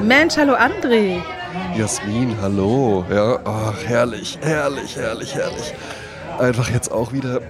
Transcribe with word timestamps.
Mensch, 0.00 0.36
hallo 0.36 0.54
André. 0.54 1.22
Jasmin, 1.76 2.36
hallo. 2.40 3.04
Ja, 3.10 3.38
ach, 3.44 3.84
herrlich, 3.86 4.38
herrlich, 4.42 4.96
herrlich, 4.96 5.34
herrlich. 5.34 5.74
Einfach 6.38 6.70
jetzt 6.70 6.90
auch 6.90 7.12
wieder 7.12 7.40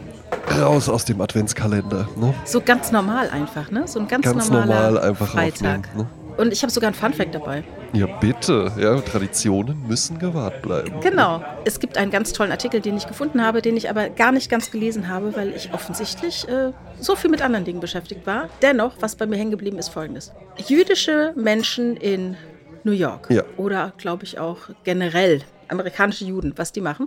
raus 0.61 0.89
aus 0.89 1.05
dem 1.05 1.21
Adventskalender. 1.21 2.09
Ne? 2.17 2.35
So 2.45 2.61
ganz 2.61 2.93
normal 2.93 3.31
einfach, 3.31 3.71
ne? 3.71 3.87
So 3.87 4.01
ein 4.01 4.09
ganz, 4.09 4.25
Ganz 4.25 4.51
normaler 4.51 4.91
normal 4.91 4.99
einfach 4.99 5.29
Freitag. 5.29 5.95
Ne? 5.97 6.07
Und 6.37 6.53
ich 6.53 6.63
habe 6.63 6.73
sogar 6.73 6.91
ein 6.91 6.95
Funfact 6.95 7.35
dabei. 7.35 7.63
Ja, 7.93 8.07
bitte. 8.07 8.73
Ja, 8.79 9.01
Traditionen 9.01 9.87
müssen 9.87 10.19
gewahrt 10.19 10.63
bleiben. 10.63 11.01
Genau. 11.01 11.43
Es 11.65 11.79
gibt 11.79 11.99
einen 11.99 12.11
ganz 12.11 12.33
tollen 12.33 12.51
Artikel, 12.51 12.81
den 12.81 12.97
ich 12.97 13.07
gefunden 13.07 13.45
habe, 13.45 13.61
den 13.63 13.77
ich 13.77 13.91
aber 13.91 14.09
gar 14.09 14.33
nicht 14.33 14.51
ganz 14.51 14.71
gelesen 14.71 15.09
habe, 15.09 15.37
weil 15.37 15.51
ich 15.55 15.73
offensichtlich 15.75 16.49
äh, 16.49 16.73
so 17.01 17.17
viel 17.17 17.31
mit 17.31 17.43
anderen 17.43 17.65
Dingen 17.65 17.81
beschäftigt 17.81 18.27
war. 18.27 18.49
Dennoch, 18.63 18.95
was 19.01 19.17
bei 19.17 19.27
mir 19.27 19.37
hängen 19.37 19.51
geblieben 19.51 19.79
ist, 19.79 19.89
folgendes. 19.89 20.33
Jüdische 20.67 21.33
Menschen 21.37 21.97
in 21.97 22.37
New 22.85 22.93
York 22.93 23.29
Ja. 23.31 23.43
oder, 23.57 23.93
glaube 23.99 24.25
ich, 24.25 24.39
auch 24.39 24.59
generell 24.85 25.43
amerikanische 25.69 26.25
Juden, 26.25 26.53
was 26.57 26.73
die 26.73 26.81
machen, 26.83 27.07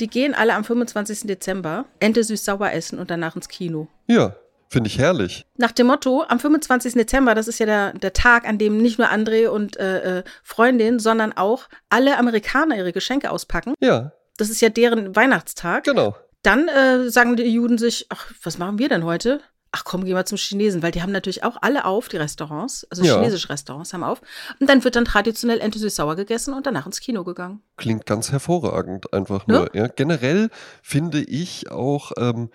die 0.00 0.06
gehen 0.08 0.34
alle 0.34 0.54
am 0.54 0.64
25. 0.64 1.26
Dezember 1.26 1.86
Ente 2.00 2.22
süß-sauer 2.24 2.72
essen 2.72 2.98
und 2.98 3.10
danach 3.10 3.36
ins 3.36 3.48
Kino. 3.48 3.88
Ja, 4.06 4.34
finde 4.72 4.88
ich 4.88 4.98
herrlich. 4.98 5.46
Nach 5.56 5.70
dem 5.72 5.86
Motto, 5.86 6.24
am 6.26 6.40
25. 6.40 6.94
Dezember, 6.94 7.34
das 7.34 7.46
ist 7.46 7.58
ja 7.60 7.66
der, 7.66 7.92
der 7.92 8.12
Tag, 8.12 8.46
an 8.48 8.58
dem 8.58 8.78
nicht 8.78 8.98
nur 8.98 9.08
André 9.08 9.46
und 9.48 9.76
äh, 9.76 10.18
äh, 10.20 10.24
Freundin, 10.42 10.98
sondern 10.98 11.32
auch 11.34 11.68
alle 11.90 12.18
Amerikaner 12.18 12.76
ihre 12.76 12.92
Geschenke 12.92 13.30
auspacken. 13.30 13.74
Ja, 13.80 14.12
Das 14.38 14.48
ist 14.50 14.60
ja 14.60 14.68
deren 14.70 15.14
Weihnachtstag. 15.14 15.84
genau. 15.84 16.16
Dann 16.42 16.66
äh, 16.68 17.08
sagen 17.08 17.36
die 17.36 17.44
Juden 17.44 17.78
sich, 17.78 18.06
ach, 18.08 18.32
was 18.42 18.58
machen 18.58 18.78
wir 18.80 18.88
denn 18.88 19.04
heute? 19.04 19.40
Ach 19.74 19.84
komm, 19.84 20.04
gehen 20.04 20.14
wir 20.16 20.26
zum 20.26 20.36
Chinesen, 20.36 20.82
weil 20.82 20.90
die 20.90 21.00
haben 21.00 21.12
natürlich 21.12 21.44
auch 21.44 21.56
alle 21.62 21.84
auf, 21.86 22.08
die 22.08 22.18
Restaurants, 22.18 22.86
also 22.90 23.04
Ja. 23.04 23.14
chinesische 23.16 23.48
Restaurants 23.48 23.92
haben 23.94 24.02
auf. 24.04 24.20
Und 24.60 24.68
dann 24.68 24.82
wird 24.84 24.96
dann 24.96 25.04
traditionell 25.06 25.60
Ente 25.60 25.78
süß-sauer 25.78 26.16
gegessen 26.16 26.52
und 26.52 26.66
danach 26.66 26.84
ins 26.84 27.00
Kino 27.00 27.24
gegangen. 27.24 27.62
Klingt 27.76 28.04
ganz 28.04 28.32
hervorragend 28.32 29.12
einfach 29.14 29.46
Ne? 29.46 29.54
nur. 29.54 29.74
Ja? 29.76 29.86
Generell 29.86 30.50
finde 30.82 31.20
ich 31.22 31.70
auch, 31.70 32.12
ähm, 32.18 32.50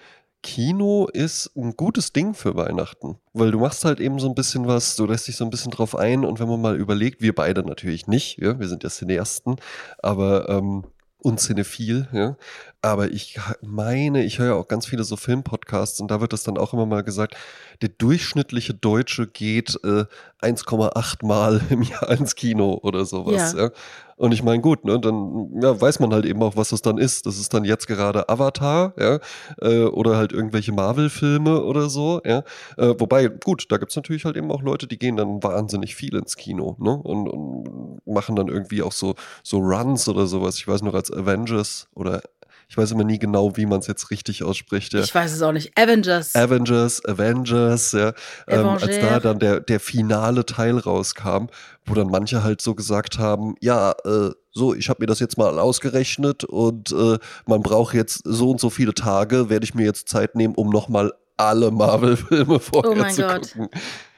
Kino 0.47 1.09
ist 1.11 1.51
ein 1.57 1.75
gutes 1.75 2.13
Ding 2.13 2.33
für 2.33 2.55
Weihnachten, 2.55 3.17
weil 3.33 3.51
du 3.51 3.59
machst 3.59 3.83
halt 3.83 3.99
eben 3.99 4.17
so 4.17 4.29
ein 4.29 4.33
bisschen 4.33 4.65
was, 4.65 4.95
du 4.95 5.05
lässt 5.05 5.27
dich 5.27 5.35
so 5.35 5.43
ein 5.43 5.49
bisschen 5.49 5.71
drauf 5.71 5.93
ein 5.93 6.23
und 6.23 6.39
wenn 6.39 6.47
man 6.47 6.61
mal 6.61 6.77
überlegt, 6.77 7.21
wir 7.21 7.35
beide 7.35 7.63
natürlich 7.63 8.07
nicht, 8.07 8.37
ja, 8.37 8.57
wir 8.57 8.69
sind 8.69 8.81
ja 8.81 8.89
Cineasten, 8.89 9.57
aber 10.01 10.47
ähm, 10.47 10.85
und 11.17 11.41
Cinephil, 11.41 12.07
ja. 12.13 12.37
Aber 12.81 13.11
ich 13.11 13.39
meine, 13.61 14.23
ich 14.23 14.39
höre 14.39 14.47
ja 14.47 14.53
auch 14.53 14.67
ganz 14.67 14.85
viele 14.85 15.03
so 15.03 15.17
Filmpodcasts 15.17 15.99
und 15.99 16.11
da 16.11 16.21
wird 16.21 16.31
das 16.31 16.43
dann 16.43 16.57
auch 16.57 16.73
immer 16.73 16.85
mal 16.85 17.03
gesagt, 17.03 17.35
der 17.81 17.89
durchschnittliche 17.89 18.73
Deutsche 18.73 19.27
geht 19.27 19.79
äh, 19.83 20.05
1,8 20.41 21.25
Mal 21.25 21.61
im 21.69 21.81
Jahr 21.81 22.09
ins 22.11 22.35
Kino 22.35 22.79
oder 22.81 23.05
sowas, 23.05 23.53
Ja. 23.53 23.65
ja. 23.65 23.71
Und 24.15 24.31
ich 24.31 24.41
meine, 24.41 24.61
gut, 24.63 24.83
ne, 24.83 24.99
dann 24.99 25.51
ja, 25.61 25.79
weiß 25.79 25.99
man 25.99 26.11
halt 26.11 26.25
eben 26.25 26.41
auch, 26.41 26.55
was 26.55 26.69
das 26.69 26.81
dann 26.81 26.97
ist. 26.97 27.27
Das 27.27 27.37
ist 27.37 27.53
dann 27.53 27.63
jetzt 27.63 27.85
gerade 27.85 28.27
Avatar, 28.29 28.93
ja, 28.99 29.19
äh, 29.61 29.83
oder 29.85 30.17
halt 30.17 30.31
irgendwelche 30.31 30.71
Marvel-Filme 30.71 31.63
oder 31.63 31.87
so, 31.87 32.19
ja. 32.25 32.39
Äh, 32.77 32.95
wobei, 32.97 33.27
gut, 33.27 33.67
da 33.69 33.77
gibt's 33.77 33.95
natürlich 33.95 34.25
halt 34.25 34.35
eben 34.35 34.51
auch 34.51 34.63
Leute, 34.63 34.87
die 34.87 34.97
gehen 34.97 35.17
dann 35.17 35.43
wahnsinnig 35.43 35.95
viel 35.95 36.15
ins 36.15 36.35
Kino, 36.35 36.75
ne? 36.79 36.97
Und, 36.97 37.29
und 37.29 38.07
machen 38.07 38.35
dann 38.35 38.47
irgendwie 38.47 38.81
auch 38.81 38.91
so, 38.91 39.13
so 39.43 39.59
Runs 39.59 40.09
oder 40.09 40.25
sowas. 40.25 40.57
Ich 40.57 40.67
weiß 40.67 40.81
noch 40.81 40.95
als 40.95 41.11
Avengers 41.11 41.87
oder 41.93 42.23
ich 42.69 42.77
weiß 42.77 42.91
immer 42.91 43.03
nie 43.05 43.17
genau, 43.17 43.55
wie 43.55 43.65
man 43.65 43.79
es 43.79 43.87
jetzt 43.87 44.11
richtig 44.11 44.43
ausspricht, 44.43 44.93
ja. 44.93 44.99
Ich 44.99 45.15
weiß 45.15 45.31
es 45.33 45.41
auch 45.41 45.53
nicht. 45.53 45.77
Avengers. 45.77 46.35
Avengers, 46.35 47.03
Avengers, 47.05 47.91
ja, 47.93 48.13
ähm, 48.47 48.67
als 48.67 48.99
da 48.99 49.19
dann 49.19 49.39
der, 49.39 49.61
der 49.61 49.79
finale 49.79 50.45
Teil 50.45 50.77
rauskam, 50.77 51.47
wo 51.85 51.93
dann 51.93 52.07
manche 52.07 52.43
halt 52.43 52.59
so 52.61 52.75
gesagt 52.75 53.19
haben, 53.19 53.55
ja, 53.61 53.91
äh, 54.05 54.31
so, 54.51 54.73
ich 54.73 54.89
habe 54.89 55.01
mir 55.01 55.07
das 55.07 55.19
jetzt 55.19 55.37
mal 55.37 55.59
ausgerechnet 55.59 56.43
und 56.43 56.91
äh, 56.91 57.17
man 57.45 57.61
braucht 57.61 57.93
jetzt 57.93 58.21
so 58.25 58.49
und 58.51 58.59
so 58.59 58.69
viele 58.69 58.93
Tage, 58.93 59.49
werde 59.49 59.63
ich 59.63 59.73
mir 59.73 59.85
jetzt 59.85 60.09
Zeit 60.09 60.35
nehmen, 60.35 60.55
um 60.55 60.69
nochmal 60.69 61.13
alle 61.37 61.71
Marvel-Filme 61.71 62.59
vorher 62.59 62.91
Oh 62.91 62.95
mein 62.95 63.13
zu 63.13 63.21
Gott. 63.21 63.53
gucken. 63.53 63.69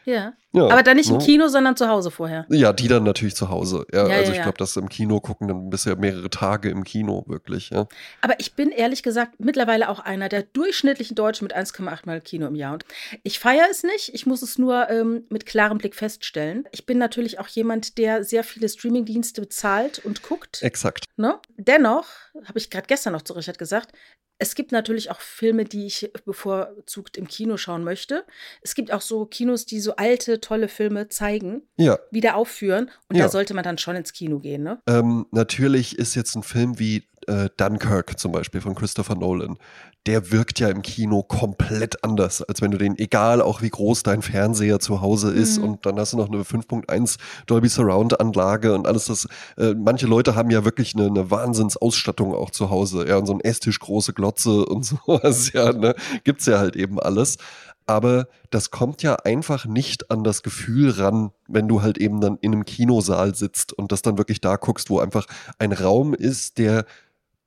ja. 0.06 0.34
Ja, 0.52 0.64
Aber 0.64 0.82
dann 0.82 0.98
nicht 0.98 1.10
im 1.10 1.18
ne? 1.18 1.24
Kino, 1.24 1.48
sondern 1.48 1.76
zu 1.78 1.88
Hause 1.88 2.10
vorher. 2.10 2.48
Ja, 2.50 2.74
die 2.74 2.88
dann 2.88 3.04
natürlich 3.04 3.36
zu 3.36 3.50
Hause. 3.50 3.86
Ja, 3.94 4.08
Ja, 4.08 4.16
also 4.16 4.32
ja, 4.32 4.38
ich 4.38 4.42
glaube, 4.42 4.58
das 4.58 4.76
im 4.78 4.90
Kino 4.90 5.20
gucken 5.20 5.48
dann 5.48 5.70
bisher 5.70 5.96
mehrere 5.96 6.30
Tage 6.32 6.70
im 6.70 6.84
Kino, 6.84 7.24
wirklich, 7.28 7.70
ja. 7.70 7.88
Aber 8.22 8.40
ich 8.40 8.56
bin 8.56 8.72
ehrlich 8.72 9.04
gesagt 9.04 9.40
mittlerweile 9.40 9.90
auch 9.90 10.00
einer 10.00 10.28
der 10.28 10.42
durchschnittlichen 10.42 11.16
Deutschen 11.16 11.46
mit 11.46 11.56
1,8 11.56 12.06
Mal 12.06 12.22
Kino 12.22 12.48
im 12.48 12.56
Jahr. 12.56 12.74
Und 12.74 12.86
ich 13.22 13.38
feiere 13.38 13.68
es 13.70 13.84
nicht, 13.84 14.14
ich 14.16 14.26
muss 14.26 14.42
es 14.42 14.58
nur 14.58 14.90
ähm, 14.90 15.26
mit 15.30 15.46
klarem 15.46 15.78
Blick 15.78 15.94
feststellen. 15.94 16.68
Ich 16.72 16.88
bin 16.88 16.98
natürlich 16.98 17.40
auch 17.40 17.48
jemand, 17.48 18.00
der 18.00 18.24
sehr 18.24 18.44
viele 18.44 18.70
Streamingdienste 18.70 19.42
bezahlt 19.42 20.00
und 20.04 20.24
guckt. 20.24 20.64
Exakt. 20.64 21.06
Ne? 21.16 21.38
Dennoch, 21.58 22.08
habe 22.46 22.58
ich 22.58 22.72
gerade 22.72 22.88
gestern 22.88 23.14
noch 23.14 23.22
zu 23.22 23.34
Richard 23.34 23.60
gesagt, 23.60 23.94
es 24.42 24.56
gibt 24.56 24.72
natürlich 24.72 25.12
auch 25.12 25.20
Filme, 25.20 25.66
die 25.66 25.86
ich 25.86 26.12
bevorzugt 26.24 27.18
im 27.18 27.28
Kino 27.28 27.58
schauen 27.58 27.84
möchte. 27.84 28.26
Es 28.62 28.74
gibt 28.74 28.92
auch 28.94 29.02
so 29.02 29.26
Kinos, 29.26 29.66
die 29.66 29.82
so 29.82 29.98
alte, 29.98 30.39
tolle 30.42 30.68
Filme 30.68 31.10
zeigen, 31.10 31.62
Ja, 31.78 31.98
wieder 32.12 32.36
aufführen. 32.36 32.90
Und 33.10 33.16
Ja. 33.18 33.26
da 33.26 33.30
sollte 33.30 33.54
man 33.54 33.64
dann 33.64 33.78
schon 33.78 33.96
ins 33.96 34.14
Kino 34.14 34.40
gehen, 34.40 34.64
ne? 34.64 34.80
Ähm, 34.88 35.26
natürlich 35.32 35.98
ist 35.98 36.16
jetzt 36.16 36.36
ein 36.36 36.44
Film 36.44 36.80
wie 36.80 37.04
äh, 37.28 37.50
Dunkirk 37.58 38.18
zum 38.20 38.32
Beispiel 38.32 38.62
von 38.62 38.74
Christopher 38.76 39.14
Nolan, 39.16 39.58
der 40.08 40.32
wirkt 40.32 40.60
ja 40.60 40.70
im 40.70 40.82
Kino 40.82 41.22
komplett 41.22 42.04
anders, 42.04 42.42
als 42.42 42.62
wenn 42.62 42.72
du 42.72 42.78
den, 42.78 42.98
egal 42.98 43.42
auch 43.42 43.62
wie 43.62 43.70
groß 43.70 44.02
dein 44.04 44.22
Fernseher 44.22 44.80
zu 44.80 45.02
Hause 45.02 45.30
ist 45.32 45.58
Mhm. 45.60 45.64
und 45.66 45.86
dann 45.86 46.00
hast 46.00 46.14
du 46.14 46.18
noch 46.18 46.30
eine 46.30 46.44
5.1 46.44 47.18
Dolby 47.46 47.68
Surround 47.68 48.20
Anlage 48.20 48.74
und 48.74 48.88
alles 48.88 49.06
das. 49.06 49.28
Äh, 49.58 49.76
manche 49.76 50.08
Leute 50.08 50.36
haben 50.36 50.50
ja 50.50 50.64
wirklich 50.66 50.96
eine, 50.96 51.08
eine 51.08 51.30
Wahnsinnsausstattung 51.30 52.34
auch 52.34 52.50
zu 52.52 52.70
Hause, 52.70 53.08
ja, 53.08 53.18
und 53.18 53.26
so 53.26 53.34
ein 53.34 53.42
Esstisch, 53.42 53.80
große 53.80 54.14
Glotze 54.14 54.66
und 54.66 54.84
sowas, 54.86 55.52
ja, 55.54 55.74
ne, 55.74 55.96
gibt's 56.24 56.46
ja 56.46 56.58
halt 56.60 56.76
eben 56.76 57.00
alles. 57.00 57.38
Aber 57.90 58.28
das 58.52 58.70
kommt 58.70 59.02
ja 59.02 59.16
einfach 59.16 59.66
nicht 59.66 60.12
an 60.12 60.24
das 60.24 60.44
Gefühl 60.44 60.92
ran, 60.92 61.32
wenn 61.48 61.68
du 61.68 61.82
halt 61.82 61.98
eben 61.98 62.22
dann 62.22 62.38
in 62.40 62.54
einem 62.54 62.64
Kinosaal 62.64 63.34
sitzt 63.34 63.74
und 63.74 63.92
das 63.92 64.04
dann 64.04 64.20
wirklich 64.20 64.42
da 64.42 64.58
guckst, 64.58 64.92
wo 64.92 65.00
einfach 65.00 65.26
ein 65.58 65.72
Raum 65.72 66.14
ist, 66.14 66.60
der 66.60 66.86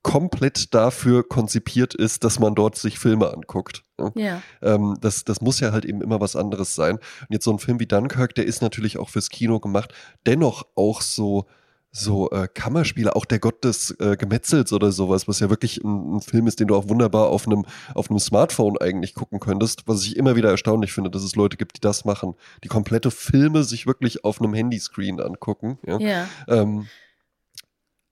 komplett 0.03 0.75
dafür 0.75 1.23
konzipiert 1.29 1.95
ist, 1.95 2.25
dass 2.25 2.41
man 2.41 2.57
dort 2.57 2.75
sich 2.75 2.99
Filme 2.99 3.33
anguckt. 3.33 3.85
ne? 4.01 4.11
Ja. 4.17 4.43
Ähm, 4.63 4.97
das, 5.01 5.23
das 5.23 5.41
muss 5.43 5.61
ja 5.61 5.71
halt 5.71 5.85
eben 5.85 6.03
immer 6.03 6.21
was 6.21 6.35
anderes 6.35 6.75
sein. 6.75 6.97
Und 6.97 7.29
jetzt 7.31 7.45
so 7.45 7.53
ein 7.53 7.61
Film 7.61 7.79
wie 7.79 7.87
Dunkirk, 7.87 8.35
der 8.35 8.45
ist 8.45 8.63
natürlich 8.63 8.99
auch 8.99 9.11
fürs 9.11 9.29
Kino 9.29 9.61
gemacht, 9.61 9.95
dennoch 10.27 10.67
auch 10.75 11.03
so, 11.03 11.47
so 11.95 12.31
äh, 12.31 12.49
Kammerspiele, 12.49 13.15
auch 13.15 13.27
der 13.27 13.39
Gott 13.39 13.63
des 13.65 13.91
äh, 14.01 14.17
Gemetzels 14.17 14.73
oder 14.73 14.91
sowas, 14.93 15.29
was 15.29 15.41
ja 15.41 15.51
wirklich 15.51 15.85
ein, 15.85 16.17
ein 16.17 16.21
Film 16.23 16.47
ist, 16.47 16.59
den 16.59 16.69
du 16.69 16.75
auch 16.75 16.89
wunderbar 16.89 17.29
auf 17.29 17.47
einem, 17.47 17.67
auf 17.95 18.09
einem 18.09 18.19
Smartphone 18.19 18.79
eigentlich 18.79 19.15
gucken 19.15 19.41
könntest, 19.41 19.87
was 19.87 20.03
ich 20.07 20.17
immer 20.17 20.35
wieder 20.35 20.51
erstaunlich 20.51 20.93
finde, 20.93 21.11
dass 21.11 21.23
es 21.23 21.37
Leute 21.37 21.59
gibt, 21.59 21.77
die 21.77 21.83
das 21.83 22.07
machen, 22.07 22.35
die 22.65 22.69
komplette 22.69 23.11
Filme 23.11 23.63
sich 23.63 23.87
wirklich 23.87 24.25
auf 24.25 24.41
einem 24.41 24.55
Handyscreen 24.55 25.21
angucken. 25.21 25.79
Ja? 25.87 25.99
Ja. 25.99 26.29
Ähm, 26.49 26.89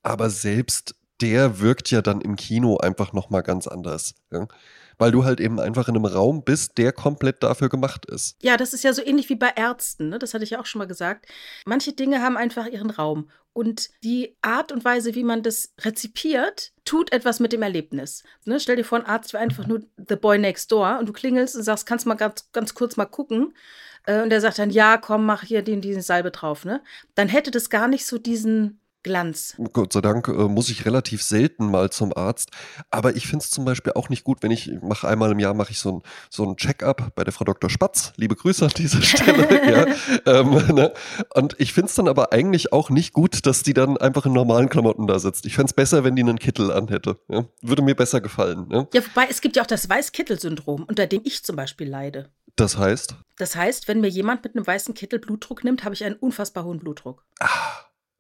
aber 0.03 0.29
selbst 0.29 0.95
der 1.23 1.61
wirkt 1.61 1.91
ja 1.91 2.03
dann 2.03 2.21
im 2.21 2.37
Kino 2.37 2.77
einfach 2.77 3.15
nochmal 3.15 3.43
ganz 3.43 3.67
anders. 3.67 4.15
Ja? 4.31 4.47
Weil 5.01 5.13
du 5.13 5.25
halt 5.25 5.41
eben 5.41 5.59
einfach 5.59 5.89
in 5.89 5.97
einem 5.97 6.05
Raum 6.05 6.45
bist, 6.45 6.79
der 6.79 6.93
komplett 6.93 7.43
dafür 7.43 7.69
gemacht 7.69 8.07
ist. 8.07 8.37
Ja, 8.43 8.57
das 8.57 8.73
ist 8.73 8.85
ja 8.85 8.93
so 8.93 9.03
ähnlich 9.05 9.29
wie 9.29 9.35
bei 9.35 9.51
Ärzten, 9.57 10.11
ne? 10.11 10.19
das 10.19 10.35
hatte 10.35 10.45
ich 10.45 10.51
ja 10.51 10.61
auch 10.61 10.67
schon 10.67 10.79
mal 10.79 10.87
gesagt. 10.87 11.27
Manche 11.67 11.93
Dinge 11.93 12.23
haben 12.23 12.37
einfach 12.37 12.67
ihren 12.67 12.91
Raum. 12.91 13.31
Und 13.53 13.91
die 14.05 14.37
Art 14.43 14.71
und 14.71 14.85
Weise, 14.85 15.15
wie 15.17 15.25
man 15.25 15.43
das 15.43 15.73
rezipiert, 15.81 16.73
tut 16.85 17.13
etwas 17.13 17.41
mit 17.41 17.53
dem 17.53 17.63
Erlebnis. 17.63 18.23
Ne? 18.45 18.61
Stell 18.61 18.77
dir 18.77 18.85
vor, 18.85 18.99
ein 18.99 19.07
Arzt 19.07 19.33
wäre 19.33 19.43
einfach 19.43 19.67
nur 19.67 19.81
The 19.97 20.17
Boy 20.17 20.39
Next 20.39 20.71
Door 20.71 20.99
und 21.01 21.09
du 21.09 21.13
klingelst 21.13 21.57
und 21.57 21.63
sagst, 21.65 21.85
kannst 21.87 22.07
mal 22.07 22.15
ganz, 22.15 22.51
ganz 22.53 22.75
kurz 22.75 22.97
mal 22.97 23.07
gucken. 23.07 23.55
Äh, 24.07 24.23
Und 24.23 24.31
der 24.31 24.41
sagt 24.41 24.59
dann, 24.59 24.71
ja, 24.71 24.99
komm, 24.99 25.27
mach 25.27 25.43
hier 25.43 25.63
den, 25.63 25.81
diesen 25.81 26.03
Salbe 26.03 26.31
drauf. 26.31 26.65
Ne? 26.65 26.83
Dann 27.15 27.29
hätte 27.29 27.51
das 27.51 27.71
gar 27.71 27.89
nicht 27.89 28.07
so 28.07 28.19
diesen 28.19 28.80
Glanz. 29.03 29.55
Gott 29.73 29.93
sei 29.93 30.01
Dank 30.01 30.29
äh, 30.29 30.33
muss 30.33 30.69
ich 30.69 30.85
relativ 30.85 31.23
selten 31.23 31.71
mal 31.71 31.91
zum 31.91 32.13
Arzt. 32.17 32.51
Aber 32.91 33.17
ich 33.17 33.27
finde 33.27 33.45
es 33.45 33.51
zum 33.51 33.65
Beispiel 33.65 33.93
auch 33.95 34.09
nicht 34.09 34.25
gut, 34.25 34.43
wenn 34.43 34.51
ich, 34.51 34.71
mache 34.83 35.09
einmal 35.09 35.31
im 35.33 35.39
Jahr 35.39 35.55
mache 35.55 35.71
ich 35.73 35.79
so 35.79 35.93
ein, 35.93 36.03
so 36.29 36.45
ein 36.45 36.57
Check-up 36.57 37.15
bei 37.15 37.25
der 37.25 37.33
Frau 37.33 37.45
Dr. 37.45 37.71
Spatz. 37.71 38.13
Liebe 38.17 38.37
Grüße 38.37 38.65
an 38.65 38.73
dieser 38.77 39.03
Stelle. 39.03 39.49
ja. 39.71 40.41
ähm, 40.41 40.51
ne? 40.75 40.93
Und 41.35 41.57
ich 41.59 41.73
finde 41.73 41.89
es 41.89 41.95
dann 41.95 42.09
aber 42.09 42.33
eigentlich 42.33 42.73
auch 42.73 42.91
nicht 42.91 43.13
gut, 43.13 43.47
dass 43.47 43.63
die 43.63 43.75
dann 43.75 43.97
einfach 43.97 44.27
in 44.27 44.33
normalen 44.33 44.69
Klamotten 44.69 45.07
da 45.07 45.19
sitzt. 45.19 45.47
Ich 45.47 45.55
fände 45.55 45.71
es 45.71 45.75
besser, 45.75 46.05
wenn 46.05 46.17
die 46.17 46.23
einen 46.23 46.39
Kittel 46.39 46.71
anhätte. 46.71 47.19
Ja? 47.29 47.45
Würde 47.63 47.83
mir 47.83 47.95
besser 47.95 48.21
gefallen. 48.21 48.69
Ja? 48.71 48.87
Ja, 48.93 49.03
wobei 49.07 49.27
es 49.31 49.41
gibt 49.41 49.57
ja 49.57 49.63
auch 49.63 49.67
das 49.67 49.89
Weißkittel-Syndrom, 49.89 50.85
unter 50.85 51.07
dem 51.07 51.23
ich 51.25 51.43
zum 51.45 51.57
Beispiel 51.57 51.89
leide. 51.89 52.31
Das 52.57 52.77
heißt, 52.77 53.15
Das 53.39 53.57
heißt, 53.57 53.89
wenn 53.89 54.01
mir 54.01 54.09
jemand 54.09 54.45
mit 54.45 54.55
einem 54.55 54.67
weißen 54.67 54.93
Kittel 54.95 55.19
Blutdruck 55.19 55.65
nimmt, 55.65 55.85
habe 55.85 55.95
ich 55.95 56.05
einen 56.05 56.17
unfassbar 56.17 56.65
hohen 56.65 56.79
Blutdruck. 56.79 57.25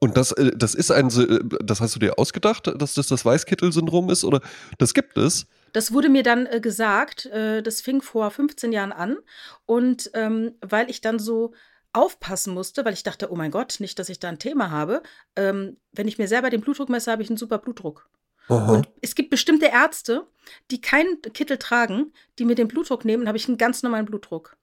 Und 0.01 0.17
das, 0.17 0.33
äh, 0.33 0.51
das 0.57 0.75
ist 0.75 0.91
ein, 0.91 1.09
äh, 1.09 1.39
das 1.63 1.81
hast 1.81 1.95
du 1.95 2.01
dir 2.01 2.19
ausgedacht, 2.19 2.73
dass 2.77 2.95
das 2.95 3.07
das 3.07 3.25
Weißkittel-Syndrom 3.25 4.11
ist? 4.11 4.25
Oder 4.25 4.41
das 4.79 4.95
gibt 4.95 5.17
es? 5.17 5.47
Das 5.73 5.93
wurde 5.93 6.09
mir 6.09 6.23
dann 6.23 6.47
äh, 6.47 6.61
gesagt, 6.61 7.27
äh, 7.27 7.63
das 7.63 7.81
fing 7.81 8.03
vor 8.03 8.31
15 8.31 8.73
Jahren 8.73 8.93
an. 8.93 9.19
Und 9.67 10.11
ähm, 10.15 10.55
weil 10.63 10.91
ich 10.91 11.01
dann 11.01 11.19
so 11.19 11.53
aufpassen 11.93 12.55
musste, 12.55 12.85
weil 12.85 12.95
ich 12.95 13.03
dachte, 13.03 13.31
oh 13.31 13.37
mein 13.37 13.51
Gott, 13.51 13.77
nicht, 13.79 13.99
dass 13.99 14.09
ich 14.09 14.19
da 14.19 14.29
ein 14.29 14.39
Thema 14.39 14.71
habe. 14.71 15.03
Ähm, 15.37 15.77
wenn 15.93 16.09
ich 16.09 16.19
mir 16.19 16.29
selber 16.29 16.51
den 16.51 16.61
Blutdruck 16.61 16.89
messe, 16.89 17.11
habe 17.11 17.23
ich 17.23 17.29
einen 17.29 17.37
super 17.37 17.59
Blutdruck. 17.59 18.09
Aha. 18.49 18.73
Und 18.73 18.89
es 19.01 19.15
gibt 19.15 19.31
bestimmte 19.31 19.67
Ärzte, 19.67 20.27
die 20.71 20.81
keinen 20.81 21.21
Kittel 21.21 21.59
tragen, 21.59 22.13
die 22.39 22.45
mir 22.45 22.55
den 22.55 22.69
Blutdruck 22.69 23.05
nehmen, 23.05 23.29
habe 23.29 23.39
ich 23.39 23.49
einen 23.49 23.59
ganz 23.59 23.83
normalen 23.83 24.07
Blutdruck. 24.07 24.57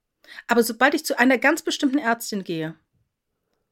Aber 0.47 0.63
sobald 0.63 0.93
ich 0.93 1.05
zu 1.05 1.17
einer 1.17 1.37
ganz 1.37 1.61
bestimmten 1.61 1.97
Ärztin 1.97 2.43
gehe, 2.43 2.75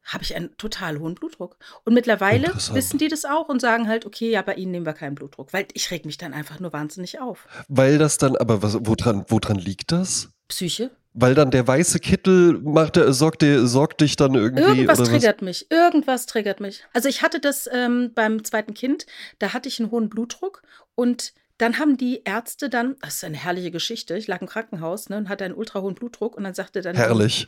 habe 0.06 0.24
ich 0.24 0.36
einen 0.36 0.56
total 0.58 1.00
hohen 1.00 1.16
Blutdruck. 1.16 1.58
Und 1.84 1.94
mittlerweile 1.94 2.54
wissen 2.74 2.98
die 2.98 3.08
das 3.08 3.26
auch 3.26 3.50
und 3.50 3.60
sagen 3.60 3.88
halt, 3.88 4.06
okay, 4.06 4.30
ja, 4.30 4.42
bei 4.42 4.54
ihnen 4.54 4.72
nehmen 4.72 4.86
wir 4.86 4.94
keinen 4.94 5.16
Blutdruck, 5.16 5.52
weil 5.52 5.68
ich 5.74 5.90
reg 5.92 6.06
mich 6.06 6.18
dann 6.18 6.34
einfach 6.34 6.60
nur 6.60 6.72
wahnsinnig 6.72 7.20
auf. 7.20 7.48
Weil 7.68 7.98
das 7.98 8.18
dann, 8.18 8.36
aber 8.38 8.62
was, 8.62 8.78
woran, 8.82 9.26
woran 9.28 9.58
liegt 9.58 9.92
das? 9.92 10.30
Psyche. 10.48 10.92
Weil 11.18 11.34
dann 11.34 11.50
der 11.50 11.66
weiße 11.66 12.00
Kittel 12.00 12.60
macht, 12.60 13.00
sorgt, 13.08 13.44
sorgt 13.44 14.02
dich 14.02 14.16
dann 14.16 14.36
irgendwie. 14.36 14.64
Irgendwas 14.64 15.02
triggert 15.02 15.42
mich. 15.42 15.72
Irgendwas 15.72 16.26
triggert 16.26 16.60
mich. 16.60 16.84
Also 16.94 17.08
ich 17.10 17.22
hatte 17.22 17.40
das 17.40 17.70
ähm, 17.72 18.12
beim 18.14 18.44
zweiten 18.44 18.74
Kind, 18.74 19.06
da 19.40 19.54
hatte 19.54 19.70
ich 19.70 19.80
einen 19.80 19.92
hohen 19.92 20.10
Blutdruck 20.10 20.62
und 20.94 21.34
dann 21.58 21.80
haben 21.80 21.98
die 21.98 22.22
Ärzte 22.26 22.70
dann, 22.70 22.96
das 23.02 23.16
ist 23.16 23.24
eine 23.24 23.38
herrliche 23.38 23.72
Geschichte, 23.72 24.18
ich 24.18 24.28
lag 24.28 24.42
im 24.42 24.48
Krankenhaus 24.48 25.10
ne, 25.10 25.18
und 25.18 25.30
hatte 25.30 25.46
einen 25.46 25.54
ultra 25.54 25.82
hohen 25.82 25.96
Blutdruck 25.96 26.36
und 26.36 26.44
dann 26.44 26.54
sagte 26.54 26.82
dann 26.82 26.96
Herrlich. 26.96 27.48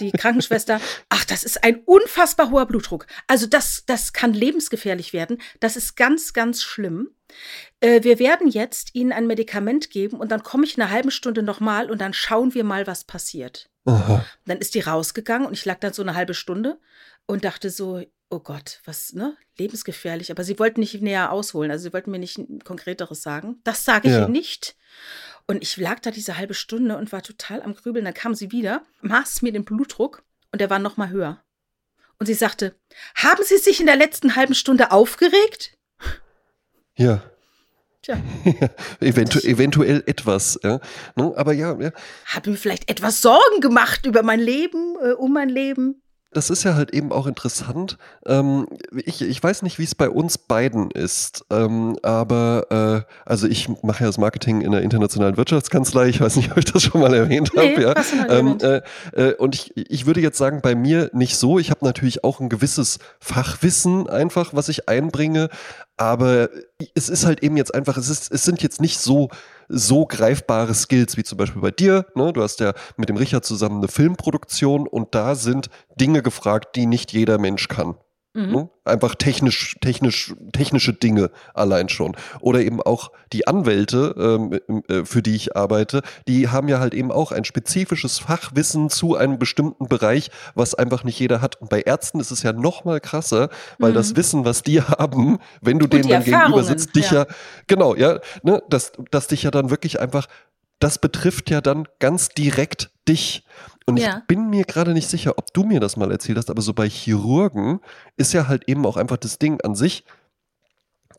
die 0.00 0.10
Krankenschwester, 0.10 0.80
ach, 1.10 1.24
das 1.26 1.44
ist 1.44 1.62
ein 1.62 1.82
unfassbar 1.84 2.50
hoher 2.50 2.66
Blutdruck. 2.66 3.06
Also 3.26 3.46
das, 3.46 3.84
das 3.86 4.12
kann 4.12 4.32
lebensgefährlich 4.32 5.12
werden. 5.12 5.38
Das 5.60 5.76
ist 5.76 5.96
ganz, 5.96 6.32
ganz 6.32 6.62
schlimm. 6.62 7.10
Äh, 7.80 8.02
wir 8.02 8.18
werden 8.18 8.48
jetzt 8.48 8.94
Ihnen 8.94 9.12
ein 9.12 9.26
Medikament 9.26 9.90
geben 9.90 10.18
und 10.18 10.32
dann 10.32 10.42
komme 10.42 10.64
ich 10.64 10.76
in 10.76 10.82
einer 10.82 10.92
halben 10.92 11.10
Stunde 11.10 11.42
nochmal 11.42 11.90
und 11.90 12.00
dann 12.00 12.14
schauen 12.14 12.54
wir 12.54 12.64
mal, 12.64 12.86
was 12.86 13.04
passiert. 13.04 13.68
Aha. 13.84 14.24
Dann 14.46 14.58
ist 14.58 14.74
die 14.74 14.80
rausgegangen 14.80 15.46
und 15.46 15.54
ich 15.54 15.64
lag 15.64 15.78
dann 15.80 15.92
so 15.92 16.02
eine 16.02 16.14
halbe 16.14 16.34
Stunde 16.34 16.78
und 17.26 17.44
dachte 17.44 17.70
so, 17.70 18.02
oh 18.32 18.40
Gott, 18.40 18.80
was, 18.84 19.12
ne? 19.12 19.36
Lebensgefährlich. 19.58 20.30
Aber 20.30 20.42
sie 20.42 20.58
wollten 20.58 20.80
nicht 20.80 21.00
näher 21.02 21.30
ausholen. 21.30 21.70
Also 21.70 21.84
sie 21.84 21.92
wollten 21.92 22.10
mir 22.10 22.18
nicht 22.18 22.40
konkreteres 22.64 23.22
sagen. 23.22 23.60
Das 23.62 23.84
sage 23.84 24.08
ich 24.08 24.14
ja. 24.14 24.24
ihnen 24.24 24.32
nicht. 24.32 24.74
Und 25.46 25.62
ich 25.62 25.76
lag 25.76 26.00
da 26.00 26.10
diese 26.10 26.38
halbe 26.38 26.54
Stunde 26.54 26.96
und 26.96 27.12
war 27.12 27.22
total 27.22 27.62
am 27.62 27.74
Grübeln. 27.74 28.04
Dann 28.04 28.14
kam 28.14 28.34
sie 28.34 28.50
wieder, 28.50 28.82
maß 29.02 29.42
mir 29.42 29.52
den 29.52 29.64
Blutdruck 29.64 30.22
und 30.50 30.60
der 30.60 30.70
war 30.70 30.78
noch 30.78 30.96
mal 30.96 31.10
höher. 31.10 31.42
Und 32.18 32.26
sie 32.26 32.34
sagte, 32.34 32.74
haben 33.16 33.42
Sie 33.44 33.58
sich 33.58 33.80
in 33.80 33.86
der 33.86 33.96
letzten 33.96 34.36
halben 34.36 34.54
Stunde 34.54 34.92
aufgeregt? 34.92 35.76
Ja. 36.94 37.22
Tja. 38.02 38.16
Eventu 39.00 39.40
eventuell 39.40 40.02
etwas, 40.06 40.58
ja. 40.62 40.80
Aber 41.16 41.52
ja, 41.52 41.78
ja. 41.80 41.90
Habe 42.26 42.50
mir 42.50 42.56
vielleicht 42.56 42.90
etwas 42.90 43.20
Sorgen 43.20 43.60
gemacht 43.60 44.06
über 44.06 44.22
mein 44.22 44.40
Leben, 44.40 44.96
äh, 45.02 45.12
um 45.12 45.32
mein 45.32 45.48
Leben 45.48 46.02
das 46.32 46.50
ist 46.50 46.64
ja 46.64 46.74
halt 46.74 46.92
eben 46.92 47.12
auch 47.12 47.26
interessant. 47.26 47.98
Ähm, 48.26 48.66
ich, 49.04 49.22
ich 49.22 49.42
weiß 49.42 49.62
nicht, 49.62 49.78
wie 49.78 49.84
es 49.84 49.94
bei 49.94 50.08
uns 50.08 50.38
beiden 50.38 50.90
ist, 50.90 51.44
ähm, 51.50 51.98
aber 52.02 53.04
äh, 53.06 53.12
also 53.28 53.46
ich 53.46 53.68
mache 53.82 54.04
ja 54.04 54.06
das 54.06 54.18
Marketing 54.18 54.62
in 54.62 54.72
der 54.72 54.82
internationalen 54.82 55.36
Wirtschaftskanzlei. 55.36 56.08
Ich 56.08 56.20
weiß 56.20 56.36
nicht, 56.36 56.50
ob 56.50 56.58
ich 56.58 56.64
das 56.64 56.82
schon 56.82 57.00
mal 57.00 57.14
erwähnt 57.14 57.50
nee, 57.54 57.76
habe. 57.76 57.82
Ja. 57.82 57.94
Ähm, 58.28 58.58
äh, 58.60 58.80
äh, 59.12 59.34
und 59.34 59.54
ich, 59.54 59.72
ich 59.76 60.06
würde 60.06 60.20
jetzt 60.20 60.38
sagen, 60.38 60.60
bei 60.62 60.74
mir 60.74 61.10
nicht 61.12 61.36
so. 61.36 61.58
Ich 61.58 61.70
habe 61.70 61.84
natürlich 61.84 62.24
auch 62.24 62.40
ein 62.40 62.48
gewisses 62.48 62.98
Fachwissen 63.20 64.08
einfach, 64.08 64.54
was 64.54 64.68
ich 64.68 64.88
einbringe, 64.88 65.48
aber 66.02 66.48
es 66.94 67.08
ist 67.08 67.24
halt 67.24 67.42
eben 67.42 67.56
jetzt 67.56 67.74
einfach, 67.74 67.96
es, 67.96 68.08
ist, 68.08 68.32
es 68.32 68.44
sind 68.44 68.62
jetzt 68.62 68.80
nicht 68.80 68.98
so 68.98 69.28
so 69.74 70.04
greifbare 70.04 70.74
Skills 70.74 71.16
wie 71.16 71.24
zum 71.24 71.38
Beispiel 71.38 71.62
bei 71.62 71.70
dir. 71.70 72.04
Ne? 72.14 72.32
Du 72.32 72.42
hast 72.42 72.60
ja 72.60 72.74
mit 72.96 73.08
dem 73.08 73.16
Richard 73.16 73.44
zusammen 73.44 73.78
eine 73.78 73.88
Filmproduktion 73.88 74.86
und 74.86 75.14
da 75.14 75.34
sind 75.34 75.70
Dinge 75.98 76.22
gefragt, 76.22 76.76
die 76.76 76.84
nicht 76.84 77.12
jeder 77.12 77.38
Mensch 77.38 77.68
kann. 77.68 77.94
Mhm. 78.34 78.50
Ne? 78.50 78.70
Einfach 78.84 79.14
technisch, 79.14 79.76
technisch, 79.82 80.34
technische 80.52 80.94
Dinge 80.94 81.30
allein 81.52 81.90
schon. 81.90 82.16
Oder 82.40 82.60
eben 82.60 82.80
auch 82.80 83.12
die 83.32 83.46
Anwälte, 83.46 84.14
ähm, 84.18 84.82
äh, 84.88 85.04
für 85.04 85.22
die 85.22 85.34
ich 85.34 85.54
arbeite, 85.54 86.02
die 86.26 86.48
haben 86.48 86.68
ja 86.68 86.80
halt 86.80 86.94
eben 86.94 87.12
auch 87.12 87.30
ein 87.30 87.44
spezifisches 87.44 88.18
Fachwissen 88.18 88.88
zu 88.88 89.16
einem 89.16 89.38
bestimmten 89.38 89.86
Bereich, 89.86 90.30
was 90.54 90.74
einfach 90.74 91.04
nicht 91.04 91.18
jeder 91.18 91.42
hat. 91.42 91.60
Und 91.60 91.68
bei 91.68 91.82
Ärzten 91.82 92.20
ist 92.20 92.30
es 92.30 92.42
ja 92.42 92.54
noch 92.54 92.84
mal 92.84 93.00
krasser, 93.00 93.50
weil 93.78 93.90
mhm. 93.90 93.96
das 93.96 94.16
Wissen, 94.16 94.46
was 94.46 94.62
die 94.62 94.80
haben, 94.82 95.38
wenn 95.60 95.78
du 95.78 95.86
denen 95.86 96.08
dann 96.08 96.24
gegenüber 96.24 96.64
sitzt, 96.64 96.96
dich 96.96 97.10
ja, 97.10 97.24
ja 97.24 97.26
genau, 97.66 97.94
ja, 97.94 98.18
ne, 98.42 98.62
dass, 98.70 98.92
dass 99.10 99.26
dich 99.26 99.42
ja 99.42 99.50
dann 99.50 99.68
wirklich 99.68 100.00
einfach 100.00 100.26
das 100.82 100.98
betrifft 100.98 101.48
ja 101.50 101.60
dann 101.60 101.86
ganz 102.00 102.30
direkt 102.30 102.90
dich. 103.08 103.44
Und 103.86 103.98
ja. 103.98 104.18
ich 104.18 104.26
bin 104.26 104.50
mir 104.50 104.64
gerade 104.64 104.92
nicht 104.92 105.08
sicher, 105.08 105.34
ob 105.36 105.52
du 105.52 105.64
mir 105.64 105.80
das 105.80 105.96
mal 105.96 106.10
erzählt 106.10 106.38
hast, 106.38 106.50
aber 106.50 106.62
so 106.62 106.72
bei 106.72 106.88
Chirurgen 106.88 107.80
ist 108.16 108.32
ja 108.32 108.48
halt 108.48 108.68
eben 108.68 108.86
auch 108.86 108.96
einfach 108.96 109.16
das 109.16 109.38
Ding 109.38 109.60
an 109.62 109.74
sich. 109.74 110.04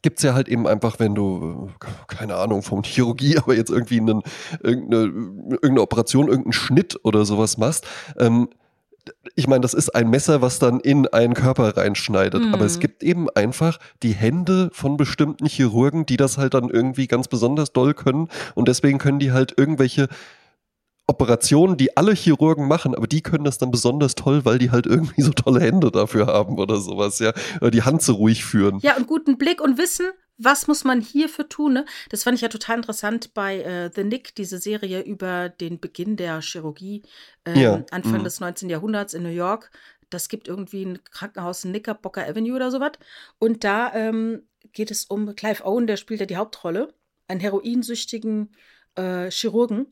Gibt 0.01 0.19
es 0.19 0.24
ja 0.24 0.33
halt 0.33 0.50
eben 0.50 0.68
einfach, 0.68 1.00
wenn 1.00 1.15
du, 1.15 1.69
keine 2.07 2.36
Ahnung, 2.36 2.62
vom 2.62 2.83
Chirurgie, 2.83 3.38
aber 3.39 3.56
jetzt 3.56 3.69
irgendwie 3.69 4.00
einen, 4.00 4.21
irgendeine, 4.62 5.04
irgendeine 5.04 5.81
Operation, 5.81 6.27
irgendeinen 6.27 6.54
Schnitt 6.54 7.00
oder 7.04 7.25
sowas 7.25 7.57
machst, 7.57 7.86
ähm, 8.18 8.50
ich 9.36 9.48
meine, 9.48 9.62
das 9.62 9.74
ist 9.74 9.94
ein 9.95 10.10
Messer, 10.10 10.42
was 10.42 10.60
dann 10.60 10.80
in 10.80 11.07
einen 11.07 11.33
Körper 11.33 11.75
reinschneidet. 11.75 12.42
Mhm. 12.42 12.54
Aber 12.54 12.65
es 12.65 12.77
mhm. 12.77 12.81
gibt 12.81 13.04
eben 13.04 13.30
einfach 13.30 13.80
die 14.01 14.13
Hände 14.13 14.69
von 14.71 14.98
bestimmten 14.98 15.45
Chirurgen, 15.45 16.06
die 16.06 16.18
das 16.18 16.38
halt 16.38 16.54
dann 16.54 16.69
irgendwie 16.69 17.07
ganz 17.07 17.27
besonders 17.27 17.74
doll 17.74 17.94
können. 17.94 18.30
Und 18.56 18.68
deswegen 18.68 19.00
können 19.00 19.19
die 19.19 19.31
halt 19.31 19.54
irgendwelche 19.57 20.07
Operationen, 21.05 21.75
die 21.75 21.97
alle 21.97 22.13
Chirurgen 22.13 22.67
machen, 22.67 22.95
aber 22.95 23.07
die 23.07 23.21
können 23.21 23.44
das 23.44 23.57
dann 23.57 23.71
besonders 23.71 24.15
toll, 24.15 24.45
weil 24.45 24.57
die 24.57 24.71
halt 24.71 24.85
irgendwie 24.85 25.21
so 25.21 25.31
tolle 25.31 25.59
Hände 25.59 25.91
dafür 25.91 26.27
haben 26.27 26.57
oder 26.57 26.77
sowas, 26.77 27.19
ja. 27.19 27.33
Oder 27.59 27.71
die 27.71 27.83
Hand 27.83 28.01
so 28.01 28.13
ruhig 28.13 28.45
führen. 28.45 28.79
Ja, 28.79 28.95
und 28.95 29.07
guten 29.07 29.38
Blick 29.38 29.61
und 29.61 29.77
Wissen, 29.77 30.05
was 30.38 30.67
muss 30.67 30.83
man 30.83 31.01
hierfür 31.01 31.47
tun? 31.47 31.73
Ne? 31.73 31.85
Das 32.09 32.23
fand 32.23 32.35
ich 32.35 32.41
ja 32.41 32.47
total 32.47 32.77
interessant 32.77 33.33
bei 33.33 33.59
äh, 33.59 33.91
The 33.94 34.03
Nick, 34.03 34.35
diese 34.35 34.57
Serie 34.57 35.01
über 35.01 35.50
den 35.50 35.79
Beginn 35.79 36.15
der 36.15 36.41
Chirurgie 36.41 37.03
äh, 37.45 37.59
ja. 37.59 37.83
Anfang 37.91 38.19
mhm. 38.19 38.23
des 38.23 38.39
19. 38.39 38.69
Jahrhunderts 38.69 39.13
in 39.13 39.23
New 39.23 39.29
York. 39.29 39.71
Das 40.09 40.29
gibt 40.29 40.47
irgendwie 40.47 40.85
ein 40.85 41.03
Krankenhaus 41.03 41.63
in 41.65 41.71
Knickerbocker 41.71 42.27
Avenue 42.27 42.55
oder 42.55 42.71
sowas. 42.71 42.94
Und 43.39 43.63
da 43.63 43.94
ähm, 43.94 44.44
geht 44.71 44.91
es 44.91 45.05
um 45.05 45.35
Clive 45.35 45.65
Owen, 45.65 45.88
der 45.88 45.97
spielt 45.97 46.19
ja 46.19 46.25
die 46.25 46.38
Hauptrolle, 46.38 46.94
einen 47.27 47.39
heroinsüchtigen 47.39 48.55
äh, 48.95 49.29
Chirurgen. 49.29 49.88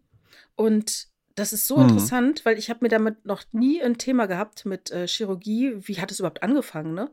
Und 0.55 1.07
das 1.35 1.53
ist 1.53 1.67
so 1.67 1.77
mhm. 1.77 1.89
interessant, 1.89 2.45
weil 2.45 2.57
ich 2.57 2.69
habe 2.69 2.79
mir 2.81 2.89
damit 2.89 3.25
noch 3.25 3.43
nie 3.51 3.81
ein 3.81 3.97
Thema 3.97 4.25
gehabt 4.25 4.65
mit 4.65 4.91
äh, 4.91 5.07
Chirurgie. 5.07 5.73
Wie 5.87 5.99
hat 5.99 6.11
es 6.11 6.19
überhaupt 6.19 6.43
angefangen, 6.43 6.93
ne? 6.93 7.11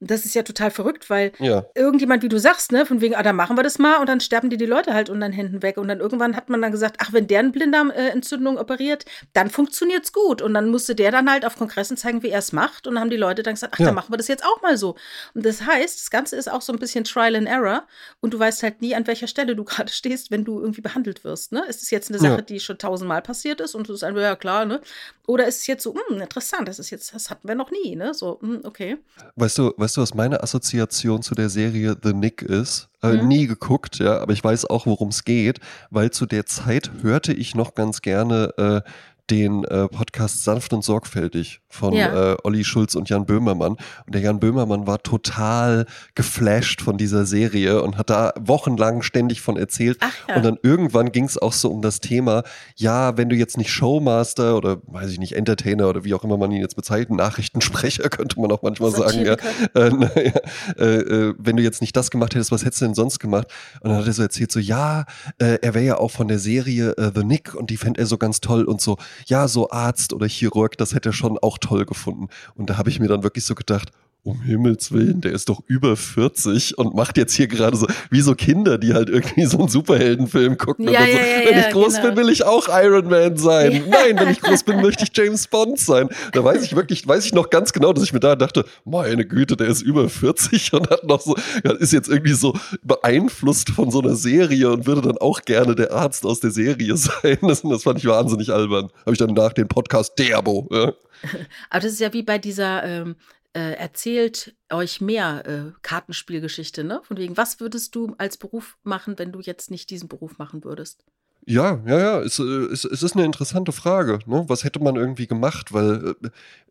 Das 0.00 0.24
ist 0.24 0.34
ja 0.34 0.42
total 0.42 0.70
verrückt, 0.70 1.10
weil 1.10 1.32
ja. 1.38 1.66
irgendjemand, 1.74 2.22
wie 2.22 2.30
du 2.30 2.38
sagst, 2.38 2.72
ne, 2.72 2.86
von 2.86 3.02
wegen, 3.02 3.14
ah, 3.14 3.22
dann 3.22 3.36
machen 3.36 3.56
wir 3.56 3.62
das 3.62 3.78
mal 3.78 4.00
und 4.00 4.08
dann 4.08 4.20
sterben 4.20 4.48
dir 4.48 4.56
die 4.56 4.66
Leute 4.66 4.94
halt 4.94 5.10
unter 5.10 5.28
den 5.28 5.34
Händen 5.34 5.62
weg. 5.62 5.76
Und 5.76 5.88
dann 5.88 6.00
irgendwann 6.00 6.36
hat 6.36 6.48
man 6.48 6.62
dann 6.62 6.72
gesagt, 6.72 6.96
ach, 7.00 7.12
wenn 7.12 7.26
der 7.26 7.40
eine 7.40 7.50
Blinddarmentzündung 7.50 8.58
operiert, 8.58 9.04
dann 9.34 9.50
funktioniert's 9.50 10.12
gut. 10.12 10.40
Und 10.40 10.54
dann 10.54 10.70
musste 10.70 10.94
der 10.94 11.10
dann 11.10 11.30
halt 11.30 11.44
auf 11.44 11.56
Kongressen 11.56 11.98
zeigen, 11.98 12.22
wie 12.22 12.30
er 12.30 12.38
es 12.38 12.52
macht. 12.52 12.86
Und 12.86 12.94
dann 12.94 13.02
haben 13.02 13.10
die 13.10 13.18
Leute 13.18 13.42
dann 13.42 13.54
gesagt, 13.54 13.74
ach, 13.74 13.78
ja. 13.78 13.86
dann 13.86 13.94
machen 13.94 14.10
wir 14.10 14.16
das 14.16 14.28
jetzt 14.28 14.44
auch 14.44 14.62
mal 14.62 14.78
so. 14.78 14.96
Und 15.34 15.44
das 15.44 15.66
heißt, 15.66 16.00
das 16.00 16.10
Ganze 16.10 16.36
ist 16.36 16.50
auch 16.50 16.62
so 16.62 16.72
ein 16.72 16.78
bisschen 16.78 17.04
Trial 17.04 17.36
and 17.36 17.46
Error. 17.46 17.86
Und 18.20 18.32
du 18.32 18.38
weißt 18.38 18.62
halt 18.62 18.80
nie, 18.80 18.94
an 18.94 19.06
welcher 19.06 19.26
Stelle 19.26 19.54
du 19.54 19.64
gerade 19.70 19.92
stehst, 19.92 20.30
wenn 20.30 20.44
du 20.44 20.60
irgendwie 20.60 20.80
behandelt 20.80 21.24
wirst. 21.24 21.52
Ne? 21.52 21.62
Ist 21.68 21.82
es 21.82 21.90
jetzt 21.90 22.10
eine 22.10 22.18
Sache, 22.18 22.36
ja. 22.36 22.40
die 22.40 22.58
schon 22.58 22.78
tausendmal 22.78 23.20
passiert 23.20 23.60
ist 23.60 23.74
und 23.74 23.86
du 23.88 23.94
sagst, 23.94 24.16
ja 24.16 24.34
klar, 24.34 24.64
ne? 24.64 24.80
Oder 25.26 25.46
ist 25.46 25.58
es 25.58 25.66
jetzt 25.66 25.84
so, 25.84 25.94
hm, 25.94 26.20
interessant, 26.20 26.66
das 26.66 26.78
ist 26.78 26.90
jetzt, 26.90 27.14
das 27.14 27.30
hatten 27.30 27.46
wir 27.46 27.54
noch 27.54 27.70
nie, 27.70 27.94
ne? 27.94 28.14
So, 28.14 28.40
hm, 28.40 28.62
okay. 28.64 28.98
Weißt 29.36 29.58
du, 29.58 29.72
weißt 29.76 29.89
du, 29.96 30.02
was 30.02 30.14
meine 30.14 30.42
Assoziation 30.42 31.22
zu 31.22 31.34
der 31.34 31.48
Serie 31.48 31.96
The 32.02 32.12
Nick 32.12 32.42
ist? 32.42 32.88
Äh, 33.02 33.14
mhm. 33.14 33.28
Nie 33.28 33.46
geguckt, 33.46 33.98
ja, 33.98 34.18
aber 34.18 34.32
ich 34.32 34.42
weiß 34.42 34.66
auch, 34.66 34.86
worum 34.86 35.08
es 35.08 35.24
geht, 35.24 35.60
weil 35.90 36.10
zu 36.10 36.26
der 36.26 36.46
Zeit 36.46 36.90
hörte 37.02 37.32
ich 37.32 37.54
noch 37.54 37.74
ganz 37.74 38.02
gerne 38.02 38.54
äh, 38.56 38.90
den 39.30 39.64
äh, 39.64 39.88
Podcast 39.88 40.44
Sanft 40.44 40.72
und 40.72 40.82
Sorgfältig 40.82 41.60
von 41.68 41.94
ja. 41.94 42.32
äh, 42.32 42.36
Olli 42.42 42.64
Schulz 42.64 42.94
und 42.94 43.08
Jan 43.08 43.26
Böhmermann. 43.26 43.72
Und 43.72 44.14
der 44.14 44.20
Jan 44.20 44.40
Böhmermann 44.40 44.86
war 44.86 45.02
total 45.02 45.86
geflasht 46.14 46.82
von 46.82 46.98
dieser 46.98 47.24
Serie 47.24 47.82
und 47.82 47.96
hat 47.96 48.10
da 48.10 48.32
wochenlang 48.38 49.02
ständig 49.02 49.40
von 49.40 49.56
erzählt. 49.56 49.98
Ja. 50.28 50.36
Und 50.36 50.44
dann 50.44 50.58
irgendwann 50.62 51.12
ging 51.12 51.24
es 51.24 51.38
auch 51.38 51.52
so 51.52 51.70
um 51.70 51.80
das 51.80 52.00
Thema, 52.00 52.42
ja, 52.76 53.16
wenn 53.16 53.28
du 53.28 53.36
jetzt 53.36 53.56
nicht 53.56 53.72
Showmaster 53.72 54.56
oder 54.56 54.78
weiß 54.86 55.10
ich 55.12 55.18
nicht, 55.18 55.36
Entertainer 55.36 55.88
oder 55.88 56.04
wie 56.04 56.14
auch 56.14 56.24
immer 56.24 56.36
man 56.36 56.50
ihn 56.50 56.60
jetzt 56.60 56.76
bezeichnet, 56.76 57.16
Nachrichtensprecher 57.16 58.08
könnte 58.10 58.40
man 58.40 58.50
auch 58.50 58.62
manchmal 58.62 58.90
sagen, 58.90 59.24
ja. 59.24 59.36
Äh, 59.74 59.90
naja, 59.90 60.32
äh, 60.78 60.84
äh, 60.84 61.34
wenn 61.38 61.56
du 61.56 61.62
jetzt 61.62 61.80
nicht 61.80 61.96
das 61.96 62.10
gemacht 62.10 62.34
hättest, 62.34 62.50
was 62.50 62.64
hättest 62.64 62.82
du 62.82 62.86
denn 62.86 62.94
sonst 62.94 63.20
gemacht? 63.20 63.46
Und 63.80 63.90
dann 63.90 63.98
hat 63.98 64.06
er 64.06 64.12
so 64.12 64.22
erzählt, 64.22 64.50
so 64.50 64.58
ja, 64.58 65.04
äh, 65.38 65.58
er 65.62 65.74
wäre 65.74 65.84
ja 65.84 65.98
auch 65.98 66.10
von 66.10 66.26
der 66.26 66.38
Serie 66.38 66.92
äh, 66.96 67.12
The 67.14 67.24
Nick 67.24 67.54
und 67.54 67.70
die 67.70 67.76
fände 67.76 68.00
er 68.00 68.06
so 68.06 68.18
ganz 68.18 68.40
toll 68.40 68.64
und 68.64 68.80
so 68.80 68.96
ja, 69.26 69.48
so 69.48 69.70
Arzt 69.70 70.12
oder 70.12 70.26
Chirurg, 70.26 70.76
das 70.76 70.94
hätte 70.94 71.10
er 71.10 71.12
schon 71.12 71.38
auch 71.38 71.58
toll 71.58 71.84
gefunden. 71.86 72.28
Und 72.54 72.70
da 72.70 72.78
habe 72.78 72.90
ich 72.90 73.00
mir 73.00 73.08
dann 73.08 73.22
wirklich 73.22 73.44
so 73.44 73.54
gedacht, 73.54 73.90
um 74.22 74.42
Himmels 74.42 74.92
Willen, 74.92 75.22
der 75.22 75.32
ist 75.32 75.48
doch 75.48 75.62
über 75.66 75.96
40 75.96 76.76
und 76.76 76.94
macht 76.94 77.16
jetzt 77.16 77.34
hier 77.34 77.46
gerade 77.46 77.76
so, 77.76 77.86
wie 78.10 78.20
so 78.20 78.34
Kinder, 78.34 78.76
die 78.76 78.92
halt 78.92 79.08
irgendwie 79.08 79.46
so 79.46 79.58
einen 79.58 79.68
Superheldenfilm 79.68 80.58
gucken. 80.58 80.88
Ja, 80.88 81.00
so. 81.00 81.06
ja, 81.06 81.12
ja, 81.12 81.48
wenn 81.48 81.58
ja, 81.58 81.66
ich 81.66 81.72
groß 81.72 81.94
genau. 81.96 82.08
bin, 82.08 82.16
will 82.16 82.28
ich 82.28 82.44
auch 82.44 82.68
Iron 82.68 83.08
Man 83.08 83.38
sein. 83.38 83.84
Nein, 83.88 84.18
wenn 84.18 84.28
ich 84.28 84.40
groß 84.40 84.64
bin, 84.64 84.82
möchte 84.82 85.04
ich 85.04 85.10
James 85.14 85.48
Bond 85.48 85.78
sein. 85.78 86.08
Da 86.32 86.44
weiß 86.44 86.62
ich 86.62 86.76
wirklich, 86.76 87.06
weiß 87.08 87.24
ich 87.24 87.32
noch 87.32 87.48
ganz 87.48 87.72
genau, 87.72 87.92
dass 87.94 88.04
ich 88.04 88.12
mir 88.12 88.20
da 88.20 88.36
dachte, 88.36 88.64
meine 88.84 89.24
Güte, 89.24 89.56
der 89.56 89.68
ist 89.68 89.80
über 89.80 90.08
40 90.08 90.74
und 90.74 90.90
hat 90.90 91.04
noch 91.04 91.20
so, 91.22 91.34
ist 91.78 91.92
jetzt 91.92 92.08
irgendwie 92.08 92.34
so 92.34 92.54
beeinflusst 92.82 93.70
von 93.70 93.90
so 93.90 94.00
einer 94.00 94.16
Serie 94.16 94.70
und 94.70 94.86
würde 94.86 95.00
dann 95.00 95.16
auch 95.18 95.42
gerne 95.42 95.74
der 95.74 95.92
Arzt 95.92 96.26
aus 96.26 96.40
der 96.40 96.50
Serie 96.50 96.96
sein. 96.98 97.38
Das, 97.40 97.62
das 97.62 97.82
fand 97.84 97.98
ich 97.98 98.06
wahnsinnig 98.06 98.52
albern. 98.52 98.90
Habe 99.00 99.12
ich 99.12 99.18
dann 99.18 99.32
nach 99.32 99.54
dem 99.54 99.68
Podcast 99.68 100.18
Derbo. 100.18 100.68
Aber 100.70 101.80
das 101.80 101.92
ist 101.92 102.00
ja 102.00 102.12
wie 102.12 102.22
bei 102.22 102.38
dieser 102.38 102.82
ähm, 102.84 103.16
äh, 103.52 103.72
erzählt 103.72 104.54
euch 104.70 105.00
mehr 105.00 105.46
äh, 105.46 105.72
Kartenspielgeschichte, 105.82 106.84
ne? 106.84 107.00
Von 107.04 107.16
wegen, 107.16 107.36
was 107.36 107.60
würdest 107.60 107.94
du 107.94 108.14
als 108.18 108.36
Beruf 108.36 108.76
machen, 108.82 109.18
wenn 109.18 109.32
du 109.32 109.40
jetzt 109.40 109.70
nicht 109.70 109.90
diesen 109.90 110.08
Beruf 110.08 110.38
machen 110.38 110.64
würdest? 110.64 111.04
Ja, 111.46 111.82
ja, 111.86 111.98
ja, 111.98 112.20
es, 112.20 112.38
äh, 112.38 112.42
es, 112.42 112.84
es 112.84 113.02
ist 113.02 113.16
eine 113.16 113.24
interessante 113.24 113.72
Frage. 113.72 114.18
Ne? 114.26 114.44
Was 114.48 114.62
hätte 114.62 114.80
man 114.80 114.96
irgendwie 114.96 115.26
gemacht? 115.26 115.72
Weil 115.72 116.14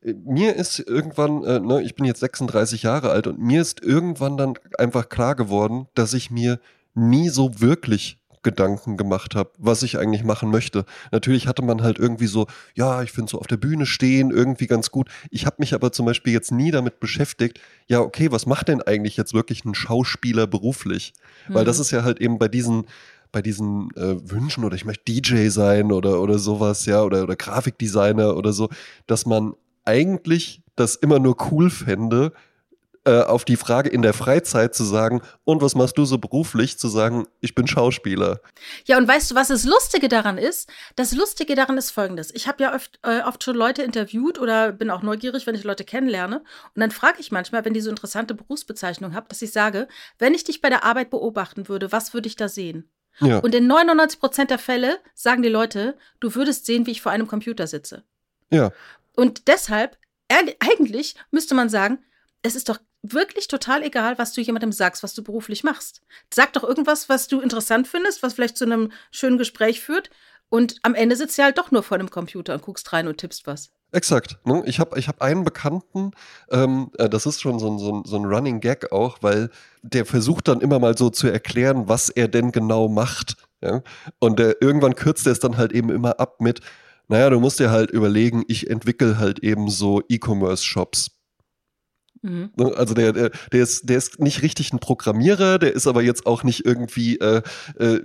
äh, 0.04 0.14
mir 0.14 0.56
ist 0.56 0.80
irgendwann, 0.80 1.44
äh, 1.44 1.60
ne, 1.60 1.82
ich 1.82 1.96
bin 1.96 2.06
jetzt 2.06 2.20
36 2.20 2.84
Jahre 2.84 3.10
alt 3.10 3.28
und 3.28 3.40
mir 3.40 3.62
ist 3.62 3.82
irgendwann 3.82 4.38
dann 4.38 4.54
einfach 4.78 5.10
klar 5.10 5.36
geworden, 5.36 5.88
dass 5.96 6.14
ich 6.14 6.30
mir 6.30 6.60
nie 6.94 7.30
so 7.30 7.60
wirklich 7.60 8.19
Gedanken 8.42 8.98
gemacht 8.98 9.36
habe, 9.36 9.52
was 9.58 9.84
ich 9.84 9.98
eigentlich 9.98 10.24
machen 10.24 10.50
möchte. 10.50 10.86
Natürlich 11.12 11.48
hatte 11.48 11.62
man 11.62 11.82
halt 11.82 12.00
irgendwie 12.00 12.28
so, 12.28 12.48
ja, 12.74 13.02
ich 13.04 13.12
finde 13.12 13.30
so 13.32 13.40
auf 13.40 13.48
der 13.48 13.58
Bühne 13.58 13.86
stehen 13.86 14.32
irgendwie 14.32 14.68
ganz 14.68 14.92
gut. 14.92 15.10
Ich 15.30 15.46
habe 15.46 15.58
mich 15.60 15.74
aber 15.74 15.92
zum 15.92 16.06
Beispiel 16.06 16.34
jetzt 16.34 16.52
nie 16.52 16.72
damit 16.72 17.00
beschäftigt, 17.00 17.60
ja, 17.88 18.00
okay, 18.00 18.32
was 18.32 18.46
macht 18.46 18.68
denn 18.70 18.82
eigentlich 18.82 19.18
jetzt 19.18 19.34
wirklich 19.34 19.66
ein 19.66 19.76
Schauspieler 19.76 20.48
beruflich? 20.48 21.14
Weil 21.48 21.66
das 21.66 21.78
Mhm. 21.78 21.82
ist 21.82 21.92
ja 21.92 22.04
halt 22.04 22.20
eben 22.22 22.40
bei 22.40 22.48
diesen 22.48 22.86
bei 23.32 23.44
diesen 23.44 23.92
äh, 23.96 24.16
Wünschen 24.32 24.64
oder 24.64 24.76
ich 24.76 24.86
möchte 24.86 25.04
DJ 25.08 25.50
sein 25.50 25.92
oder, 25.92 26.20
oder 26.20 26.40
sowas, 26.40 26.88
ja, 26.88 27.04
oder, 27.04 27.22
oder 27.22 27.36
Grafikdesigner 27.36 28.36
oder 28.36 28.54
so, 28.54 28.70
dass 29.06 29.28
man 29.28 29.54
eigentlich 29.86 30.64
das 30.76 30.96
immer 30.96 31.20
nur 31.20 31.36
cool 31.52 31.70
fände, 31.70 32.32
äh, 33.10 33.24
auf 33.24 33.46
die 33.46 33.56
Frage 33.56 33.90
in 33.90 34.02
der 34.02 34.14
Freizeit 34.14 34.76
zu 34.76 34.84
sagen, 34.84 35.22
und 35.44 35.62
was 35.62 35.76
machst 35.76 35.98
du 35.98 36.06
so 36.06 36.18
beruflich, 36.18 36.78
zu 36.78 36.88
sagen, 36.88 37.26
ich 37.42 37.56
bin 37.56 37.66
Schauspieler. 37.68 38.42
Ja, 38.86 38.98
und 38.98 39.08
weißt 39.08 39.32
du, 39.32 39.36
was 39.36 39.48
das 39.48 39.64
Lustige 39.64 40.08
daran 40.10 40.38
ist? 40.38 40.70
Das 40.96 41.14
Lustige 41.14 41.56
daran 41.56 41.78
ist 41.78 41.92
folgendes. 41.92 42.34
Ich 42.34 42.48
habe 42.48 42.64
ja 42.64 42.76
oft, 42.76 43.00
äh, 43.04 43.22
oft 43.22 43.44
schon 43.44 43.56
Leute 43.56 43.84
interviewt 43.84 44.40
oder 44.40 44.72
bin 44.72 44.90
auch 44.92 45.02
neugierig, 45.02 45.48
wenn 45.48 45.56
ich 45.56 45.64
Leute 45.64 45.84
kennenlerne. 45.86 46.40
Und 46.76 46.80
dann 46.82 46.92
frage 46.92 47.20
ich 47.20 47.32
manchmal, 47.32 47.66
wenn 47.66 47.74
die 47.74 47.82
so 47.82 47.90
interessante 47.90 48.34
Berufsbezeichnungen 48.36 49.16
haben, 49.16 49.28
dass 49.30 49.42
ich 49.42 49.52
sage, 49.52 49.88
wenn 50.18 50.34
ich 50.34 50.44
dich 50.44 50.62
bei 50.62 50.70
der 50.70 50.84
Arbeit 50.84 51.10
beobachten 51.10 51.68
würde, 51.70 51.92
was 51.92 52.14
würde 52.14 52.28
ich 52.28 52.36
da 52.36 52.48
sehen? 52.48 52.90
Ja, 53.22 53.40
Und 53.40 53.54
in 53.56 53.68
99 53.68 54.20
Prozent 54.20 54.50
der 54.50 54.60
Fälle 54.60 54.98
sagen 55.14 55.42
die 55.42 55.50
Leute, 55.50 55.98
du 56.20 56.36
würdest 56.36 56.66
sehen, 56.66 56.86
wie 56.86 56.92
ich 56.92 57.02
vor 57.02 57.12
einem 57.12 57.28
Computer 57.28 57.68
sitze. 57.68 58.04
ja, 58.52 58.72
Und 59.16 59.48
deshalb, 59.50 59.98
ehrlich- 60.30 60.56
eigentlich 60.60 61.16
müsste 61.32 61.54
man 61.56 61.68
sagen, 61.70 62.00
es 62.44 62.56
ist 62.56 62.70
doch 62.70 62.80
wirklich 63.02 63.48
total 63.48 63.84
egal, 63.84 64.18
was 64.18 64.34
du 64.34 64.42
jemandem 64.42 64.72
sagst, 64.72 65.04
was 65.04 65.14
du 65.14 65.24
beruflich 65.24 65.64
machst. 65.64 66.02
Sag 66.34 66.54
doch 66.54 66.64
irgendwas, 66.64 67.10
was 67.10 67.28
du 67.28 67.40
interessant 67.42 67.88
findest, 67.88 68.24
was 68.24 68.34
vielleicht 68.34 68.58
zu 68.58 68.66
einem 68.66 68.92
schönen 69.12 69.38
Gespräch 69.38 69.82
führt. 69.82 70.10
Und 70.50 70.78
am 70.82 70.96
Ende 70.96 71.16
sitzt 71.16 71.38
du 71.38 71.44
halt 71.44 71.58
doch 71.58 71.72
nur 71.72 71.84
vor 71.84 71.98
dem 71.98 72.10
Computer 72.10 72.54
und 72.54 72.64
guckst 72.64 72.92
rein 72.92 73.08
und 73.08 73.18
tippst 73.18 73.46
was. 73.48 73.72
exakt. 73.92 74.38
Ne? 74.46 74.64
Ich 74.66 74.80
habe 74.80 75.00
ich 75.00 75.08
hab 75.08 75.22
einen 75.22 75.44
Bekannten, 75.44 76.12
ähm, 76.52 76.92
äh, 76.98 77.10
das 77.10 77.26
ist 77.26 77.42
schon 77.42 77.60
so 77.60 77.72
ein, 77.72 77.80
so, 77.80 77.94
ein, 77.94 78.04
so 78.06 78.18
ein 78.18 78.26
Running 78.26 78.60
Gag 78.60 78.92
auch, 78.92 79.20
weil 79.22 79.50
der 79.84 80.06
versucht 80.06 80.48
dann 80.48 80.62
immer 80.62 80.80
mal 80.80 80.98
so 80.98 81.10
zu 81.10 81.28
erklären, 81.28 81.88
was 81.88 82.10
er 82.10 82.28
denn 82.28 82.52
genau 82.52 82.88
macht. 82.88 83.36
Ja? 83.62 83.82
Und 84.20 84.40
der, 84.40 84.62
irgendwann 84.62 84.96
kürzt 84.96 85.26
er 85.26 85.34
es 85.34 85.40
dann 85.40 85.58
halt 85.58 85.72
eben 85.72 85.90
immer 85.90 86.20
ab 86.20 86.42
mit, 86.42 86.62
naja, 87.08 87.30
du 87.30 87.40
musst 87.40 87.60
dir 87.60 87.72
halt 87.72 87.92
überlegen, 87.92 88.44
ich 88.48 88.70
entwickle 88.70 89.18
halt 89.18 89.40
eben 89.40 89.70
so 89.70 90.02
E-Commerce-Shops. 90.08 91.19
Mhm. 92.22 92.50
Ne, 92.56 92.74
Also 92.76 92.94
der, 92.94 93.14
der, 93.14 93.30
der, 93.52 93.64
ist, 93.64 93.88
der 93.90 93.98
ist 93.98 94.20
nicht 94.20 94.42
richtig 94.42 94.74
ein 94.74 94.80
Programmierer, 94.80 95.58
der 95.60 95.74
ist 95.74 95.88
aber 95.88 96.02
jetzt 96.02 96.26
auch 96.26 96.44
nicht 96.44 96.66
irgendwie 96.66 97.18
äh, 97.20 97.42
äh, 97.78 98.00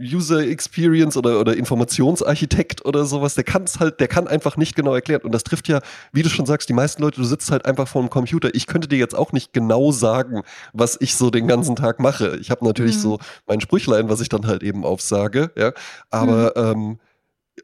User 0.00 0.40
Experience 0.46 1.16
oder, 1.16 1.40
oder 1.40 1.56
Informationsarchitekt 1.56 2.84
oder 2.84 3.04
sowas. 3.04 3.34
Der 3.34 3.44
kann 3.44 3.64
es 3.64 3.80
halt, 3.80 4.00
der 4.00 4.08
kann 4.08 4.26
einfach 4.28 4.56
nicht 4.56 4.76
genau 4.76 4.94
erklären. 4.94 5.22
Und 5.22 5.32
das 5.32 5.44
trifft 5.44 5.68
ja, 5.68 5.80
wie 6.12 6.22
du 6.22 6.28
schon 6.28 6.46
sagst, 6.46 6.68
die 6.68 6.72
meisten 6.74 7.02
Leute, 7.02 7.20
du 7.20 7.24
sitzt 7.26 7.50
halt 7.50 7.64
einfach 7.66 7.88
vor 7.88 8.02
dem 8.02 8.10
Computer. 8.10 8.54
Ich 8.54 8.66
könnte 8.66 8.88
dir 8.88 8.98
jetzt 8.98 9.14
auch 9.14 9.32
nicht 9.32 9.52
genau 9.52 9.92
sagen, 9.92 10.42
was 10.72 10.96
ich 11.00 11.16
so 11.16 11.30
den 11.30 11.46
ganzen 11.48 11.76
Tag 11.76 12.00
mache. 12.00 12.36
Ich 12.40 12.50
habe 12.50 12.64
natürlich 12.64 12.96
Mhm. 12.96 13.00
so 13.00 13.18
mein 13.46 13.60
Sprüchlein, 13.60 14.08
was 14.08 14.20
ich 14.20 14.28
dann 14.28 14.46
halt 14.46 14.62
eben 14.62 14.84
aufsage, 14.84 15.50
ja. 15.56 15.72
Aber 16.10 16.56
ähm, 16.56 16.98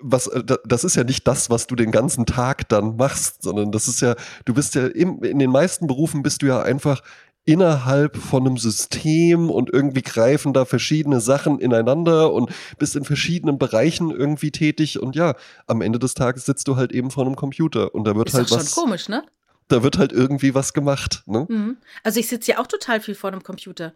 was, 0.00 0.26
äh, 0.28 0.44
da- 0.44 0.58
das 0.64 0.84
ist 0.84 0.94
ja 0.96 1.04
nicht 1.04 1.26
das, 1.26 1.50
was 1.50 1.66
du 1.66 1.74
den 1.74 1.90
ganzen 1.90 2.26
Tag 2.26 2.68
dann 2.68 2.96
machst, 2.96 3.42
sondern 3.42 3.72
das 3.72 3.88
ist 3.88 4.00
ja, 4.00 4.14
du 4.44 4.54
bist 4.54 4.74
ja 4.74 4.86
im, 4.86 5.22
in 5.22 5.38
den 5.38 5.50
meisten 5.50 5.86
Berufen 5.86 6.22
bist 6.22 6.42
du 6.42 6.46
ja 6.46 6.62
einfach 6.62 7.02
innerhalb 7.46 8.16
von 8.16 8.46
einem 8.46 8.58
System 8.58 9.50
und 9.50 9.70
irgendwie 9.72 10.02
greifen 10.02 10.52
da 10.52 10.64
verschiedene 10.64 11.20
Sachen 11.20 11.58
ineinander 11.58 12.32
und 12.32 12.50
bist 12.78 12.94
in 12.96 13.04
verschiedenen 13.04 13.58
Bereichen 13.58 14.10
irgendwie 14.10 14.50
tätig 14.50 15.00
und 15.00 15.16
ja, 15.16 15.34
am 15.66 15.80
Ende 15.80 15.98
des 15.98 16.14
Tages 16.14 16.44
sitzt 16.46 16.68
du 16.68 16.76
halt 16.76 16.92
eben 16.92 17.10
vor 17.10 17.24
einem 17.26 17.36
Computer 17.36 17.94
und 17.94 18.04
da 18.04 18.14
wird 18.14 18.28
Ist 18.28 18.34
halt 18.34 18.44
doch 18.50 18.56
schon 18.58 18.66
was, 18.66 18.70
komisch, 18.72 19.08
ne? 19.08 19.24
da 19.68 19.82
wird 19.82 19.98
halt 19.98 20.12
irgendwie 20.12 20.54
was 20.54 20.72
gemacht, 20.74 21.22
ne? 21.26 21.46
Mhm. 21.48 21.76
Also 22.04 22.20
ich 22.20 22.28
sitze 22.28 22.52
ja 22.52 22.58
auch 22.58 22.66
total 22.66 23.00
viel 23.00 23.14
vor 23.14 23.30
einem 23.32 23.42
Computer. 23.42 23.94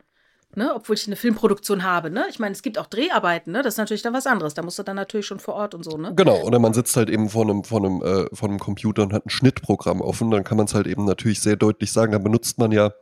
Ne, 0.56 0.73
obwohl 0.75 0.94
ich 0.94 1.06
eine 1.06 1.16
Filmproduktion 1.16 1.82
habe, 1.82 2.11
ne? 2.11 2.26
Ich 2.30 2.38
meine, 2.38 2.52
es 2.52 2.62
gibt 2.62 2.78
auch 2.78 2.87
Dreharbeiten, 2.87 3.52
ne? 3.52 3.62
Das 3.62 3.75
ist 3.75 3.78
natürlich 3.78 4.02
dann 4.02 4.12
was 4.12 4.26
anderes. 4.26 4.54
Da 4.54 4.62
musst 4.62 4.78
du 4.78 4.82
dann 4.82 4.96
natürlich 4.96 5.26
schon 5.26 5.40
vor 5.40 5.54
Ort 5.54 5.75
und 5.75 5.84
so, 5.84 5.96
ne? 5.96 6.12
Genau, 6.14 6.42
oder 6.42 6.58
man 6.58 6.75
sitzt 6.75 6.96
halt 6.96 7.11
eben 7.11 7.28
vor 7.28 7.42
einem, 7.42 7.64
vor 7.64 7.78
einem, 7.78 8.02
äh, 8.02 8.26
vor 8.32 8.49
einem 8.49 8.58
Computer 8.58 9.02
und 9.02 9.12
hat 9.12 9.26
ein 9.26 9.30
Schnittprogramm 9.30 10.00
offen, 10.00 10.30
dann 10.30 10.44
kann 10.44 10.56
man 10.56 10.66
es 10.66 10.75
halt 10.75 10.87
eben 10.87 11.04
natürlich 11.04 11.40
sehr 11.40 11.56
deutlich 11.56 11.92
sagen. 11.92 12.12
Dann 12.12 12.23
benutzt 12.23 12.58
man 12.58 12.73
ja 12.73 12.92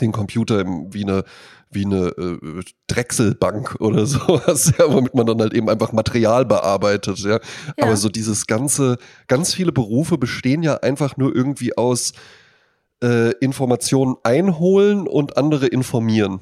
den 0.00 0.12
Computer 0.12 0.64
wie 0.64 1.04
eine, 1.04 1.24
wie 1.70 1.84
eine 1.84 2.08
äh, 2.08 2.62
Drechselbank 2.86 3.76
oder 3.80 4.06
sowas, 4.06 4.72
ja, 4.78 4.92
womit 4.92 5.14
man 5.14 5.26
dann 5.26 5.40
halt 5.40 5.54
eben 5.54 5.68
einfach 5.68 5.92
Material 5.92 6.44
bearbeitet, 6.44 7.18
ja. 7.20 7.32
Ja. 7.32 7.40
Aber 7.80 7.96
so 7.96 8.08
dieses 8.08 8.46
ganze, 8.46 8.98
ganz 9.28 9.54
viele 9.54 9.72
Berufe 9.72 10.18
bestehen 10.18 10.62
ja 10.62 10.76
einfach 10.76 11.16
nur 11.16 11.34
irgendwie 11.34 11.76
aus 11.76 12.12
äh, 13.02 13.32
Informationen 13.38 14.16
einholen 14.22 15.06
und 15.06 15.36
andere 15.36 15.66
informieren 15.66 16.40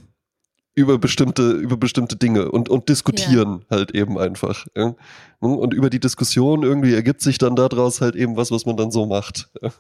über 0.75 0.99
bestimmte, 0.99 1.53
über 1.53 1.77
bestimmte 1.77 2.17
Dinge 2.17 2.51
und, 2.51 2.71
und 2.71 2.89
diskutieren 2.89 3.65
halt 3.71 3.91
eben 3.95 4.19
einfach. 4.19 4.67
Ja. 4.75 4.95
Und 5.39 5.75
über 5.75 5.91
die 5.91 6.01
Diskussion 6.01 6.63
irgendwie 6.63 6.95
ergibt 6.95 7.21
sich 7.21 7.37
dann 7.37 7.57
daraus 7.57 8.01
halt 8.01 8.15
eben 8.15 8.37
was, 8.37 8.51
was 8.51 8.65
man 8.65 8.77
dann 8.77 8.91
so 8.91 9.05
macht. 9.05 9.51
Ja. 9.61 9.71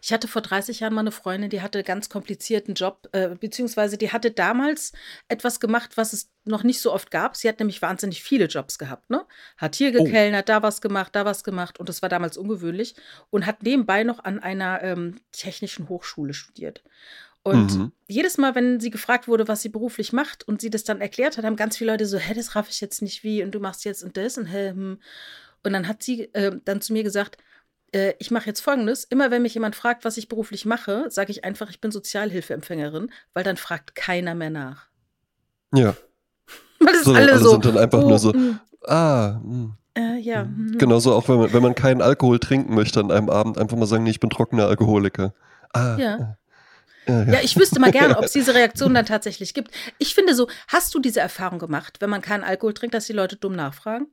Ich 0.00 0.12
hatte 0.12 0.28
vor 0.28 0.42
30 0.42 0.80
Jahren 0.80 0.94
mal 0.94 1.00
eine 1.00 1.10
Freundin, 1.10 1.50
die 1.50 1.62
hatte 1.62 1.82
ganz 1.82 2.08
komplizierten 2.08 2.74
Job, 2.74 3.08
äh, 3.12 3.30
beziehungsweise 3.34 3.98
die 3.98 4.12
hatte 4.12 4.30
damals 4.30 4.92
etwas 5.28 5.58
gemacht, 5.58 5.96
was 5.96 6.12
es 6.12 6.30
noch 6.44 6.62
nicht 6.62 6.80
so 6.80 6.92
oft 6.92 7.10
gab. 7.10 7.34
Sie 7.36 7.48
hat 7.48 7.58
nämlich 7.58 7.82
wahnsinnig 7.82 8.22
viele 8.22 8.44
Jobs 8.46 8.78
gehabt, 8.78 9.10
ne? 9.10 9.24
Hat 9.56 9.74
hier 9.74 9.92
Oh. 9.98 10.04
gekellnert, 10.04 10.48
da 10.48 10.62
was 10.62 10.80
gemacht, 10.80 11.16
da 11.16 11.24
was 11.24 11.42
gemacht 11.44 11.80
und 11.80 11.88
das 11.88 12.02
war 12.02 12.08
damals 12.08 12.36
ungewöhnlich 12.36 12.94
und 13.30 13.46
hat 13.46 13.62
nebenbei 13.64 14.04
noch 14.04 14.22
an 14.22 14.38
einer 14.38 14.82
ähm, 14.82 15.16
technischen 15.32 15.88
Hochschule 15.88 16.34
studiert. 16.34 16.82
Und 17.46 17.76
Mhm. 17.78 17.92
jedes 18.08 18.38
Mal, 18.38 18.56
wenn 18.56 18.80
sie 18.80 18.90
gefragt 18.90 19.28
wurde, 19.28 19.46
was 19.46 19.62
sie 19.62 19.68
beruflich 19.68 20.12
macht 20.12 20.46
und 20.48 20.60
sie 20.60 20.68
das 20.68 20.82
dann 20.82 21.00
erklärt 21.00 21.38
hat, 21.38 21.44
haben 21.44 21.54
ganz 21.54 21.76
viele 21.76 21.92
Leute 21.92 22.04
so, 22.04 22.18
hä, 22.18 22.34
das 22.34 22.56
raff 22.56 22.68
ich 22.68 22.80
jetzt 22.80 23.02
nicht 23.02 23.22
wie 23.22 23.44
und 23.44 23.52
du 23.52 23.60
machst 23.60 23.84
jetzt 23.84 24.02
und 24.02 24.16
das 24.16 24.36
und 24.36 24.46
hä, 24.46 24.70
hm. 24.70 24.98
Und 25.62 25.72
dann 25.72 25.86
hat 25.86 26.02
sie 26.02 26.22
äh, 26.34 26.58
dann 26.64 26.80
zu 26.80 26.92
mir 26.92 27.04
gesagt, 27.04 27.36
äh, 27.92 28.14
ich 28.18 28.32
mache 28.32 28.46
jetzt 28.46 28.60
folgendes: 28.62 29.04
Immer 29.04 29.30
wenn 29.30 29.42
mich 29.42 29.54
jemand 29.54 29.76
fragt, 29.76 30.04
was 30.04 30.16
ich 30.16 30.28
beruflich 30.28 30.64
mache, 30.64 31.06
sage 31.08 31.30
ich 31.30 31.44
einfach, 31.44 31.70
ich 31.70 31.80
bin 31.80 31.92
Sozialhilfeempfängerin, 31.92 33.12
weil 33.32 33.44
dann 33.44 33.56
fragt 33.56 33.94
keiner 33.94 34.34
mehr 34.34 34.50
nach. 34.50 34.88
ja. 35.72 35.94
Weil 36.80 36.92
das 36.94 37.04
So, 37.04 37.14
alle, 37.14 37.32
alle 37.32 37.38
so. 37.42 37.50
sind 37.52 37.64
dann 37.64 37.78
einfach 37.78 38.02
oh, 38.02 38.08
nur 38.08 38.18
so, 38.18 38.32
mm, 38.32 38.58
Ah, 38.88 39.40
mh. 39.42 39.76
äh, 39.94 40.18
ja. 40.18 40.44
mhm. 40.44 40.76
genauso 40.78 41.14
auch 41.14 41.28
wenn 41.28 41.38
man, 41.38 41.52
wenn 41.52 41.62
man 41.62 41.74
keinen 41.74 42.02
Alkohol 42.02 42.38
trinken 42.38 42.74
möchte 42.74 43.00
an 43.00 43.10
einem 43.10 43.30
Abend, 43.30 43.56
einfach 43.56 43.76
mal 43.76 43.86
sagen, 43.86 44.02
nee, 44.04 44.10
ich 44.10 44.20
bin 44.20 44.30
trockener 44.30 44.66
Alkoholiker. 44.66 45.32
Ah, 45.72 45.96
Ja. 45.96 46.36
Ja, 47.06 47.22
ja. 47.22 47.32
Ja, 47.34 47.40
ich 47.42 47.56
wüsste 47.56 47.80
mal 47.80 47.92
gerne, 47.92 48.18
ob 48.18 48.24
es 48.24 48.32
diese 48.32 48.54
Reaktion 48.54 48.94
dann 48.94 49.06
tatsächlich 49.06 49.54
gibt. 49.54 49.70
Ich 49.98 50.14
finde 50.14 50.34
so, 50.34 50.48
hast 50.68 50.94
du 50.94 50.98
diese 50.98 51.20
Erfahrung 51.20 51.58
gemacht, 51.58 51.98
wenn 52.00 52.10
man 52.10 52.22
keinen 52.22 52.44
Alkohol 52.44 52.74
trinkt, 52.74 52.94
dass 52.94 53.06
die 53.06 53.12
Leute 53.12 53.36
dumm 53.36 53.54
nachfragen? 53.54 54.08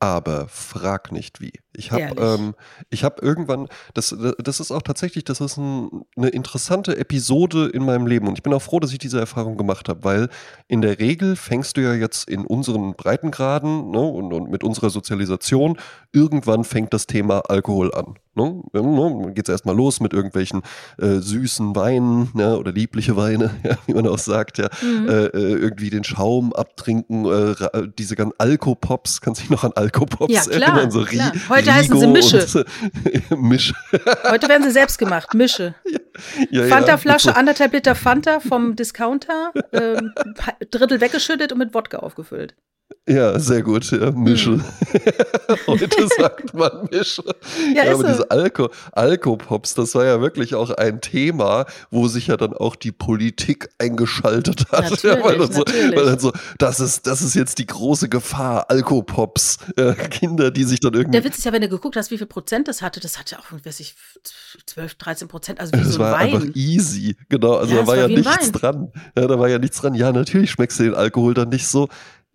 Aber 0.00 0.48
frag 0.48 1.12
nicht 1.12 1.40
wie. 1.40 1.52
Ich 1.74 1.90
habe 1.90 2.14
ähm, 2.18 2.54
ich 2.90 3.04
hab 3.04 3.22
irgendwann, 3.22 3.68
das, 3.94 4.14
das 4.38 4.60
ist 4.60 4.70
auch 4.70 4.82
tatsächlich, 4.82 5.24
das 5.24 5.40
ist 5.40 5.56
ein, 5.56 6.02
eine 6.16 6.28
interessante 6.28 6.96
Episode 6.96 7.68
in 7.68 7.84
meinem 7.84 8.06
Leben 8.06 8.28
und 8.28 8.36
ich 8.38 8.42
bin 8.42 8.52
auch 8.52 8.62
froh, 8.62 8.78
dass 8.80 8.92
ich 8.92 8.98
diese 8.98 9.18
Erfahrung 9.18 9.56
gemacht 9.56 9.88
habe, 9.88 10.04
weil 10.04 10.28
in 10.68 10.82
der 10.82 10.98
Regel 10.98 11.36
fängst 11.36 11.76
du 11.76 11.80
ja 11.80 11.94
jetzt 11.94 12.28
in 12.28 12.44
unseren 12.44 12.94
Breitengraden 12.94 13.90
ne, 13.90 14.00
und, 14.00 14.32
und 14.32 14.50
mit 14.50 14.64
unserer 14.64 14.90
Sozialisation, 14.90 15.78
irgendwann 16.12 16.64
fängt 16.64 16.92
das 16.92 17.06
Thema 17.06 17.40
Alkohol 17.48 17.94
an. 17.94 18.16
Ne? 18.34 18.62
Dann 18.72 19.34
geht 19.34 19.48
es 19.48 19.52
erstmal 19.52 19.76
los 19.76 20.00
mit 20.00 20.14
irgendwelchen 20.14 20.62
äh, 20.98 21.16
süßen 21.18 21.76
Weinen 21.76 22.30
ne, 22.32 22.56
oder 22.58 22.72
liebliche 22.72 23.14
Weine, 23.16 23.50
ja, 23.62 23.76
wie 23.86 23.92
man 23.94 24.06
auch 24.06 24.18
sagt, 24.18 24.58
ja. 24.58 24.68
Mhm. 24.82 25.08
Äh, 25.08 25.12
äh, 25.26 25.54
irgendwie 25.56 25.90
den 25.90 26.04
Schaum 26.04 26.52
abtrinken, 26.54 27.26
äh, 27.26 27.28
ra- 27.28 27.82
diese 27.98 28.16
ganzen 28.16 28.34
Alkopops, 28.38 29.20
kannst 29.20 29.40
du 29.40 29.42
dich 29.42 29.50
noch 29.50 29.64
an 29.64 29.72
Alkopops 29.74 30.32
Ja, 30.32 30.42
klar, 30.42 30.62
erinnern? 30.62 30.90
So 30.90 31.00
Ri 31.00 31.16
klar. 31.16 31.32
Heute 31.62 31.74
heißen 31.74 31.98
sie 31.98 32.06
Mische. 32.06 32.64
Und, 33.30 33.40
Mische. 33.42 33.74
Heute 34.28 34.48
werden 34.48 34.62
sie 34.64 34.70
selbst 34.70 34.98
gemacht. 34.98 35.34
Mische. 35.34 35.74
Ja, 36.50 36.66
Fanta-Flasche, 36.66 37.30
ja, 37.30 37.36
anderthalb 37.36 37.72
Liter 37.72 37.94
Fanta 37.94 38.38
vom 38.38 38.76
Discounter, 38.76 39.50
ähm, 39.72 40.12
Drittel 40.70 41.00
weggeschüttet 41.00 41.52
und 41.52 41.58
mit 41.58 41.72
Wodka 41.72 42.00
aufgefüllt. 42.00 42.54
Ja, 43.08 43.38
sehr 43.38 43.62
gut, 43.62 43.90
ja, 43.90 44.10
Mische. 44.12 44.52
Hm. 44.52 44.64
Heute 45.66 46.06
sagt 46.18 46.54
man 46.54 46.88
Mische. 46.90 47.22
Ja, 47.74 47.84
Ja, 47.84 47.90
ist 47.92 47.94
aber 47.94 48.02
so. 48.02 48.08
diese 48.08 48.30
Alko, 48.30 48.70
Alkopops, 48.92 49.74
das 49.74 49.94
war 49.94 50.04
ja 50.04 50.20
wirklich 50.20 50.54
auch 50.54 50.70
ein 50.70 51.00
Thema, 51.00 51.66
wo 51.90 52.08
sich 52.08 52.28
ja 52.28 52.36
dann 52.36 52.52
auch 52.54 52.76
die 52.76 52.92
Politik 52.92 53.68
eingeschaltet 53.78 54.66
hat. 54.70 54.90
Natürlich, 54.90 55.02
ja, 55.02 55.24
weil, 55.24 55.38
dann 55.38 55.52
so, 55.52 55.62
weil 55.62 56.04
dann 56.06 56.18
so, 56.18 56.32
das 56.58 56.80
ist, 56.80 57.06
das 57.06 57.22
ist 57.22 57.34
jetzt 57.34 57.58
die 57.58 57.66
große 57.66 58.08
Gefahr, 58.08 58.70
Alkopops. 58.70 59.58
Ja, 59.76 59.94
Kinder, 59.94 60.50
die 60.50 60.64
sich 60.64 60.80
dann 60.80 60.94
irgendwie. 60.94 61.12
Der 61.18 61.24
Witz 61.24 61.38
ist 61.38 61.44
ja, 61.44 61.52
wenn 61.52 61.62
du 61.62 61.68
geguckt 61.68 61.96
hast, 61.96 62.10
wie 62.10 62.18
viel 62.18 62.26
Prozent 62.26 62.68
das 62.68 62.82
hatte, 62.82 63.00
das 63.00 63.18
hatte 63.18 63.38
auch, 63.38 63.44
weiß 63.64 63.80
ich, 63.80 63.94
12, 64.66 64.94
13 64.96 65.28
Prozent, 65.28 65.60
also 65.60 65.72
wie 65.74 65.78
Das 65.78 65.94
so 65.94 66.02
ein 66.02 66.10
war 66.10 66.16
einfach 66.18 66.40
Wein. 66.42 66.52
easy, 66.54 67.16
genau. 67.28 67.54
Also 67.56 67.74
Ja, 67.74 67.80
da 67.82 67.86
war 67.86 67.96
ja 67.96 68.08
nichts 68.08 68.26
Wein. 68.26 68.52
dran. 68.52 68.92
Ja, 69.16 69.26
da 69.26 69.38
war 69.38 69.48
ja 69.48 69.58
nichts 69.58 69.80
dran. 69.80 69.94
Ja, 69.94 70.12
natürlich 70.12 70.50
schmeckst 70.50 70.78
du 70.78 70.84
den 70.84 70.94
Alkohol 70.94 71.34
dann 71.34 71.48
nicht 71.48 71.66
so. 71.66 71.88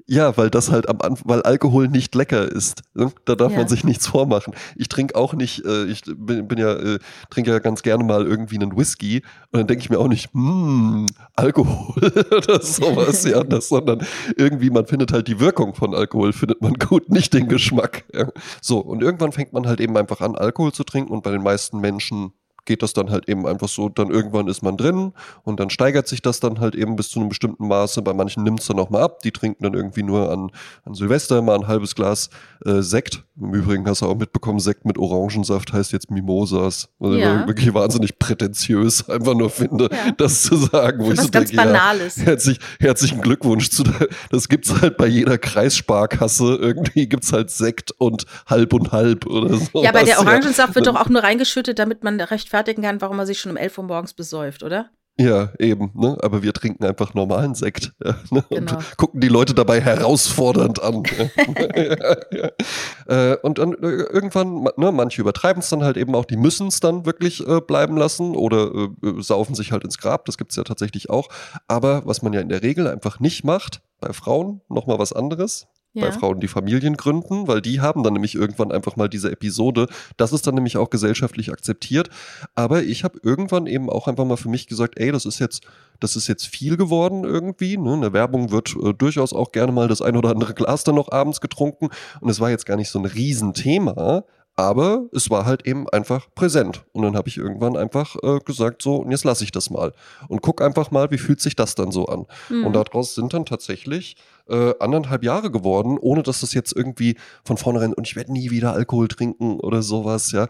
Ja, 0.10 0.38
weil 0.38 0.50
das 0.50 0.72
halt 0.72 0.88
am 0.88 1.02
Anfang, 1.02 1.28
weil 1.30 1.42
Alkohol 1.42 1.90
nicht 1.90 2.16
lecker 2.16 2.50
ist. 2.50 2.82
Ne? 2.94 3.12
Da 3.26 3.36
darf 3.36 3.52
Ja. 3.52 3.58
man 3.60 3.68
sich 3.68 3.84
nichts 3.84 4.08
vormachen. 4.08 4.54
Ich 4.78 4.88
trinke 4.88 5.16
auch 5.16 5.34
nicht, 5.34 5.66
äh, 5.66 5.84
ich 5.84 6.04
bin, 6.06 6.48
bin 6.48 6.58
ja, 6.58 6.74
äh, 6.74 7.00
trinke 7.30 7.52
ja 7.52 7.60
ganz 7.60 7.84
gerne 7.84 8.06
mal 8.06 8.26
irgendwie 8.26 8.56
einen 8.56 8.78
Whisky 8.78 9.18
und 9.52 9.60
dann 9.60 9.68
denke 9.68 9.82
ich 9.84 9.90
mir 9.90 10.00
auch 10.00 10.08
nicht, 10.08 10.34
hm, 10.34 11.08
Alkohol 11.36 11.94
oder 12.38 12.62
sowas, 12.62 13.26
ja, 13.26 13.44
das, 13.44 13.68
sondern 13.68 14.00
irgendwie, 14.38 14.70
man 14.70 14.86
findet 14.88 15.12
halt 15.12 15.28
die 15.28 15.42
Wirkung 15.42 15.76
von 15.76 15.94
Alkohol, 15.94 16.32
findet 16.32 16.62
man 16.62 16.76
gut, 16.76 17.10
nicht 17.10 17.34
den 17.34 17.50
Geschmack. 17.50 18.06
Ja. 18.14 18.30
So, 18.62 18.80
und 18.80 19.04
irgendwann 19.04 19.34
fängt 19.34 19.52
man 19.52 19.68
halt 19.68 19.82
eben 19.82 19.98
einfach 19.98 20.22
an, 20.22 20.36
Alkohol 20.36 20.72
zu 20.72 20.86
trinken 20.86 21.12
und 21.12 21.22
bei 21.24 21.32
den 21.32 21.44
meisten 21.44 21.80
Menschen 21.82 22.32
geht 22.68 22.84
das 22.84 22.94
dann 22.94 23.10
halt 23.10 23.28
eben 23.28 23.48
einfach 23.48 23.68
so, 23.68 23.90
dann 23.90 24.12
irgendwann 24.12 24.48
ist 24.48 24.62
man 24.62 24.78
drin 24.78 25.14
und 25.44 25.60
dann 25.60 25.72
steigert 25.72 26.08
sich 26.08 26.22
das 26.22 26.40
dann 26.40 26.60
halt 26.60 26.76
eben 26.76 26.96
bis 26.96 27.10
zu 27.10 27.20
einem 27.20 27.30
bestimmten 27.30 27.68
Maße. 27.68 28.04
Bei 28.04 28.14
manchen 28.14 28.44
nimmt 28.44 28.60
es 28.60 28.68
dann 28.68 28.78
auch 28.78 28.92
mal 28.92 29.02
ab, 29.02 29.22
die 29.24 29.32
trinken 29.32 29.64
dann 29.64 29.74
irgendwie 29.74 30.04
nur 30.04 30.30
an, 30.32 30.52
an 30.86 30.94
Silvester 30.94 31.42
mal 31.42 31.56
ein 31.56 31.68
halbes 31.68 31.96
Glas 31.96 32.30
äh, 32.66 32.82
Sekt. 32.82 33.24
Im 33.40 33.54
Übrigen 33.54 33.88
hast 33.88 34.02
du 34.02 34.06
auch 34.08 34.16
mitbekommen, 34.16 34.60
Sekt 34.60 34.86
mit 34.86 34.98
Orangensaft 34.98 35.72
heißt 35.72 35.92
jetzt 35.94 36.12
Mimosas. 36.12 36.90
Was 37.00 37.16
Ja. 37.18 37.42
ich 37.42 37.48
wirklich 37.48 37.74
wahnsinnig 37.74 38.20
prätentiös 38.20 39.08
einfach 39.10 39.34
nur 39.36 39.50
finde, 39.50 39.90
Ja. 39.92 40.12
das 40.18 40.44
zu 40.44 40.56
sagen. 40.58 41.04
Wo 41.06 41.12
ich 41.12 41.18
Was 41.18 41.26
so 41.26 41.32
ganz 41.32 41.50
denke, 41.50 41.64
ja, 41.66 41.72
Banales. 41.72 42.18
Herzlich, 42.18 42.60
herzlichen 42.80 43.22
Glückwunsch 43.22 43.70
zu 43.70 43.84
der, 43.84 44.08
das 44.30 44.50
gibt's 44.50 44.82
halt 44.82 44.98
bei 44.98 45.08
jeder 45.08 45.38
Kreissparkasse. 45.38 46.56
Irgendwie 46.56 47.08
gibt's 47.08 47.32
halt 47.32 47.50
Sekt 47.50 47.92
und 47.98 48.26
halb 48.48 48.74
und 48.74 48.92
halb 48.92 49.26
oder 49.26 49.56
so. 49.56 49.84
Ja, 49.84 49.90
aber 49.92 50.04
der 50.04 50.20
Orangensaft 50.20 50.76
wird 50.76 50.88
doch 50.88 50.96
auch 50.96 51.10
nur 51.10 51.24
reingeschüttet, 51.24 51.80
damit 51.80 52.04
man 52.04 52.18
rechtfertigen 52.58 52.84
kann, 52.84 53.02
warum 53.02 53.18
man 53.18 53.26
sich 53.26 53.40
schon 53.40 53.52
um 53.52 53.58
11 53.58 53.78
Uhr 53.78 53.84
morgens 53.86 54.14
besäuft, 54.14 54.64
oder? 54.64 54.90
Ja, 55.20 55.52
eben, 55.58 55.92
ne? 55.96 56.16
Aber 56.22 56.44
wir 56.44 56.54
trinken 56.54 56.86
einfach 56.86 57.16
normalen 57.16 57.56
Sekt. 57.56 57.92
Ja, 58.06 58.16
ne? 58.30 58.44
Genau. 58.50 58.76
Und 58.76 58.98
gucken 58.98 59.20
die 59.20 59.30
Leute 59.30 59.56
dabei 59.56 59.82
herausfordernd 59.82 60.82
an. 60.82 61.04
ja, 61.76 62.18
ja. 62.32 63.32
Äh, 63.34 63.38
und 63.42 63.58
dann 63.58 63.74
äh, 63.74 64.04
irgendwann, 64.14 64.68
ne, 64.78 64.92
manche 64.92 65.22
übertreiben 65.22 65.62
es 65.62 65.70
dann 65.70 65.84
halt 65.84 65.98
eben 65.98 66.14
auch, 66.14 66.26
die 66.26 66.38
müssen 66.38 66.68
es 66.68 66.80
dann 66.80 67.08
wirklich 67.08 67.46
äh, 67.48 67.60
bleiben 67.62 67.98
lassen 67.98 68.36
oder 68.36 68.70
äh, 68.76 69.08
äh, 69.08 69.22
saufen 69.24 69.56
sich 69.56 69.72
halt 69.72 69.84
ins 69.84 69.98
Grab, 69.98 70.26
das 70.26 70.38
gibt's 70.38 70.56
ja 70.56 70.64
tatsächlich 70.64 71.10
auch. 71.10 71.30
Aber 71.68 72.04
was 72.06 72.22
man 72.22 72.34
ja 72.34 72.42
in 72.42 72.50
der 72.50 72.62
Regel 72.62 72.88
einfach 72.88 73.20
nicht 73.20 73.44
macht, 73.44 73.82
bei 74.00 74.14
Frauen 74.14 74.62
nochmal 74.70 75.00
was 75.00 75.14
anderes. 75.14 75.68
Bei 75.94 76.02
Ja. 76.08 76.12
Frauen, 76.12 76.40
die 76.40 76.48
Familien 76.48 76.96
gründen, 76.96 77.48
weil 77.48 77.62
die 77.62 77.82
haben 77.82 78.04
dann 78.04 78.14
nämlich 78.14 78.36
irgendwann 78.36 78.72
einfach 78.72 78.98
mal 78.98 79.08
diese 79.10 79.32
Episode. 79.32 79.88
Das 80.16 80.32
ist 80.32 80.46
dann 80.46 80.54
nämlich 80.54 80.78
auch 80.78 80.90
gesellschaftlich 80.90 81.52
akzeptiert. 81.52 82.10
Aber 82.56 82.84
ich 82.84 83.04
habe 83.04 83.20
irgendwann 83.24 83.66
eben 83.66 83.90
auch 83.90 84.08
einfach 84.08 84.26
mal 84.26 84.38
für 84.38 84.50
mich 84.50 84.68
gesagt, 84.68 85.00
ey, 85.00 85.12
das 85.12 85.26
ist 85.26 85.40
jetzt, 85.40 85.66
das 86.00 86.16
ist 86.16 86.28
jetzt 86.28 86.46
viel 86.46 86.78
geworden 86.78 87.24
irgendwie. 87.24 87.78
Ne? 87.78 87.96
In 87.96 88.02
der 88.02 88.14
Werbung 88.14 88.52
wird 88.52 88.76
äh, 88.76 88.94
durchaus 88.94 89.34
auch 89.34 89.52
gerne 89.52 89.72
mal 89.72 89.88
das 89.88 90.02
ein 90.02 90.16
oder 90.18 90.30
andere 90.30 90.54
Glas 90.54 90.84
dann 90.84 90.96
noch 90.96 91.12
abends 91.12 91.42
getrunken. 91.42 91.90
Und 92.22 92.30
es 92.30 92.40
war 92.40 92.50
jetzt 92.52 92.66
gar 92.66 92.78
nicht 92.78 92.90
so 92.90 93.00
ein 93.00 93.06
Riesenthema. 93.06 94.24
Aber 94.60 95.06
es 95.14 95.30
war 95.30 95.46
halt 95.46 95.68
eben 95.68 95.88
einfach 95.90 96.28
präsent. 96.34 96.84
Und 96.92 97.04
dann 97.04 97.16
habe 97.16 97.30
ich 97.30 97.38
irgendwann 97.38 97.78
einfach 97.78 98.16
äh, 98.24 98.40
gesagt, 98.40 98.82
so, 98.82 98.96
und 98.96 99.12
jetzt 99.12 99.24
lasse 99.24 99.44
ich 99.44 99.52
das 99.52 99.70
mal. 99.70 99.94
Und 100.30 100.42
guck 100.42 100.64
einfach 100.64 100.90
mal, 100.90 101.12
wie 101.12 101.20
fühlt 101.20 101.40
sich 101.40 101.56
das 101.56 101.76
dann 101.76 101.92
so 101.92 102.08
an. 102.08 102.26
Mhm. 102.50 102.66
Und 102.66 102.74
daraus 102.74 103.14
sind 103.14 103.36
dann 103.36 103.46
tatsächlich 103.46 104.18
äh, 104.50 104.74
anderthalb 104.80 105.24
Jahre 105.24 105.52
geworden, 105.52 106.00
ohne 106.00 106.24
dass 106.24 106.42
das 106.42 106.56
jetzt 106.56 106.76
irgendwie 106.76 107.18
von 107.46 107.58
vornherein, 107.58 107.94
und 107.94 108.08
ich 108.08 108.16
werde 108.16 108.34
nie 108.34 108.50
wieder 108.50 108.74
Alkohol 108.74 109.08
trinken 109.08 109.60
oder 109.60 109.84
sowas, 109.84 110.32
ja. 110.32 110.48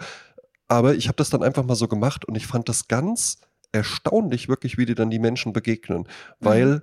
Aber 0.70 0.96
ich 0.96 1.10
habe 1.10 1.18
das 1.18 1.30
dann 1.30 1.44
einfach 1.44 1.66
mal 1.66 1.76
so 1.76 1.90
gemacht 1.90 2.24
und 2.24 2.36
ich 2.36 2.48
fand 2.48 2.70
das 2.70 2.88
ganz 2.88 3.40
erstaunlich, 3.74 4.48
wirklich, 4.48 4.78
wie 4.78 4.86
dir 4.86 4.96
dann 4.96 5.10
die 5.10 5.20
Menschen 5.20 5.52
begegnen. 5.52 6.08
Weil 6.40 6.82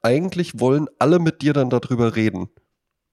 eigentlich 0.00 0.60
wollen 0.60 0.86
alle 1.00 1.18
mit 1.18 1.42
dir 1.42 1.52
dann 1.52 1.70
darüber 1.70 2.14
reden. 2.14 2.48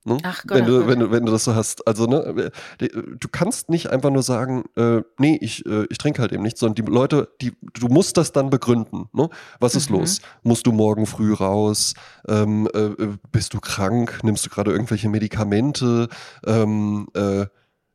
Ne? 0.05 0.17
Ach 0.23 0.43
Gott, 0.45 0.57
wenn, 0.57 0.65
du, 0.65 0.79
Gott. 0.79 0.87
wenn, 0.87 0.99
du, 0.99 1.11
wenn 1.11 1.25
du 1.25 1.31
das 1.31 1.45
so 1.45 1.55
hast. 1.55 1.87
Also, 1.87 2.05
ne, 2.05 2.51
äh, 2.79 2.87
du 2.87 3.27
kannst 3.31 3.69
nicht 3.69 3.87
einfach 3.89 4.09
nur 4.09 4.23
sagen, 4.23 4.65
äh, 4.75 5.01
nee, 5.17 5.37
ich, 5.41 5.65
äh, 5.65 5.85
ich 5.89 5.97
trinke 5.97 6.21
halt 6.21 6.33
eben 6.33 6.43
nicht, 6.43 6.57
sondern 6.57 6.85
die 6.85 6.91
Leute, 6.91 7.29
die, 7.41 7.53
du 7.79 7.87
musst 7.87 8.17
das 8.17 8.31
dann 8.33 8.49
begründen. 8.49 9.09
Ne? 9.13 9.29
Was 9.59 9.75
ist 9.75 9.89
Mhm. 9.89 9.97
los? 9.99 10.19
Musst 10.43 10.67
du 10.67 10.71
morgen 10.71 11.05
früh 11.05 11.33
raus? 11.33 11.93
Ähm, 12.27 12.67
äh, 12.73 12.79
äh, 12.79 13.17
bist 13.31 13.53
du 13.53 13.59
krank? 13.59 14.19
Nimmst 14.23 14.45
du 14.45 14.49
gerade 14.49 14.71
irgendwelche 14.71 15.07
Medikamente? 15.09 16.09
Ähm, 16.45 17.07
äh, 17.13 17.45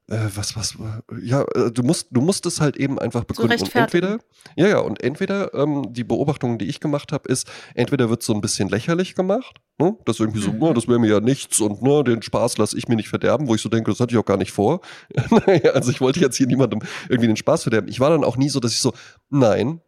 äh, 0.08 0.16
was, 0.34 0.56
was, 0.56 0.74
äh, 0.76 1.24
ja, 1.24 1.42
äh, 1.54 1.70
du 1.70 1.82
musst, 1.82 2.08
du 2.10 2.20
musst 2.20 2.46
es 2.46 2.60
halt 2.60 2.76
eben 2.76 2.98
einfach 2.98 3.24
begründen. 3.24 3.60
und 3.60 3.74
entweder, 3.74 4.18
ja, 4.56 4.66
ja, 4.68 4.78
und 4.80 5.02
entweder 5.02 5.52
ähm, 5.54 5.92
die 5.92 6.04
Beobachtung, 6.04 6.58
die 6.58 6.66
ich 6.66 6.80
gemacht 6.80 7.12
habe, 7.12 7.28
ist, 7.28 7.46
entweder 7.74 8.08
wird 8.08 8.22
so 8.22 8.32
ein 8.32 8.40
bisschen 8.40 8.68
lächerlich 8.70 9.14
gemacht, 9.14 9.60
ne? 9.78 9.96
das 10.06 10.16
ist 10.16 10.20
irgendwie 10.20 10.40
so, 10.40 10.50
Mhm. 10.52 10.58
"Na, 10.60 10.72
das 10.72 10.88
wäre 10.88 10.98
mir 10.98 11.10
ja 11.10 11.20
nichts 11.20 11.60
und 11.60 11.82
ne, 11.82 12.02
den 12.04 12.22
Spaß 12.22 12.56
lasse 12.58 12.76
ich 12.78 12.88
mir 12.88 12.96
nicht 12.96 13.08
verderben, 13.08 13.48
wo 13.48 13.54
ich 13.54 13.60
so 13.62 13.68
denke, 13.68 13.90
das 13.90 14.00
hatte 14.00 14.14
ich 14.14 14.18
auch 14.18 14.24
gar 14.24 14.38
nicht 14.38 14.52
vor. 14.52 14.80
naja, 15.46 15.72
also 15.72 15.90
ich 15.90 16.00
wollte 16.00 16.20
jetzt 16.20 16.36
hier 16.36 16.46
niemandem 16.46 16.80
irgendwie 17.08 17.26
den 17.28 17.36
Spaß 17.36 17.62
verderben. 17.64 17.88
Ich 17.88 18.00
war 18.00 18.10
dann 18.10 18.24
auch 18.24 18.36
nie 18.36 18.48
so, 18.48 18.60
dass 18.60 18.72
ich 18.72 18.80
so, 18.80 18.92
nein, 19.30 19.80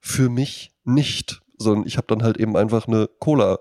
für 0.00 0.28
mich 0.28 0.72
nicht, 0.84 1.40
sondern 1.58 1.86
ich 1.86 1.96
habe 1.96 2.06
dann 2.06 2.22
halt 2.22 2.36
eben 2.38 2.56
einfach 2.56 2.86
eine 2.86 3.08
Cola 3.18 3.58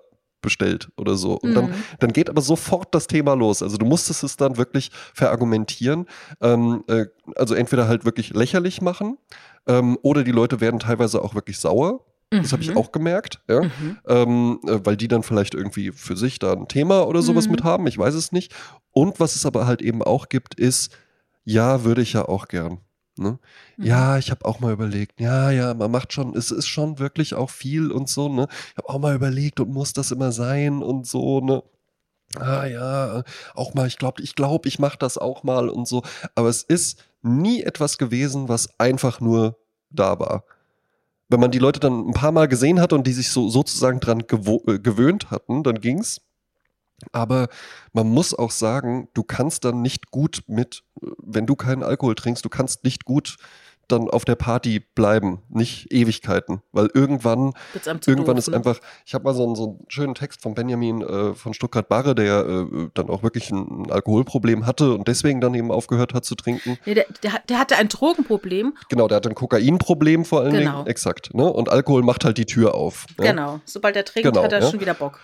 bestellt 0.48 0.90
oder 0.98 1.16
so. 1.16 1.34
Und 1.36 1.54
dann 1.54 1.66
Mhm. 1.66 1.74
dann 2.00 2.12
geht 2.14 2.30
aber 2.30 2.42
sofort 2.42 2.94
das 2.96 3.08
Thema 3.08 3.34
los. 3.36 3.62
Also 3.62 3.78
du 3.78 3.86
musstest 3.86 4.24
es 4.24 4.38
dann 4.38 4.58
wirklich 4.58 4.90
verargumentieren. 5.14 6.06
Ähm, 6.42 6.84
äh, 6.88 7.06
also 7.36 7.54
entweder 7.54 7.88
halt 7.88 8.06
wirklich 8.06 8.32
lächerlich 8.34 8.82
machen 8.82 9.18
ähm, 9.68 9.98
oder 10.02 10.24
die 10.24 10.32
Leute 10.32 10.60
werden 10.62 10.80
teilweise 10.80 11.22
auch 11.22 11.36
wirklich 11.36 11.60
sauer. 11.60 12.00
Das 12.30 12.52
habe 12.52 12.62
ich 12.62 12.72
Mhm. 12.72 12.78
auch 12.78 12.92
gemerkt, 12.92 13.40
ja. 13.48 13.62
Mhm. 13.64 13.98
Ähm, 14.06 14.60
äh, 14.68 14.80
weil 14.84 14.98
die 14.98 15.08
dann 15.08 15.24
vielleicht 15.24 15.54
irgendwie 15.54 15.92
für 15.94 16.18
sich 16.18 16.40
da 16.40 16.52
ein 16.54 16.68
Thema 16.68 17.08
oder 17.08 17.22
sowas 17.22 17.46
Mhm. 17.46 17.52
mit 17.52 17.64
haben. 17.64 17.88
Ich 17.88 17.98
weiß 17.98 18.16
es 18.16 18.34
nicht. 18.34 18.54
Und 18.92 19.20
was 19.22 19.36
es 19.38 19.46
aber 19.46 19.66
halt 19.66 19.82
eben 19.82 20.04
auch 20.04 20.28
gibt, 20.28 20.56
ist, 20.56 20.92
ja, 21.46 21.86
würde 21.86 22.02
ich 22.02 22.12
ja 22.14 22.28
auch 22.28 22.50
gern. 22.50 22.80
Ne? 23.18 23.40
Mhm. 23.78 23.86
Ja, 23.86 24.18
ich 24.18 24.32
habe 24.32 24.46
auch 24.46 24.60
mal 24.60 24.74
überlegt. 24.74 25.20
Ja, 25.20 25.52
ja, 25.52 25.74
man 25.74 25.92
macht 25.92 26.14
schon, 26.14 26.36
es 26.36 26.52
ist 26.52 26.68
schon 26.68 27.00
wirklich 27.00 27.34
auch 27.34 27.50
viel 27.50 27.92
und 27.92 28.10
so, 28.10 28.30
ne? 28.30 28.48
Ich 28.72 28.78
habe 28.78 28.90
auch 28.90 29.00
mal 29.00 29.16
überlegt 29.16 29.60
und 29.60 29.70
muss 29.72 29.94
das 29.94 30.12
immer 30.12 30.32
sein 30.32 30.82
und 30.82 31.08
so, 31.08 31.40
ne? 31.42 31.64
Ah 32.36 32.66
ja, 32.66 33.24
auch 33.56 33.74
mal, 33.74 33.88
ich 33.88 33.98
glaube, 33.98 34.22
ich 34.22 34.36
glaube, 34.36 34.68
ich 34.68 34.80
mache 34.80 34.98
das 34.98 35.18
auch 35.18 35.44
mal 35.44 35.70
und 35.70 35.88
so. 35.88 36.04
Aber 36.36 36.50
es 36.50 36.64
ist 36.64 37.04
nie 37.22 37.64
etwas 37.64 37.98
gewesen, 37.98 38.50
was 38.50 38.80
einfach 38.80 39.20
nur 39.22 39.58
da 39.90 40.20
war. 40.20 40.44
Wenn 41.30 41.40
man 41.40 41.52
die 41.52 41.60
Leute 41.60 41.80
dann 41.80 42.08
ein 42.08 42.14
paar 42.14 42.32
Mal 42.32 42.48
gesehen 42.48 42.80
hat 42.80 42.94
und 42.94 43.06
die 43.08 43.14
sich 43.14 43.30
so 43.30 43.50
sozusagen 43.50 44.00
dran 44.00 44.22
äh, 44.22 44.80
gewöhnt 44.80 45.32
hatten, 45.32 45.64
dann 45.64 45.82
ging's. 45.82 46.22
Aber 47.12 47.48
man 47.94 48.08
muss 48.08 48.34
auch 48.34 48.52
sagen, 48.52 49.08
du 49.14 49.24
kannst 49.24 49.66
dann 49.66 49.82
nicht 49.82 50.12
gut 50.12 50.44
mit, 50.48 50.84
wenn 51.18 51.46
du 51.46 51.56
keinen 51.56 51.84
Alkohol 51.84 52.16
trinkst, 52.16 52.44
du 52.44 52.50
kannst 52.50 52.84
nicht 52.84 53.06
gut 53.06 53.38
dann 53.88 54.10
auf 54.10 54.26
der 54.26 54.36
Party 54.36 54.80
bleiben, 54.80 55.40
nicht 55.50 55.92
Ewigkeiten. 55.94 56.62
Weil 56.72 56.90
irgendwann, 56.94 57.54
irgendwann 58.06 58.36
doof, 58.36 58.38
ist 58.38 58.50
ne? 58.50 58.58
einfach, 58.58 58.80
ich 59.06 59.14
habe 59.14 59.24
mal 59.24 59.34
so 59.34 59.46
einen, 59.46 59.56
so 59.56 59.64
einen, 59.64 59.86
schönen 59.88 60.16
Text 60.16 60.42
von 60.42 60.54
Benjamin 60.54 61.02
äh, 61.02 61.34
von 61.34 61.54
Stuttgart-Barre, 61.54 62.14
der 62.14 62.46
äh, 62.46 62.90
dann 62.94 63.10
auch 63.10 63.24
wirklich 63.24 63.50
ein, 63.50 63.84
ein, 63.84 63.92
Alkoholproblem 63.92 64.66
hatte 64.66 64.94
und 64.94 65.08
deswegen 65.08 65.40
dann 65.40 65.54
eben 65.54 65.72
aufgehört 65.72 66.14
hat 66.14 66.26
zu 66.26 66.36
trinken. 66.36 66.78
Nee, 66.86 66.96
der, 66.96 67.06
der, 67.24 67.34
der 67.48 67.60
hatte 67.60 67.78
ein 67.78 67.88
Drogenproblem. 67.88 68.74
Genau, 68.90 69.08
der 69.08 69.18
hatte 69.18 69.30
ein 69.30 69.36
Kokainproblem 69.36 70.26
vor 70.26 70.42
allen 70.42 70.54
genau. 70.54 70.78
Dingen. 70.80 70.88
Exakt. 70.88 71.34
Ne? 71.34 71.46
Und 71.46 71.70
Alkohol 71.70 72.04
macht 72.04 72.26
halt 72.26 72.38
die 72.38 72.46
Tür 72.46 72.76
auf. 72.76 73.06
Ja? 73.20 73.32
Genau, 73.32 73.62
sobald 73.64 73.96
er 73.96 74.04
trinkt, 74.04 74.28
genau, 74.28 74.44
hat 74.44 74.52
er 74.52 74.62
ja? 74.62 74.70
schon 74.70 74.82
wieder 74.82 74.94
Bock. 74.94 75.20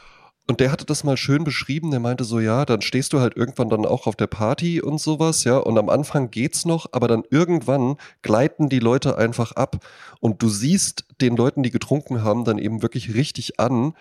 Und 0.45 0.59
der 0.59 0.71
hatte 0.71 0.85
das 0.85 1.05
mal 1.05 1.15
schön 1.15 1.45
beschrieben, 1.45 1.91
der 1.91 2.01
meinte 2.01 2.25
so, 2.25 2.41
ja, 2.41 2.65
dann 2.65 2.81
stehst 2.81 3.13
du 3.13 3.21
halt 3.21 3.37
irgendwann 3.37 3.69
dann 3.69 3.85
auch 3.85 4.07
auf 4.07 4.17
der 4.17 4.27
Party 4.27 4.81
und 4.81 4.99
sowas, 4.99 5.45
ja, 5.45 5.57
und 5.57 5.77
am 5.77 5.87
Anfang 5.87 6.31
geht's 6.31 6.65
noch, 6.65 6.87
aber 6.91 7.07
dann 7.07 7.23
irgendwann 7.29 7.95
gleiten 8.23 8.67
die 8.67 8.79
Leute 8.79 9.17
einfach 9.17 9.53
ab. 9.53 9.85
Und 10.19 10.41
du 10.41 10.49
siehst 10.49 11.05
den 11.21 11.37
Leuten, 11.37 11.63
die 11.63 11.71
getrunken 11.71 12.23
haben, 12.23 12.43
dann 12.43 12.57
eben 12.57 12.81
wirklich 12.81 13.13
richtig 13.13 13.59
an, 13.61 13.93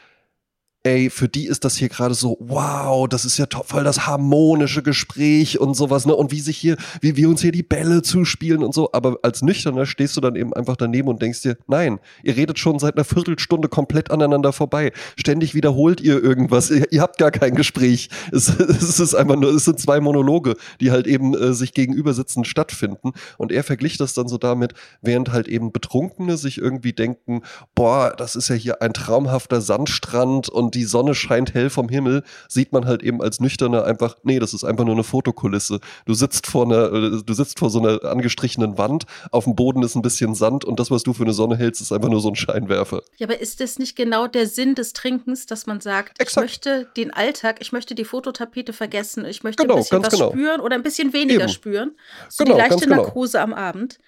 ey, 0.85 1.11
für 1.11 1.29
die 1.29 1.47
ist 1.47 1.65
das 1.65 1.77
hier 1.77 1.89
gerade 1.89 2.15
so, 2.15 2.37
wow, 2.41 3.09
das 3.09 3.25
ist 3.25 3.39
ja 3.39 3.47
top, 3.47 3.69
voll 3.69 3.85
das 3.85 4.07
harmonische 4.07 4.83
Gespräch 4.83 5.61
und 5.61 5.75
sowas, 5.75 6.07
ne? 6.07 6.15
Und 6.15 6.33
wie 6.33 6.41
sich 6.41 6.57
hier, 6.57 6.77
wie 7.01 7.17
wir 7.17 7.29
uns 7.29 7.41
hier 7.41 7.53
die 7.53 7.63
Bälle 7.63 8.03
zuspielen 8.03 8.65
und 8.65 8.75
so. 8.75 8.91
Aber 8.93 9.19
als 9.23 9.43
Nüchterner 9.43 9.87
stehst 9.87 10.17
du 10.17 10.21
dann 10.21 10.35
eben 10.35 10.53
einfach 10.53 10.77
daneben 10.77 11.09
und 11.09 11.23
denkst 11.23 11.43
dir, 11.43 11.57
nein, 11.69 12.01
ihr 12.25 12.37
redet 12.37 12.59
schon 12.59 12.79
seit 12.81 12.97
einer 12.97 13.05
Viertelstunde 13.05 13.69
komplett 13.69 14.11
aneinander 14.11 14.53
vorbei. 14.53 14.93
Ständig 15.17 15.55
wiederholt 15.55 16.01
ihr 16.01 16.23
irgendwas. 16.23 16.71
Ihr, 16.71 16.91
ihr 16.91 17.01
habt 17.01 17.19
gar 17.19 17.31
kein 17.31 17.55
Gespräch. 17.55 18.09
Es, 18.33 18.49
es, 18.59 18.99
ist 18.99 19.15
einfach 19.15 19.37
nur, 19.37 19.55
es 19.55 19.65
sind 19.65 19.79
zwei 19.79 20.01
Monologe, 20.01 20.57
die 20.81 20.91
halt 20.91 21.07
eben 21.07 21.35
äh, 21.35 21.55
sich 21.55 21.75
gegenüber 21.75 22.13
sitzen, 22.13 22.45
stattfinden. 22.45 23.13
Und 23.39 23.53
er 23.53 23.63
verglich 23.63 23.99
das 23.99 24.15
dann 24.15 24.27
so 24.27 24.37
damit, 24.37 24.75
während 25.01 25.31
halt 25.31 25.47
eben 25.47 25.71
Betrunkene 25.71 26.37
sich 26.37 26.59
irgendwie 26.59 26.93
denken, 26.93 27.43
boah, 27.77 28.15
das 28.17 28.35
ist 28.35 28.49
ja 28.49 28.57
hier 28.57 28.83
ein 28.83 28.93
traumhafter 28.93 29.61
Sandstrand 29.61 30.49
und 30.49 30.72
die 30.75 30.85
Sonne 30.85 31.15
scheint 31.15 31.55
hell 31.55 31.71
vom 31.71 31.89
Himmel, 31.89 32.23
sieht 32.49 32.73
man 32.73 32.87
halt 32.87 33.03
eben 33.03 33.23
als 33.23 33.41
Nüchterner 33.41 33.85
einfach, 33.85 34.17
nee, 34.23 34.39
das 34.39 34.55
ist 34.55 34.65
einfach 34.65 34.85
nur 34.85 34.95
eine 34.95 35.05
Fotokulisse. 35.05 35.81
Du 36.07 36.15
sitzt 36.15 36.47
vor 36.47 36.65
einer, 36.65 36.93
äh, 36.93 37.23
du 37.25 37.35
sitzt 37.35 37.59
vor 37.59 37.71
so 37.71 37.81
einer 37.81 38.05
angestrichenen 38.05 38.79
Wand, 38.79 39.05
auf 39.31 39.45
dem 39.45 39.55
Boden 39.55 39.83
ist 39.83 39.95
ein 39.95 40.03
bisschen 40.03 40.35
Sand 40.35 40.65
und 40.65 40.81
das, 40.81 40.91
was 40.91 41.03
du 41.03 41.13
für 41.13 41.25
eine 41.25 41.33
Sonne 41.33 41.57
hältst, 41.57 41.81
ist 41.81 41.93
einfach 41.93 42.09
nur 42.09 42.21
so 42.21 42.29
ein 42.29 42.37
Scheinwerfer. 42.37 43.03
Ja, 43.17 43.27
aber 43.27 43.41
ist 43.41 43.61
das 43.61 43.79
nicht 43.79 43.97
genau 43.97 44.27
der 44.27 44.47
Sinn 44.47 44.75
des 44.75 44.93
Trinkens, 44.93 45.47
dass 45.47 45.67
man 45.67 45.81
sagt, 45.81 46.21
Exakt. 46.21 46.45
ich 46.45 46.51
möchte 46.51 46.89
den 46.97 47.13
Alltag, 47.13 47.57
ich 47.61 47.73
möchte 47.73 47.95
die 47.95 48.05
Fototapete 48.05 48.73
vergessen, 48.73 49.25
ich 49.25 49.43
möchte 49.43 49.63
genau, 49.63 49.75
ein 49.75 49.81
bisschen 49.81 50.03
was 50.03 50.13
genau. 50.13 50.31
spüren 50.31 50.61
oder 50.61 50.77
ein 50.77 50.83
bisschen 50.83 51.13
weniger 51.13 51.45
eben. 51.45 51.53
spüren. 51.53 51.93
So 52.29 52.45
genau, 52.45 52.57
die 52.57 52.63
leichte 52.63 52.85
genau. 52.87 53.03
Narkose 53.03 53.41
am 53.41 53.55
Abend. 53.55 53.99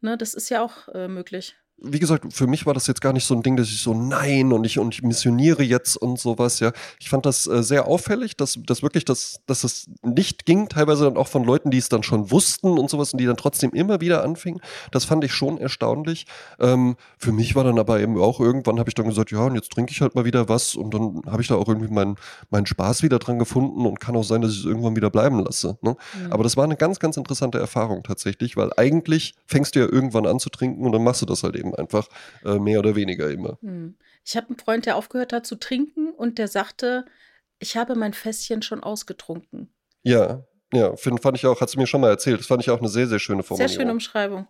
Ne, 0.00 0.16
das 0.16 0.34
ist 0.34 0.48
ja 0.48 0.62
auch 0.62 0.88
äh, 0.88 1.06
möglich 1.06 1.54
wie 1.84 1.98
gesagt, 1.98 2.32
für 2.32 2.46
mich 2.46 2.66
war 2.66 2.74
das 2.74 2.86
jetzt 2.86 3.00
gar 3.00 3.12
nicht 3.12 3.24
so 3.24 3.34
ein 3.34 3.42
Ding, 3.42 3.56
dass 3.56 3.68
ich 3.68 3.82
so, 3.82 3.94
nein, 3.94 4.52
und 4.52 4.64
ich, 4.64 4.78
und 4.78 4.94
ich 4.94 5.02
missioniere 5.02 5.62
jetzt 5.62 5.96
und 5.96 6.18
sowas, 6.18 6.60
ja. 6.60 6.72
Ich 7.00 7.10
fand 7.10 7.26
das 7.26 7.46
äh, 7.46 7.62
sehr 7.62 7.86
auffällig, 7.86 8.36
dass, 8.36 8.58
dass 8.64 8.82
wirklich, 8.82 9.04
das, 9.04 9.40
dass 9.46 9.64
es 9.64 9.86
nicht 10.02 10.46
ging, 10.46 10.68
teilweise 10.68 11.04
dann 11.04 11.16
auch 11.16 11.28
von 11.28 11.44
Leuten, 11.44 11.70
die 11.70 11.78
es 11.78 11.88
dann 11.88 12.02
schon 12.02 12.30
wussten 12.30 12.78
und 12.78 12.88
sowas 12.90 13.12
und 13.12 13.20
die 13.20 13.26
dann 13.26 13.36
trotzdem 13.36 13.70
immer 13.72 14.00
wieder 14.00 14.22
anfingen. 14.22 14.60
Das 14.90 15.04
fand 15.04 15.24
ich 15.24 15.32
schon 15.32 15.58
erstaunlich. 15.58 16.26
Ähm, 16.60 16.96
für 17.18 17.32
mich 17.32 17.54
war 17.54 17.64
dann 17.64 17.78
aber 17.78 18.00
eben 18.00 18.18
auch 18.20 18.40
irgendwann, 18.40 18.78
habe 18.78 18.90
ich 18.90 18.94
dann 18.94 19.08
gesagt, 19.08 19.30
ja, 19.30 19.40
und 19.40 19.54
jetzt 19.54 19.70
trinke 19.72 19.92
ich 19.92 20.00
halt 20.00 20.14
mal 20.14 20.24
wieder 20.24 20.48
was 20.48 20.74
und 20.74 20.94
dann 20.94 21.22
habe 21.26 21.42
ich 21.42 21.48
da 21.48 21.56
auch 21.56 21.68
irgendwie 21.68 21.92
meinen 21.92 22.16
mein 22.50 22.66
Spaß 22.66 23.02
wieder 23.02 23.18
dran 23.18 23.38
gefunden 23.38 23.86
und 23.86 24.00
kann 24.00 24.16
auch 24.16 24.24
sein, 24.24 24.42
dass 24.42 24.52
ich 24.52 24.60
es 24.60 24.64
irgendwann 24.64 24.96
wieder 24.96 25.10
bleiben 25.10 25.44
lasse. 25.44 25.78
Ne? 25.82 25.96
Mhm. 26.14 26.32
Aber 26.32 26.42
das 26.42 26.56
war 26.56 26.64
eine 26.64 26.76
ganz, 26.76 26.98
ganz 26.98 27.16
interessante 27.16 27.58
Erfahrung 27.58 28.02
tatsächlich, 28.02 28.56
weil 28.56 28.70
eigentlich 28.76 29.34
fängst 29.46 29.74
du 29.74 29.80
ja 29.80 29.86
irgendwann 29.86 30.26
an 30.26 30.38
zu 30.38 30.50
trinken 30.50 30.84
und 30.84 30.92
dann 30.92 31.02
machst 31.02 31.22
du 31.22 31.26
das 31.26 31.42
halt 31.42 31.56
eben 31.56 31.71
einfach 31.74 32.08
äh, 32.44 32.58
mehr 32.58 32.78
oder 32.78 32.94
weniger 32.94 33.30
immer. 33.30 33.58
Hm. 33.62 33.96
Ich 34.24 34.36
habe 34.36 34.48
einen 34.48 34.58
Freund, 34.58 34.86
der 34.86 34.96
aufgehört 34.96 35.32
hat 35.32 35.46
zu 35.46 35.56
trinken 35.56 36.10
und 36.10 36.38
der 36.38 36.48
sagte, 36.48 37.04
ich 37.58 37.76
habe 37.76 37.94
mein 37.94 38.12
Fässchen 38.12 38.62
schon 38.62 38.82
ausgetrunken. 38.82 39.72
Ja, 40.02 40.44
ja, 40.72 40.96
find, 40.96 41.20
fand 41.20 41.36
ich 41.36 41.46
auch, 41.46 41.60
hat 41.60 41.70
sie 41.70 41.78
mir 41.78 41.86
schon 41.86 42.00
mal 42.00 42.08
erzählt. 42.08 42.40
Das 42.40 42.46
fand 42.46 42.62
ich 42.62 42.70
auch 42.70 42.78
eine 42.78 42.88
sehr, 42.88 43.06
sehr 43.06 43.18
schöne 43.18 43.42
Formulierung. 43.42 43.68
Sehr 43.68 43.80
schöne 43.80 43.92
Umschreibung. 43.92 44.46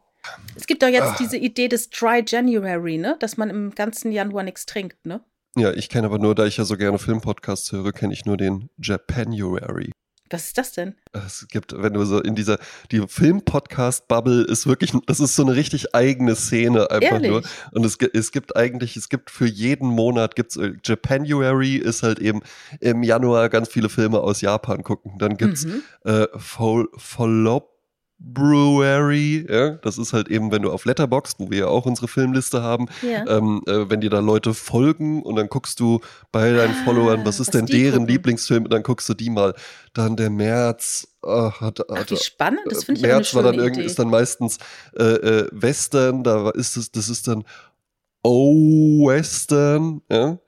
Es 0.56 0.66
gibt 0.66 0.82
doch 0.82 0.88
jetzt 0.88 1.02
Ach. 1.02 1.16
diese 1.16 1.36
Idee 1.36 1.68
des 1.68 1.90
Dry 1.90 2.22
January, 2.26 2.96
ne? 2.96 3.16
Dass 3.18 3.36
man 3.36 3.50
im 3.50 3.74
ganzen 3.74 4.12
Januar 4.12 4.44
nichts 4.44 4.66
trinkt, 4.66 5.04
ne? 5.04 5.20
Ja, 5.56 5.72
ich 5.72 5.88
kenne 5.88 6.06
aber 6.06 6.18
nur, 6.18 6.34
da 6.34 6.46
ich 6.46 6.56
ja 6.56 6.64
so 6.64 6.76
gerne 6.76 6.98
Filmpodcasts 6.98 7.72
höre, 7.72 7.92
kenne 7.92 8.14
ich 8.14 8.24
nur 8.24 8.36
den 8.36 8.70
Japanuary. 8.78 9.90
Was 10.32 10.46
ist 10.46 10.58
das 10.58 10.72
denn? 10.72 10.94
Es 11.12 11.46
gibt, 11.48 11.74
wenn 11.76 11.92
du 11.92 12.04
so 12.04 12.20
in 12.20 12.34
dieser, 12.34 12.58
die 12.90 13.06
Film-Podcast-Bubble 13.06 14.44
ist 14.44 14.66
wirklich, 14.66 14.92
das 15.06 15.20
ist 15.20 15.36
so 15.36 15.42
eine 15.42 15.54
richtig 15.54 15.94
eigene 15.94 16.34
Szene 16.34 16.90
einfach 16.90 17.12
Ehrlich? 17.12 17.30
nur. 17.30 17.42
Und 17.72 17.84
es, 17.84 17.98
es 18.12 18.32
gibt 18.32 18.56
eigentlich, 18.56 18.96
es 18.96 19.08
gibt 19.08 19.30
für 19.30 19.46
jeden 19.46 19.88
Monat, 19.88 20.34
gibt's, 20.34 20.56
äh, 20.56 20.72
Japanuary 20.84 21.76
ist 21.76 22.02
halt 22.02 22.18
eben 22.18 22.40
im 22.80 23.02
Januar 23.02 23.48
ganz 23.50 23.68
viele 23.68 23.88
Filme 23.88 24.20
aus 24.20 24.40
Japan 24.40 24.82
gucken. 24.82 25.18
Dann 25.18 25.36
gibt's 25.36 25.66
mhm. 25.66 25.82
äh, 26.04 26.26
Follow 26.36 27.71
Brewery, 28.24 29.46
ja, 29.48 29.70
das 29.70 29.98
ist 29.98 30.12
halt 30.12 30.28
eben, 30.28 30.52
wenn 30.52 30.62
du 30.62 30.70
auf 30.70 30.84
Letterboxd, 30.84 31.40
wo 31.40 31.50
wir 31.50 31.58
ja 31.58 31.66
auch 31.66 31.86
unsere 31.86 32.08
Filmliste 32.08 32.62
haben, 32.62 32.86
ja. 33.02 33.26
ähm, 33.26 33.62
äh, 33.66 33.90
wenn 33.90 34.00
dir 34.00 34.10
da 34.10 34.20
Leute 34.20 34.54
folgen 34.54 35.22
und 35.22 35.36
dann 35.36 35.48
guckst 35.48 35.80
du 35.80 36.00
bei 36.30 36.52
deinen 36.52 36.74
ah, 36.74 36.84
Followern, 36.84 37.24
was 37.24 37.40
ist 37.40 37.48
was 37.48 37.52
denn 37.52 37.66
deren 37.66 37.92
gucken. 37.92 38.08
Lieblingsfilm, 38.08 38.64
und 38.64 38.72
dann 38.72 38.82
guckst 38.82 39.08
du 39.08 39.14
die 39.14 39.30
mal. 39.30 39.54
Dann 39.92 40.16
der 40.16 40.30
März, 40.30 41.08
ach, 41.22 41.60
hat, 41.60 41.80
hat, 41.80 41.86
Ach, 41.90 42.10
wie 42.10 42.16
spannend, 42.16 42.62
das 42.66 42.84
finde 42.84 43.00
ich 43.00 43.06
März 43.06 43.34
war 43.34 43.42
dann 43.42 43.56
irgendwie, 43.56 43.82
ist 43.82 43.98
dann 43.98 44.08
meistens 44.08 44.58
äh, 44.96 45.02
äh, 45.02 45.48
Western, 45.52 46.22
da 46.22 46.50
ist 46.50 46.76
es, 46.76 46.92
das 46.92 47.08
ist 47.08 47.28
dann 47.28 47.44
O-Western, 48.22 50.00
ja. 50.10 50.38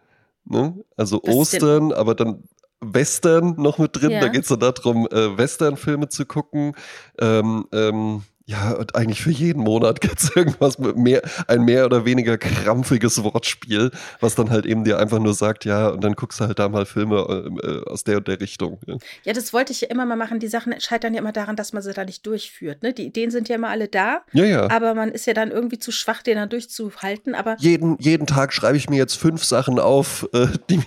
Ne? 0.47 0.85
Also 0.97 1.21
was 1.25 1.35
Ostern, 1.35 1.93
aber 1.93 2.15
dann 2.15 2.45
Western 2.93 3.55
noch 3.57 3.79
mit 3.79 4.01
drin. 4.01 4.11
Ja. 4.11 4.21
Da 4.21 4.29
geht 4.29 4.43
es 4.43 4.49
dann 4.49 4.61
darum, 4.61 5.07
äh, 5.11 5.37
Western-Filme 5.37 6.09
zu 6.09 6.27
gucken. 6.27 6.75
Ähm, 7.19 7.67
ähm, 7.73 8.23
ja, 8.47 8.73
und 8.73 8.95
eigentlich 8.95 9.23
für 9.23 9.31
jeden 9.31 9.63
Monat 9.63 10.01
gibt 10.03 10.21
es 10.23 10.37
irgendwas 10.37 10.79
mit 10.79 10.97
mehr, 10.97 11.23
ein 11.49 11.63
mehr 11.63 11.87
oder 11.87 12.05
weniger 12.05 12.37
krampfiges 12.37 13.23
Wortspiel, 13.25 13.91
was 14.21 14.35
dann 14.35 14.51
halt 14.51 14.67
eben 14.67 14.85
dir 14.85 14.99
einfach 14.99 15.19
nur 15.19 15.33
sagt, 15.33 15.65
ja, 15.65 15.89
und 15.89 16.05
dann 16.05 16.15
guckst 16.15 16.41
du 16.41 16.45
halt 16.45 16.59
da 16.59 16.69
mal 16.69 16.85
Filme 16.85 17.17
äh, 17.63 17.67
äh, 17.67 17.85
aus 17.87 18.05
der 18.05 18.19
und 18.19 18.29
der 18.29 18.41
Richtung. 18.41 18.79
Ja. 18.87 18.97
ja. 19.25 19.33
das 19.33 19.53
wollte 19.53 19.73
ich 19.73 19.81
ja 19.81 19.89
immer 19.89 20.05
mal 20.05 20.17
machen. 20.17 20.41
Die 20.41 20.49
Sachen 20.49 20.79
scheitern 20.79 21.15
ja 21.15 21.21
immer 21.21 21.33
daran, 21.33 21.57
dass 21.57 21.73
man 21.73 21.83
sie 21.83 21.95
da 21.95 22.05
nicht 22.05 22.27
durchführt. 22.27 22.83
Ne? 22.83 22.93
Die 22.93 23.07
Ideen 23.07 23.31
sind 23.31 23.49
ja 23.49 23.57
immer 23.57 23.69
alle 23.69 23.89
da, 23.89 24.23
ja, 24.33 24.45
ja. 24.45 24.71
aber 24.71 24.95
man 24.95 25.11
ist 25.11 25.27
ja 25.27 25.33
dann 25.33 25.51
irgendwie 25.51 25.79
zu 25.79 25.91
schwach, 25.91 26.23
den 26.23 26.37
dann 26.37 26.51
durchzuhalten. 26.51 27.35
Aber 27.35 27.57
jeden, 27.59 27.97
jeden 27.99 28.27
Tag 28.27 28.53
schreibe 28.53 28.77
ich 28.77 28.91
mir 28.91 28.97
jetzt 28.97 29.15
fünf 29.15 29.43
Sachen 29.43 29.79
auf, 29.79 30.29
äh, 30.35 30.49
die, 30.71 30.83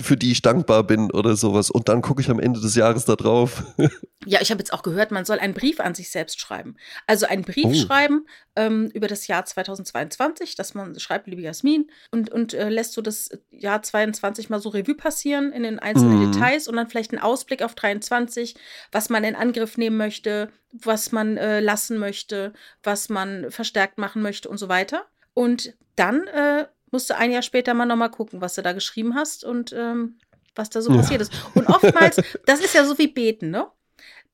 für 0.00 0.16
die 0.16 0.30
ich 0.30 0.42
dankbar 0.42 0.84
bin 0.84 1.10
oder 1.10 1.34
sowas. 1.34 1.70
Und 1.70 1.88
dann 1.88 2.02
gucke 2.02 2.22
ich 2.22 2.30
am 2.30 2.38
Ende 2.38 2.60
des 2.60 2.76
Jahres 2.76 3.04
da 3.04 3.16
drauf. 3.16 3.64
ja, 4.26 4.40
ich 4.40 4.50
habe 4.50 4.60
jetzt 4.60 4.72
auch 4.72 4.82
gehört, 4.82 5.10
man 5.10 5.24
soll 5.24 5.40
einen 5.40 5.54
Brief 5.54 5.80
an 5.80 5.94
sich 5.96 6.10
selbst 6.10 6.38
schreiben. 6.40 6.76
Also 7.10 7.26
einen 7.26 7.42
Brief 7.42 7.66
oh. 7.66 7.74
schreiben 7.74 8.24
ähm, 8.54 8.88
über 8.94 9.08
das 9.08 9.26
Jahr 9.26 9.44
2022, 9.44 10.54
dass 10.54 10.74
man 10.74 10.96
schreibt, 11.00 11.26
liebe 11.26 11.42
Jasmin, 11.42 11.90
und, 12.12 12.30
und 12.30 12.54
äh, 12.54 12.68
lässt 12.68 12.92
so 12.92 13.02
das 13.02 13.30
Jahr 13.50 13.82
22 13.82 14.48
mal 14.48 14.60
so 14.60 14.68
Revue 14.68 14.94
passieren 14.94 15.50
in 15.50 15.64
den 15.64 15.80
einzelnen 15.80 16.20
mhm. 16.24 16.30
Details 16.30 16.68
und 16.68 16.76
dann 16.76 16.88
vielleicht 16.88 17.10
einen 17.10 17.20
Ausblick 17.20 17.64
auf 17.64 17.74
23, 17.74 18.54
was 18.92 19.10
man 19.10 19.24
in 19.24 19.34
Angriff 19.34 19.76
nehmen 19.76 19.96
möchte, 19.96 20.52
was 20.70 21.10
man 21.10 21.36
äh, 21.36 21.58
lassen 21.58 21.98
möchte, 21.98 22.52
was 22.84 23.08
man 23.08 23.50
verstärkt 23.50 23.98
machen 23.98 24.22
möchte 24.22 24.48
und 24.48 24.58
so 24.58 24.68
weiter. 24.68 25.04
Und 25.34 25.74
dann 25.96 26.28
äh, 26.28 26.68
musst 26.92 27.10
du 27.10 27.16
ein 27.16 27.32
Jahr 27.32 27.42
später 27.42 27.74
mal 27.74 27.86
nochmal 27.86 28.12
gucken, 28.12 28.40
was 28.40 28.54
du 28.54 28.62
da 28.62 28.70
geschrieben 28.70 29.16
hast 29.16 29.42
und 29.42 29.72
ähm, 29.72 30.20
was 30.54 30.70
da 30.70 30.80
so 30.80 30.92
ja. 30.92 30.98
passiert 30.98 31.22
ist. 31.22 31.32
Und 31.56 31.66
oftmals, 31.66 32.20
das 32.46 32.60
ist 32.60 32.72
ja 32.72 32.84
so 32.84 32.96
wie 32.98 33.08
Beten, 33.08 33.50
ne? 33.50 33.66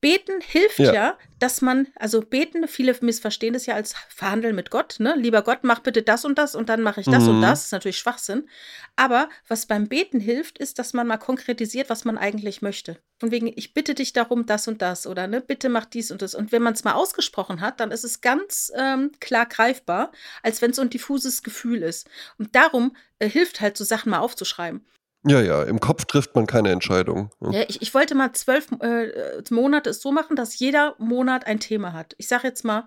Beten 0.07 0.41
hilft 0.41 0.79
ja. 0.79 0.95
ja. 0.95 1.19
dass 1.41 1.63
man, 1.63 1.89
also 1.97 2.21
beten, 2.21 2.69
viele 2.69 2.95
missverstehen 3.01 3.55
das 3.55 3.67
ja 3.67 3.75
als 3.75 3.97
Verhandeln 4.09 4.55
mit 4.55 4.71
Gott, 4.71 5.01
ne? 5.01 5.17
Lieber 5.17 5.43
Gott, 5.43 5.61
mach 5.63 5.81
bitte 5.81 6.01
das 6.01 6.25
und 6.25 6.39
das 6.39 6.55
und 6.55 6.69
dann 6.69 6.81
mache 6.81 7.01
ich 7.01 7.07
das 7.07 7.25
mhm. 7.25 7.31
und 7.31 7.43
das. 7.43 7.51
Das 7.51 7.65
ist 7.65 7.73
natürlich 7.73 7.99
Schwachsinn. 7.99 8.49
Aber 8.95 9.29
was 9.49 9.67
beim 9.67 9.89
Beten 9.89 10.21
hilft, 10.21 10.59
ist, 10.59 10.79
dass 10.79 10.93
man 10.93 11.09
mal 11.09 11.17
konkretisiert, 11.17 11.91
was 11.91 12.05
man 12.05 12.19
eigentlich 12.19 12.63
möchte. 12.63 13.01
Von 13.19 13.33
wegen, 13.33 13.53
ich 13.57 13.75
bitte 13.75 13.97
dich 13.97 14.13
darum, 14.13 14.47
das 14.47 14.69
und 14.69 14.81
das 14.81 15.09
oder 15.09 15.27
ne, 15.27 15.41
bitte 15.41 15.69
mach 15.71 15.87
dies 15.87 16.13
und 16.13 16.23
das. 16.23 16.37
Und 16.37 16.53
wenn 16.53 16.63
man 16.63 16.75
es 16.75 16.85
mal 16.85 16.93
ausgesprochen 16.93 17.61
hat, 17.61 17.81
dann 17.81 17.91
ist 17.91 18.05
es 18.05 18.21
ganz 18.21 18.71
ähm, 18.77 19.11
klar 19.19 19.47
greifbar, 19.47 20.13
als 20.45 20.63
wenn 20.63 20.71
es 20.71 20.77
so 20.77 20.83
ein 20.83 20.91
diffuses 20.91 21.43
Gefühl 21.43 21.83
ist. 21.83 22.09
Und 22.39 22.55
darum 22.55 22.97
äh, 23.19 23.29
hilft 23.29 23.61
halt, 23.61 23.77
so 23.77 23.83
Sachen 23.83 24.11
mal 24.11 24.21
aufzuschreiben. 24.21 24.87
Ja, 25.27 25.41
ja, 25.41 25.65
im 25.65 25.81
Kopf 25.81 26.05
trifft 26.05 26.35
man 26.37 26.47
keine 26.47 26.71
Entscheidung. 26.71 27.31
Ja, 27.41 27.65
ich, 27.69 27.83
ich 27.83 27.93
wollte 27.95 28.15
mal 28.15 28.33
zwölf 28.33 28.69
äh, 28.81 29.43
Monate 29.51 29.91
es 29.91 30.01
so 30.01 30.13
machen, 30.13 30.37
dass 30.37 30.59
jeder 30.59 30.95
Monat 30.99 31.47
ein 31.47 31.59
Thema 31.59 31.93
hat. 31.93 32.15
Ich 32.19 32.29
sage 32.29 32.47
jetzt 32.47 32.65
mal, 32.65 32.87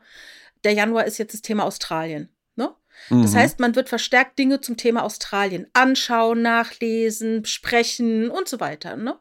der 0.63 0.71
Januar 0.71 1.05
ist 1.05 1.17
jetzt 1.17 1.33
das 1.33 1.41
Thema 1.41 1.65
Australien. 1.65 2.29
Ne? 2.55 2.73
Mhm. 3.09 3.23
Das 3.23 3.35
heißt, 3.35 3.59
man 3.59 3.75
wird 3.75 3.89
verstärkt 3.89 4.39
Dinge 4.39 4.61
zum 4.61 4.77
Thema 4.77 5.03
Australien 5.03 5.67
anschauen, 5.73 6.41
nachlesen, 6.41 7.43
sprechen 7.43 8.29
und 8.29 8.47
so 8.47 8.61
weiter. 8.61 8.95
Ne? 8.95 9.19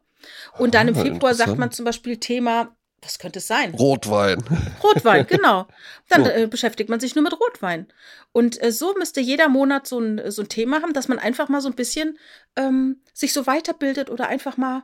Und 0.59 0.75
dann 0.75 0.87
im 0.87 0.97
ah, 0.97 1.03
Februar 1.03 1.35
sagt 1.35 1.59
man 1.59 1.73
zum 1.73 1.85
Beispiel 1.85 2.19
Thema 2.19 2.77
Was 3.03 3.19
könnte 3.19 3.39
es 3.39 3.47
sein? 3.47 3.75
Rotwein. 3.75 4.43
Rotwein, 4.83 5.27
genau. 5.27 5.69
Dann 6.09 6.27
äh, 6.27 6.49
beschäftigt 6.51 6.91
man 6.91 6.99
sich 7.01 7.15
nur 7.15 7.23
mit 7.23 7.33
Rotwein. 7.39 7.87
Und 8.33 8.61
äh, 8.63 8.73
so 8.73 8.95
müsste 8.95 9.21
jeder 9.21 9.49
Monat 9.49 9.87
so 9.87 10.01
ein, 10.01 10.31
so 10.31 10.43
ein 10.43 10.49
Thema 10.49 10.83
haben, 10.83 10.93
dass 10.93 11.09
man 11.09 11.19
einfach 11.19 11.49
mal 11.49 11.61
so 11.61 11.69
ein 11.69 11.77
bisschen 11.77 12.19
ähm, 12.57 13.01
sich 13.15 13.33
so 13.33 13.47
weiterbildet 13.47 14.11
oder 14.11 14.29
einfach 14.29 14.57
mal, 14.57 14.83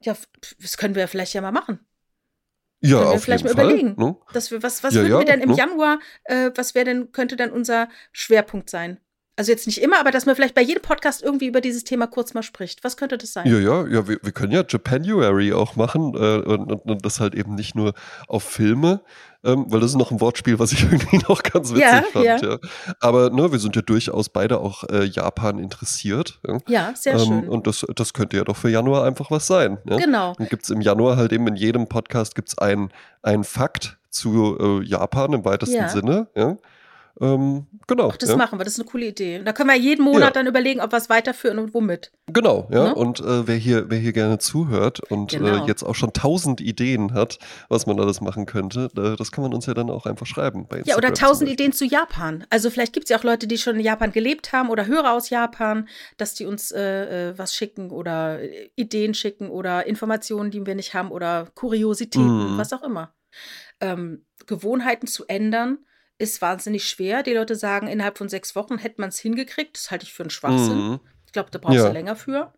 ja, 0.00 0.16
das 0.60 0.76
können 0.76 0.94
wir 0.94 1.08
vielleicht 1.08 1.34
ja 1.34 1.40
mal 1.40 1.52
machen. 1.52 1.80
Ja, 2.80 2.98
Können 2.98 3.08
wir 3.08 3.14
auf 3.14 3.24
vielleicht 3.24 3.44
jeden 3.44 3.56
mal 3.56 3.62
Fall. 3.62 3.72
überlegen. 3.72 3.94
Ne? 3.98 4.16
Dass 4.32 4.50
wir, 4.50 4.62
was, 4.62 4.82
was 4.84 4.94
Ja, 4.94 5.00
würden 5.00 5.12
ja, 5.12 5.18
wir 5.20 5.24
denn 5.24 5.40
im 5.40 5.50
ne? 5.50 5.56
Januar, 5.56 5.98
äh, 6.24 6.50
was 6.54 6.74
wäre 6.74 6.84
denn, 6.84 7.12
könnte 7.12 7.36
dann 7.36 7.50
unser 7.50 7.88
Schwerpunkt 8.12 8.68
sein? 8.68 9.00
Also 9.36 9.50
jetzt 9.50 9.66
nicht 9.66 9.82
immer, 9.82 9.98
aber 9.98 10.12
dass 10.12 10.26
man 10.26 10.36
vielleicht 10.36 10.54
bei 10.54 10.62
jedem 10.62 10.82
Podcast 10.82 11.20
irgendwie 11.22 11.46
über 11.46 11.60
dieses 11.60 11.82
Thema 11.82 12.06
kurz 12.06 12.34
mal 12.34 12.42
spricht. 12.44 12.84
Was 12.84 12.96
könnte 12.96 13.18
das 13.18 13.32
sein? 13.32 13.46
Ja, 13.50 13.58
ja, 13.58 13.84
ja, 13.88 14.06
wir, 14.06 14.18
wir 14.22 14.30
können 14.32 14.52
ja 14.52 14.62
Japanuary 14.68 15.52
auch 15.52 15.74
machen 15.74 16.14
äh, 16.14 16.36
und, 16.38 16.70
und, 16.70 16.84
und 16.84 17.04
das 17.04 17.18
halt 17.18 17.34
eben 17.34 17.56
nicht 17.56 17.74
nur 17.74 17.94
auf 18.28 18.44
Filme, 18.44 19.00
ähm, 19.42 19.64
weil 19.68 19.80
das 19.80 19.90
ist 19.90 19.96
noch 19.96 20.12
ein 20.12 20.20
Wortspiel, 20.20 20.60
was 20.60 20.70
ich 20.70 20.84
irgendwie 20.90 21.18
noch 21.28 21.42
ganz 21.42 21.70
witzig 21.72 21.82
Ja, 21.84 22.02
fand. 22.12 22.24
ja. 22.24 22.36
Ja. 22.36 22.58
Aber 23.00 23.30
ne, 23.30 23.50
wir 23.50 23.58
sind 23.58 23.74
ja 23.74 23.82
durchaus 23.82 24.28
beide 24.28 24.60
auch 24.60 24.84
äh, 24.84 25.02
Japan 25.04 25.58
interessiert. 25.58 26.38
Ja? 26.46 26.58
Ja, 26.68 26.92
sehr 26.94 27.14
Ähm, 27.14 27.24
schön. 27.26 27.48
und 27.48 27.66
das, 27.66 27.84
das 27.96 28.12
könnte 28.12 28.36
ja 28.36 28.44
doch 28.44 28.56
für 28.56 28.70
Januar 28.70 29.04
einfach 29.04 29.32
was 29.32 29.48
sein. 29.48 29.78
Ja? 29.90 29.96
genau. 29.96 30.34
Dann 30.38 30.48
gibt 30.48 30.62
es 30.62 30.70
im 30.70 30.80
Januar 30.80 31.16
halt 31.16 31.32
eben 31.32 31.48
in 31.48 31.56
jedem 31.56 31.88
Podcast 31.88 32.36
gibt's 32.36 32.56
ein, 32.58 32.92
ein 33.22 33.42
Fakt 33.42 33.98
zu 34.10 34.56
äh, 34.60 34.84
Japan 34.84 35.32
im 35.32 35.44
weitesten. 35.44 35.88
Sinne. 35.88 36.28
Ja? 36.36 36.56
Ähm, 37.20 37.66
genau. 37.86 38.08
Ach, 38.12 38.16
das 38.16 38.30
ja. 38.30 38.36
machen 38.36 38.58
wir, 38.58 38.64
das 38.64 38.74
ist 38.74 38.80
eine 38.80 38.88
coole 38.88 39.06
Idee. 39.06 39.40
Da 39.44 39.52
können 39.52 39.68
wir 39.68 39.76
jeden 39.76 40.04
Monat 40.04 40.20
Ja. 40.22 40.30
dann 40.32 40.46
überlegen, 40.48 40.80
ob 40.80 40.90
wir 40.92 40.96
es 40.96 41.08
weiterführen 41.08 41.58
und 41.60 41.72
womit. 41.72 42.10
Genau, 42.26 42.66
ja. 42.72 42.84
Ne? 42.88 42.94
Und 42.94 43.20
äh, 43.20 43.46
wer, 43.46 43.54
hier, 43.54 43.88
wer 43.88 43.98
hier 43.98 44.12
gerne 44.12 44.38
zuhört 44.38 44.98
und 45.10 45.30
Genau. 45.30 45.64
äh, 45.64 45.66
jetzt 45.68 45.84
auch 45.84 45.94
schon 45.94 46.12
tausend 46.12 46.60
Ideen 46.60 47.14
hat, 47.14 47.38
was 47.68 47.86
man 47.86 48.00
alles 48.00 48.20
machen 48.20 48.46
könnte, 48.46 48.88
äh, 48.96 49.14
das 49.16 49.30
kann 49.30 49.42
man 49.44 49.54
uns 49.54 49.66
ja 49.66 49.74
dann 49.74 49.90
auch 49.90 50.06
einfach 50.06 50.26
schreiben. 50.26 50.66
Ja, 50.86 50.96
oder 50.96 51.14
tausend. 51.14 51.48
Ideen 51.50 51.72
zu 51.72 51.84
Japan. 51.84 52.46
Also 52.50 52.68
vielleicht 52.70 52.92
gibt 52.92 53.04
es 53.04 53.10
ja 53.10 53.18
auch 53.18 53.24
Leute, 53.24 53.46
die 53.46 53.58
schon 53.58 53.76
in 53.76 53.82
Japan 53.82 54.10
gelebt 54.10 54.52
haben 54.52 54.70
oder 54.70 54.86
Hörer 54.86 55.12
aus 55.12 55.30
Japan, 55.30 55.88
dass 56.16 56.34
die 56.34 56.46
uns 56.46 56.72
äh, 56.72 57.30
äh, 57.30 57.38
was 57.38 57.54
schicken 57.54 57.90
oder 57.90 58.40
äh, 58.40 58.70
Ideen 58.74 59.14
schicken 59.14 59.50
oder 59.50 59.86
Informationen, 59.86 60.50
die 60.50 60.66
wir 60.66 60.74
nicht 60.74 60.94
haben 60.94 61.10
oder 61.12 61.46
Kuriositäten, 61.54 62.54
Mhm. 62.54 62.58
was 62.58 62.72
auch 62.72 62.82
immer. 62.82 63.14
Ähm, 63.80 64.24
Gewohnheiten 64.46 65.06
zu 65.06 65.26
ändern 65.28 65.78
ist 66.18 66.40
wahnsinnig 66.42 66.88
schwer. 66.88 67.22
Die 67.22 67.32
Leute 67.32 67.56
sagen, 67.56 67.88
innerhalb 67.88 68.18
von 68.18 68.28
sechs 68.28 68.54
Wochen 68.54 68.78
hätte 68.78 69.00
man 69.00 69.08
es 69.10 69.18
hingekriegt. 69.18 69.76
Das 69.76 69.90
halte 69.90 70.04
ich 70.04 70.12
für 70.12 70.22
einen 70.22 70.30
Schwachsinn. 70.30 70.88
Mhm. 70.90 71.00
Ich 71.26 71.32
glaube, 71.32 71.50
da 71.50 71.58
brauchst 71.58 71.76
Ja. 71.78 71.86
du 71.88 71.92
länger 71.92 72.16
für. 72.16 72.52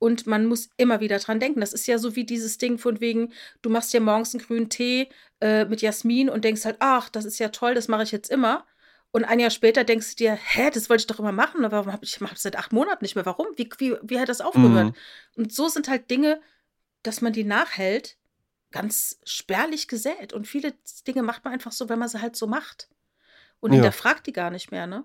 Und 0.00 0.26
man 0.26 0.46
muss 0.46 0.70
immer 0.76 1.00
wieder 1.00 1.18
dran 1.18 1.40
denken. 1.40 1.60
Das 1.60 1.72
ist 1.72 1.86
ja 1.86 1.98
so 1.98 2.14
wie 2.14 2.24
dieses 2.24 2.58
Ding 2.58 2.78
von 2.78 3.00
wegen, 3.00 3.32
du 3.62 3.70
machst 3.70 3.92
dir 3.92 4.00
morgens 4.00 4.34
einen 4.34 4.44
grünen 4.44 4.68
Tee 4.68 5.08
äh, 5.40 5.64
mit 5.64 5.82
Jasmin 5.82 6.28
und 6.30 6.44
denkst 6.44 6.64
halt, 6.64 6.76
ach, 6.80 7.08
das 7.08 7.24
ist 7.24 7.38
ja 7.38 7.48
toll, 7.48 7.74
das 7.74 7.88
mache 7.88 8.04
ich 8.04 8.12
jetzt 8.12 8.30
immer. 8.30 8.64
Und 9.10 9.24
ein 9.24 9.40
Jahr 9.40 9.50
später 9.50 9.84
denkst 9.84 10.10
du 10.10 10.16
dir, 10.16 10.34
hä, 10.34 10.70
das 10.72 10.90
wollte 10.90 11.00
ich 11.02 11.06
doch 11.06 11.18
immer 11.18 11.32
machen, 11.32 11.64
aber 11.64 11.78
warum 11.78 11.92
habe 11.92 12.04
ich 12.04 12.20
mach 12.20 12.30
das 12.30 12.42
seit 12.42 12.56
acht 12.56 12.72
Monaten 12.72 13.02
nicht 13.04 13.14
mehr? 13.14 13.24
Warum? 13.26 13.46
Wie, 13.56 13.68
wie, 13.78 13.96
wie 14.02 14.20
hat 14.20 14.28
das 14.28 14.40
aufgehört? 14.42 14.88
Mhm. 14.88 14.94
Und 15.36 15.52
so 15.52 15.68
sind 15.68 15.88
halt 15.88 16.10
Dinge, 16.10 16.40
dass 17.02 17.20
man 17.20 17.32
die 17.32 17.44
nachhält, 17.44 18.17
ganz 18.70 19.20
spärlich 19.24 19.88
gesät. 19.88 20.32
Und 20.32 20.46
viele 20.46 20.74
Dinge 21.06 21.22
macht 21.22 21.44
man 21.44 21.54
einfach 21.54 21.72
so, 21.72 21.88
wenn 21.88 21.98
man 21.98 22.08
sie 22.08 22.20
halt 22.20 22.36
so 22.36 22.46
macht. 22.46 22.88
Und 23.60 23.72
Ja. 23.72 23.74
hinterfragt 23.74 24.26
die 24.26 24.32
gar 24.32 24.50
nicht 24.50 24.70
mehr, 24.70 24.86
ne? 24.86 25.04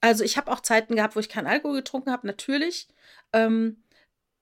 Also 0.00 0.24
ich 0.24 0.36
habe 0.36 0.50
auch 0.52 0.60
Zeiten 0.60 0.96
gehabt, 0.96 1.16
wo 1.16 1.20
ich 1.20 1.28
keinen 1.28 1.46
Alkohol 1.48 1.76
getrunken 1.76 2.12
habe, 2.12 2.26
natürlich. 2.26 2.88
Ähm, 3.32 3.82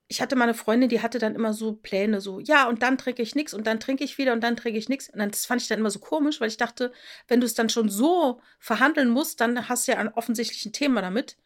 ich 0.09 0.21
hatte 0.23 0.37
mal 0.37 0.45
eine 0.45 0.55
Freundin, 0.55 0.89
die 0.89 1.03
hatte 1.03 1.19
dann 1.19 1.35
immer 1.35 1.53
so 1.55 1.75
Pläne, 1.75 2.21
so, 2.21 2.41
ja, 2.41 2.69
und 2.69 2.83
dann 2.83 2.99
trinke 2.99 3.23
ich 3.23 3.35
nichts 3.35 3.55
und 3.55 3.67
dann 3.67 3.81
trinke 3.81 4.05
ich 4.05 4.19
wieder 4.19 4.33
und 4.35 4.43
dann 4.43 4.57
trinke 4.57 4.79
ich 4.79 4.89
nichts. 4.89 5.11
Und 5.11 5.19
dann, 5.19 5.31
das 5.31 5.47
fand 5.47 5.63
ich 5.63 5.69
dann 5.69 5.81
immer 5.81 5.91
so 5.91 5.99
komisch, 6.01 6.41
weil 6.41 6.49
ich 6.49 6.59
dachte, 6.59 6.93
wenn 7.29 7.41
du 7.41 7.47
es 7.47 7.55
dann 7.55 7.71
schon 7.71 7.89
so 7.89 8.41
verhandeln 8.61 9.09
musst, 9.11 9.41
dann 9.41 9.69
hast 9.69 9.89
du 9.89 9.93
ja 9.93 9.99
ein 9.99 10.13
offensichtlich 10.15 10.65
ein 10.67 10.73
Thema 10.73 11.03
damit. 11.03 11.37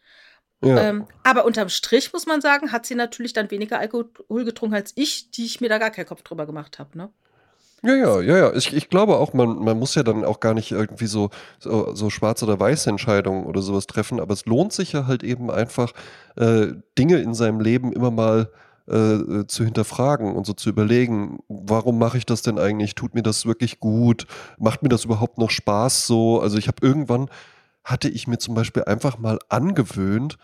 Ja. 0.63 0.79
Ähm, 0.79 1.07
aber 1.23 1.45
unterm 1.47 1.71
Strich 1.71 2.13
muss 2.13 2.27
man 2.27 2.41
sagen, 2.41 2.71
hat 2.71 2.85
sie 2.85 2.95
natürlich 2.95 3.33
dann 3.33 3.51
weniger 3.51 3.79
Alkohol 3.79 4.45
getrunken 4.45 4.75
als 4.75 4.93
ich, 4.95 5.31
die 5.31 5.47
ich 5.47 5.61
mir 5.61 5.69
da 5.69 5.79
gar 5.79 5.91
keinen 5.91 6.07
Kopf 6.07 6.23
drüber 6.23 6.47
gemacht 6.47 6.79
habe, 6.79 6.99
ne? 6.99 7.11
Ja, 7.83 7.95
ja, 7.95 8.21
ja, 8.21 8.37
ja. 8.37 8.53
Ich, 8.55 8.75
ich 8.75 8.91
glaube 8.91 9.17
auch, 9.17 9.33
man, 9.33 9.59
man 9.59 9.79
muss 9.79 9.95
ja 9.95 10.03
dann 10.03 10.25
auch 10.25 10.41
gar 10.41 10.53
nicht 10.53 10.71
irgendwie 10.71 11.07
so, 11.07 11.31
so, 11.59 11.95
so 11.95 12.11
schwarz- 12.11 12.43
oder 12.43 12.61
weiß 12.61 12.87
Entscheidungen 12.89 13.47
oder 13.47 13.63
sowas 13.63 13.87
treffen, 13.87 14.21
aber 14.21 14.35
es 14.35 14.45
lohnt 14.45 14.75
sich 14.75 14.93
ja 14.93 15.07
halt 15.07 15.23
eben 15.23 15.51
einfach, 15.51 15.93
äh, 16.37 16.69
Dinge 16.99 17.19
in 17.19 17.33
seinem 17.33 17.61
Leben 17.61 17.93
immer 17.95 18.11
mal 18.11 18.51
äh, 18.87 19.47
zu 19.47 19.65
hinterfragen 19.65 20.35
und 20.35 20.47
so 20.47 20.53
zu 20.53 20.69
überlegen, 20.69 21.39
warum 21.49 21.99
mache 21.99 22.19
ich 22.19 22.27
das 22.27 22.43
denn 22.43 22.59
eigentlich? 22.59 22.95
Tut 22.95 23.15
mir 23.15 23.23
das 23.23 23.47
wirklich 23.47 23.81
gut? 23.81 24.27
Macht 24.59 24.83
mir 24.83 24.89
das 24.91 25.05
überhaupt 25.05 25.39
noch 25.39 25.51
Spaß 25.51 26.07
so? 26.07 26.41
Also 26.41 26.59
ich 26.59 26.69
habe 26.69 26.85
irgendwann, 26.87 27.31
hatte 27.85 28.09
ich 28.09 28.27
mir 28.27 28.39
zum 28.39 28.55
Beispiel 28.55 28.85
einfach 28.85 29.19
mal 29.19 29.39
angewöhnt, 29.49 30.37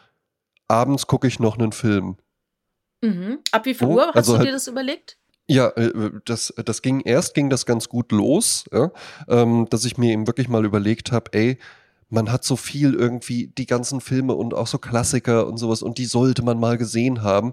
abends 0.68 1.06
gucke 1.06 1.26
ich 1.26 1.38
noch 1.40 1.58
einen 1.58 1.72
Film. 1.72 2.16
Mhm. 3.02 3.38
Ab 3.52 3.66
wie 3.66 3.74
viel 3.74 3.86
Oh, 3.88 3.94
Uhr 3.94 4.06
hast 4.08 4.16
also 4.16 4.32
du 4.32 4.38
halt- 4.38 4.48
dir 4.48 4.52
das 4.52 4.66
überlegt? 4.68 5.18
Ja, 5.48 5.68
äh, 5.76 6.10
das, 6.24 6.52
das 6.64 6.82
ging 6.82 7.00
erst 7.00 7.34
ging 7.34 7.50
das 7.50 7.66
ganz 7.66 7.88
gut 7.88 8.10
los, 8.10 8.64
ja, 8.72 8.90
ähm, 9.28 9.68
dass 9.70 9.84
ich 9.84 9.96
mir 9.96 10.12
eben 10.12 10.26
wirklich 10.26 10.48
mal 10.48 10.64
überlegt 10.64 11.12
habe, 11.12 11.32
ey, 11.34 11.58
man 12.08 12.32
hat 12.32 12.42
so 12.44 12.56
viel 12.56 12.94
irgendwie, 12.94 13.48
die 13.48 13.66
ganzen 13.66 14.00
Filme 14.00 14.34
und 14.34 14.54
auch 14.54 14.66
so 14.66 14.78
Klassiker 14.78 15.46
und 15.46 15.56
sowas 15.58 15.82
und 15.82 15.98
die 15.98 16.06
sollte 16.06 16.42
man 16.42 16.58
mal 16.58 16.78
gesehen 16.78 17.22
haben. 17.22 17.52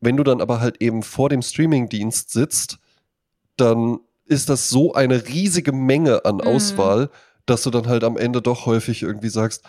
Wenn 0.00 0.16
du 0.16 0.22
dann 0.22 0.40
aber 0.40 0.60
halt 0.60 0.80
eben 0.82 1.02
vor 1.02 1.28
dem 1.28 1.42
Streamingdienst 1.42 2.30
sitzt, 2.30 2.78
dann 3.56 3.98
ist 4.26 4.48
das 4.48 4.68
so 4.68 4.94
eine 4.94 5.28
riesige 5.28 5.72
Menge 5.72 6.24
an 6.24 6.36
Mhm. 6.36 6.40
Auswahl, 6.42 7.10
dass 7.46 7.62
du 7.62 7.70
dann 7.70 7.86
halt 7.86 8.02
am 8.04 8.16
Ende 8.16 8.40
doch 8.42 8.66
häufig 8.66 9.02
irgendwie 9.02 9.28
sagst, 9.28 9.62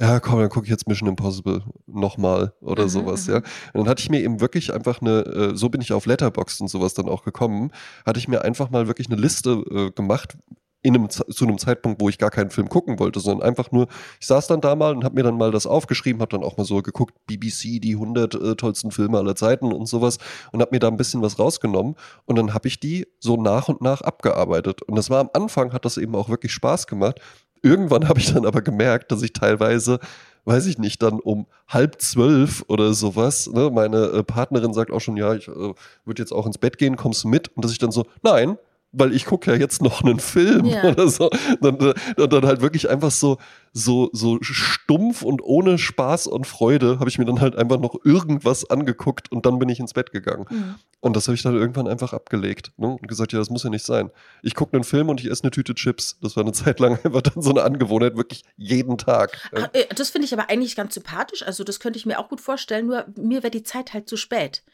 ja, 0.00 0.20
komm, 0.20 0.38
dann 0.38 0.48
gucke 0.48 0.64
ich 0.66 0.70
jetzt 0.70 0.86
Mission 0.86 1.08
Impossible 1.08 1.62
nochmal 1.86 2.52
oder 2.60 2.84
Mhm, 2.84 2.88
sowas, 2.88 3.26
mhm. 3.26 3.34
ja. 3.34 3.36
Und 3.38 3.46
dann 3.74 3.88
hatte 3.88 4.00
ich 4.02 4.10
mir 4.10 4.20
eben 4.22 4.40
wirklich 4.40 4.72
einfach 4.72 5.00
eine, 5.00 5.20
äh, 5.24 5.56
so 5.56 5.68
bin 5.68 5.80
ich 5.80 5.92
auf 5.92 6.06
Letterboxd 6.06 6.60
und 6.60 6.68
sowas 6.68 6.94
dann 6.94 7.08
auch 7.08 7.24
gekommen, 7.24 7.72
hatte 8.06 8.18
ich 8.18 8.28
mir 8.28 8.42
einfach 8.42 8.70
mal 8.70 8.86
wirklich 8.86 9.10
eine 9.10 9.20
Liste 9.20 9.50
äh, 9.70 9.90
gemacht, 9.90 10.38
in 10.80 10.94
einem, 10.94 11.10
zu 11.10 11.44
einem 11.44 11.58
Zeitpunkt, 11.58 12.00
wo 12.00 12.08
ich 12.08 12.18
gar 12.18 12.30
keinen 12.30 12.50
Film 12.50 12.68
gucken 12.68 13.00
wollte, 13.00 13.18
sondern 13.18 13.48
einfach 13.48 13.72
nur, 13.72 13.88
ich 14.20 14.26
saß 14.28 14.46
dann 14.46 14.60
da 14.60 14.76
mal 14.76 14.94
und 14.94 15.02
habe 15.04 15.16
mir 15.16 15.24
dann 15.24 15.36
mal 15.36 15.50
das 15.50 15.66
aufgeschrieben, 15.66 16.22
habe 16.22 16.30
dann 16.30 16.44
auch 16.44 16.56
mal 16.56 16.64
so 16.64 16.80
geguckt, 16.82 17.14
BBC, 17.26 17.80
die 17.80 17.94
100 17.94 18.34
äh, 18.34 18.54
tollsten 18.54 18.92
Filme 18.92 19.18
aller 19.18 19.34
Zeiten 19.34 19.72
und 19.72 19.86
sowas 19.86 20.18
und 20.52 20.60
habe 20.60 20.70
mir 20.72 20.78
da 20.78 20.86
ein 20.88 20.96
bisschen 20.96 21.20
was 21.20 21.38
rausgenommen 21.38 21.96
und 22.26 22.38
dann 22.38 22.54
habe 22.54 22.68
ich 22.68 22.78
die 22.78 23.06
so 23.18 23.36
nach 23.36 23.68
und 23.68 23.82
nach 23.82 24.02
abgearbeitet. 24.02 24.82
Und 24.82 24.96
das 24.96 25.10
war 25.10 25.18
am 25.20 25.30
Anfang, 25.32 25.72
hat 25.72 25.84
das 25.84 25.96
eben 25.96 26.14
auch 26.14 26.28
wirklich 26.28 26.52
Spaß 26.52 26.86
gemacht. 26.86 27.20
Irgendwann 27.62 28.08
habe 28.08 28.20
ich 28.20 28.32
dann 28.32 28.46
aber 28.46 28.62
gemerkt, 28.62 29.12
dass 29.12 29.22
ich 29.22 29.32
teilweise 29.32 30.00
weiß 30.48 30.64
ich 30.66 30.78
nicht, 30.78 31.02
dann 31.02 31.20
um 31.20 31.46
halb 31.68 32.00
zwölf 32.00 32.64
oder 32.68 32.94
sowas, 32.94 33.50
ne, 33.52 33.70
meine 33.70 34.06
äh, 34.06 34.22
Partnerin 34.24 34.72
sagt 34.72 34.90
auch 34.90 35.00
schon, 35.00 35.18
ja, 35.18 35.34
ich 35.34 35.46
äh, 35.46 35.52
würde 35.52 36.22
jetzt 36.22 36.32
auch 36.32 36.46
ins 36.46 36.56
Bett 36.56 36.78
gehen, 36.78 36.96
kommst 36.96 37.24
du 37.24 37.28
mit? 37.28 37.48
Und 37.48 37.64
dass 37.64 37.72
ich 37.72 37.78
dann 37.78 37.92
so, 37.92 38.06
nein, 38.22 38.56
weil 38.92 39.12
ich 39.12 39.26
gucke 39.26 39.50
ja 39.50 39.58
jetzt 39.58 39.82
noch 39.82 40.02
einen 40.02 40.18
Film 40.18 40.64
Ja. 40.64 40.84
oder 40.90 41.08
so. 41.08 41.28
Dann, 41.60 41.78
äh, 41.80 41.94
und 42.16 42.32
dann 42.32 42.46
halt 42.46 42.62
wirklich 42.62 42.88
einfach 42.88 43.10
so, 43.10 43.36
so, 43.78 44.10
so 44.12 44.38
stumpf 44.40 45.22
und 45.22 45.42
ohne 45.42 45.78
Spaß 45.78 46.26
und 46.26 46.46
Freude 46.46 46.98
habe 46.98 47.08
ich 47.08 47.18
mir 47.18 47.24
dann 47.24 47.40
halt 47.40 47.56
einfach 47.56 47.78
noch 47.78 47.96
irgendwas 48.04 48.68
angeguckt 48.68 49.30
und 49.30 49.46
dann 49.46 49.58
bin 49.58 49.68
ich 49.68 49.80
ins 49.80 49.94
Bett 49.94 50.12
gegangen. 50.12 50.46
Mhm. 50.50 50.74
Und 51.00 51.14
das 51.14 51.28
habe 51.28 51.36
ich 51.36 51.42
dann 51.42 51.54
irgendwann 51.54 51.86
einfach 51.86 52.12
abgelegt 52.12 52.72
ne? 52.76 52.88
und 52.88 53.06
gesagt, 53.06 53.32
ja, 53.32 53.38
das 53.38 53.50
muss 53.50 53.62
ja 53.62 53.70
nicht 53.70 53.84
sein. 53.84 54.10
Ich 54.42 54.56
gucke 54.56 54.74
einen 54.74 54.82
Film 54.82 55.08
und 55.08 55.20
ich 55.20 55.30
esse 55.30 55.44
eine 55.44 55.52
Tüte 55.52 55.74
Chips. 55.74 56.18
Das 56.20 56.34
war 56.36 56.42
eine 56.42 56.52
Zeit 56.58 56.80
lang 56.80 56.98
einfach 57.04 57.22
dann 57.22 57.40
so 57.40 57.50
eine 57.50 57.62
Angewohnheit, 57.62 58.16
wirklich 58.16 58.42
jeden 58.56 58.98
Tag. 58.98 59.38
Ja. 59.56 59.64
Ach, 59.66 59.74
äh, 59.74 59.86
das 59.94 60.10
finde 60.10 60.26
ich 60.26 60.32
aber 60.32 60.50
eigentlich 60.50 60.74
ganz 60.74 60.94
sympathisch. 60.94 61.44
Also, 61.44 61.62
das 61.62 61.78
könnte 61.78 61.98
ich 61.98 62.06
mir 62.06 62.18
auch 62.18 62.28
gut 62.28 62.40
vorstellen. 62.40 62.86
Nur 62.86 63.06
mir 63.16 63.44
wäre 63.44 63.52
die 63.52 63.62
Zeit 63.62 63.94
halt 63.94 64.08
zu 64.08 64.16
spät. 64.16 64.64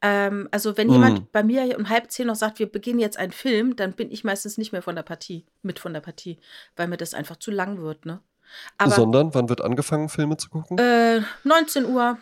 Ähm, 0.00 0.48
also, 0.50 0.76
wenn 0.78 0.86
Mhm. 0.86 0.92
jemand 0.94 1.32
bei 1.32 1.42
mir 1.42 1.76
um 1.78 1.90
halb 1.90 2.10
zehn 2.10 2.26
noch 2.28 2.34
sagt, 2.34 2.58
wir 2.58 2.66
beginnen 2.66 2.98
jetzt 2.98 3.18
einen 3.18 3.32
Film, 3.32 3.76
dann 3.76 3.92
bin 3.92 4.10
ich 4.10 4.24
meistens 4.24 4.56
nicht 4.56 4.72
mehr 4.72 4.82
von 4.82 4.96
der 4.96 5.02
Partie, 5.02 5.44
mit 5.62 5.78
von 5.78 5.92
der 5.92 6.00
Partie, 6.00 6.38
weil 6.76 6.88
mir 6.88 6.96
das 6.96 7.12
einfach 7.12 7.36
zu 7.36 7.50
lang 7.50 7.82
wird, 7.82 8.06
ne? 8.06 8.20
Aber 8.78 8.92
Sondern, 8.92 9.34
wann 9.34 9.48
wird 9.48 9.60
angefangen, 9.60 10.08
Filme 10.08 10.36
zu 10.36 10.48
gucken? 10.50 10.78
äh, 10.78 11.20
19 11.44 11.86
Uhr, 11.86 12.18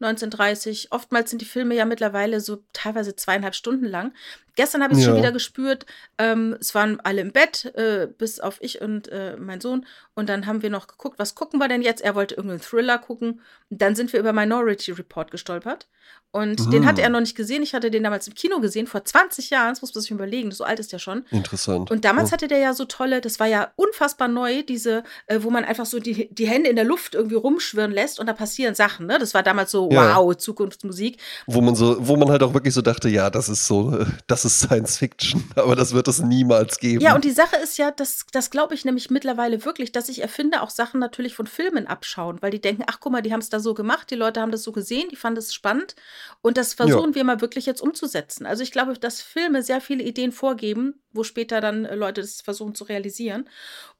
19.30 0.00 0.88
Oftmals 0.90 1.30
sind 1.30 1.40
die 1.40 1.46
Filme 1.46 1.74
ja 1.74 1.84
mittlerweile 1.84 2.40
so 2.40 2.62
teilweise 2.72 3.16
zweieinhalb 3.16 3.54
Stunden 3.54 3.86
lang. 3.86 4.12
Gestern 4.56 4.82
habe 4.82 4.92
ich 4.92 5.00
es 5.00 5.04
schon 5.04 5.14
Ja. 5.14 5.20
wieder 5.20 5.32
gespürt. 5.32 5.84
Ähm, 6.18 6.56
es 6.60 6.74
waren 6.74 7.00
alle 7.00 7.20
im 7.20 7.32
Bett, 7.32 7.66
äh, 7.76 8.06
bis 8.06 8.40
auf 8.40 8.58
ich 8.60 8.80
und 8.80 9.08
äh, 9.08 9.36
mein 9.36 9.60
Sohn. 9.60 9.84
Und 10.14 10.28
dann 10.28 10.46
haben 10.46 10.62
wir 10.62 10.70
noch 10.70 10.86
geguckt, 10.86 11.18
was 11.18 11.34
gucken 11.34 11.58
wir 11.60 11.68
denn 11.68 11.82
jetzt? 11.82 12.02
Er 12.02 12.14
wollte 12.14 12.34
irgendeinen 12.36 12.60
Thriller 12.60 12.98
gucken. 12.98 13.40
Und 13.70 13.82
dann 13.82 13.96
sind 13.96 14.12
wir 14.12 14.20
über 14.20 14.32
Minority 14.32 14.92
Report 14.92 15.30
gestolpert. 15.30 15.88
Und 16.30 16.72
den 16.72 16.82
Mhm. 16.82 16.86
hatte 16.86 17.00
er 17.00 17.08
noch 17.10 17.20
nicht 17.20 17.36
gesehen. 17.36 17.62
Ich 17.62 17.74
hatte 17.74 17.92
den 17.92 18.02
damals 18.02 18.26
im 18.26 18.34
Kino 18.34 18.58
gesehen, 18.60 18.88
vor 18.88 19.04
20 19.04 19.50
Jahren. 19.50 19.70
Das 19.70 19.82
muss 19.82 19.94
man 19.94 20.02
sich 20.02 20.10
überlegen. 20.10 20.50
So 20.50 20.64
alt 20.64 20.80
ist 20.80 20.92
er 20.92 20.98
schon. 20.98 21.24
Interessant. 21.30 21.90
Und 21.92 22.04
damals 22.04 22.30
Ja. 22.30 22.32
hatte 22.34 22.48
der 22.48 22.58
ja 22.58 22.74
so 22.74 22.84
tolle, 22.86 23.20
das 23.20 23.38
war 23.38 23.46
ja 23.46 23.72
unfassbar 23.76 24.26
neu, 24.26 24.62
diese, 24.64 25.04
äh, 25.28 25.38
wo 25.42 25.50
man 25.50 25.64
einfach 25.64 25.86
so 25.86 26.00
die, 26.00 26.28
die 26.34 26.48
Hände 26.48 26.68
in 26.70 26.76
der 26.76 26.84
Luft 26.84 27.14
irgendwie 27.14 27.36
rumschwirren 27.36 27.92
lässt 27.92 28.18
und 28.18 28.26
da 28.26 28.32
passieren 28.32 28.74
Sachen. 28.74 29.06
Ne? 29.06 29.18
Das 29.20 29.32
war 29.32 29.44
damals 29.44 29.70
so, 29.70 29.88
Ja. 29.92 30.16
wow, 30.16 30.36
Zukunftsmusik. 30.36 31.18
wo 31.46 31.60
man 31.60 31.76
so, 31.76 31.96
wo 32.06 32.16
man 32.16 32.28
halt 32.30 32.42
auch 32.42 32.52
wirklich 32.52 32.74
so 32.74 32.82
dachte, 32.82 33.08
ja, 33.08 33.30
das 33.30 33.48
ist 33.48 33.66
so, 33.66 33.96
äh, 33.96 34.06
das 34.26 34.43
das 34.44 34.52
ist 34.52 34.60
Science 34.60 34.98
Fiction, 34.98 35.44
aber 35.56 35.74
das 35.76 35.94
wird 35.94 36.08
es 36.08 36.20
niemals 36.20 36.78
geben. 36.78 37.00
Ja, 37.00 37.14
und 37.14 37.24
die 37.24 37.30
Sache 37.30 37.56
ist 37.56 37.78
ja, 37.78 37.90
das, 37.90 38.26
das 38.32 38.50
glaube 38.50 38.74
ich 38.74 38.84
nämlich 38.84 39.10
mittlerweile 39.10 39.64
wirklich, 39.64 39.92
dass 39.92 40.08
ich 40.08 40.22
erfinde 40.22 40.62
auch 40.62 40.70
Sachen 40.70 41.00
natürlich 41.00 41.34
von 41.34 41.46
Filmen 41.46 41.86
abschauen, 41.86 42.38
weil 42.40 42.50
die 42.50 42.60
denken, 42.60 42.84
ach 42.86 43.00
guck 43.00 43.12
mal, 43.12 43.22
die 43.22 43.32
haben 43.32 43.40
es 43.40 43.48
da 43.48 43.60
so 43.60 43.74
gemacht, 43.74 44.10
die 44.10 44.16
Leute 44.16 44.40
haben 44.40 44.52
das 44.52 44.62
so 44.62 44.72
gesehen, 44.72 45.08
die 45.10 45.16
fanden 45.16 45.38
es 45.38 45.54
spannend 45.54 45.96
und 46.42 46.56
das 46.56 46.74
versuchen 46.74 47.10
ja. 47.10 47.14
wir 47.16 47.24
mal 47.24 47.40
wirklich 47.40 47.66
jetzt 47.66 47.80
umzusetzen. 47.80 48.46
Also 48.46 48.62
ich 48.62 48.72
glaube, 48.72 48.94
dass 48.94 49.22
Filme 49.22 49.62
sehr 49.62 49.80
viele 49.80 50.04
Ideen 50.04 50.32
vorgeben, 50.32 51.00
wo 51.12 51.24
später 51.24 51.60
dann 51.60 51.84
äh, 51.84 51.94
Leute 51.94 52.20
das 52.20 52.40
versuchen 52.40 52.74
zu 52.74 52.84
realisieren. 52.84 53.48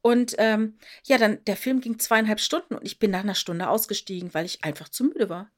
Und 0.02 0.35
ähm, 0.38 0.76
ja, 1.04 1.16
dann 1.16 1.38
der 1.46 1.57
Film 1.57 1.80
ging 1.80 1.98
zweieinhalb 1.98 2.40
Stunden 2.40 2.74
und 2.74 2.85
ich 2.85 2.98
bin 2.98 3.11
nach 3.11 3.22
einer 3.22 3.35
Stunde 3.35 3.68
ausgestiegen, 3.68 4.35
weil 4.35 4.44
ich 4.44 4.62
einfach 4.62 4.88
zu 4.88 5.04
müde 5.04 5.28
war. 5.28 5.50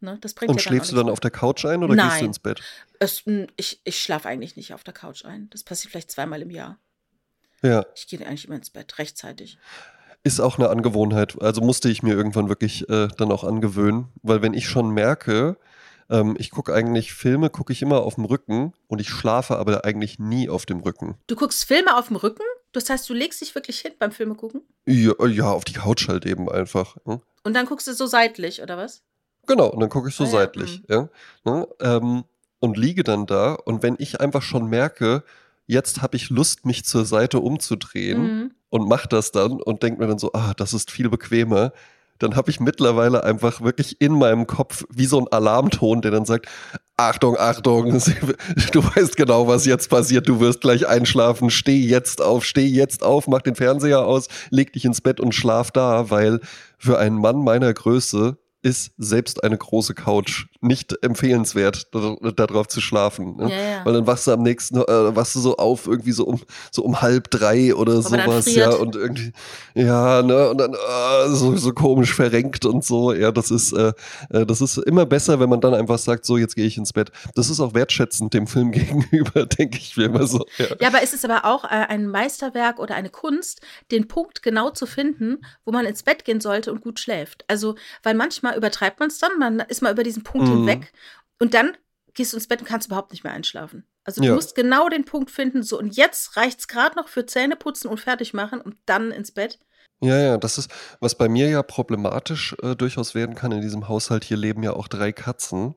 Ne? 0.00 0.18
Das 0.20 0.34
bringt 0.34 0.50
Und 0.50 0.62
ja 0.62 0.68
schläfst 0.68 0.92
du 0.92 0.96
dann 0.96 1.08
auf 1.08 1.20
der 1.20 1.30
Couch 1.30 1.64
ein 1.64 1.82
oder 1.82 1.94
Nein. 1.94 2.08
gehst 2.08 2.20
du 2.20 2.26
ins 2.26 2.38
Bett? 2.38 2.60
Es, 2.98 3.22
ich 3.56 3.80
ich 3.84 4.00
schlafe 4.00 4.28
eigentlich 4.28 4.56
nicht 4.56 4.72
auf 4.74 4.84
der 4.84 4.94
Couch 4.94 5.24
ein. 5.24 5.48
Das 5.50 5.64
passiert 5.64 5.90
vielleicht 5.90 6.10
zweimal 6.10 6.42
im 6.42 6.50
Jahr. 6.50 6.78
Ja. 7.62 7.84
Ich 7.94 8.06
gehe 8.06 8.24
eigentlich 8.24 8.46
immer 8.46 8.56
ins 8.56 8.70
Bett, 8.70 8.98
rechtzeitig. 8.98 9.58
Ist 10.22 10.40
auch 10.40 10.58
eine 10.58 10.68
Angewohnheit. 10.68 11.40
Also 11.40 11.60
musste 11.60 11.88
ich 11.88 12.02
mir 12.02 12.14
irgendwann 12.14 12.48
wirklich 12.48 12.88
äh, 12.88 13.08
dann 13.16 13.32
auch 13.32 13.44
angewöhnen, 13.44 14.08
weil 14.22 14.42
wenn 14.42 14.54
ich 14.54 14.68
schon 14.68 14.90
merke, 14.90 15.56
ähm, 16.10 16.36
ich 16.38 16.50
gucke 16.50 16.74
eigentlich 16.74 17.12
Filme, 17.12 17.50
gucke 17.50 17.72
ich 17.72 17.82
immer 17.82 18.02
auf 18.02 18.16
dem 18.16 18.24
Rücken 18.24 18.72
und 18.86 19.00
ich 19.00 19.08
schlafe 19.08 19.56
aber 19.56 19.84
eigentlich 19.84 20.18
nie 20.18 20.48
auf 20.48 20.66
dem 20.66 20.80
Rücken. 20.80 21.16
Du 21.26 21.36
guckst 21.36 21.64
Filme 21.64 21.96
auf 21.96 22.08
dem 22.08 22.16
Rücken? 22.16 22.42
Das 22.72 22.90
heißt, 22.90 23.08
du 23.08 23.14
legst 23.14 23.40
dich 23.40 23.54
wirklich 23.54 23.80
hin 23.80 23.92
beim 23.98 24.12
Filme 24.12 24.34
gucken? 24.34 24.62
Ja, 24.86 25.14
ja 25.26 25.50
auf 25.50 25.64
die 25.64 25.72
Couch 25.74 26.08
halt 26.08 26.26
eben 26.26 26.50
einfach. 26.50 26.96
Hm? 27.04 27.20
Und 27.44 27.54
dann 27.54 27.66
guckst 27.66 27.86
du 27.86 27.94
so 27.94 28.06
seitlich, 28.06 28.62
oder 28.62 28.76
was? 28.76 29.02
Genau, 29.48 29.66
und 29.68 29.80
dann 29.80 29.88
gucke 29.88 30.08
ich 30.10 30.14
so 30.14 30.22
Ah 30.24 30.26
ja, 30.26 30.32
seitlich. 30.32 30.82
Ja, 30.88 31.08
ne, 31.44 31.66
ähm, 31.80 32.24
und 32.60 32.76
liege 32.76 33.02
dann 33.02 33.26
da. 33.26 33.54
Und 33.54 33.82
wenn 33.82 33.96
ich 33.98 34.20
einfach 34.20 34.42
schon 34.42 34.68
merke, 34.68 35.24
jetzt 35.66 36.02
habe 36.02 36.16
ich 36.16 36.30
Lust, 36.30 36.64
mich 36.66 36.84
zur 36.84 37.04
Seite 37.04 37.40
umzudrehen 37.40 38.22
Mhm. 38.22 38.50
und 38.70 38.88
mache 38.88 39.08
das 39.08 39.32
dann 39.32 39.52
und 39.60 39.82
denke 39.82 40.00
mir 40.00 40.06
dann 40.06 40.18
so, 40.18 40.32
ah, 40.32 40.52
das 40.56 40.72
ist 40.72 40.90
viel 40.90 41.08
bequemer, 41.08 41.72
dann 42.18 42.34
habe 42.34 42.50
ich 42.50 42.58
mittlerweile 42.58 43.22
einfach 43.22 43.60
wirklich 43.60 44.00
in 44.00 44.12
meinem 44.12 44.46
Kopf 44.48 44.84
wie 44.90 45.04
so 45.06 45.20
ein 45.20 45.28
Alarmton, 45.28 46.02
der 46.02 46.10
dann 46.10 46.24
sagt, 46.24 46.46
Achtung, 46.96 47.36
Achtung, 47.38 47.92
du 48.72 48.84
weißt 48.84 49.16
genau, 49.16 49.46
was 49.46 49.66
jetzt 49.66 49.88
passiert, 49.88 50.26
du 50.28 50.40
wirst 50.40 50.60
gleich 50.60 50.88
einschlafen, 50.88 51.48
steh 51.48 51.78
jetzt 51.78 52.20
auf, 52.20 52.44
steh 52.44 52.66
jetzt 52.66 53.04
auf, 53.04 53.28
mach 53.28 53.42
den 53.42 53.54
Fernseher 53.54 54.04
aus, 54.04 54.26
leg 54.50 54.72
dich 54.72 54.84
ins 54.84 55.00
Bett 55.00 55.20
und 55.20 55.32
schlaf 55.32 55.70
da, 55.70 56.10
weil 56.10 56.40
für 56.76 56.98
einen 56.98 57.18
Mann 57.20 57.44
meiner 57.44 57.72
Größe 57.72 58.36
ist 58.68 58.92
selbst 58.98 59.42
eine 59.42 59.56
große 59.56 59.94
Couch 59.94 60.46
nicht 60.60 60.94
empfehlenswert, 61.02 61.88
da- 61.92 62.16
darauf 62.32 62.66
zu 62.68 62.80
schlafen. 62.80 63.36
Ne? 63.36 63.50
Ja, 63.50 63.56
ja. 63.78 63.84
Weil 63.84 63.92
dann 63.94 64.06
wachst 64.06 64.26
du 64.26 64.32
am 64.32 64.42
nächsten, 64.42 64.78
äh, 64.78 65.16
wachst 65.16 65.34
du 65.36 65.40
so 65.40 65.56
auf, 65.56 65.86
irgendwie 65.86 66.12
so 66.12 66.24
um, 66.24 66.40
so 66.72 66.82
um 66.82 67.00
halb 67.00 67.30
drei 67.30 67.74
oder 67.74 67.94
dann 67.94 68.02
sowas, 68.02 68.52
ja, 68.54 68.70
und 68.70 68.96
irgendwie, 68.96 69.32
ja, 69.74 70.22
ne, 70.22 70.50
und 70.50 70.58
dann 70.58 70.74
äh, 70.74 71.28
so, 71.28 71.56
so 71.56 71.72
komisch 71.72 72.12
verrenkt 72.14 72.64
und 72.64 72.84
so, 72.84 73.12
ja, 73.12 73.30
das 73.30 73.50
ist, 73.52 73.72
äh, 73.72 73.92
äh, 74.30 74.44
das 74.46 74.60
ist 74.60 74.78
immer 74.78 75.06
besser, 75.06 75.38
wenn 75.38 75.48
man 75.48 75.60
dann 75.60 75.74
einfach 75.74 75.98
sagt, 75.98 76.24
so, 76.24 76.36
jetzt 76.36 76.56
gehe 76.56 76.66
ich 76.66 76.76
ins 76.76 76.92
Bett. 76.92 77.12
Das 77.36 77.50
ist 77.50 77.60
auch 77.60 77.74
wertschätzend 77.74 78.34
dem 78.34 78.46
Film 78.48 78.72
gegenüber, 78.72 79.46
denke 79.46 79.78
ich 79.78 79.96
mir 79.96 80.06
immer 80.06 80.26
so. 80.26 80.44
Ja. 80.58 80.66
Ja, 80.80 80.88
aber 80.88 81.02
ist 81.02 81.14
es 81.14 81.24
aber 81.24 81.44
auch 81.44 81.64
äh, 81.64 81.68
ein 81.68 82.08
Meisterwerk 82.08 82.78
oder 82.80 82.94
eine 82.96 83.10
Kunst, 83.10 83.60
den 83.92 84.08
Punkt 84.08 84.42
genau 84.42 84.70
zu 84.70 84.86
finden, 84.86 85.38
wo 85.64 85.70
man 85.72 85.84
ins 85.86 86.02
Bett 86.02 86.24
gehen 86.24 86.40
sollte 86.40 86.72
und 86.72 86.80
gut 86.80 86.98
schläft. 86.98 87.44
Also, 87.46 87.76
weil 88.02 88.14
manchmal 88.14 88.56
übertreibt 88.56 88.98
man 88.98 89.08
es 89.08 89.18
dann, 89.18 89.38
man 89.38 89.60
ist 89.60 89.82
mal 89.82 89.92
über 89.92 90.02
diesen 90.02 90.24
Punkt. 90.24 90.47
Hinweg 90.56 90.92
und 91.38 91.54
dann 91.54 91.76
gehst 92.14 92.32
du 92.32 92.36
ins 92.36 92.48
Bett 92.48 92.60
und 92.60 92.66
kannst 92.68 92.88
überhaupt 92.88 93.12
nicht 93.12 93.24
mehr 93.24 93.32
einschlafen. 93.32 93.84
Also 94.04 94.22
du 94.22 94.28
Ja. 94.28 94.34
musst 94.34 94.54
genau 94.54 94.88
den 94.88 95.04
Punkt 95.04 95.30
finden, 95.30 95.62
so 95.62 95.78
und 95.78 95.96
jetzt 95.96 96.36
reicht 96.36 96.60
es 96.60 96.68
gerade 96.68 96.96
noch 96.96 97.08
für 97.08 97.26
Zähneputzen 97.26 97.90
und 97.90 98.00
fertig 98.00 98.34
machen 98.34 98.60
und 98.60 98.76
dann 98.86 99.10
ins 99.12 99.32
Bett. 99.32 99.58
Ja, 100.00 100.16
ja, 100.16 100.36
das 100.36 100.58
ist, 100.58 100.70
was 101.00 101.16
bei 101.16 101.28
mir 101.28 101.48
ja 101.48 101.62
problematisch 101.64 102.54
äh, 102.62 102.76
durchaus 102.76 103.16
werden 103.16 103.34
kann 103.34 103.50
in 103.50 103.62
diesem 103.62 103.88
Haushalt. 103.88 104.22
Hier 104.22 104.36
leben 104.36 104.62
ja 104.62 104.72
auch 104.72 104.86
drei 104.86 105.10
Katzen 105.10 105.74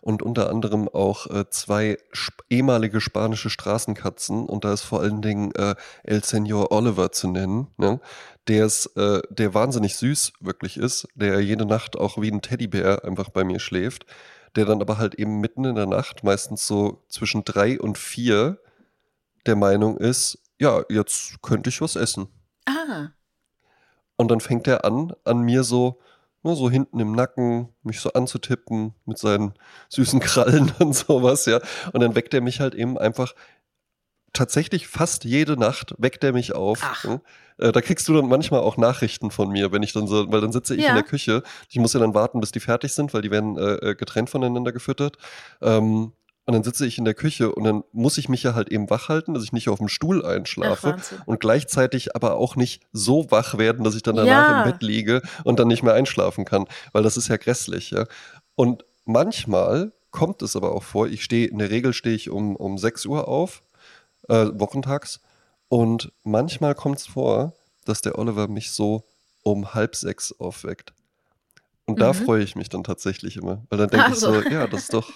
und 0.00 0.22
unter 0.22 0.50
anderem 0.50 0.88
auch 0.88 1.28
äh, 1.28 1.48
zwei 1.50 1.98
sp 2.10 2.42
ehemalige 2.50 3.00
spanische 3.00 3.48
Straßenkatzen. 3.48 4.44
Und 4.46 4.64
da 4.64 4.72
ist 4.72 4.82
vor 4.82 5.00
allen 5.00 5.22
Dingen 5.22 5.52
äh, 5.54 5.76
El 6.02 6.20
Señor 6.20 6.72
Oliver 6.72 7.12
zu 7.12 7.28
nennen, 7.28 7.68
ne? 7.76 8.00
der 8.48 8.66
ist, 8.66 8.86
äh, 8.96 9.22
der 9.30 9.54
wahnsinnig 9.54 9.94
süß 9.96 10.32
wirklich 10.40 10.76
ist, 10.76 11.06
der 11.14 11.40
jede 11.40 11.64
Nacht 11.64 11.96
auch 11.96 12.20
wie 12.20 12.32
ein 12.32 12.42
Teddybär 12.42 13.04
einfach 13.04 13.28
bei 13.28 13.44
mir 13.44 13.60
schläft, 13.60 14.04
der 14.56 14.64
dann 14.64 14.80
aber 14.80 14.98
halt 14.98 15.14
eben 15.14 15.38
mitten 15.38 15.64
in 15.64 15.76
der 15.76 15.86
Nacht, 15.86 16.24
meistens 16.24 16.66
so 16.66 17.04
zwischen 17.08 17.44
drei 17.44 17.80
und 17.80 17.98
vier, 17.98 18.58
der 19.46 19.54
Meinung 19.54 19.96
ist, 19.96 20.38
ja, 20.58 20.82
jetzt 20.88 21.40
könnte 21.40 21.70
ich 21.70 21.80
was 21.80 21.94
essen. 21.94 22.28
Ah, 22.66 23.10
Und 24.20 24.30
dann 24.30 24.40
fängt 24.40 24.66
er 24.68 24.84
an, 24.84 25.14
an 25.24 25.40
mir 25.40 25.62
so, 25.64 25.98
nur 26.42 26.54
so 26.54 26.68
hinten 26.68 27.00
im 27.00 27.12
Nacken, 27.12 27.70
mich 27.82 28.00
so 28.00 28.12
anzutippen 28.12 28.92
mit 29.06 29.16
seinen 29.16 29.54
süßen 29.88 30.20
Krallen 30.20 30.70
und 30.78 30.94
sowas, 30.94 31.46
ja. 31.46 31.58
Und 31.94 32.00
dann 32.00 32.14
weckt 32.14 32.34
er 32.34 32.42
mich 32.42 32.60
halt 32.60 32.74
eben 32.74 32.98
einfach 32.98 33.34
tatsächlich 34.32 34.86
fast 34.86 35.24
jede 35.24 35.56
Nacht 35.56 35.94
weckt 35.98 36.22
er 36.22 36.32
mich 36.32 36.54
auf. 36.54 36.80
Ne? 37.04 37.20
Äh, 37.58 37.72
Da 37.72 37.80
kriegst 37.80 38.06
du 38.08 38.14
dann 38.14 38.28
manchmal 38.28 38.60
auch 38.60 38.76
Nachrichten 38.76 39.30
von 39.30 39.48
mir, 39.48 39.72
wenn 39.72 39.82
ich 39.82 39.92
dann 39.92 40.06
so, 40.06 40.30
weil 40.30 40.40
dann 40.40 40.52
sitze 40.52 40.74
ich 40.76 40.82
Ja. 40.82 40.90
in 40.90 40.94
der 40.96 41.02
Küche. 41.04 41.42
Ich 41.68 41.78
muss 41.78 41.94
ja 41.94 42.00
dann 42.00 42.14
warten, 42.14 42.40
bis 42.40 42.52
die 42.52 42.60
fertig 42.60 42.92
sind, 42.92 43.12
weil 43.14 43.22
die 43.22 43.30
werden 43.30 43.56
äh, 43.56 43.90
äh, 43.90 43.94
getrennt 43.94 44.30
voneinander 44.30 44.70
gefüttert. 44.72 45.16
Ähm, 45.62 46.12
und 46.50 46.54
dann 46.54 46.64
sitze 46.64 46.84
ich 46.84 46.98
in 46.98 47.04
der 47.04 47.14
Küche 47.14 47.54
und 47.54 47.62
dann 47.62 47.84
muss 47.92 48.18
ich 48.18 48.28
mich 48.28 48.42
ja 48.42 48.54
halt 48.54 48.70
eben 48.70 48.90
wach 48.90 49.08
halten, 49.08 49.34
dass 49.34 49.44
ich 49.44 49.52
nicht 49.52 49.68
auf 49.68 49.78
dem 49.78 49.86
Stuhl 49.88 50.24
ach, 50.24 50.30
einschlafe 50.30 50.90
Wahnsinn. 50.94 51.18
und 51.24 51.38
gleichzeitig 51.38 52.16
aber 52.16 52.34
auch 52.34 52.56
nicht 52.56 52.82
so 52.92 53.30
wach 53.30 53.56
werden, 53.56 53.84
dass 53.84 53.94
ich 53.94 54.02
dann 54.02 54.16
danach 54.16 54.48
Ja. 54.48 54.58
im 54.58 54.64
Bett 54.64 54.82
liege 54.82 55.22
und 55.44 55.60
dann 55.60 55.68
nicht 55.68 55.84
mehr 55.84 55.94
einschlafen 55.94 56.44
kann, 56.44 56.66
weil 56.90 57.04
das 57.04 57.16
ist 57.16 57.28
ja 57.28 57.36
grässlich, 57.36 57.92
ja. 57.92 58.04
Und 58.56 58.84
manchmal 59.04 59.92
kommt 60.10 60.42
es 60.42 60.56
aber 60.56 60.72
auch 60.74 60.82
vor, 60.82 61.06
ich 61.06 61.22
stehe, 61.22 61.46
in 61.46 61.58
der 61.58 61.70
Regel 61.70 61.92
stehe 61.92 62.16
ich 62.16 62.30
um, 62.30 62.56
um 62.56 62.78
6 62.78 63.06
Uhr 63.06 63.28
auf, 63.28 63.62
äh, 64.28 64.46
wochentags, 64.54 65.20
und 65.68 66.10
manchmal 66.24 66.74
kommt 66.74 66.98
es 66.98 67.06
vor, 67.06 67.52
dass 67.84 68.00
der 68.02 68.18
Oliver 68.18 68.48
mich 68.48 68.72
so 68.72 69.04
um 69.44 69.72
halb 69.72 69.94
sechs 69.94 70.34
aufweckt. 70.40 70.92
Und 71.86 72.00
da 72.02 72.12
Mhm. 72.12 72.24
freue 72.24 72.42
ich 72.42 72.56
mich 72.56 72.68
dann 72.68 72.82
tatsächlich 72.84 73.36
immer, 73.36 73.62
weil 73.70 73.78
dann 73.78 73.88
denke 73.90 74.10
Ach 74.10 74.14
ich 74.14 74.18
so, 74.18 74.42
ja, 74.42 74.66
das 74.66 74.82
ist 74.82 74.94
doch, 74.94 75.10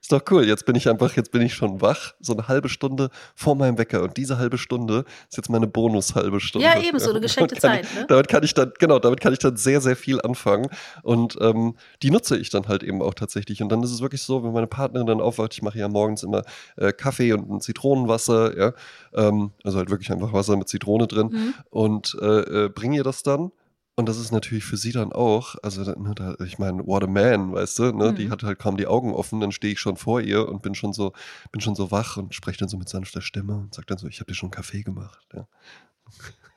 ist 0.00 0.12
doch 0.12 0.22
cool. 0.30 0.46
Jetzt 0.46 0.64
bin 0.66 0.76
ich 0.76 0.88
einfach, 0.88 1.14
jetzt 1.16 1.30
bin 1.30 1.42
ich 1.42 1.54
schon 1.54 1.80
wach, 1.80 2.14
so 2.20 2.32
eine 2.32 2.48
halbe 2.48 2.68
Stunde 2.68 3.10
vor 3.34 3.54
meinem 3.54 3.76
Wecker. 3.78 4.02
Und 4.02 4.16
diese 4.16 4.38
halbe 4.38 4.56
Stunde 4.58 5.04
ist 5.28 5.36
jetzt 5.36 5.50
meine 5.50 5.66
Bonus-halbe 5.66 6.40
Stunde. 6.40 6.66
Ja, 6.66 6.80
eben, 6.80 6.98
so 6.98 7.10
eine 7.10 7.20
geschenkte 7.22 7.56
Zeit, 7.56 7.84
Ich, 7.84 7.94
ne? 7.94 8.06
Damit 8.08 8.28
kann 8.28 8.42
ich 8.42 8.54
dann, 8.54 8.72
genau, 8.78 8.98
damit 8.98 9.20
kann 9.20 9.32
ich 9.32 9.38
dann 9.38 9.56
sehr, 9.56 9.80
sehr 9.80 9.96
viel 9.96 10.20
anfangen. 10.22 10.68
Und 11.02 11.36
ähm, 11.40 11.74
die 12.02 12.10
nutze 12.10 12.36
ich 12.38 12.50
dann 12.50 12.66
halt 12.68 12.82
eben 12.82 13.02
auch 13.02 13.14
tatsächlich. 13.14 13.62
Und 13.62 13.68
dann 13.68 13.82
ist 13.82 13.90
es 13.92 14.00
wirklich 14.00 14.22
so, 14.22 14.42
wenn 14.42 14.52
meine 14.52 14.66
Partnerin 14.66 15.06
dann 15.06 15.20
aufwacht, 15.20 15.52
ich 15.54 15.62
mache 15.62 15.78
ja 15.78 15.88
morgens 15.88 16.22
immer 16.22 16.42
äh, 16.76 16.92
Kaffee 16.92 17.32
und 17.32 17.50
ein 17.50 17.60
Zitronenwasser, 17.60 18.56
ja. 18.56 18.72
Ähm, 19.12 19.52
also 19.64 19.78
halt 19.78 19.90
wirklich 19.90 20.10
einfach 20.12 20.32
Wasser 20.32 20.56
mit 20.56 20.68
Zitrone 20.68 21.06
drin 21.06 21.28
Mhm. 21.30 21.54
und 21.70 22.16
äh, 22.20 22.26
äh, 22.64 22.68
bringe 22.68 22.96
ihr 22.96 23.04
das 23.04 23.22
dann. 23.22 23.52
Und 23.96 24.08
das 24.08 24.18
ist 24.18 24.32
natürlich 24.32 24.64
für 24.64 24.76
sie 24.78 24.92
dann 24.92 25.12
auch, 25.12 25.56
also 25.62 25.82
ne, 25.82 26.14
da, 26.14 26.34
ich 26.44 26.58
meine, 26.58 26.86
what 26.86 27.04
a 27.04 27.06
man, 27.06 27.52
weißt 27.52 27.78
du, 27.80 27.92
ne? 27.92 28.14
Die 28.14 28.26
Mhm. 28.26 28.30
hat 28.30 28.42
halt 28.44 28.58
kaum 28.58 28.76
die 28.78 28.86
Augen 28.86 29.12
offen, 29.12 29.40
dann 29.40 29.52
stehe 29.52 29.72
ich 29.74 29.80
schon 29.80 29.96
vor 29.96 30.20
ihr 30.22 30.48
und 30.48 30.62
bin 30.62 30.74
schon 30.74 30.92
so, 30.94 31.12
bin 31.52 31.60
schon 31.60 31.74
so 31.74 31.90
wach 31.90 32.16
und 32.16 32.34
spreche 32.34 32.58
dann 32.60 32.68
so 32.68 32.78
mit 32.78 32.88
sanfter 32.88 33.20
Stimme 33.20 33.54
und 33.56 33.74
sage 33.74 33.86
dann 33.86 33.98
so, 33.98 34.06
ich 34.06 34.20
habe 34.20 34.30
dir 34.30 34.36
schon 34.36 34.50
Kaffee 34.50 34.82
gemacht. 34.82 35.26
Ja. 35.34 35.46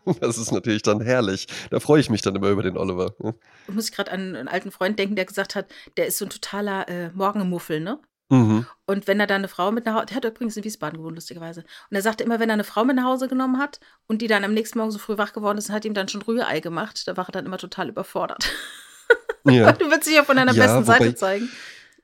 Das 0.19 0.38
ist 0.38 0.52
natürlich 0.52 0.82
dann 0.82 1.00
herrlich. 1.00 1.48
Da 1.69 1.80
freue 1.80 2.02
ich 2.02 2.10
mich 2.10 2.22
dann 2.22 2.36
immer 2.36 2.50
über 2.50 2.62
den 2.62 2.76
Oliver. 2.76 3.13
ne? 3.19 3.36
muss 3.67 3.86
ich 3.89 3.96
gerade 3.96 4.12
an 4.12 4.36
einen 4.36 4.48
alten 4.50 4.69
Freund 4.69 5.00
denken, 5.00 5.15
der 5.15 5.24
gesagt 5.24 5.56
hat, 5.56 5.67
der 5.96 6.08
ist 6.08 6.17
so 6.17 6.26
ein 6.26 6.30
totaler 6.30 6.89
äh, 6.89 7.10
Morgenmuffel, 7.13 7.80
ne? 7.80 8.00
Mhm. 8.30 8.66
Und 8.86 9.08
wenn 9.08 9.20
er 9.20 9.28
da 9.28 9.36
eine 9.36 9.48
Frau 9.48 9.72
mit 9.72 9.86
nach 9.86 9.96
Hause, 9.96 10.06
der 10.08 10.16
hat 10.18 10.26
übrigens 10.26 10.58
in 10.58 10.64
Wiesbaden 10.64 10.98
gewohnt, 10.98 11.16
lustigerweise. 11.16 11.62
Und 11.90 11.96
er 11.96 12.02
sagte 12.02 12.24
immer, 12.24 12.40
wenn 12.40 12.50
er 12.50 12.54
eine 12.54 12.64
Frau 12.64 12.84
mit 12.86 12.96
nach 12.96 13.04
Hause 13.06 13.28
genommen 13.28 13.60
hat 13.60 13.80
und 14.08 14.22
die 14.22 14.28
dann 14.28 14.44
am 14.44 14.54
nächsten 14.54 14.78
Morgen 14.80 14.92
so 14.92 15.00
früh 15.00 15.18
wach 15.18 15.34
geworden 15.34 15.58
ist, 15.58 15.70
hat 15.70 15.86
ihm 15.86 15.94
dann 15.94 16.08
schon 16.08 16.22
Rührei 16.22 16.60
gemacht, 16.60 17.08
da 17.08 17.16
war 17.18 17.28
er 17.28 17.32
dann 17.32 17.46
immer 17.46 17.58
total 17.58 17.90
überfordert. 17.90 18.50
Ja. 19.46 19.72
Du 19.74 19.90
willst 19.92 20.08
dich 20.08 20.16
ja 20.16 20.24
von 20.24 20.38
deiner 20.38 20.54
Ja, 20.54 20.64
besten 20.64 20.88
wobei- 20.88 20.98
Seite 21.00 21.16
zeigen. 21.16 21.50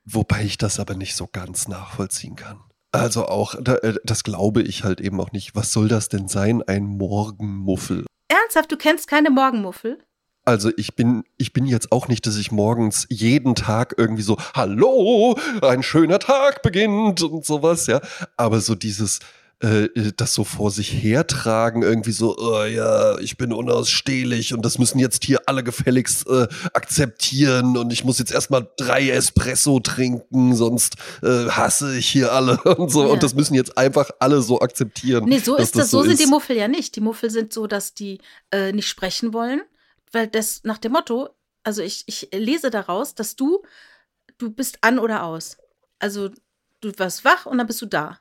Wobei 0.04 0.44
ich 0.44 0.58
das 0.58 0.78
aber 0.80 0.94
nicht 0.94 1.16
so 1.16 1.26
ganz 1.26 1.68
nachvollziehen 1.68 2.36
kann. 2.36 2.60
Also 2.92 3.26
auch, 3.26 3.54
äh, 3.54 3.94
das 4.04 4.24
glaube 4.24 4.62
ich 4.62 4.82
halt 4.84 5.00
eben 5.00 5.20
auch 5.20 5.30
nicht. 5.32 5.54
Was 5.54 5.72
soll 5.72 5.88
das 5.88 6.08
denn 6.08 6.26
sein, 6.28 6.62
ein 6.66 6.84
Morgenmuffel? 6.84 8.04
Ernsthaft, 8.28 8.72
du 8.72 8.76
kennst 8.76 9.08
keine 9.08 9.30
Morgenmuffel? 9.30 9.98
Also 10.44 10.70
ich 10.76 10.96
bin, 10.96 11.24
ich 11.36 11.52
bin 11.52 11.66
jetzt 11.66 11.92
auch 11.92 12.08
nicht, 12.08 12.26
dass 12.26 12.36
ich 12.36 12.50
morgens 12.50 13.06
jeden 13.10 13.54
Tag 13.54 13.94
irgendwie 13.98 14.22
so, 14.22 14.36
hallo, 14.54 15.38
ein 15.62 15.82
schöner 15.82 16.18
Tag 16.18 16.62
beginnt 16.62 17.22
und 17.22 17.44
sowas, 17.44 17.86
ja. 17.86 18.00
Aber 18.36 18.60
so 18.60 18.74
dieses 18.74 19.20
äh, 19.62 19.84
äh, 19.84 20.12
das 20.16 20.32
so 20.32 20.44
vor 20.44 20.70
sich 20.70 20.90
hertragen, 20.90 21.82
irgendwie 21.82 22.12
so, 22.12 22.34
oh 22.38 22.64
ja, 22.64 23.18
ich 23.18 23.36
bin 23.36 23.52
unausstehlich 23.52 24.54
und 24.54 24.64
das 24.64 24.78
müssen 24.78 24.98
jetzt 24.98 25.22
hier 25.22 25.42
alle 25.44 25.62
gefälligst 25.62 26.26
äh, 26.28 26.48
akzeptieren 26.72 27.76
und 27.76 27.92
ich 27.92 28.02
muss 28.02 28.18
jetzt 28.18 28.32
erstmal 28.32 28.66
drei 28.78 29.10
Espresso 29.10 29.78
trinken, 29.80 30.56
sonst 30.56 30.94
äh, 31.22 31.50
hasse 31.50 31.94
ich 31.94 32.08
hier 32.08 32.32
alle 32.32 32.56
und 32.78 32.90
so. 32.90 33.04
Ja. 33.04 33.08
Und 33.08 33.22
das 33.22 33.34
müssen 33.34 33.52
jetzt 33.52 33.76
einfach 33.76 34.10
alle 34.18 34.40
so 34.40 34.60
akzeptieren. 34.60 35.28
Nee, 35.28 35.40
so 35.40 35.56
ist 35.56 35.76
das, 35.76 35.90
so, 35.90 36.02
so 36.02 36.08
sind 36.08 36.20
die 36.20 36.26
Muffel 36.26 36.56
ja 36.56 36.66
nicht. 36.66 36.96
Die 36.96 37.02
Muffel 37.02 37.28
sind 37.28 37.52
so, 37.52 37.66
dass 37.66 37.92
die 37.92 38.18
äh, 38.50 38.72
nicht 38.72 38.88
sprechen 38.88 39.34
wollen, 39.34 39.60
weil 40.12 40.26
das 40.28 40.62
nach 40.64 40.78
dem 40.78 40.92
Motto, 40.92 41.30
also 41.62 41.82
ich, 41.82 42.04
ich 42.06 42.28
lese 42.32 42.70
daraus, 42.70 43.14
dass 43.14 43.36
du, 43.36 43.62
du 44.38 44.50
bist 44.50 44.78
an 44.82 44.98
oder 44.98 45.24
aus. 45.24 45.58
Also 45.98 46.30
du 46.80 46.92
warst 46.98 47.24
wach 47.24 47.46
und 47.46 47.58
dann 47.58 47.66
bist 47.66 47.82
du 47.82 47.86
da. 47.86 48.20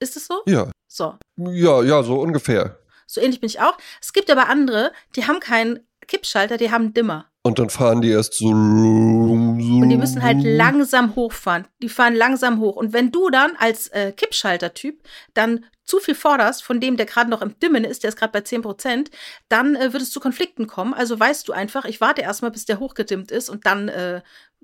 Ist 0.00 0.16
es 0.16 0.26
so? 0.26 0.42
Ja. 0.46 0.70
So. 0.88 1.16
Ja, 1.36 1.82
ja, 1.82 2.02
so 2.02 2.20
ungefähr. 2.20 2.78
So 3.06 3.20
ähnlich 3.20 3.40
bin 3.40 3.48
ich 3.48 3.60
auch. 3.60 3.76
Es 4.00 4.12
gibt 4.12 4.30
aber 4.30 4.48
andere, 4.48 4.92
die 5.16 5.26
haben 5.26 5.40
keinen 5.40 5.86
Kippschalter, 6.06 6.56
die 6.56 6.70
haben 6.70 6.94
Dimmer. 6.94 7.29
Und 7.42 7.58
dann 7.58 7.70
fahren 7.70 8.02
die 8.02 8.10
erst 8.10 8.34
so. 8.34 8.48
Und 8.48 9.58
die 9.58 9.96
müssen 9.96 10.22
halt 10.22 10.42
langsam 10.42 11.16
hochfahren. 11.16 11.66
Die 11.82 11.88
fahren 11.88 12.14
langsam 12.14 12.60
hoch. 12.60 12.76
Und 12.76 12.92
wenn 12.92 13.10
du 13.12 13.30
dann 13.30 13.56
als 13.56 13.88
äh, 13.88 14.12
Kippschalter-Typ 14.12 15.02
dann 15.32 15.64
zu 15.84 15.98
viel 16.00 16.14
forderst 16.14 16.62
von 16.62 16.80
dem, 16.80 16.96
der 16.98 17.06
gerade 17.06 17.30
noch 17.30 17.40
im 17.40 17.58
Dimmen 17.58 17.84
ist, 17.84 18.02
der 18.02 18.10
ist 18.10 18.16
gerade 18.16 18.32
bei 18.32 18.42
10 18.42 18.60
Prozent, 18.62 19.10
dann 19.48 19.74
äh, 19.74 19.92
wird 19.92 20.02
es 20.02 20.10
zu 20.10 20.20
Konflikten 20.20 20.66
kommen. 20.66 20.92
Also 20.92 21.18
weißt 21.18 21.48
du 21.48 21.52
einfach, 21.52 21.86
ich 21.86 22.00
warte 22.00 22.20
erstmal, 22.20 22.50
bis 22.50 22.66
der 22.66 22.78
hochgedimmt 22.78 23.30
ist 23.30 23.48
und 23.48 23.64
dann, 23.64 23.88
äh, 23.88 24.20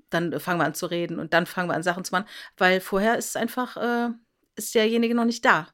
dann 0.09 0.39
fangen 0.39 0.59
wir 0.59 0.65
an 0.65 0.75
zu 0.75 0.85
reden 0.85 1.19
und 1.19 1.33
dann 1.33 1.47
fangen 1.47 1.69
wir 1.69 1.75
an 1.75 1.83
Sachen 1.83 2.05
zu 2.05 2.11
machen. 2.11 2.27
Weil 2.57 2.79
vorher 2.79 3.17
ist 3.17 3.29
es 3.29 3.35
einfach, 3.35 3.75
äh, 3.77 4.09
ist 4.55 4.75
derjenige 4.75 5.15
noch 5.15 5.25
nicht 5.25 5.43
da. 5.43 5.67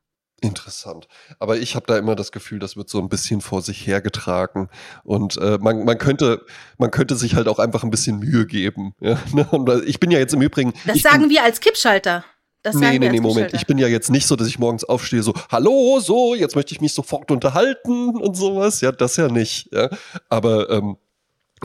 Interessant. 0.44 1.08
Aber 1.40 1.58
ich 1.58 1.76
habe 1.76 1.86
da 1.88 1.98
immer 1.98 2.16
das 2.16 2.32
Gefühl, 2.32 2.60
das 2.60 2.76
wird 2.76 2.90
so 2.90 3.00
ein 3.00 3.10
bisschen 3.10 3.42
vor 3.42 3.62
sich 3.62 3.88
hergetragen. 3.88 4.70
Und 5.04 5.38
äh, 5.38 5.58
man, 5.60 5.86
man, 5.86 5.98
könnte, 5.98 6.46
man 6.78 6.92
könnte 6.92 7.16
sich 7.16 7.36
halt 7.36 7.48
auch 7.48 7.60
einfach 7.60 7.84
ein 7.84 7.90
bisschen 7.90 8.20
Mühe 8.20 8.46
geben. 8.46 8.94
Ja? 9.00 9.18
Ich 9.86 10.00
bin 10.00 10.12
ja 10.12 10.20
jetzt 10.20 10.34
im 10.34 10.42
Übrigen. 10.42 10.74
Das 10.86 11.00
sagen 11.00 11.22
bin, 11.22 11.30
wir 11.30 11.44
als 11.44 11.60
Kippschalter. 11.60 12.24
Das 12.64 12.76
nee, 12.76 12.98
nee, 12.98 13.10
nee, 13.10 13.20
Moment. 13.20 13.54
Ich 13.54 13.66
bin 13.68 13.78
ja 13.78 13.88
jetzt 13.88 14.10
nicht 14.10 14.26
so, 14.26 14.38
dass 14.38 14.48
ich 14.48 14.58
morgens 14.58 14.86
aufstehe, 14.86 15.22
so, 15.22 15.34
hallo, 15.52 16.00
so, 16.00 16.34
jetzt 16.34 16.56
möchte 16.56 16.74
ich 16.74 16.80
mich 16.80 16.94
sofort 16.94 17.30
unterhalten 17.30 18.16
und 18.16 18.36
sowas. 18.36 18.80
Ja, 18.80 18.94
das 18.94 19.18
ja 19.18 19.28
nicht. 19.28 19.70
Ja? 19.74 19.90
Aber 20.30 20.70
ähm, 20.70 20.96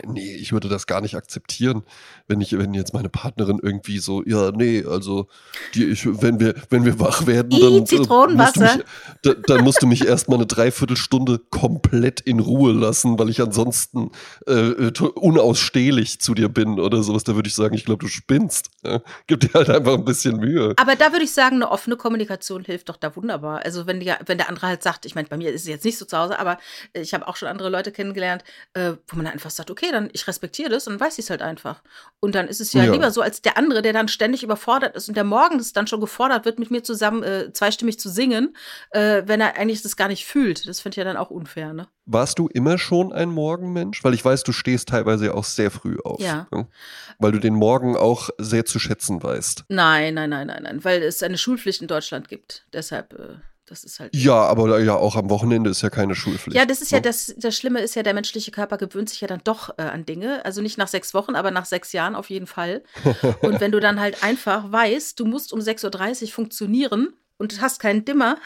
Nee, 0.06 0.34
ich 0.34 0.52
würde 0.52 0.68
das 0.68 0.86
gar 0.86 1.00
nicht 1.00 1.14
akzeptieren, 1.14 1.82
wenn 2.26 2.40
ich, 2.40 2.56
wenn 2.56 2.74
jetzt 2.74 2.94
meine 2.94 3.08
Partnerin 3.08 3.58
irgendwie 3.62 3.98
so, 3.98 4.22
ja, 4.24 4.50
nee, 4.50 4.84
also 4.84 5.28
die, 5.74 5.86
ich, 5.86 6.06
wenn 6.22 6.40
wir, 6.40 6.54
wenn 6.70 6.84
wir 6.84 7.00
wach 7.00 7.26
werden, 7.26 7.50
dann, 7.50 7.82
äh, 7.82 7.84
Zitronenwasser. 7.84 8.60
Musst 8.60 8.76
mich, 8.76 8.86
da, 9.22 9.34
dann 9.34 9.64
musst 9.64 9.82
du 9.82 9.86
mich 9.86 10.06
erstmal 10.06 10.38
eine 10.38 10.46
Dreiviertelstunde 10.46 11.40
komplett 11.50 12.20
in 12.20 12.40
Ruhe 12.40 12.72
lassen, 12.72 13.18
weil 13.18 13.28
ich 13.30 13.40
ansonsten 13.40 14.10
äh, 14.46 14.52
äh 14.52 14.92
unausstehlich 15.14 16.20
zu 16.20 16.34
dir 16.34 16.48
bin 16.48 16.80
oder 16.80 17.02
sowas. 17.02 17.24
Da 17.24 17.34
würde 17.34 17.48
ich 17.48 17.54
sagen, 17.54 17.74
ich 17.74 17.84
glaube, 17.84 18.04
du 18.04 18.08
spinnst. 18.08 18.70
Ja? 18.84 19.00
Gib 19.26 19.40
dir 19.40 19.52
halt 19.54 19.70
einfach 19.70 19.94
ein 19.94 20.04
bisschen 20.04 20.38
Mühe. 20.38 20.74
Aber 20.76 20.96
da 20.96 21.12
würde 21.12 21.24
ich 21.24 21.32
sagen, 21.32 21.56
eine 21.56 21.70
offene 21.70 21.96
Kommunikation 21.96 22.64
hilft 22.64 22.88
doch 22.88 22.96
da 22.96 23.14
wunderbar. 23.16 23.64
Also 23.64 23.86
wenn, 23.86 24.00
die, 24.00 24.12
wenn 24.26 24.38
der 24.38 24.48
andere 24.48 24.66
halt 24.66 24.82
sagt, 24.82 25.06
ich 25.06 25.14
meine, 25.14 25.28
bei 25.28 25.36
mir 25.36 25.52
ist 25.52 25.62
es 25.62 25.68
jetzt 25.68 25.84
nicht 25.84 25.98
so 25.98 26.04
zu 26.04 26.16
Hause, 26.16 26.38
aber 26.38 26.58
ich 26.92 27.14
habe 27.14 27.26
auch 27.28 27.36
schon 27.36 27.48
andere 27.48 27.68
Leute 27.68 27.92
kennengelernt, 27.92 28.44
äh, 28.74 28.92
wo 29.06 29.16
man 29.16 29.26
einfach 29.26 29.50
sagt, 29.50 29.70
okay, 29.70 29.87
okay, 29.88 29.92
dann 29.92 30.10
ich 30.12 30.26
respektiere 30.26 30.70
das 30.70 30.86
und 30.86 31.00
weiß 31.00 31.18
ich 31.18 31.24
es 31.24 31.30
halt 31.30 31.42
einfach. 31.42 31.82
Und 32.20 32.34
dann 32.34 32.48
ist 32.48 32.60
es 32.60 32.72
ja, 32.72 32.84
ja, 32.84 32.92
lieber 32.92 33.10
so 33.10 33.20
als 33.20 33.42
der 33.42 33.56
andere, 33.56 33.82
der 33.82 33.92
dann 33.92 34.08
ständig 34.08 34.42
überfordert 34.42 34.96
ist 34.96 35.08
und 35.08 35.16
der 35.16 35.24
morgens 35.24 35.72
dann 35.72 35.86
schon 35.86 36.00
gefordert 36.00 36.44
wird, 36.44 36.58
mit 36.58 36.70
mir 36.70 36.82
zusammen 36.82 37.22
äh, 37.22 37.52
zweistimmig 37.52 37.98
zu 37.98 38.08
singen, 38.08 38.56
äh, 38.90 39.22
wenn 39.26 39.40
er 39.40 39.56
eigentlich 39.56 39.82
das 39.82 39.96
gar 39.96 40.08
nicht 40.08 40.26
fühlt. 40.26 40.68
Das 40.68 40.80
finde 40.80 40.94
ich 40.94 40.96
ja 40.98 41.04
dann 41.04 41.16
auch 41.16 41.30
unfair, 41.30 41.72
ne? 41.72 41.88
Warst 42.06 42.38
du 42.38 42.48
immer 42.48 42.78
schon 42.78 43.12
ein 43.12 43.28
Morgenmensch? 43.28 44.02
Weil 44.02 44.14
ich 44.14 44.24
weiß, 44.24 44.42
du 44.42 44.52
stehst 44.52 44.88
teilweise 44.88 45.34
auch 45.34 45.44
sehr 45.44 45.70
früh 45.70 45.98
auf. 46.02 46.20
Ja. 46.20 46.46
Ne? 46.50 46.66
Weil 47.18 47.32
du 47.32 47.38
den 47.38 47.54
Morgen 47.54 47.96
auch 47.96 48.30
sehr 48.38 48.64
zu 48.64 48.78
schätzen 48.78 49.22
weißt. 49.22 49.64
Nein, 49.68 50.14
nein, 50.14 50.30
nein, 50.30 50.46
nein, 50.46 50.62
nein. 50.62 50.84
Weil 50.84 51.02
es 51.02 51.22
eine 51.22 51.36
Schulpflicht 51.36 51.82
in 51.82 51.88
Deutschland 51.88 52.28
gibt. 52.28 52.66
Deshalb. 52.72 53.12
Äh 53.12 53.36
das 53.68 53.84
ist 53.84 54.00
halt. 54.00 54.14
Ja, 54.14 54.34
aber 54.34 54.80
ja, 54.80 54.94
auch 54.94 55.16
am 55.16 55.30
Wochenende 55.30 55.70
ist 55.70 55.82
ja 55.82 55.90
keine 55.90 56.14
Schulpflicht. 56.14 56.56
Ja, 56.56 56.64
das 56.64 56.80
ist 56.80 56.90
ja, 56.90 56.98
ne? 56.98 57.02
das, 57.02 57.34
das 57.36 57.56
Schlimme 57.56 57.80
ist 57.80 57.94
ja, 57.94 58.02
der 58.02 58.14
menschliche 58.14 58.50
Körper 58.50 58.78
gewöhnt 58.78 59.10
sich 59.10 59.20
ja 59.20 59.28
dann 59.28 59.40
doch 59.44 59.70
äh, 59.78 59.82
an 59.82 60.06
Dinge. 60.06 60.44
Also 60.44 60.62
nicht 60.62 60.78
nach 60.78 60.88
sechs 60.88 61.14
Wochen, 61.14 61.34
aber 61.34 61.50
nach 61.50 61.64
sechs 61.64 61.92
Jahren 61.92 62.14
auf 62.14 62.30
jeden 62.30 62.46
Fall. 62.46 62.82
und 63.42 63.60
wenn 63.60 63.72
du 63.72 63.80
dann 63.80 64.00
halt 64.00 64.22
einfach 64.22 64.70
weißt, 64.70 65.18
du 65.20 65.26
musst 65.26 65.52
um 65.52 65.60
6.30 65.60 66.22
Uhr 66.22 66.28
funktionieren 66.28 67.14
und 67.36 67.60
hast 67.60 67.80
keinen 67.80 68.04
Dimmer, 68.04 68.38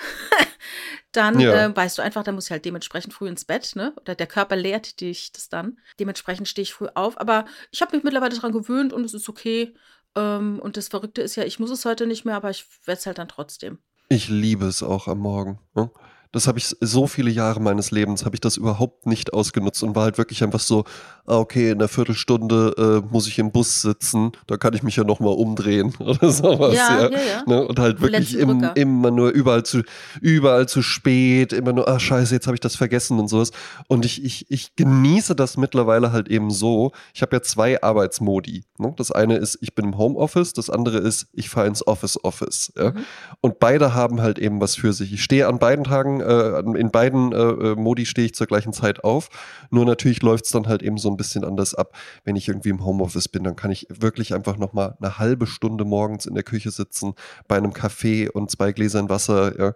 dann 1.12 1.41
ja. 1.41 1.66
äh, 1.66 1.77
weißt 1.77 1.99
du 1.99 2.03
einfach, 2.03 2.25
dann 2.25 2.35
muss 2.35 2.47
ich 2.47 2.51
halt 2.51 2.64
dementsprechend 2.64 3.14
früh 3.14 3.29
ins 3.29 3.45
Bett, 3.45 3.73
ne? 3.75 3.93
Oder 4.01 4.14
der 4.14 4.27
Körper 4.27 4.57
lehrt 4.57 5.01
dich 5.01 5.33
das 5.33 5.49
dann. 5.49 5.79
Dementsprechend 5.99 6.49
stehe 6.49 6.62
ich 6.62 6.75
früh 6.75 6.89
auf. 6.95 7.20
Aber 7.20 7.47
ich 7.70 7.83
habe 7.83 7.97
mich 7.97 8.05
mittlerweile 8.05 8.35
daran 8.35 8.53
gewöhnt 8.53 8.93
und 8.93 9.05
es 9.05 9.14
ist 9.14 9.29
okay. 9.29 9.75
Ähm, 10.14 10.61
und 10.61 10.77
das 10.77 10.89
Verrückte 10.89 11.23
ist 11.23 11.37
ja, 11.37 11.45
ich 11.45 11.59
muss 11.59 11.70
es 11.70 11.85
heute 11.85 12.07
nicht 12.07 12.25
mehr, 12.25 12.37
aber 12.37 12.51
ich 12.51 12.66
werde 12.85 12.99
es 12.99 13.07
halt 13.07 13.18
dann 13.18 13.29
trotzdem. 13.29 13.79
Ich 14.15 14.29
liebe 14.29 14.67
es 14.67 14.83
auch 14.83 15.09
am 15.09 15.21
Morgen. 15.21 15.59
Ne? 15.75 15.91
Das 16.33 16.47
habe 16.47 16.59
ich 16.59 16.74
so 16.80 17.07
viele 17.07 17.30
Jahre 17.30 17.61
meines 17.61 17.91
Lebens, 17.91 18.24
habe 18.24 18.37
ich 18.37 18.41
das 18.41 18.57
überhaupt 18.57 19.07
nicht 19.07 19.33
ausgenutzt 19.33 19.83
und 19.83 19.95
war 19.95 20.05
halt 20.05 20.18
wirklich 20.18 20.43
einfach 20.43 20.61
so, 20.61 20.85
ah, 21.26 21.37
okay, 21.37 21.70
in 21.70 21.78
einer 21.78 21.89
Viertelstunde 21.89 23.03
äh, 23.05 23.12
muss 23.12 23.28
ich 23.28 23.39
im 23.39 23.53
Bus 23.53 23.83
sitzen, 23.83 24.33
da 24.47 24.57
kann 24.57 24.74
ich 24.74 24.83
mich 24.83 24.97
ja 24.97 25.05
nochmal 25.05 25.35
umdrehen 25.35 25.95
oder 25.99 26.30
sowas. 26.30 26.74
Ja, 26.74 27.03
ja. 27.03 27.11
ja, 27.11 27.18
ja. 27.18 27.43
Ne? 27.47 27.66
Und 27.66 27.78
halt 27.78 28.01
wirklich 28.01 28.35
im, 28.37 28.66
immer 28.74 29.11
nur 29.11 29.30
überall 29.30 29.62
zu, 29.62 29.83
überall 30.20 30.66
zu 30.68 30.83
spät, 30.83 31.53
immer 31.53 31.72
nur, 31.72 31.87
ah 31.87 32.01
scheiße, 32.01 32.35
jetzt 32.35 32.47
habe 32.47 32.57
ich 32.57 32.61
das 32.61 32.76
vergessen 32.76 33.18
und 33.18 33.28
sowas. 33.28 33.51
Und 33.89 34.05
ich, 34.05 34.24
ich, 34.24 34.51
ich 34.51 34.74
genieße 34.74 35.35
das 35.37 35.57
mittlerweile 35.57 36.12
halt 36.12 36.28
eben 36.28 36.51
so. 36.51 36.93
Ich 37.14 37.22
habe 37.22 37.37
ja 37.37 37.43
zwei 37.43 37.83
Arbeitsmodi. 37.83 38.64
Ne? 38.78 38.95
Das 38.97 39.12
eine 39.12 39.37
ist, 39.37 39.59
ich 39.61 39.74
bin 39.74 39.85
im 39.87 39.99
Homeoffice, 39.99 40.55
das 40.55 40.70
andere 40.70 40.99
ist, 40.99 41.26
ich 41.33 41.51
fahre 41.51 41.66
ins 41.66 41.87
Office-Office. 41.87 42.72
Ja? 42.76 42.91
Mhm. 42.93 43.05
Und 43.43 43.59
beide 43.59 43.95
haben 43.95 44.22
halt 44.22 44.39
eben 44.39 44.61
was 44.61 44.76
für 44.76 44.93
sich. 44.93 45.12
Ich 45.12 45.22
stehe 45.22 45.47
an 45.47 45.59
beiden 45.59 45.85
Tagen 45.85 46.22
äh, 46.23 46.79
in 46.79 46.91
beiden 46.91 47.33
äh, 47.33 47.37
äh, 47.37 47.75
Modi 47.77 48.07
stehe 48.07 48.27
ich 48.27 48.35
zur 48.35 48.47
gleichen 48.47 48.73
Zeit 48.73 49.05
auf. 49.05 49.29
Nur 49.70 49.85
natürlich 49.85 50.23
läuft 50.23 50.47
es 50.47 50.51
dann 50.51 50.66
halt 50.66 50.83
eben 50.83 50.99
so 50.99 51.11
ein 51.11 51.16
bisschen 51.16 51.45
anders 51.45 51.75
ab. 51.75 51.95
Wenn 52.25 52.37
ich 52.37 52.49
irgendwie 52.49 52.70
im 52.70 52.85
Homeoffice 52.85 53.29
bin, 53.29 53.45
dann 53.45 53.57
kann 53.57 53.70
ich 53.70 53.87
wirklich 53.91 54.35
einfach 54.35 54.57
nochmal 54.57 54.97
eine 55.01 55.18
halbe 55.18 55.47
Stunde 55.47 55.85
morgens 55.85 56.27
in 56.27 56.35
der 56.35 56.45
Küche 56.45 56.70
sitzen, 56.70 57.14
bei 57.49 57.57
einem 57.57 57.73
Kaffee 57.73 58.29
und 58.29 58.51
zwei 58.51 58.73
Gläsern 58.73 59.09
Wasser, 59.09 59.59
ja, 59.59 59.75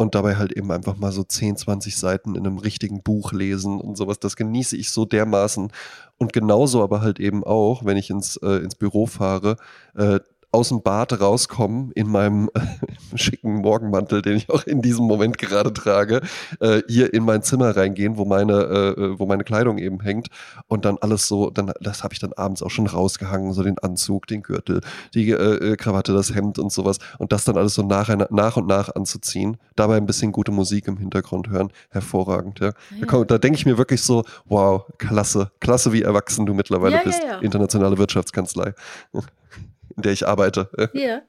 und 0.00 0.14
dabei 0.14 0.36
halt 0.36 0.52
eben 0.52 0.72
einfach 0.72 0.96
mal 0.96 1.12
so 1.12 1.22
10, 1.22 1.58
20 1.58 1.94
Seiten 1.94 2.34
in 2.34 2.46
einem 2.46 2.56
richtigen 2.56 3.02
Buch 3.02 3.32
lesen 3.32 3.78
und 3.78 3.98
sowas. 3.98 4.18
Das 4.18 4.34
genieße 4.34 4.74
ich 4.74 4.92
so 4.92 5.04
dermaßen. 5.04 5.70
Und 6.16 6.32
genauso 6.32 6.82
aber 6.82 7.02
halt 7.02 7.20
eben 7.20 7.44
auch, 7.44 7.84
wenn 7.84 7.98
ich 7.98 8.08
ins, 8.08 8.38
äh, 8.38 8.62
ins 8.62 8.76
Büro 8.76 9.04
fahre, 9.04 9.56
äh, 9.94 10.20
aus 10.52 10.68
dem 10.68 10.82
Bad 10.82 11.20
rauskommen 11.20 11.92
in 11.92 12.08
meinem 12.08 12.50
äh, 12.54 12.60
schicken 13.16 13.56
Morgenmantel, 13.56 14.22
den 14.22 14.36
ich 14.36 14.50
auch 14.50 14.64
in 14.64 14.82
diesem 14.82 15.06
Moment 15.06 15.38
gerade 15.38 15.72
trage, 15.72 16.22
äh, 16.60 16.82
hier 16.88 17.14
in 17.14 17.24
mein 17.24 17.42
Zimmer 17.42 17.76
reingehen, 17.76 18.16
wo 18.16 18.24
meine, 18.24 18.52
äh, 18.52 19.00
äh, 19.00 19.18
wo 19.18 19.26
meine 19.26 19.44
Kleidung 19.44 19.78
eben 19.78 20.00
hängt. 20.00 20.28
Und 20.66 20.84
dann 20.84 20.98
alles 21.00 21.28
so, 21.28 21.50
dann 21.50 21.72
das 21.80 22.02
habe 22.02 22.14
ich 22.14 22.20
dann 22.20 22.32
abends 22.32 22.62
auch 22.62 22.70
schon 22.70 22.86
rausgehangen, 22.86 23.52
so 23.52 23.62
den 23.62 23.78
Anzug, 23.78 24.26
den 24.26 24.42
Gürtel, 24.42 24.80
die 25.14 25.30
äh, 25.30 25.72
äh 25.72 25.76
Krawatte, 25.76 26.12
das 26.12 26.34
Hemd 26.34 26.58
und 26.58 26.72
sowas. 26.72 26.98
Und 27.18 27.32
das 27.32 27.44
dann 27.44 27.56
alles 27.56 27.74
so 27.74 27.82
nach, 27.82 28.08
nach 28.30 28.56
und 28.56 28.66
nach 28.66 28.94
anzuziehen, 28.94 29.56
dabei 29.76 29.96
ein 29.96 30.06
bisschen 30.06 30.32
gute 30.32 30.52
Musik 30.52 30.88
im 30.88 30.96
Hintergrund 30.96 31.48
hören, 31.48 31.72
hervorragend, 31.90 32.60
ja. 32.60 32.72
ja. 32.98 33.06
Da, 33.06 33.24
da 33.24 33.38
denke 33.38 33.56
ich 33.56 33.66
mir 33.66 33.78
wirklich 33.78 34.02
so, 34.02 34.24
wow, 34.46 34.84
klasse, 34.98 35.52
klasse, 35.60 35.92
wie 35.92 36.02
erwachsen 36.02 36.46
du 36.46 36.54
mittlerweile 36.54 36.96
ja, 36.96 37.02
bist, 37.04 37.22
ja, 37.22 37.38
internationale 37.38 37.98
Wirtschaftskanzlei 37.98 38.74
in 39.96 40.02
der 40.02 40.12
ich 40.12 40.26
arbeite. 40.26 40.70
Ja, 40.92 41.22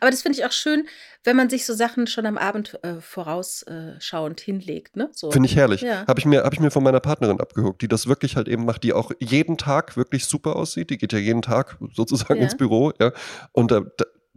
aber 0.00 0.10
das 0.10 0.22
finde 0.22 0.38
ich 0.38 0.44
auch 0.44 0.52
schön, 0.52 0.86
wenn 1.24 1.36
man 1.36 1.50
sich 1.50 1.66
so 1.66 1.74
Sachen 1.74 2.06
schon 2.06 2.26
am 2.26 2.38
Abend 2.38 2.78
äh, 2.82 3.00
vorausschauend 3.00 4.40
hinlegt. 4.40 4.96
Ne? 4.96 5.10
So. 5.12 5.30
Finde 5.30 5.48
ich 5.48 5.56
herrlich. 5.56 5.82
Ja. 5.82 6.06
Habe 6.06 6.18
ich, 6.20 6.26
mir, 6.26 6.44
hab 6.44 6.52
ich 6.52 6.60
mir 6.60 6.70
von 6.70 6.82
meiner 6.82 7.00
Partnerin 7.00 7.40
abgeguckt, 7.40 7.82
die 7.82 7.88
das 7.88 8.06
wirklich 8.06 8.36
halt 8.36 8.48
eben 8.48 8.64
macht, 8.64 8.82
die 8.82 8.92
auch 8.92 9.12
jeden 9.18 9.58
Tag 9.58 9.96
wirklich 9.96 10.26
super 10.26 10.56
aussieht. 10.56 10.90
Die 10.90 10.98
geht 10.98 11.12
ja 11.12 11.18
jeden 11.18 11.42
Tag 11.42 11.78
sozusagen 11.92 12.36
ja. 12.36 12.44
ins 12.44 12.56
Büro. 12.56 12.92
Ja? 12.98 13.12
Und 13.52 13.70
da, 13.70 13.82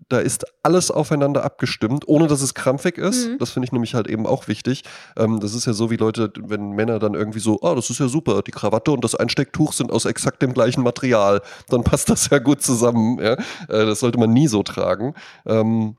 da 0.10 0.20
ist 0.20 0.46
alles 0.64 0.92
aufeinander 0.92 1.44
abgestimmt, 1.44 2.08
ohne 2.08 2.28
dass 2.28 2.42
es 2.42 2.54
krampfig 2.54 2.98
ist. 2.98 3.28
Mhm. 3.28 3.38
Das 3.40 3.52
finde 3.52 3.66
ich 3.66 3.72
nämlich 3.72 3.94
halt 3.94 4.08
eben 4.08 4.28
auch 4.28 4.48
wichtig. 4.48 4.84
Ähm, 5.18 5.40
das 5.40 5.54
ist 5.54 5.66
ja 5.66 5.74
so 5.74 5.90
wie 5.90 5.98
Leute, 5.98 6.32
wenn 6.40 6.72
Männer 6.72 7.00
dann 7.00 7.14
irgendwie 7.14 7.40
so, 7.40 7.60
oh, 7.62 7.76
das 7.76 7.90
ist 7.90 8.00
ja 8.00 8.08
super, 8.08 8.42
die 8.42 8.52
Krawatte 8.52 8.92
und 8.92 9.04
das 9.04 9.16
Einstecktuch 9.16 9.74
sind 9.74 9.92
aus 9.92 10.06
exakt 10.06 10.42
dem 10.42 10.54
gleichen 10.54 10.84
Material, 10.84 11.42
dann 11.70 11.84
passt 11.84 12.10
das 12.10 12.30
ja 12.30 12.40
gut 12.40 12.62
zusammen. 12.62 13.20
Ja? 13.20 13.34
Äh, 13.34 13.86
das 13.86 14.00
sollte 14.00 14.18
man 14.18 14.34
nie 14.34 14.48
so 14.48 14.64
tragen. 14.64 15.14
Ähm, 15.46 15.98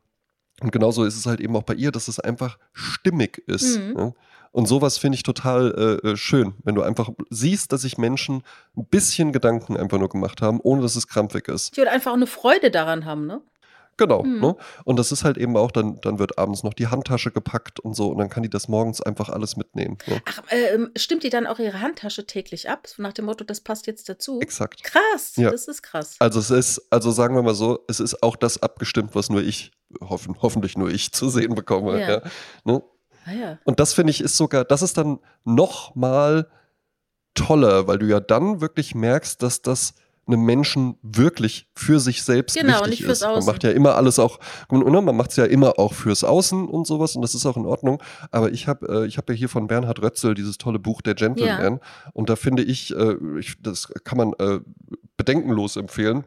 und 0.61 0.70
genauso 0.70 1.05
ist 1.05 1.16
es 1.16 1.26
halt 1.26 1.40
eben 1.40 1.57
auch 1.57 1.64
bei 1.64 1.74
ihr, 1.74 1.90
dass 1.90 2.09
es 2.09 2.20
einfach 2.20 2.59
stimmig 2.72 3.38
ist. 3.46 3.78
Mhm. 3.78 3.94
Ja? 3.98 4.12
Und 4.53 4.68
sowas 4.68 4.98
finde 4.98 5.16
ich 5.16 5.22
total 5.22 6.00
äh, 6.05 6.11
äh 6.11 6.16
schön, 6.16 6.55
wenn 6.62 6.74
du 6.74 6.82
einfach 6.82 7.09
siehst, 7.30 7.72
dass 7.72 7.82
sich 7.82 7.96
Menschen 7.96 8.42
ein 8.76 8.84
bisschen 8.84 9.32
Gedanken 9.32 9.78
einfach 9.78 9.98
nur 9.98 10.11
gemacht 10.11 10.42
haben, 10.42 10.61
ohne 10.61 10.82
dass 10.82 10.94
es 10.94 11.09
krampfig 11.09 11.48
ist. 11.48 11.72
Die 11.72 11.78
würde 11.78 11.90
einfach 11.90 12.11
auch 12.11 12.16
eine 12.16 12.26
Freude 12.26 12.70
daran 12.70 13.07
haben, 13.07 13.26
ne? 13.26 13.40
Genau. 14.03 14.24
Mhm. 14.24 14.40
Ne? 14.40 14.57
Und 14.84 14.98
das 14.98 15.12
ist 15.12 15.22
halt 15.22 15.38
eben 15.38 15.57
auch, 15.57 15.70
dann, 15.70 16.00
dann 16.00 16.18
wird 16.18 16.36
abends 16.36 16.64
noch 16.64 16.74
die 16.74 16.88
Handtasche 16.88 17.30
gepackt 17.30 17.78
und 17.78 17.94
so 17.94 18.09
und 18.09 18.18
dann 18.18 18.28
kann 18.28 18.42
die 18.42 18.50
das 18.50 18.66
morgens 18.66 19.00
einfach 19.00 19.28
alles 19.28 19.57
mitnehmen. 19.57 19.96
Ne? 20.09 20.20
Ach, 20.24 20.42
ähm, 20.50 20.90
stimmt 20.96 21.22
die 21.22 21.30
dann 21.30 21.46
auch 21.46 21.61
ihre 21.61 21.80
Handtasche 21.80 22.26
täglich 22.26 22.68
ab? 22.68 22.86
So 22.88 23.00
nach 23.00 23.12
dem 23.12 23.26
Motto, 23.26 23.44
das 23.44 23.61
passt 23.61 23.86
jetzt 23.86 24.09
dazu? 24.09 24.40
Exakt. 24.40 24.82
Krass, 24.82 25.36
Ja. 25.36 25.50
das 25.53 25.68
ist 25.68 25.82
krass. 25.82 26.16
Also 26.18 26.40
es 26.40 26.50
ist, 26.50 26.82
also 26.90 27.12
sagen 27.12 27.36
wir 27.36 27.42
mal 27.42 27.55
so, 27.55 27.84
es 27.86 28.00
ist 28.00 28.22
auch 28.24 28.34
das 28.34 28.61
abgestimmt, 28.61 29.14
was 29.14 29.30
nur 29.30 29.40
ich, 29.42 29.70
hoffen, 30.00 30.36
hoffentlich 30.42 30.76
nur 30.76 30.90
ich 30.90 31.12
zu 31.12 31.28
sehen 31.28 31.55
bekomme. 31.55 32.00
Ja. 32.00 32.11
Ja. 32.11 32.22
Ne? 32.64 32.82
Ah, 33.24 33.32
ja. 33.32 33.59
Und 33.64 33.78
das 33.78 33.92
finde 33.92 34.11
ich 34.11 34.20
ist 34.20 34.36
sogar, 34.36 34.64
das 34.64 34.82
ist 34.82 34.98
dann 34.98 35.20
noch 35.44 35.94
mal 35.94 36.48
toller, 37.34 37.86
weil 37.86 37.98
du 37.98 38.07
ja 38.07 38.18
dann 38.20 38.61
wirklich 38.61 38.94
merkst, 38.96 39.42
dass 39.42 39.62
das 39.62 39.94
einem 40.27 40.45
Menschen 40.45 40.97
wirklich 41.03 41.68
für 41.75 41.99
sich 42.01 42.23
selbst 42.23 42.57
Genau, 42.57 42.75
wichtig 42.75 42.91
nicht 42.91 43.05
fürs 43.05 43.18
ist. 43.18 43.27
Man 43.27 43.37
Außen. 43.37 43.53
macht 43.53 43.64
ja 43.64 43.70
immer 43.70 43.97
alles 43.97 44.18
auch, 44.18 44.39
ne, 44.70 45.03
man 45.03 45.16
macht 45.16 45.31
es 45.31 45.37
ja 45.37 45.45
immer 45.45 45.79
auch 45.79 45.95
fürs 45.95 46.23
Außen 46.25 46.68
und 46.68 46.87
sowas 46.87 47.16
und 47.16 47.23
das 47.23 47.35
ist 47.35 47.45
auch 47.47 47.57
in 47.57 47.66
Ordnung. 47.66 48.03
Aber 48.31 48.53
ich 48.53 48.68
habe 48.68 49.03
äh, 49.03 49.07
ich 49.07 49.18
hab 49.18 49.29
ja 49.29 49.35
hier 49.35 49.49
von 49.49 49.66
Bernhard 49.66 50.01
Rötzel 50.03 50.35
dieses 50.35 50.59
tolle 50.59 50.79
Buch 50.79 51.03
Der 51.03 51.14
Gentleman 51.14 51.81
und 52.12 52.31
da 52.31 52.37
finde 52.37 52.62
ich, 52.62 52.95
äh, 52.95 53.16
ich, 53.39 53.55
das 53.61 53.89
kann 54.05 54.18
man 54.18 54.33
äh, 54.39 54.61
bedenkenlos 55.16 55.77
empfehlen. 55.77 56.25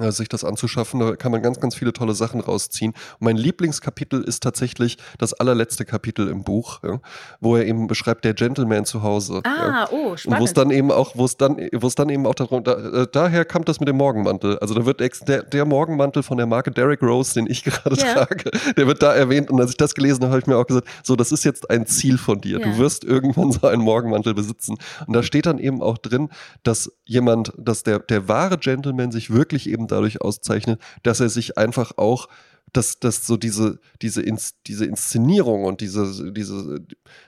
Äh, 0.00 0.10
sich 0.10 0.28
das 0.28 0.44
anzuschaffen, 0.44 1.00
da 1.00 1.16
kann 1.16 1.32
man 1.32 1.42
ganz, 1.42 1.60
ganz 1.60 1.74
viele 1.74 1.92
tolle 1.92 2.14
Sachen 2.14 2.40
rausziehen. 2.40 2.92
Und 2.92 3.22
mein 3.22 3.36
Lieblingskapitel 3.36 4.22
ist 4.22 4.42
tatsächlich 4.42 4.96
das 5.18 5.32
allerletzte 5.34 5.84
Kapitel 5.84 6.28
im 6.28 6.44
Buch, 6.44 6.80
ja, 6.82 7.00
wo 7.40 7.56
er 7.56 7.66
eben 7.66 7.86
beschreibt, 7.86 8.24
der 8.24 8.34
Gentleman 8.34 8.84
zu 8.84 9.02
Hause. 9.02 9.42
ja. 9.44 9.52
Ah, 9.72 9.88
oh, 9.90 9.96
Und 9.96 10.04
wo 10.10 10.14
es 10.14 10.20
spannend. 10.22 10.56
dann 10.56 10.70
eben 10.70 10.90
auch, 10.90 11.16
wo 11.16 11.24
es 11.24 11.36
dann, 11.36 11.56
wo 11.74 11.86
es 11.86 11.94
dann 11.94 12.08
eben 12.08 12.26
auch 12.26 12.34
darum, 12.34 12.64
da, 12.64 12.72
äh, 13.02 13.06
daher 13.10 13.44
kommt 13.44 13.68
das 13.68 13.80
mit 13.80 13.88
dem 13.88 13.96
Morgenmantel. 13.96 14.58
Also 14.58 14.74
da 14.74 14.84
wird 14.86 15.00
der, 15.28 15.42
der 15.42 15.64
Morgenmantel 15.64 16.22
von 16.22 16.36
der 16.36 16.46
Marke 16.46 16.70
Derrick 16.70 17.02
Rose, 17.02 17.34
den 17.34 17.46
ich 17.50 17.64
gerade 17.64 17.96
Ja. 17.96 18.24
trage, 18.24 18.50
der 18.76 18.86
wird 18.86 19.02
da 19.02 19.14
erwähnt. 19.14 19.50
Und 19.50 19.60
als 19.60 19.70
ich 19.70 19.76
das 19.76 19.94
gelesen 19.94 20.22
habe, 20.22 20.32
habe 20.32 20.40
ich 20.40 20.46
mir 20.46 20.56
auch 20.56 20.66
gesagt, 20.66 20.88
so, 21.02 21.16
das 21.16 21.32
ist 21.32 21.44
jetzt 21.44 21.70
ein 21.70 21.86
Ziel 21.86 22.18
von 22.18 22.40
dir. 22.40 22.58
Ja. 22.58 22.66
Du 22.66 22.78
wirst 22.78 23.04
irgendwann 23.04 23.52
so 23.52 23.66
einen 23.66 23.82
Morgenmantel 23.82 24.34
besitzen. 24.34 24.76
Und 25.06 25.12
da 25.14 25.22
steht 25.22 25.46
dann 25.46 25.58
eben 25.58 25.82
auch 25.82 25.98
drin, 25.98 26.28
dass 26.62 26.90
jemand, 27.04 27.52
dass 27.58 27.82
der, 27.82 27.98
der 27.98 28.28
wahre 28.28 28.58
Gentleman 28.58 29.12
sich 29.12 29.30
wirklich 29.30 29.68
eben 29.68 29.81
dadurch 29.88 30.20
auszeichnet, 30.20 30.80
dass 31.02 31.20
er 31.20 31.28
sich 31.28 31.58
einfach 31.58 31.92
auch 31.96 32.28
dass, 32.72 32.98
dass 32.98 33.26
so 33.26 33.36
diese, 33.36 33.80
diese, 34.00 34.22
Ins, 34.22 34.54
diese 34.66 34.86
Inszenierung 34.86 35.64
und 35.64 35.80
diese, 35.80 36.32
diese, 36.32 36.80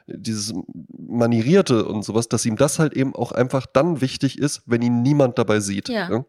dieses 0.07 0.55
Manierierte 0.97 1.85
und 1.85 2.03
sowas, 2.03 2.29
dass 2.29 2.47
ihm 2.47 2.57
das 2.57 2.79
halt 2.79 2.95
eben 2.95 3.15
auch 3.15 3.33
einfach 3.33 3.67
dann 3.67 4.01
wichtig 4.01 4.39
ist, 4.39 4.63
wenn 4.67 4.81
ihn 4.83 5.03
niemand 5.03 5.39
dabei 5.39 5.61
sieht. 5.61 5.89
Ja. 5.89 6.09
ne? 6.09 6.25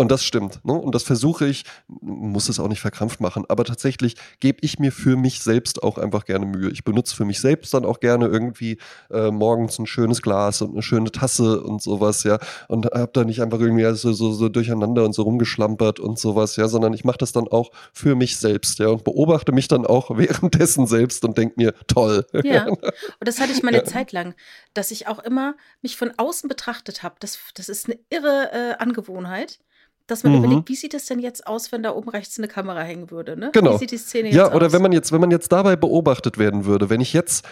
Und 0.00 0.12
das 0.12 0.24
stimmt. 0.24 0.64
Ne? 0.64 0.72
Und 0.74 0.94
das 0.94 1.02
versuche 1.02 1.46
ich, 1.46 1.64
muss 1.88 2.48
es 2.48 2.60
auch 2.60 2.68
nicht 2.68 2.80
verkrampft 2.80 3.20
machen, 3.20 3.44
aber 3.48 3.64
tatsächlich 3.64 4.14
gebe 4.38 4.58
ich 4.62 4.78
mir 4.78 4.92
für 4.92 5.16
mich 5.16 5.42
selbst 5.42 5.82
auch 5.82 5.98
einfach 5.98 6.24
gerne 6.24 6.46
Mühe. 6.46 6.70
Ich 6.70 6.84
benutze 6.84 7.16
für 7.16 7.24
mich 7.24 7.40
selbst 7.40 7.74
dann 7.74 7.84
auch 7.84 7.98
gerne 7.98 8.26
irgendwie 8.26 8.78
äh, 9.10 9.32
morgens 9.32 9.76
ein 9.80 9.86
schönes 9.86 10.22
Glas 10.22 10.62
und 10.62 10.70
eine 10.72 10.82
schöne 10.82 11.10
Tasse 11.10 11.60
und 11.62 11.82
sowas, 11.82 12.22
ja. 12.22 12.38
Und 12.68 12.86
habe 12.86 13.10
da 13.12 13.24
nicht 13.24 13.42
einfach 13.42 13.58
irgendwie 13.58 13.92
so, 13.96 14.12
so, 14.12 14.32
so 14.32 14.48
durcheinander 14.48 15.04
und 15.04 15.14
so 15.14 15.22
rumgeschlampert 15.22 15.98
und 15.98 16.16
sowas, 16.16 16.54
ja, 16.54 16.68
sondern 16.68 16.92
ich 16.94 17.04
mache 17.04 17.18
das 17.18 17.32
dann 17.32 17.48
auch 17.48 17.72
für 17.92 18.14
mich 18.14 18.36
selbst, 18.36 18.78
ja, 18.78 18.88
und 18.88 19.02
beobachte 19.02 19.50
mich 19.50 19.66
dann 19.66 19.84
auch 19.84 20.10
währenddessen 20.16 20.86
selbst 20.86 21.24
und 21.24 21.36
denke 21.36 21.54
mir, 21.56 21.74
toll. 21.88 22.24
Ja, 22.44 22.68
und 22.68 22.80
das 23.20 23.40
hatte 23.40 23.50
ich 23.50 23.64
mal 23.64 23.70
eine 23.70 23.78
Ja. 23.78 23.84
Zeit 23.84 24.12
lang, 24.12 24.34
dass 24.74 24.92
ich 24.92 25.08
auch 25.08 25.18
immer 25.18 25.56
mich 25.82 25.96
von 25.96 26.12
außen 26.16 26.48
betrachtet 26.48 27.02
habe. 27.02 27.16
Das, 27.18 27.38
das 27.54 27.68
ist 27.68 27.86
eine 27.86 27.98
irre 28.10 28.50
äh, 28.52 28.74
Angewohnheit, 28.78 29.58
dass 30.08 30.24
man 30.24 30.32
Mhm. 30.32 30.38
überlegt, 30.44 30.68
wie 30.68 30.74
sieht 30.74 30.94
es 30.94 31.06
denn 31.06 31.20
jetzt 31.20 31.46
aus, 31.46 31.70
wenn 31.70 31.82
da 31.84 31.92
oben 31.94 32.08
rechts 32.08 32.36
eine 32.38 32.48
Kamera 32.48 32.80
hängen 32.80 33.10
würde? 33.12 33.36
Ne? 33.36 33.50
Genau. 33.52 33.74
Wie 33.74 33.78
sieht 33.78 33.92
die 33.92 33.98
Szene 33.98 34.28
jetzt 34.28 34.36
Ja, 34.36 34.48
aus? 34.48 34.54
oder 34.54 34.72
wenn 34.72 34.82
man 34.82 34.90
jetzt, 34.92 35.12
wenn 35.12 35.20
man 35.20 35.30
jetzt 35.30 35.52
dabei 35.52 35.76
beobachtet 35.76 36.36
werden 36.38 36.64
würde, 36.64 36.90
wenn 36.90 37.00
ich 37.00 37.12
jetzt 37.12 37.46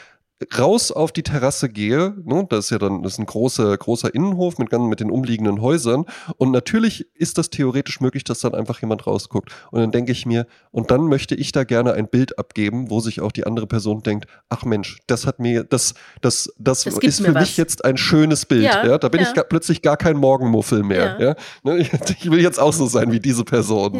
raus 0.58 0.92
auf 0.92 1.12
die 1.12 1.22
Terrasse 1.22 1.68
gehe, 1.68 2.14
ne, 2.24 2.46
das 2.50 2.66
ist 2.66 2.70
ja 2.70 2.78
dann 2.78 3.02
das 3.02 3.14
ist 3.14 3.18
ein 3.18 3.26
großer, 3.26 3.76
großer 3.76 4.14
Innenhof 4.14 4.58
mit, 4.58 4.70
mit 4.70 5.00
den 5.00 5.10
umliegenden 5.10 5.62
Häusern 5.62 6.04
und 6.36 6.50
natürlich 6.50 7.06
ist 7.14 7.38
das 7.38 7.48
theoretisch 7.48 8.00
möglich, 8.00 8.22
dass 8.24 8.40
dann 8.40 8.54
einfach 8.54 8.80
jemand 8.82 9.06
rausguckt 9.06 9.50
und 9.70 9.80
dann 9.80 9.92
denke 9.92 10.12
ich 10.12 10.26
mir, 10.26 10.46
und 10.70 10.90
dann 10.90 11.04
möchte 11.04 11.34
ich 11.34 11.52
da 11.52 11.64
gerne 11.64 11.94
ein 11.94 12.08
Bild 12.08 12.38
abgeben, 12.38 12.90
wo 12.90 13.00
sich 13.00 13.20
auch 13.22 13.32
die 13.32 13.46
andere 13.46 13.66
Person 13.66 14.02
denkt, 14.02 14.26
ach 14.50 14.64
Mensch, 14.64 14.98
das 15.06 15.26
hat 15.26 15.38
mir, 15.38 15.64
das, 15.64 15.94
das, 16.20 16.52
das, 16.58 16.84
Das 16.84 16.98
ist 16.98 17.24
für 17.24 17.34
was. 17.34 17.40
mich 17.40 17.56
jetzt 17.56 17.84
ein 17.84 17.96
schönes 17.96 18.44
Bild, 18.44 18.64
Ja, 18.64 18.86
ja, 18.86 18.98
da 18.98 19.08
bin 19.08 19.22
ja. 19.22 19.28
ich 19.28 19.34
gar, 19.34 19.44
plötzlich 19.44 19.80
gar 19.80 19.96
kein 19.96 20.18
Morgenmuffel 20.18 20.82
mehr, 20.82 21.16
Ja. 21.18 21.28
ja, 21.28 21.34
Ne, 21.62 21.78
ich, 21.78 21.90
ich 22.22 22.30
will 22.30 22.40
jetzt 22.40 22.60
auch 22.60 22.72
so 22.74 22.86
sein 22.86 23.10
wie 23.10 23.20
diese 23.20 23.44
Person. 23.44 23.92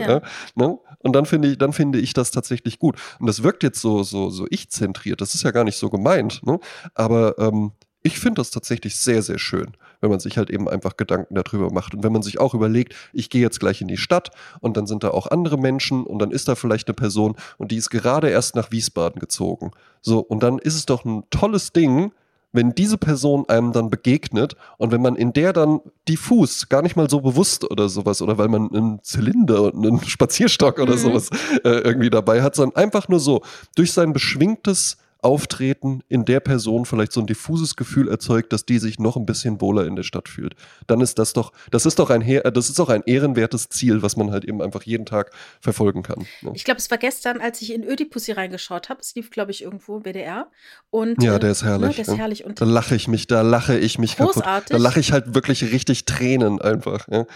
Ne? 0.55 0.79
Und 0.99 1.15
dann 1.15 1.27
finde 1.27 1.49
ich, 1.49 1.59
dann 1.59 1.73
finde 1.73 1.99
ich 1.99 2.13
das 2.13 2.31
tatsächlich 2.31 2.79
gut. 2.79 2.97
Und 3.19 3.27
das 3.27 3.43
wirkt 3.43 3.63
jetzt 3.63 3.81
so, 3.81 4.03
so, 4.03 4.31
so 4.31 4.47
ich-zentriert. 4.51 5.21
Das 5.21 5.35
ist 5.35 5.43
ja 5.43 5.51
gar 5.51 5.65
nicht 5.65 5.77
so 5.77 5.91
gemeint. 5.91 6.45
Ne? 6.45 6.59
Aber 6.95 7.39
ähm, 7.39 7.73
ich 8.07 8.21
finde 8.21 8.41
das 8.41 8.51
tatsächlich 8.51 8.95
sehr, 8.97 9.21
sehr 9.21 9.39
schön, 9.39 9.77
wenn 10.01 10.11
man 10.11 10.21
sich 10.21 10.39
halt 10.39 10.49
eben 10.49 10.69
einfach 10.69 10.97
Gedanken 10.97 11.35
darüber 11.35 11.73
macht. 11.73 11.93
Und 11.93 12.05
wenn 12.05 12.13
man 12.13 12.23
sich 12.23 12.39
auch 12.39 12.55
überlegt, 12.55 12.95
ich 13.13 13.31
gehe 13.31 13.43
jetzt 13.43 13.59
gleich 13.59 13.81
in 13.81 13.89
die 13.89 13.97
Stadt 13.97 14.31
und 14.61 14.77
dann 14.77 14.87
sind 14.87 15.03
da 15.03 15.11
auch 15.11 15.27
andere 15.27 15.59
Menschen 15.59 16.05
und 16.05 16.21
dann 16.21 16.31
ist 16.31 16.47
da 16.47 16.55
vielleicht 16.55 16.87
eine 16.87 16.95
Person 16.95 17.35
und 17.59 17.73
die 17.73 17.77
ist 17.77 17.91
gerade 17.91 18.29
erst 18.31 18.55
nach 18.55 18.71
Wiesbaden 18.71 19.19
gezogen. 19.19 19.73
So, 20.03 20.21
und 20.21 20.45
dann 20.45 20.59
ist 20.61 20.77
es 20.77 20.87
doch 20.87 21.05
ein 21.05 21.25
tolles 21.31 21.73
Ding, 21.73 22.13
wenn 22.53 22.75
diese 22.75 22.97
Person 22.99 23.45
einem 23.49 23.73
dann 23.73 23.91
begegnet 23.91 24.57
und 24.79 24.91
wenn 24.93 25.03
man 25.03 25.17
in 25.17 25.33
der 25.33 25.53
dann 25.53 25.81
diffus, 26.09 26.69
gar 26.69 26.83
nicht 26.83 26.97
mal 26.97 27.11
so 27.11 27.21
bewusst 27.21 27.71
oder 27.71 27.89
sowas, 27.89 28.23
oder 28.23 28.39
weil 28.39 28.49
man 28.49 28.73
einen 28.75 29.03
Zylinder 29.03 29.63
und 29.75 29.87
einen 29.87 30.01
Spazierstock 30.07 30.79
oder 30.79 30.95
Mhm. 30.95 30.99
sowas 30.99 31.31
äh, 31.65 31.69
irgendwie 31.69 32.11
dabei 32.11 32.43
hat, 32.43 32.55
sondern 32.55 32.77
einfach 32.83 33.09
nur 33.09 33.21
so 33.21 33.43
durch 33.75 33.93
sein 33.93 34.13
beschwingtes 34.13 34.97
Auftreten 35.27 36.03
in 36.09 36.25
der 36.25 36.39
Person 36.39 36.87
vielleicht 36.87 37.11
so 37.13 37.21
ein 37.21 37.27
diffuses 37.27 37.75
Gefühl 37.75 38.09
erzeugt, 38.09 38.53
dass 38.53 38.65
die 38.65 38.79
sich 38.79 39.01
noch 39.01 39.17
ein 39.17 39.27
bisschen 39.27 39.61
wohler 39.61 39.85
in 39.85 39.97
der 39.97 40.05
Stadt 40.05 40.29
fühlt. 40.29 40.55
Dann 40.87 41.01
ist 41.01 41.19
das 41.19 41.33
doch, 41.33 41.53
das 41.73 41.85
ist 41.85 41.99
doch 41.99 42.11
ein, 42.11 42.23
äh, 42.23 42.53
das 42.53 42.69
ist 42.69 42.79
doch 42.79 42.89
ein 42.89 43.03
ehrenwertes 43.07 43.69
Ziel, 43.69 44.03
was 44.03 44.17
man 44.17 44.31
halt 44.31 44.45
eben 44.45 44.63
einfach 44.63 44.85
jeden 44.85 45.05
Tag 45.05 45.33
verfolgen 45.61 46.03
kann. 46.05 46.25
ne? 46.43 46.53
Ich 46.55 46.63
glaube, 46.65 46.79
es 46.79 46.89
war 46.93 46.99
gestern, 46.99 47.41
als 47.41 47.61
ich 47.61 47.73
in 47.75 47.83
Ödipussy 47.83 48.31
reingeschaut 48.33 48.89
habe. 48.89 49.01
Es 49.01 49.15
lief, 49.17 49.31
glaube 49.31 49.51
ich, 49.51 49.63
irgendwo 49.65 49.97
im 49.97 50.05
WDR. 50.05 50.47
Und, 50.91 51.21
Ja, 51.23 51.37
äh, 51.37 51.41
der 51.41 51.51
ist 51.51 51.65
herrlich, 51.65 51.89
Ne, 51.99 52.05
der 52.05 52.13
ist 52.13 52.17
herrlich. 52.19 52.45
Und 52.45 52.61
Da 52.61 52.65
lache 52.65 52.95
ich 52.95 53.09
mich, 53.09 53.27
da 53.27 53.43
lache 53.43 53.77
ich 53.77 53.99
mich 53.99 54.17
kaputt. 54.17 54.35
Großartig. 54.35 54.77
Da 54.77 54.79
lache 54.79 55.01
ich 55.01 55.11
halt 55.11 55.35
wirklich 55.35 55.63
richtig 55.73 56.05
Tränen 56.05 56.61
einfach. 56.63 57.09
Ja. 57.11 57.27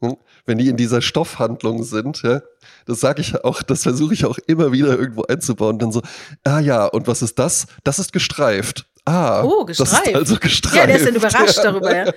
Hm? 0.00 0.16
Wenn 0.44 0.58
die 0.58 0.68
in 0.68 0.76
dieser 0.76 1.00
Stoffhandlung 1.00 1.82
sind, 1.82 2.22
ja, 2.22 2.42
das 2.84 3.00
sage 3.00 3.22
ich 3.22 3.44
auch, 3.44 3.62
das 3.62 3.82
versuche 3.82 4.14
ich 4.14 4.24
auch 4.26 4.38
immer 4.46 4.72
wieder 4.72 4.98
irgendwo 4.98 5.22
einzubauen. 5.24 5.78
Dann 5.78 5.92
so, 5.92 6.02
ah 6.44 6.60
ja, 6.60 6.84
und 6.86 7.06
was 7.06 7.22
ist 7.22 7.38
das? 7.38 7.66
Das 7.84 7.98
ist 7.98 8.12
gestreift. 8.12 8.86
Ah, 9.06 9.42
Oh, 9.44 9.64
das 9.64 9.78
gestreift. 9.78 10.08
ist 10.08 10.14
also 10.16 10.36
gestreift. 10.36 10.76
ja, 10.76 10.86
der 10.86 10.96
ist 10.96 11.06
dann 11.06 11.14
überrascht 11.14 11.58
darüber. 11.58 11.94
Ja. 11.96 12.04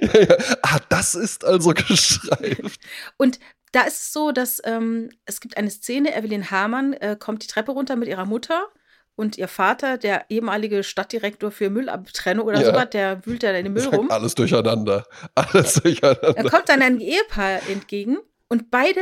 ja, 0.00 0.20
ja. 0.20 0.36
Ah, 0.62 0.78
das 0.88 1.14
ist 1.14 1.44
also 1.44 1.70
gestreift. 1.70 2.80
Und 3.16 3.38
da 3.72 3.82
ist 3.82 4.02
es 4.02 4.12
so, 4.12 4.30
dass 4.32 4.60
ähm, 4.64 5.10
es 5.26 5.40
gibt 5.40 5.56
eine 5.56 5.70
Szene, 5.70 6.14
Evelyn 6.16 6.50
Hamann 6.50 6.92
äh, 6.94 7.16
kommt 7.18 7.42
die 7.42 7.46
Treppe 7.46 7.72
runter 7.72 7.96
mit 7.96 8.08
ihrer 8.08 8.24
Mutter 8.26 8.66
und 9.16 9.38
ihr 9.38 9.48
Vater, 9.48 9.96
der 9.98 10.24
ehemalige 10.28 10.82
Stadtdirektor 10.82 11.50
für 11.50 11.70
Müllabtrennung 11.70 12.46
oder 12.46 12.60
Ja. 12.60 12.66
sowas, 12.66 12.90
der 12.90 13.24
wühlt 13.26 13.42
da 13.42 13.50
in 13.52 13.64
den 13.64 13.72
Müll 13.74 13.86
rum. 13.86 14.10
Alles 14.10 14.34
durcheinander. 14.34 15.06
Alles 15.34 15.74
durcheinander. 15.74 16.32
Da 16.34 16.48
kommt 16.50 16.68
dann 16.68 16.82
ein 16.82 17.00
Ehepaar 17.00 17.60
entgegen 17.68 18.18
und 18.48 18.70
beide 18.70 19.00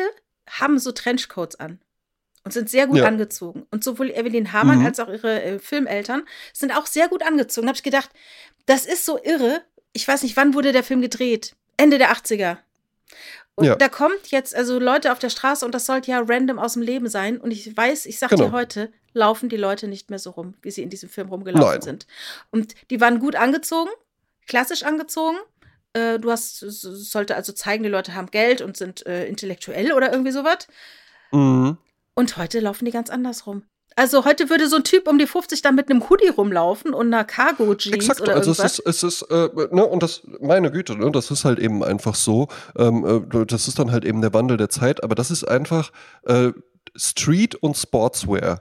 haben 0.50 0.78
so 0.78 0.92
Trenchcoats 0.92 1.56
an 1.58 1.80
und 2.44 2.52
sind 2.52 2.68
sehr 2.68 2.86
gut 2.86 2.98
Ja. 2.98 3.04
angezogen. 3.06 3.66
Und 3.70 3.84
sowohl 3.84 4.10
Evelyn 4.10 4.52
Hamann 4.52 4.80
Mhm. 4.80 4.86
als 4.86 5.00
auch 5.00 5.08
ihre 5.08 5.42
äh, 5.42 5.58
Filmeltern 5.58 6.24
sind 6.52 6.76
auch 6.76 6.86
sehr 6.86 7.08
gut 7.08 7.22
angezogen. 7.24 7.66
Da 7.66 7.70
habe 7.70 7.76
ich 7.76 7.82
gedacht, 7.82 8.10
das 8.66 8.84
ist 8.86 9.04
so 9.04 9.18
irre. 9.22 9.62
Ich 9.92 10.06
weiß 10.08 10.22
nicht, 10.24 10.36
wann 10.36 10.54
wurde 10.54 10.72
der 10.72 10.82
Film 10.84 11.00
gedreht? 11.00 11.54
Ende 11.76 11.98
der 11.98 12.10
80er. 12.12 12.58
Und 13.55 13.66
Ja. 13.66 13.76
da 13.76 13.88
kommt 13.88 14.28
jetzt 14.30 14.55
also 14.55 14.78
Leute 14.78 15.12
auf 15.12 15.18
der 15.18 15.28
Straße 15.28 15.64
und 15.66 15.74
das 15.74 15.84
sollte 15.86 16.11
ja 16.11 16.22
random 16.26 16.59
aus 16.59 16.72
dem 16.72 16.82
Leben 16.82 17.09
sein. 17.09 17.38
Und 17.38 17.50
ich 17.50 17.76
weiß, 17.76 18.07
ich 18.07 18.18
sag 18.18 18.30
Genau. 18.30 18.46
dir 18.46 18.53
heute, 18.53 18.92
laufen 19.12 19.48
die 19.48 19.59
Leute 19.59 19.88
nicht 19.88 20.09
mehr 20.11 20.18
so 20.18 20.30
rum, 20.30 20.55
wie 20.62 20.70
sie 20.70 20.82
in 20.82 20.88
diesem 20.90 21.09
Film 21.11 21.28
rumgelaufen 21.28 21.70
Nein. 21.70 21.82
sind. 21.82 22.07
Und 22.50 22.74
die 22.90 23.00
waren 23.00 23.18
gut 23.18 23.36
angezogen, 23.36 23.90
klassisch 24.46 24.84
angezogen. 24.84 25.36
Äh, 25.92 26.18
du 26.18 26.30
hast, 26.30 26.61
sollte 26.61 27.36
also 27.36 27.53
zeigen, 27.53 27.82
die 27.82 27.90
Leute 27.90 28.14
haben 28.14 28.30
Geld 28.30 28.62
und 28.62 28.78
sind 28.78 29.05
äh, 29.07 29.26
intellektuell 29.26 29.92
oder 29.92 30.11
irgendwie 30.11 30.32
sowas. 30.32 30.66
Mhm. 31.30 31.76
Und 32.14 32.36
heute 32.38 32.61
laufen 32.61 32.86
die 32.86 32.90
ganz 32.90 33.11
anders 33.11 33.46
rum. 33.46 33.64
Also 33.97 34.24
heute 34.24 34.51
würde 34.51 34.68
so 34.68 34.76
ein 34.76 34.84
Typ 34.84 35.09
um 35.09 35.18
die 35.18 35.26
50 35.26 35.62
dann 35.62 35.74
mit 35.74 35.90
einem 35.90 36.09
Hoodie 36.09 36.28
rumlaufen 36.28 36.95
und 36.95 37.07
einer 37.07 37.24
Cargo-Jeans 37.24 37.95
Exakt, 37.95 38.20
oder 38.20 38.34
also 38.34 38.51
es 38.51 38.59
irgendwas. 38.59 38.78
ist, 38.78 39.03
es 39.05 39.22
ist, 39.22 39.30
äh, 39.30 39.49
ne, 39.74 39.86
und 39.86 40.03
das, 40.03 40.22
meine 40.40 40.70
Güte, 40.70 40.97
ne, 40.97 41.11
das 41.11 41.30
ist 41.30 41.45
halt 41.45 41.59
eben 41.59 41.82
einfach 41.84 42.14
so, 42.14 42.49
ähm, 42.76 43.24
äh, 43.32 43.47
das 43.47 43.68
ist 43.68 43.78
dann 43.78 43.93
halt 43.93 44.05
eben 44.05 44.20
der 44.20 44.32
Wandel 44.34 44.57
der 44.57 44.68
Zeit, 44.68 45.03
aber 45.03 45.14
das 45.14 45.30
ist 45.30 45.45
einfach 45.45 45.90
äh, 46.24 46.53
Street 46.97 47.55
und 47.55 47.76
Sportswear. 47.76 48.61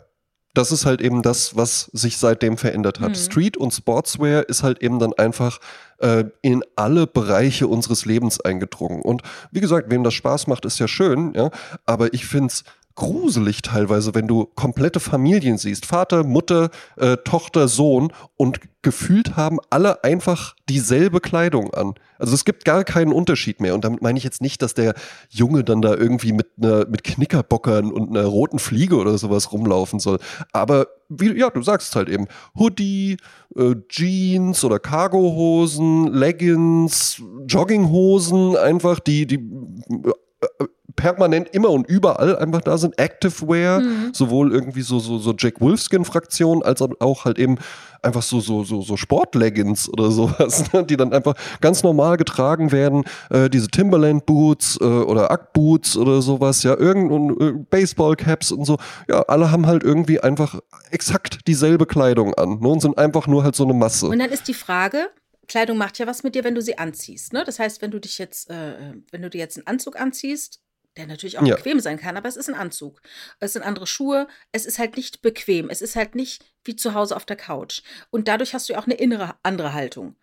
Das 0.54 0.74
ist 0.74 0.86
halt 0.86 1.00
eben 1.00 1.22
das, 1.22 1.56
was 1.56 1.86
sich 1.94 2.18
seitdem 2.18 2.58
verändert 2.58 3.00
hat. 3.00 3.12
Mhm. 3.12 3.16
Street 3.16 3.56
und 3.56 3.72
Sportswear 3.72 4.50
ist 4.50 4.64
halt 4.64 4.82
eben 4.82 5.00
dann 5.00 5.14
einfach 5.14 5.60
äh, 6.00 6.26
in 6.42 6.62
alle 6.76 7.08
Bereiche 7.08 7.68
unseres 7.68 8.06
Lebens 8.06 8.42
eingedrungen. 8.42 9.02
Und 9.02 9.22
wie 9.52 9.62
gesagt, 9.62 9.90
wem 9.90 10.04
das 10.04 10.14
Spaß 10.14 10.48
macht, 10.48 10.66
ist 10.66 10.78
ja 10.80 10.90
schön, 10.90 11.34
ja, 11.36 11.52
aber 11.86 12.14
ich 12.14 12.26
find's 12.26 12.66
gruselig 13.02 13.64
teilweise, 13.64 14.14
wenn 14.14 14.28
du 14.28 14.46
komplette 14.46 15.00
Familien 15.00 15.58
siehst. 15.58 15.88
Vater, 15.88 16.24
Mutter, 16.24 16.70
äh, 16.98 17.18
Tochter, 17.18 17.68
Sohn 17.68 18.14
und 18.38 18.60
gefühlt 18.84 19.36
haben 19.36 19.58
alle 19.72 20.04
einfach 20.04 20.56
dieselbe 20.70 21.20
Kleidung 21.20 21.74
an. 21.74 21.96
Also 22.20 22.36
es 22.36 22.46
gibt 22.46 22.64
gar 22.64 22.84
keinen 22.84 23.12
Unterschied 23.12 23.60
mehr. 23.60 23.74
Und 23.74 23.84
damit 23.86 24.04
meine 24.04 24.20
ich 24.20 24.24
jetzt 24.24 24.40
nicht, 24.40 24.62
dass 24.62 24.76
der 24.76 24.94
Junge 25.30 25.64
dann 25.64 25.82
da 25.82 25.96
irgendwie 25.96 26.32
mit, 26.32 26.50
einer, 26.62 26.86
mit 26.88 27.04
Knickerbockern 27.04 27.92
und 27.92 28.16
einer 28.16 28.28
roten 28.28 28.60
Fliege 28.60 28.98
oder 28.98 29.18
sowas 29.18 29.52
rumlaufen 29.52 30.00
soll. 30.00 30.20
Aber 30.54 30.86
wie, 31.10 31.36
ja, 31.36 31.50
du 31.50 31.64
sagst 31.64 31.96
halt 31.96 32.08
eben, 32.08 32.28
Hoodie, 32.56 33.18
äh, 33.56 33.74
Jeans 33.90 34.64
oder 34.64 34.78
Cargohosen, 34.78 36.06
Leggings, 36.14 37.20
Jogginghosen, 37.48 38.56
einfach 38.58 39.00
die, 39.00 39.26
die 39.26 39.40
äh, 39.40 40.66
permanent 40.96 41.50
immer 41.50 41.70
und 41.70 41.88
überall 41.88 42.38
einfach 42.38 42.62
da 42.62 42.78
sind. 42.78 42.98
Activewear, 43.00 43.82
mhm. 43.82 44.14
sowohl 44.14 44.52
irgendwie 44.52 44.82
so, 44.82 45.00
so, 45.00 45.18
so 45.18 45.34
Jack 45.38 45.62
Wolfskin-Fraktion, 45.62 46.64
als 46.64 46.82
auch 46.82 47.26
halt 47.26 47.40
eben 47.40 47.58
einfach 48.02 48.22
so, 48.22 48.40
so, 48.40 48.64
so, 48.64 48.82
so 48.82 48.98
Sportleggings 48.98 49.90
oder 49.90 50.12
sowas, 50.12 50.72
ne, 50.74 50.84
die 50.84 50.98
dann 50.98 51.14
einfach 51.14 51.36
ganz 51.62 51.84
normal 51.84 52.18
getragen 52.18 52.72
werden. 52.72 53.04
Äh, 53.30 53.50
diese 53.50 53.68
Timberland-Boots 53.68 54.80
äh, 54.82 54.84
oder 54.84 55.32
Ack-Boots 55.32 55.98
oder 55.98 56.22
sowas, 56.22 56.64
ja, 56.64 56.78
irgendein 56.78 57.40
äh, 57.40 57.52
Baseball-Caps 57.70 58.52
und 58.52 58.66
so. 58.66 58.78
Ja, 59.08 59.22
alle 59.24 59.52
haben 59.52 59.68
halt 59.68 59.84
irgendwie 59.84 60.20
einfach 60.20 60.60
exakt 60.90 61.48
dieselbe 61.48 61.86
Kleidung 61.86 62.34
an 62.34 62.60
ne, 62.60 62.68
und 62.68 62.82
sind 62.82 62.98
einfach 62.98 63.28
nur 63.28 63.44
halt 63.44 63.56
so 63.56 63.64
eine 63.64 63.74
Masse. 63.74 64.08
Und 64.08 64.20
dann 64.20 64.30
ist 64.30 64.48
die 64.48 64.54
Frage, 64.54 65.10
Kleidung 65.48 65.78
macht 65.78 66.00
ja 66.00 66.08
was 66.08 66.24
mit 66.24 66.36
dir, 66.36 66.44
wenn 66.44 66.56
du 66.56 66.62
sie 66.62 66.78
anziehst. 66.78 67.34
Ne? 67.34 67.44
Das 67.46 67.60
heißt, 67.60 67.82
wenn 67.82 67.92
du 67.92 68.00
dich 68.00 68.18
jetzt, 68.18 68.50
äh, 68.50 68.94
wenn 69.12 69.22
du 69.22 69.30
dir 69.30 69.40
jetzt 69.40 69.58
einen 69.58 69.68
Anzug 69.68 70.00
anziehst, 70.00 70.62
der 70.98 71.08
natürlich 71.08 71.40
auch 71.40 71.46
ja. 71.46 71.56
bequem 71.56 71.80
sein 71.80 71.98
kann, 71.98 72.18
aber 72.18 72.28
es 72.28 72.36
ist 72.36 72.50
ein 72.50 72.56
Anzug. 72.56 73.02
Es 73.40 73.54
sind 73.54 73.64
andere 73.64 73.88
Schuhe. 73.88 74.28
Es 74.52 74.66
ist 74.66 74.80
halt 74.80 74.98
nicht 74.98 75.22
bequem. 75.22 75.70
Es 75.70 75.82
ist 75.82 75.96
halt 75.96 76.16
nicht 76.16 76.44
wie 76.64 76.76
zu 76.76 76.94
Hause 76.94 77.16
auf 77.16 77.26
der 77.26 77.38
Couch. 77.38 77.82
Und 78.10 78.28
dadurch 78.28 78.54
hast 78.54 78.68
du 78.68 78.74
ja 78.74 78.80
auch 78.80 78.86
eine 78.86 78.96
innere 78.96 79.36
andere 79.44 79.74
Haltung. 79.74 80.16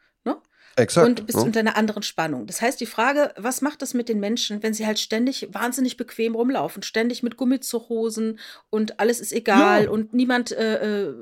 Exakt. 0.79 1.07
Und 1.07 1.27
bist 1.27 1.39
ja. 1.39 1.45
unter 1.45 1.61
einer 1.61 1.77
anderen 1.77 2.05
Spannung. 2.05 2.47
Das 2.47 2.63
heißt, 2.63 2.81
die 2.81 2.87
Frage, 2.87 3.33
was 3.37 3.63
macht 3.63 3.83
das 3.83 3.95
mit 3.95 4.09
den 4.09 4.21
Menschen, 4.21 4.63
wenn 4.63 4.75
sie 4.75 4.87
halt 4.87 5.01
ständig 5.01 5.49
wahnsinnig 5.53 5.97
bequem 5.97 6.37
rumlaufen, 6.37 6.85
ständig 6.85 7.23
mit 7.25 7.37
Gummizuchhosen 7.37 8.39
und 8.71 9.01
alles 9.01 9.19
ist 9.19 9.33
egal 9.33 9.85
ja. 9.85 9.91
und 9.91 10.15
niemand 10.15 10.53
äh, 10.53 11.07
äh, 11.07 11.15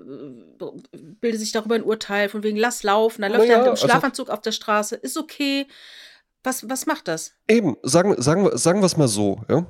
bildet 1.21 1.41
sich 1.41 1.53
darüber 1.53 1.75
ein 1.75 1.85
Urteil, 1.85 2.29
von 2.29 2.43
wegen 2.43 2.59
lass 2.59 2.83
laufen, 2.83 3.23
dann 3.23 3.33
läuft 3.33 3.47
ja, 3.47 3.53
er 3.53 3.59
mit 3.59 3.67
dem 3.67 3.71
also 3.71 3.87
Schlafanzug 3.87 4.29
also, 4.29 4.35
auf 4.35 4.43
der 4.43 4.53
Straße, 4.53 4.97
ist 4.97 5.17
okay. 5.17 5.67
Was, 6.47 6.71
was 6.71 6.87
macht 6.87 7.09
das? 7.09 7.33
Eben, 7.49 7.77
sagen, 7.83 8.15
sagen, 8.23 8.49
sagen 8.57 8.81
wir 8.81 8.87
es 8.87 8.97
mal 8.97 9.09
so, 9.09 9.41
ja. 9.49 9.67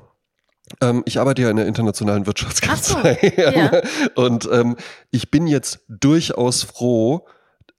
Ähm, 0.83 1.03
ich 1.07 1.19
arbeite 1.19 1.41
ja 1.41 1.49
in 1.49 1.57
der 1.57 1.67
internationalen 1.67 2.27
Wirtschaftskanzlei. 2.27 3.19
So, 3.35 3.43
ja. 3.43 3.81
Und 4.15 4.47
ähm, 4.53 4.77
ich 5.11 5.31
bin 5.31 5.47
jetzt 5.47 5.81
durchaus 5.89 6.65
froh, 6.65 7.27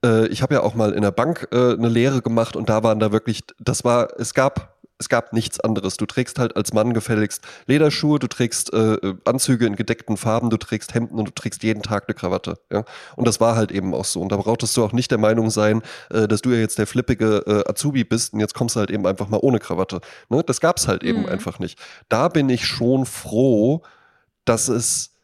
äh, 0.03 0.25
ich 0.29 0.41
habe 0.41 0.55
ja 0.55 0.63
auch 0.63 0.73
mal 0.73 0.93
in 0.93 1.03
der 1.03 1.11
Bank 1.11 1.47
äh, 1.51 1.73
eine 1.73 1.89
Lehre 1.89 2.23
gemacht 2.23 2.55
und 2.55 2.69
da 2.69 2.81
waren 2.81 2.99
da 2.99 3.11
wirklich, 3.11 3.43
das 3.59 3.83
war, 3.83 4.19
es 4.19 4.33
gab 4.33 4.76
es 4.99 5.09
gab 5.09 5.33
nichts 5.33 5.59
anderes. 5.59 5.97
Du 5.97 6.05
trägst 6.05 6.39
halt 6.39 6.55
als 6.55 6.73
Mann 6.73 6.93
gefälligst 6.93 7.43
Lederschuhe, 7.67 8.19
du 8.19 8.27
trägst 8.27 8.73
äh, 8.73 8.97
Anzüge 9.25 9.65
in 9.65 9.75
gedeckten 9.75 10.17
Farben, 10.17 10.49
du 10.49 10.57
trägst 10.57 10.93
Hemden 10.93 11.19
und 11.19 11.27
du 11.27 11.33
trägst 11.33 11.63
jeden 11.63 11.83
Tag 11.83 12.05
eine 12.07 12.15
Krawatte. 12.15 12.59
Ja? 12.71 12.83
Und 13.15 13.27
das 13.27 13.39
war 13.39 13.55
halt 13.55 13.71
eben 13.71 13.93
auch 13.93 14.05
so. 14.05 14.21
Und 14.21 14.31
da 14.31 14.37
brauchtest 14.37 14.75
du 14.75 14.83
auch 14.83 14.93
nicht 14.93 15.11
der 15.11 15.17
Meinung 15.19 15.49
sein, 15.49 15.81
äh, 16.09 16.27
dass 16.27 16.41
du 16.41 16.51
ja 16.51 16.57
jetzt 16.57 16.79
der 16.79 16.87
flippige 16.87 17.43
äh, 17.45 17.69
Azubi 17.69 18.03
bist 18.03 18.33
und 18.33 18.39
jetzt 18.39 18.53
kommst 18.53 18.75
du 18.75 18.79
halt 18.79 18.91
eben 18.91 19.05
einfach 19.05 19.27
mal 19.27 19.39
ohne 19.41 19.59
Krawatte. 19.59 20.01
Ne? 20.29 20.43
Das 20.43 20.61
gab's 20.61 20.87
halt 20.87 21.03
eben 21.03 21.21
mhm. 21.21 21.29
einfach 21.29 21.59
nicht. 21.59 21.79
Da 22.09 22.27
bin 22.29 22.49
ich 22.49 22.65
schon 22.65 23.05
froh, 23.05 23.83
dass 24.45 24.67
es 24.67 25.16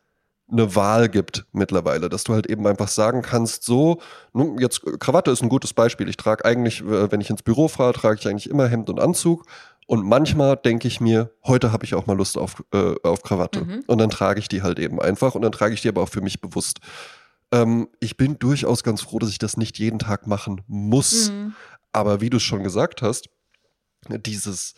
eine 0.53 0.75
Wahl 0.75 1.09
gibt 1.09 1.45
mittlerweile, 1.51 2.07
dass 2.07 2.23
du 2.23 2.33
halt 2.33 2.47
eben 2.47 2.65
einfach 2.65 2.87
sagen 2.87 3.21
kannst, 3.21 3.63
so, 3.63 3.99
nun, 4.31 4.57
jetzt 4.59 4.81
Krawatte 4.99 5.31
ist 5.31 5.41
ein 5.41 5.49
gutes 5.49 5.73
Beispiel. 5.73 6.07
Ich 6.07 6.17
trage 6.17 6.45
eigentlich, 6.45 6.81
äh, 6.81 7.11
wenn 7.11 7.19
ich 7.19 7.29
ins 7.29 7.43
Büro 7.43 7.67
fahre, 7.67 7.93
trage 7.93 8.19
ich 8.19 8.27
eigentlich 8.27 8.49
immer 8.49 8.67
Hemd 8.67 8.89
und 8.89 8.99
Anzug. 8.99 9.45
Und 9.85 10.05
manchmal 10.05 10.55
denke 10.55 10.87
ich 10.87 11.01
mir, 11.01 11.31
heute 11.43 11.71
habe 11.73 11.83
ich 11.83 11.93
auch 11.95 12.05
mal 12.05 12.15
Lust 12.15 12.37
auf, 12.37 12.63
äh, 12.73 12.95
auf 13.03 13.21
Krawatte. 13.21 13.65
Mhm. 13.65 13.83
Und 13.87 13.97
dann 13.97 14.09
trage 14.09 14.39
ich 14.39 14.47
die 14.47 14.61
halt 14.61 14.79
eben 14.79 15.01
einfach 15.01 15.35
und 15.35 15.41
dann 15.41 15.51
trage 15.51 15.73
ich 15.73 15.81
die 15.81 15.89
aber 15.89 16.01
auch 16.01 16.09
für 16.09 16.21
mich 16.21 16.39
bewusst. 16.39 16.79
Ähm, 17.51 17.89
ich 17.99 18.15
bin 18.15 18.39
durchaus 18.39 18.83
ganz 18.83 19.01
froh, 19.01 19.19
dass 19.19 19.29
ich 19.29 19.39
das 19.39 19.57
nicht 19.57 19.77
jeden 19.79 19.99
Tag 19.99 20.25
machen 20.25 20.61
muss. 20.67 21.31
Mhm. 21.31 21.53
Aber 21.91 22.21
wie 22.21 22.29
du 22.29 22.37
es 22.37 22.43
schon 22.43 22.63
gesagt 22.63 23.01
hast, 23.01 23.29
dieses, 24.09 24.73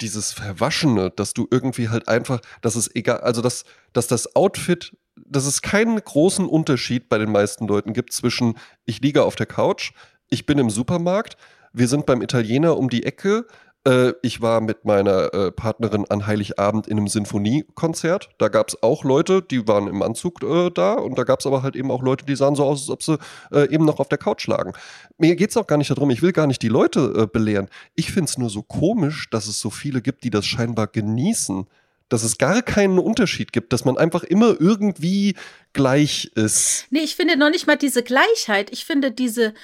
dieses 0.00 0.32
Verwaschene, 0.32 1.10
dass 1.10 1.34
du 1.34 1.46
irgendwie 1.50 1.88
halt 1.88 2.08
einfach, 2.08 2.40
dass 2.60 2.74
es 2.76 2.94
egal, 2.94 3.20
also 3.20 3.42
dass, 3.42 3.64
dass 3.92 4.06
das 4.06 4.36
Outfit 4.36 4.96
dass 5.26 5.46
es 5.46 5.62
keinen 5.62 5.98
großen 5.98 6.46
Unterschied 6.46 7.08
bei 7.08 7.18
den 7.18 7.32
meisten 7.32 7.66
Leuten 7.66 7.92
gibt 7.92 8.12
zwischen 8.12 8.58
ich 8.84 9.00
liege 9.00 9.24
auf 9.24 9.36
der 9.36 9.46
Couch, 9.46 9.92
ich 10.28 10.46
bin 10.46 10.58
im 10.58 10.70
Supermarkt, 10.70 11.36
wir 11.72 11.88
sind 11.88 12.06
beim 12.06 12.22
Italiener 12.22 12.76
um 12.76 12.88
die 12.88 13.04
Ecke, 13.04 13.46
äh, 13.86 14.12
ich 14.22 14.40
war 14.40 14.60
mit 14.60 14.84
meiner 14.84 15.32
äh, 15.32 15.52
Partnerin 15.52 16.04
an 16.08 16.26
Heiligabend 16.26 16.86
in 16.86 16.98
einem 16.98 17.08
Sinfoniekonzert. 17.08 18.30
Da 18.38 18.48
gab 18.48 18.68
es 18.68 18.82
auch 18.82 19.04
Leute, 19.04 19.42
die 19.42 19.66
waren 19.68 19.86
im 19.86 20.02
Anzug 20.02 20.42
äh, 20.42 20.70
da 20.70 20.94
und 20.94 21.16
da 21.16 21.24
gab 21.24 21.40
es 21.40 21.46
aber 21.46 21.62
halt 21.62 21.76
eben 21.76 21.90
auch 21.90 22.02
Leute, 22.02 22.26
die 22.26 22.36
sahen 22.36 22.54
so 22.54 22.64
aus, 22.64 22.82
als 22.82 22.90
ob 22.90 23.02
sie 23.02 23.18
äh, 23.52 23.72
eben 23.72 23.84
noch 23.84 24.00
auf 24.00 24.08
der 24.08 24.18
Couch 24.18 24.46
lagen. 24.46 24.72
Mir 25.16 25.36
geht 25.36 25.50
es 25.50 25.56
auch 25.56 25.66
gar 25.66 25.78
nicht 25.78 25.90
darum, 25.90 26.10
ich 26.10 26.22
will 26.22 26.32
gar 26.32 26.46
nicht 26.46 26.62
die 26.62 26.68
Leute 26.68 27.12
äh, 27.16 27.26
belehren. 27.26 27.68
Ich 27.94 28.12
finde 28.12 28.28
es 28.28 28.38
nur 28.38 28.50
so 28.50 28.62
komisch, 28.62 29.30
dass 29.30 29.46
es 29.46 29.60
so 29.60 29.70
viele 29.70 30.02
gibt, 30.02 30.24
die 30.24 30.30
das 30.30 30.46
scheinbar 30.46 30.88
genießen 30.88 31.66
dass 32.08 32.22
es 32.22 32.38
gar 32.38 32.62
keinen 32.62 32.98
Unterschied 32.98 33.52
gibt, 33.52 33.72
dass 33.72 33.84
man 33.84 33.98
einfach 33.98 34.24
immer 34.24 34.56
irgendwie 34.58 35.36
gleich 35.72 36.30
ist. 36.34 36.86
Nee, 36.90 37.00
ich 37.00 37.16
finde 37.16 37.36
noch 37.36 37.50
nicht 37.50 37.66
mal 37.66 37.76
diese 37.76 38.02
Gleichheit. 38.02 38.70
Ich 38.72 38.84
finde 38.84 39.10
diese 39.10 39.54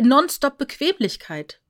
nonstop 0.00 0.58
Bequemlichkeit. 0.58 1.60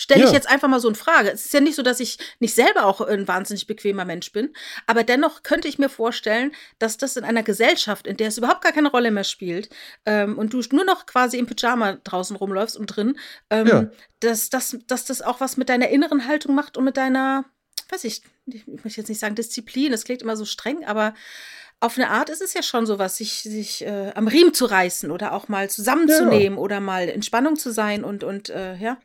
Stelle 0.00 0.20
ich 0.22 0.28
ja. 0.28 0.34
jetzt 0.34 0.48
einfach 0.48 0.68
mal 0.68 0.78
so 0.78 0.88
in 0.88 0.94
Frage. 0.94 1.28
Es 1.32 1.44
ist 1.44 1.52
ja 1.52 1.58
nicht 1.58 1.74
so, 1.74 1.82
dass 1.82 1.98
ich 1.98 2.18
nicht 2.38 2.54
selber 2.54 2.86
auch 2.86 3.00
ein 3.00 3.26
wahnsinnig 3.26 3.66
bequemer 3.66 4.04
Mensch 4.04 4.30
bin, 4.30 4.54
aber 4.86 5.02
dennoch 5.02 5.42
könnte 5.42 5.66
ich 5.66 5.80
mir 5.80 5.88
vorstellen, 5.88 6.52
dass 6.78 6.98
das 6.98 7.16
in 7.16 7.24
einer 7.24 7.42
Gesellschaft, 7.42 8.06
in 8.06 8.16
der 8.16 8.28
es 8.28 8.38
überhaupt 8.38 8.62
gar 8.62 8.70
keine 8.70 8.92
Rolle 8.92 9.10
mehr 9.10 9.24
spielt 9.24 9.70
ähm, 10.06 10.38
und 10.38 10.52
du 10.52 10.62
nur 10.70 10.84
noch 10.84 11.06
quasi 11.06 11.36
im 11.36 11.46
Pyjama 11.46 11.94
draußen 12.04 12.36
rumläufst 12.36 12.76
und 12.76 12.86
drin, 12.86 13.18
ähm, 13.50 13.66
ja. 13.66 13.90
dass, 14.20 14.50
dass, 14.50 14.78
dass 14.86 15.04
das 15.04 15.20
auch 15.20 15.40
was 15.40 15.56
mit 15.56 15.68
deiner 15.68 15.88
inneren 15.88 16.28
Haltung 16.28 16.54
macht 16.54 16.76
und 16.76 16.84
mit 16.84 16.96
deiner 16.96 17.44
weiß 17.90 18.04
ich, 18.04 18.22
ich 18.52 18.66
möchte 18.66 19.00
jetzt 19.00 19.08
nicht 19.08 19.20
sagen 19.20 19.34
Disziplin, 19.34 19.92
das 19.92 20.04
klingt 20.04 20.22
immer 20.22 20.36
so 20.36 20.44
streng, 20.44 20.84
aber 20.84 21.14
auf 21.80 21.96
eine 21.96 22.10
Art 22.10 22.28
ist 22.28 22.42
es 22.42 22.54
ja 22.54 22.62
schon 22.62 22.86
so 22.86 22.98
was, 22.98 23.18
sich, 23.18 23.42
sich 23.42 23.84
äh, 23.84 24.10
am 24.14 24.26
Riemen 24.26 24.52
zu 24.52 24.64
reißen 24.64 25.10
oder 25.10 25.32
auch 25.32 25.48
mal 25.48 25.70
zusammenzunehmen 25.70 26.58
ja. 26.58 26.62
oder 26.62 26.80
mal 26.80 27.08
in 27.08 27.22
Spannung 27.22 27.56
zu 27.56 27.72
sein 27.72 28.04
und, 28.04 28.24
und 28.24 28.50
äh, 28.50 28.76
ja. 28.76 28.98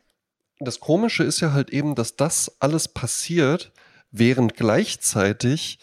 Das 0.58 0.80
Komische 0.80 1.24
ist 1.24 1.40
ja 1.40 1.52
halt 1.52 1.70
eben, 1.70 1.94
dass 1.94 2.16
das 2.16 2.56
alles 2.60 2.88
passiert, 2.88 3.72
während 4.10 4.56
gleichzeitig, 4.56 5.78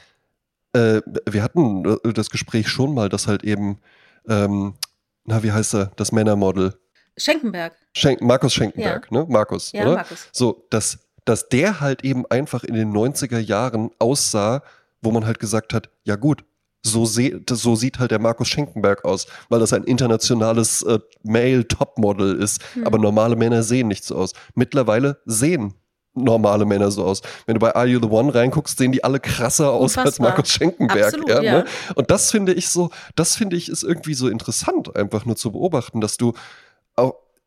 äh, 0.73 1.01
wir 1.29 1.43
hatten 1.43 1.85
äh, 1.85 2.13
das 2.13 2.29
Gespräch 2.29 2.67
schon 2.67 2.93
mal, 2.93 3.09
dass 3.09 3.27
halt 3.27 3.43
eben, 3.43 3.79
ähm, 4.27 4.75
na, 5.23 5.43
wie 5.43 5.51
heißt 5.51 5.75
er, 5.75 5.91
das 5.95 6.11
Männermodel? 6.11 6.77
Schenkenberg. 7.17 7.75
Schenk 7.93 8.21
Markus 8.21 8.53
Schenkenberg, 8.53 9.07
ja. 9.11 9.19
ne? 9.19 9.25
Markus, 9.29 9.71
ja, 9.73 9.83
oder? 9.83 9.95
Markus. 9.95 10.29
So, 10.31 10.65
dass 10.69 10.99
dass 11.25 11.49
der 11.49 11.79
halt 11.79 12.03
eben 12.03 12.25
einfach 12.27 12.63
in 12.63 12.73
den 12.73 12.91
90er 12.91 13.39
Jahren 13.39 13.91
aussah, 13.99 14.63
wo 15.01 15.11
man 15.11 15.25
halt 15.25 15.39
gesagt 15.39 15.73
hat, 15.73 15.89
ja 16.03 16.15
gut, 16.15 16.43
so, 16.83 17.05
so 17.05 17.75
sieht 17.75 17.99
halt 17.99 18.11
der 18.11 18.19
Markus 18.19 18.47
Schenkenberg 18.47 19.05
aus, 19.05 19.27
weil 19.49 19.59
das 19.59 19.71
ein 19.73 19.83
internationales 19.83 20.81
äh, 20.81 20.99
Male-Topmodel 21.23 22.41
ist. 22.41 22.61
Hm. 22.73 22.87
Aber 22.87 22.97
normale 22.97 23.35
Männer 23.35 23.61
sehen 23.61 23.87
nicht 23.87 24.03
so 24.03 24.15
aus. 24.15 24.33
Mittlerweile 24.55 25.21
sehen 25.25 25.75
normale 26.13 26.65
Männer 26.65 26.91
so 26.91 27.05
aus. 27.05 27.21
Wenn 27.45 27.55
du 27.55 27.59
bei 27.59 27.73
Are 27.75 27.87
You 27.87 27.99
the 28.01 28.09
One 28.09 28.33
reinguckst, 28.33 28.77
sehen 28.77 28.91
die 28.91 29.03
alle 29.03 29.19
krasser 29.19 29.71
aus 29.71 29.95
Unfassbar. 29.95 30.05
als 30.05 30.19
Markus 30.19 30.49
Schenkenberg. 30.49 31.05
Absolut, 31.05 31.29
ja, 31.29 31.41
ja. 31.41 31.57
Ne? 31.59 31.65
Und 31.95 32.11
das 32.11 32.31
finde 32.31 32.53
ich 32.53 32.69
so, 32.69 32.89
das 33.15 33.35
finde 33.35 33.55
ich 33.55 33.69
ist 33.69 33.83
irgendwie 33.83 34.13
so 34.13 34.27
interessant, 34.27 34.95
einfach 34.95 35.25
nur 35.25 35.35
zu 35.35 35.51
beobachten, 35.51 36.01
dass 36.01 36.17
du 36.17 36.33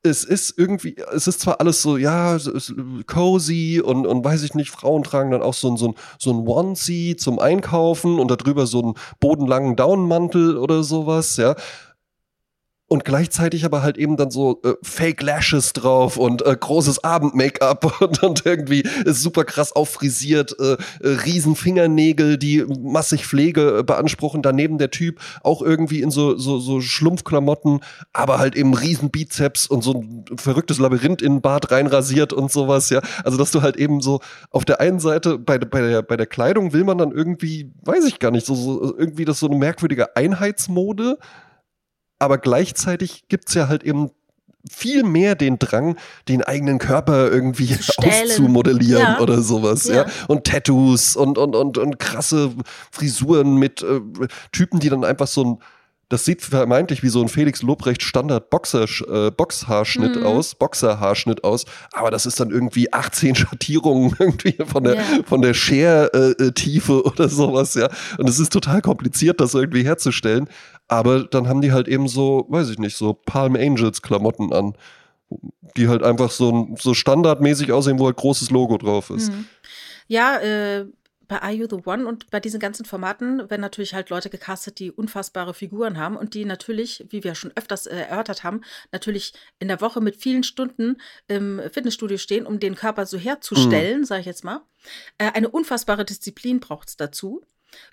es 0.04 0.22
ist 0.22 0.58
irgendwie, 0.58 0.96
es 1.14 1.26
ist 1.26 1.40
zwar 1.40 1.60
alles 1.60 1.80
so, 1.80 1.96
ja, 1.96 2.36
cozy 3.06 3.80
und, 3.82 4.06
und 4.06 4.22
weiß 4.24 4.42
ich 4.42 4.54
nicht, 4.54 4.70
Frauen 4.70 5.02
tragen 5.02 5.30
dann 5.30 5.42
auch 5.42 5.54
so 5.54 5.70
ein, 5.70 5.76
so 5.78 5.88
ein, 5.88 5.94
so 6.18 6.30
ein 6.30 6.46
Onesie 6.46 7.16
zum 7.16 7.38
Einkaufen 7.38 8.18
und 8.18 8.30
darüber 8.30 8.66
so 8.66 8.82
einen 8.82 8.94
bodenlangen 9.18 9.76
Daunenmantel 9.76 10.58
oder 10.58 10.84
sowas, 10.84 11.38
ja. 11.38 11.56
Und 12.86 13.04
gleichzeitig 13.04 13.64
aber 13.64 13.82
halt 13.82 13.96
eben 13.96 14.16
dann 14.16 14.30
so 14.30 14.60
äh, 14.62 14.74
Fake 14.82 15.22
Lashes 15.22 15.72
drauf 15.72 16.18
und 16.18 16.44
äh, 16.44 16.54
großes 16.58 17.02
Abend-Make-up 17.02 18.00
und, 18.00 18.22
und 18.22 18.44
irgendwie 18.44 18.82
ist 19.04 19.22
super 19.22 19.44
krass 19.44 19.72
auffrisiert, 19.72 20.54
äh, 20.60 20.74
äh, 20.74 21.08
riesen 21.24 21.56
Fingernägel, 21.56 22.36
die 22.36 22.64
massig 22.64 23.26
Pflege 23.26 23.78
äh, 23.78 23.82
beanspruchen. 23.82 24.42
Daneben 24.42 24.76
der 24.76 24.90
Typ 24.90 25.18
auch 25.42 25.62
irgendwie 25.62 26.02
in 26.02 26.10
so, 26.10 26.36
so, 26.36 26.58
so 26.58 26.82
Schlumpfklamotten, 26.82 27.80
aber 28.12 28.38
halt 28.38 28.54
eben 28.54 28.74
riesen 28.74 29.10
Bizeps 29.10 29.66
und 29.66 29.82
so 29.82 29.94
ein 29.94 30.24
verrücktes 30.36 30.78
Labyrinth 30.78 31.22
in 31.22 31.36
den 31.36 31.40
Bart 31.40 31.70
reinrasiert 31.70 32.34
und 32.34 32.52
sowas, 32.52 32.90
ja. 32.90 33.00
Also, 33.24 33.38
dass 33.38 33.50
du 33.50 33.62
halt 33.62 33.76
eben 33.76 34.02
so 34.02 34.20
auf 34.50 34.66
der 34.66 34.80
einen 34.80 35.00
Seite 35.00 35.38
bei, 35.38 35.58
bei, 35.58 35.80
der, 35.80 36.02
bei 36.02 36.18
der 36.18 36.26
Kleidung 36.26 36.74
will 36.74 36.84
man 36.84 36.98
dann 36.98 37.12
irgendwie, 37.12 37.72
weiß 37.82 38.04
ich 38.04 38.18
gar 38.18 38.30
nicht, 38.30 38.44
so, 38.44 38.54
so 38.54 38.96
irgendwie 38.96 39.24
das 39.24 39.40
so 39.40 39.46
eine 39.46 39.56
merkwürdige 39.56 40.16
Einheitsmode 40.16 41.16
aber 42.18 42.38
gleichzeitig 42.38 43.24
gibt 43.28 43.48
es 43.48 43.54
ja 43.54 43.68
halt 43.68 43.82
eben 43.82 44.10
viel 44.70 45.02
mehr 45.02 45.34
den 45.34 45.58
Drang, 45.58 45.96
den 46.28 46.42
eigenen 46.42 46.78
Körper 46.78 47.30
irgendwie 47.30 47.76
auszumodellieren 47.98 49.02
ja. 49.02 49.20
oder 49.20 49.42
sowas, 49.42 49.84
ja. 49.84 49.94
ja. 49.94 50.06
Und 50.26 50.44
Tattoos 50.44 51.16
und, 51.16 51.36
und, 51.38 51.54
und, 51.54 51.76
und 51.78 51.98
krasse 51.98 52.52
Frisuren 52.90 53.56
mit 53.56 53.82
äh, 53.82 54.00
Typen, 54.52 54.80
die 54.80 54.88
dann 54.88 55.04
einfach 55.04 55.26
so 55.26 55.44
ein 55.44 55.58
das 56.10 56.24
sieht 56.24 56.42
vermeintlich 56.42 57.02
wie 57.02 57.08
so 57.08 57.20
ein 57.22 57.28
Felix 57.28 57.62
Lobrecht 57.62 58.02
Standard 58.02 58.50
Boxer, 58.50 58.84
äh, 59.08 59.30
Boxhaarschnitt 59.30 60.16
mhm. 60.16 60.26
aus, 60.26 60.54
Boxerhaarschnitt 60.54 61.42
aus, 61.42 61.64
aber 61.92 62.10
das 62.10 62.26
ist 62.26 62.38
dann 62.38 62.50
irgendwie 62.50 62.92
18 62.92 63.34
Schattierungen 63.34 64.14
irgendwie 64.18 64.56
von 64.66 64.84
der, 64.84 64.94
yeah. 64.94 65.04
von 65.24 65.42
der 65.42 65.54
Schertiefe 65.54 66.92
äh, 66.92 67.08
oder 67.08 67.28
sowas, 67.28 67.74
ja. 67.74 67.88
Und 68.18 68.28
es 68.28 68.38
ist 68.38 68.52
total 68.52 68.82
kompliziert, 68.82 69.40
das 69.40 69.54
irgendwie 69.54 69.84
herzustellen. 69.84 70.48
Aber 70.88 71.24
dann 71.24 71.48
haben 71.48 71.60
die 71.60 71.72
halt 71.72 71.88
eben 71.88 72.08
so, 72.08 72.46
weiß 72.48 72.70
ich 72.70 72.78
nicht, 72.78 72.96
so 72.96 73.14
Palm 73.14 73.56
Angels 73.56 74.02
Klamotten 74.02 74.52
an, 74.52 74.74
die 75.76 75.88
halt 75.88 76.02
einfach 76.02 76.30
so, 76.30 76.74
so 76.78 76.94
standardmäßig 76.94 77.72
aussehen, 77.72 77.98
wo 77.98 78.06
halt 78.06 78.16
großes 78.16 78.50
Logo 78.50 78.76
drauf 78.78 79.10
ist. 79.10 79.32
Mhm. 79.32 79.46
Ja, 80.06 80.38
äh, 80.38 80.86
bei 81.26 81.42
Are 81.42 81.52
You 81.52 81.66
the 81.68 81.80
One 81.84 82.06
und 82.06 82.30
bei 82.30 82.40
diesen 82.40 82.60
ganzen 82.60 82.84
Formaten 82.84 83.38
werden 83.50 83.60
natürlich 83.60 83.94
halt 83.94 84.10
Leute 84.10 84.30
gecastet, 84.30 84.78
die 84.78 84.92
unfassbare 84.92 85.54
Figuren 85.54 85.98
haben 85.98 86.16
und 86.16 86.34
die 86.34 86.44
natürlich, 86.44 87.06
wie 87.08 87.24
wir 87.24 87.34
schon 87.34 87.52
öfters 87.56 87.86
äh, 87.86 87.96
erörtert 87.96 88.44
haben, 88.44 88.60
natürlich 88.92 89.32
in 89.58 89.68
der 89.68 89.80
Woche 89.80 90.00
mit 90.00 90.16
vielen 90.16 90.42
Stunden 90.42 91.00
im 91.26 91.60
Fitnessstudio 91.72 92.18
stehen, 92.18 92.46
um 92.46 92.60
den 92.60 92.74
Körper 92.74 93.06
so 93.06 93.18
herzustellen, 93.18 94.00
mhm. 94.00 94.04
sage 94.04 94.20
ich 94.20 94.26
jetzt 94.26 94.44
mal. 94.44 94.60
Äh, 95.18 95.32
eine 95.32 95.48
unfassbare 95.48 96.04
Disziplin 96.04 96.60
braucht 96.60 96.88
es 96.90 96.96
dazu. 96.96 97.42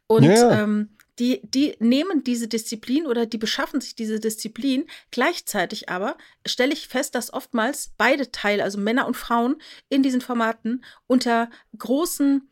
Und 0.07 0.23
ja. 0.23 0.61
ähm, 0.61 0.89
die, 1.19 1.41
die 1.43 1.75
nehmen 1.79 2.23
diese 2.23 2.47
Disziplin 2.47 3.05
oder 3.05 3.25
die 3.25 3.37
beschaffen 3.37 3.81
sich 3.81 3.95
diese 3.95 4.19
Disziplin. 4.19 4.87
Gleichzeitig 5.11 5.89
aber 5.89 6.17
stelle 6.45 6.73
ich 6.73 6.87
fest, 6.87 7.15
dass 7.15 7.33
oftmals 7.33 7.93
beide 7.97 8.31
Teile, 8.31 8.63
also 8.63 8.79
Männer 8.79 9.07
und 9.07 9.17
Frauen 9.17 9.61
in 9.89 10.03
diesen 10.03 10.21
Formaten 10.21 10.83
unter 11.07 11.49
großen 11.77 12.49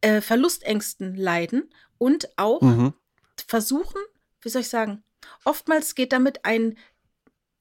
äh, 0.00 0.20
Verlustängsten 0.20 1.16
leiden 1.16 1.70
und 1.98 2.28
auch 2.36 2.60
mhm. 2.60 2.92
versuchen, 3.48 4.00
wie 4.42 4.50
soll 4.50 4.60
ich 4.60 4.68
sagen, 4.68 5.02
oftmals 5.44 5.94
geht 5.94 6.12
damit 6.12 6.44
ein 6.44 6.76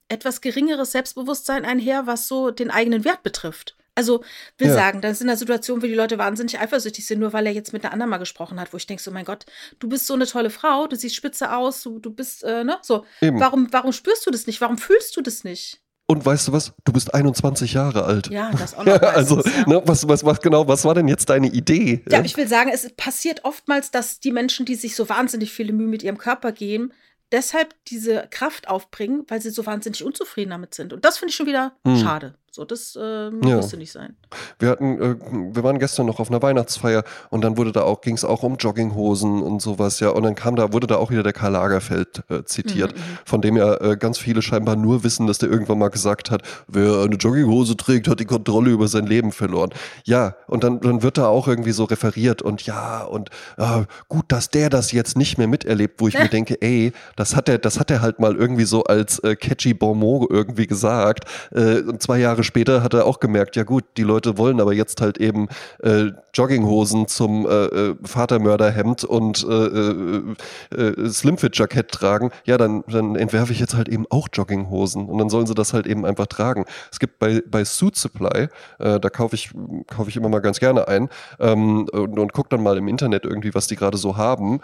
etwas 0.10 0.42
geringeres 0.42 0.92
Selbstbewusstsein 0.92 1.66
einher, 1.66 2.06
was 2.06 2.28
so 2.28 2.52
den 2.52 2.70
eigenen 2.70 3.06
Wert 3.06 3.24
betrifft. 3.24 3.78
Also 3.96 4.24
will 4.58 4.70
ja. 4.70 4.74
sagen, 4.74 5.02
das 5.02 5.14
ist 5.14 5.22
in 5.22 5.30
einer 5.30 5.38
Situation, 5.38 5.82
wo 5.82 5.86
die 5.86 5.94
Leute 5.94 6.18
wahnsinnig 6.18 6.60
eifersüchtig 6.60 7.06
sind, 7.06 7.20
nur 7.20 7.34
weil 7.34 7.46
er 7.46 7.54
jetzt 7.54 7.74
mit 7.74 7.84
einer 7.84 7.94
anderen 7.94 8.10
mal 8.10 8.18
gesprochen 8.18 8.60
hat, 8.60 8.74
wo 8.74 8.78
ich 8.78 8.88
denke, 8.88 9.04
so 9.04 9.12
mein 9.12 9.26
Gott, 9.26 9.46
du 9.80 9.88
bist 9.88 10.08
so 10.08 10.16
eine 10.16 10.26
tolle 10.26 10.50
Frau, 10.50 10.88
du 10.88 10.96
siehst 10.96 11.16
spitze 11.16 11.56
aus, 11.56 11.84
du, 11.84 12.00
du 12.00 12.12
bist, 12.12 12.44
äh, 12.44 12.64
ne, 12.64 12.78
so. 12.82 13.06
Eben. 13.22 13.40
Warum, 13.40 13.68
warum 13.72 13.92
spürst 13.92 14.26
du 14.26 14.32
das 14.32 14.48
nicht? 14.48 14.62
Warum 14.62 14.78
fühlst 14.78 15.16
du 15.16 15.22
das 15.22 15.44
nicht? 15.44 15.80
Und 16.06 16.26
weißt 16.26 16.50
du 16.50 16.52
was? 16.52 16.74
Du 16.84 16.92
bist 16.92 17.14
21 17.14 17.74
Jahre 17.74 18.04
alt. 18.04 18.30
Ja, 18.30 18.52
das 18.52 18.76
auch 18.76 18.84
noch. 18.86 19.02
also, 19.02 19.42
ja. 19.42 19.68
ne, 19.68 19.82
was, 19.86 20.08
was, 20.08 20.26
was, 20.26 20.42
genau, 20.42 20.68
was 20.68 20.84
war 20.86 20.96
denn 20.96 21.08
jetzt 21.08 21.30
deine 21.30 21.48
Idee? 21.48 22.04
Ja, 22.10 22.18
ja, 22.18 22.26
ich 22.26 22.36
will 22.36 22.48
sagen, 22.48 22.72
es 22.74 22.92
passiert 22.96 23.46
oftmals, 23.46 23.92
dass 23.92 24.20
die 24.20 24.32
Menschen, 24.32 24.66
die 24.66 24.76
sich 24.76 24.96
so 24.96 25.08
wahnsinnig 25.08 25.54
viele 25.54 25.72
Mühe 25.72 25.88
mit 25.88 26.04
ihrem 26.04 26.18
Körper 26.18 26.52
geben, 26.52 26.92
deshalb 27.32 27.74
diese 27.86 28.28
Kraft 28.32 28.68
aufbringen, 28.68 29.24
weil 29.28 29.42
sie 29.42 29.50
so 29.50 29.66
wahnsinnig 29.66 30.04
unzufrieden 30.04 30.52
damit 30.52 30.74
sind. 30.74 30.94
Und 30.94 31.06
das 31.06 31.18
finde 31.18 31.30
ich 31.30 31.36
schon 31.36 31.48
wieder 31.48 31.74
hm. 31.86 31.98
schade. 31.98 32.36
So, 32.56 32.66
das 32.66 32.96
äh, 32.96 33.02
ja. 33.02 33.32
musste 33.32 33.78
nicht 33.78 33.92
sein. 33.92 34.16
Wir 34.60 34.70
hatten, 34.70 35.02
äh, 35.02 35.16
wir 35.56 35.64
waren 35.64 35.80
gestern 35.80 36.06
noch 36.06 36.20
auf 36.20 36.30
einer 36.30 36.40
Weihnachtsfeier 36.44 37.04
und 37.32 37.42
dann 37.42 37.58
wurde 37.58 37.72
da 37.72 37.82
auch, 37.82 38.02
ging 38.02 38.14
es 38.14 38.24
auch 38.24 38.44
um 38.44 38.58
Jogginghosen 38.58 39.42
und 39.42 39.60
sowas, 39.60 40.00
ja. 40.00 40.10
Und 40.10 40.22
dann 40.22 40.36
kam 40.36 40.56
da, 40.56 40.72
wurde 40.72 40.86
da 40.86 40.98
auch 40.98 41.10
wieder 41.10 41.24
der 41.24 41.34
Karl 41.34 41.54
Lagerfeld 41.54 42.22
äh, 42.30 42.44
zitiert, 42.44 42.94
mhm, 42.94 43.00
mhm. 43.00 43.18
von 43.26 43.42
dem 43.42 43.58
ja 43.58 43.74
äh, 43.82 43.98
ganz 43.98 44.20
viele 44.20 44.44
scheinbar 44.44 44.76
nur 44.76 45.04
wissen, 45.04 45.26
dass 45.26 45.40
der 45.40 45.50
irgendwann 45.50 45.80
mal 45.80 45.90
gesagt 45.90 46.30
hat, 46.30 46.44
wer 46.68 47.00
eine 47.00 47.16
Jogginghose 47.16 47.76
trägt, 47.76 48.08
hat 48.08 48.20
die 48.20 48.26
Kontrolle 48.26 48.70
über 48.70 48.88
sein 48.88 49.08
Leben 49.08 49.32
verloren. 49.32 49.72
Ja, 50.04 50.36
und 50.46 50.64
dann, 50.64 50.80
dann 50.80 51.02
wird 51.02 51.18
da 51.18 51.30
auch 51.30 51.48
irgendwie 51.48 51.72
so 51.72 51.86
referiert 51.86 52.44
und 52.44 52.64
ja, 52.68 53.02
und 53.02 53.32
äh, 53.58 53.86
gut, 54.10 54.26
dass 54.28 54.52
der 54.52 54.70
das 54.70 54.92
jetzt 54.92 55.18
nicht 55.18 55.40
mehr 55.40 55.48
miterlebt, 55.48 56.00
wo 56.00 56.08
ich 56.08 56.14
mir 56.14 56.28
denke, 56.30 56.62
ey, 56.62 56.94
das 57.16 57.36
hat 57.36 57.50
er, 57.50 57.58
das 57.58 57.80
hat 57.80 57.90
er 57.90 58.04
halt 58.04 58.20
mal 58.20 58.36
irgendwie 58.36 58.66
so 58.66 58.84
als 58.84 59.18
äh, 59.24 59.36
catchy 59.36 59.74
Bonmot 59.74 60.30
irgendwie 60.30 60.68
gesagt. 60.68 61.24
Und 61.52 62.02
zwei 62.02 62.20
Jahre 62.20 62.43
später 62.44 62.84
hat 62.84 62.94
er 62.94 63.06
auch 63.06 63.20
gemerkt, 63.20 63.56
ja 63.56 63.64
gut, 63.64 63.84
die 63.98 64.04
Leute 64.04 64.38
wollen 64.38 64.60
aber 64.60 64.74
jetzt 64.74 65.02
halt 65.02 65.18
eben 65.18 65.48
äh, 65.82 66.12
Jogginghosen 66.34 67.08
zum 67.08 67.46
äh, 67.46 67.66
äh 67.66 67.96
Vatermörderhemd 68.04 69.04
und 69.04 69.46
äh, 69.48 69.66
äh, 69.66 70.36
äh, 70.76 71.10
Slimfit-Jackett 71.10 71.92
tragen. 71.92 72.32
Ja, 72.46 72.58
dann, 72.58 72.84
dann 72.88 73.16
entwerfe 73.16 73.54
ich 73.54 73.60
jetzt 73.60 73.76
halt 73.76 73.90
eben 73.90 74.06
auch 74.10 74.28
Jogginghosen 74.32 75.08
und 75.08 75.18
dann 75.18 75.30
sollen 75.30 75.48
sie 75.48 75.56
das 75.56 75.74
halt 75.74 75.88
eben 75.88 76.06
einfach 76.06 76.28
tragen. 76.28 76.66
Es 76.92 77.00
gibt 77.00 77.20
bei, 77.20 77.42
bei 77.48 77.66
Suit 77.66 77.96
Supply, 77.96 78.48
da 78.78 79.00
kaufe 79.00 79.36
ich, 79.36 79.52
kauf 79.88 80.08
ich 80.08 80.18
immer 80.18 80.30
mal 80.30 80.40
ganz 80.40 80.60
gerne 80.60 80.88
ein 80.88 81.10
ähm, 81.40 81.88
und, 81.92 82.20
und 82.20 82.34
gucke 82.34 82.50
dann 82.50 82.64
mal 82.64 82.78
im 82.78 82.88
Internet 82.88 83.26
irgendwie, 83.26 83.54
was 83.54 83.68
die 83.68 83.76
gerade 83.76 83.98
so 83.98 84.18
haben. 84.18 84.60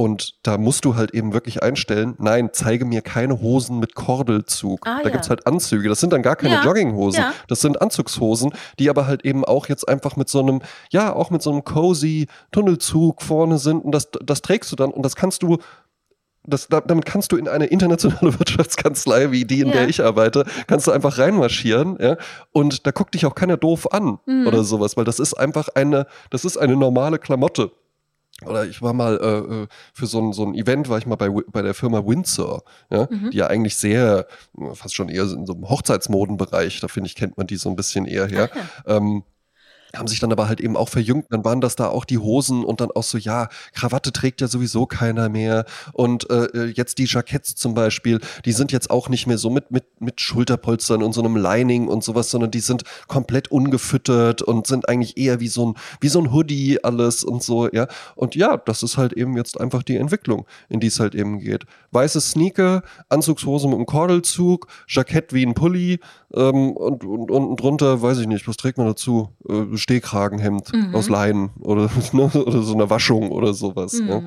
Und 0.00 0.36
da 0.44 0.56
musst 0.56 0.86
du 0.86 0.96
halt 0.96 1.10
eben 1.10 1.34
wirklich 1.34 1.62
einstellen, 1.62 2.14
nein, 2.16 2.48
zeige 2.54 2.86
mir 2.86 3.02
keine 3.02 3.42
Hosen 3.42 3.80
mit 3.80 3.94
Kordelzug. 3.94 4.86
Ah, 4.86 5.00
da 5.02 5.04
ja. 5.04 5.10
gibt 5.10 5.24
es 5.24 5.28
halt 5.28 5.46
Anzüge. 5.46 5.90
Das 5.90 6.00
sind 6.00 6.14
dann 6.14 6.22
gar 6.22 6.36
keine 6.36 6.54
ja. 6.54 6.64
Jogginghosen. 6.64 7.20
Ja. 7.20 7.34
Das 7.48 7.60
sind 7.60 7.82
Anzugshosen, 7.82 8.50
die 8.78 8.88
aber 8.88 9.06
halt 9.06 9.26
eben 9.26 9.44
auch 9.44 9.68
jetzt 9.68 9.86
einfach 9.86 10.16
mit 10.16 10.30
so 10.30 10.40
einem, 10.40 10.62
ja, 10.88 11.12
auch 11.12 11.28
mit 11.28 11.42
so 11.42 11.50
einem 11.50 11.64
cozy 11.64 12.28
Tunnelzug 12.50 13.20
vorne 13.20 13.58
sind. 13.58 13.84
Und 13.84 13.92
das, 13.92 14.08
das 14.24 14.40
trägst 14.40 14.72
du 14.72 14.76
dann 14.76 14.90
und 14.90 15.02
das 15.02 15.16
kannst 15.16 15.42
du 15.42 15.58
das, 16.44 16.68
damit 16.68 17.04
kannst 17.04 17.32
du 17.32 17.36
in 17.36 17.46
eine 17.46 17.66
internationale 17.66 18.22
Wirtschaftskanzlei 18.38 19.32
wie 19.32 19.44
die, 19.44 19.60
in 19.60 19.66
ja. 19.66 19.74
der 19.74 19.88
ich 19.90 20.02
arbeite, 20.02 20.46
kannst 20.66 20.86
du 20.86 20.92
einfach 20.92 21.18
reinmarschieren, 21.18 21.98
ja, 22.00 22.16
und 22.52 22.86
da 22.86 22.90
guckt 22.92 23.12
dich 23.12 23.26
auch 23.26 23.34
keiner 23.34 23.58
doof 23.58 23.92
an 23.92 24.18
mhm. 24.24 24.46
oder 24.46 24.64
sowas, 24.64 24.96
weil 24.96 25.04
das 25.04 25.18
ist 25.18 25.34
einfach 25.34 25.68
eine, 25.74 26.06
das 26.30 26.46
ist 26.46 26.56
eine 26.56 26.74
normale 26.76 27.18
Klamotte 27.18 27.72
oder 28.46 28.64
ich 28.64 28.82
war 28.82 28.92
mal 28.92 29.18
äh, 29.18 29.62
äh, 29.62 29.66
für 29.92 30.06
so 30.06 30.20
ein, 30.20 30.32
so 30.32 30.44
ein 30.44 30.54
Event, 30.54 30.88
war 30.88 30.98
ich 30.98 31.06
mal 31.06 31.16
bei, 31.16 31.28
bei 31.28 31.62
der 31.62 31.74
Firma 31.74 32.04
Windsor, 32.06 32.62
ja, 32.90 33.08
mhm. 33.10 33.30
die 33.30 33.38
ja 33.38 33.46
eigentlich 33.46 33.76
sehr, 33.76 34.26
fast 34.74 34.94
schon 34.94 35.08
eher 35.08 35.24
in 35.24 35.46
so 35.46 35.54
einem 35.54 35.68
Hochzeitsmodenbereich, 35.68 36.80
da 36.80 36.88
finde 36.88 37.08
ich, 37.08 37.16
kennt 37.16 37.36
man 37.36 37.46
die 37.46 37.56
so 37.56 37.68
ein 37.68 37.76
bisschen 37.76 38.06
eher 38.06 38.26
her. 38.26 38.50
Ja. 38.86 38.96
Ähm, 38.96 39.24
haben 39.94 40.08
sich 40.08 40.20
dann 40.20 40.32
aber 40.32 40.48
halt 40.48 40.60
eben 40.60 40.76
auch 40.76 40.88
verjüngt. 40.88 41.26
Dann 41.30 41.44
waren 41.44 41.60
das 41.60 41.76
da 41.76 41.88
auch 41.88 42.04
die 42.04 42.18
Hosen 42.18 42.64
und 42.64 42.80
dann 42.80 42.90
auch 42.90 43.02
so, 43.02 43.18
ja, 43.18 43.48
Krawatte 43.72 44.12
trägt 44.12 44.40
ja 44.40 44.48
sowieso 44.48 44.86
keiner 44.86 45.28
mehr. 45.28 45.64
Und 45.92 46.30
äh, 46.30 46.44
äh, 46.44 46.72
jetzt 46.74 46.98
die 46.98 47.06
Jacketts 47.06 47.54
zum 47.54 47.74
Beispiel, 47.74 48.20
die 48.44 48.52
sind 48.52 48.72
jetzt 48.72 48.90
auch 48.90 49.08
nicht 49.08 49.26
mehr 49.26 49.38
so 49.38 49.50
mit, 49.50 49.70
mit, 49.70 49.84
mit 50.00 50.20
Schulterpolstern 50.20 51.02
und 51.02 51.12
so 51.12 51.22
einem 51.22 51.36
Lining 51.36 51.88
und 51.88 52.04
sowas, 52.04 52.30
sondern 52.30 52.50
die 52.50 52.60
sind 52.60 52.84
komplett 53.08 53.50
ungefüttert 53.50 54.42
und 54.42 54.66
sind 54.66 54.88
eigentlich 54.88 55.16
eher 55.16 55.40
wie 55.40 55.48
so 55.48 55.70
ein, 55.70 55.74
wie 56.00 56.08
so 56.08 56.20
ein 56.20 56.32
Hoodie 56.32 56.82
alles 56.82 57.24
und 57.24 57.42
so, 57.42 57.68
ja. 57.70 57.88
Und 58.14 58.34
ja, 58.34 58.56
das 58.56 58.82
ist 58.82 58.96
halt 58.96 59.12
eben 59.12 59.36
jetzt 59.36 59.60
einfach 59.60 59.82
die 59.82 59.96
Entwicklung, 59.96 60.46
in 60.68 60.80
die 60.80 60.88
es 60.88 61.00
halt 61.00 61.14
eben 61.14 61.40
geht. 61.40 61.64
Weiße 61.90 62.20
Sneaker, 62.20 62.82
Anzugshose 63.08 63.66
mit 63.66 63.76
einem 63.76 63.86
Kordelzug, 63.86 64.66
Jackett 64.88 65.32
wie 65.32 65.44
ein 65.44 65.54
Pulli 65.54 66.00
ähm, 66.34 66.72
und, 66.72 67.04
und 67.04 67.30
unten 67.30 67.56
drunter, 67.56 68.02
weiß 68.02 68.18
ich 68.18 68.26
nicht, 68.26 68.46
was 68.46 68.56
trägt 68.56 68.78
man 68.78 68.86
dazu? 68.86 69.30
Äh, 69.48 69.76
Stehkragenhemd 69.76 70.72
mhm. 70.72 70.94
aus 70.94 71.08
Leinen 71.08 71.50
oder, 71.60 71.90
ne, 72.12 72.30
oder 72.34 72.62
so 72.62 72.74
eine 72.74 72.90
Waschung 72.90 73.30
oder 73.30 73.54
sowas. 73.54 73.94
Mhm. 73.94 74.08
Ja. 74.08 74.22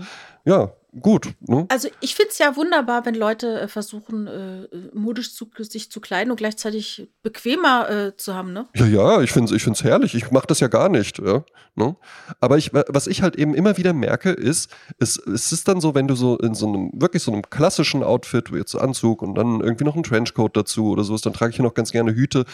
ja, 0.45 0.71
gut. 0.99 1.33
Ne? 1.41 1.65
Also 1.69 1.89
ich 2.01 2.15
finde 2.15 2.29
es 2.31 2.37
ja 2.37 2.55
wunderbar, 2.55 3.05
wenn 3.05 3.15
Leute 3.15 3.61
äh, 3.61 3.67
versuchen, 3.67 4.27
äh, 4.27 4.67
modisch 4.93 5.33
zu, 5.33 5.49
sich 5.57 5.91
zu 5.91 6.01
kleiden 6.01 6.31
und 6.31 6.37
gleichzeitig 6.37 7.09
bequemer 7.21 7.89
äh, 7.89 8.17
zu 8.17 8.35
haben, 8.35 8.53
ne? 8.53 8.67
Ja, 8.75 8.85
ja, 8.85 9.21
ich 9.21 9.31
finde 9.31 9.49
es 9.49 9.55
ich 9.55 9.63
find's 9.63 9.83
herrlich. 9.83 10.15
Ich 10.15 10.31
mache 10.31 10.47
das 10.47 10.59
ja 10.59 10.67
gar 10.67 10.89
nicht. 10.89 11.19
Ja, 11.19 11.43
ne? 11.75 11.95
Aber 12.39 12.57
ich, 12.57 12.71
was 12.73 13.07
ich 13.07 13.21
halt 13.21 13.35
eben 13.35 13.53
immer 13.53 13.77
wieder 13.77 13.93
merke, 13.93 14.31
ist, 14.31 14.69
es, 14.99 15.17
es 15.17 15.51
ist 15.51 15.67
dann 15.67 15.81
so, 15.81 15.95
wenn 15.95 16.07
du 16.07 16.15
so 16.15 16.37
in 16.37 16.53
so 16.53 16.67
einem, 16.67 16.91
wirklich 16.93 17.23
so 17.23 17.31
einem 17.31 17.43
klassischen 17.43 18.03
Outfit, 18.03 18.51
wie 18.51 18.57
jetzt 18.57 18.75
Anzug 18.75 19.21
und 19.21 19.35
dann 19.35 19.61
irgendwie 19.61 19.85
noch 19.85 19.95
ein 19.95 20.03
Trenchcoat 20.03 20.55
dazu 20.55 20.89
oder 20.89 21.03
sowas, 21.03 21.21
dann 21.21 21.33
trage 21.33 21.51
ich 21.51 21.55
hier 21.55 21.65
noch 21.65 21.73
ganz 21.73 21.91
gerne 21.91 22.13
Hüte. 22.13 22.45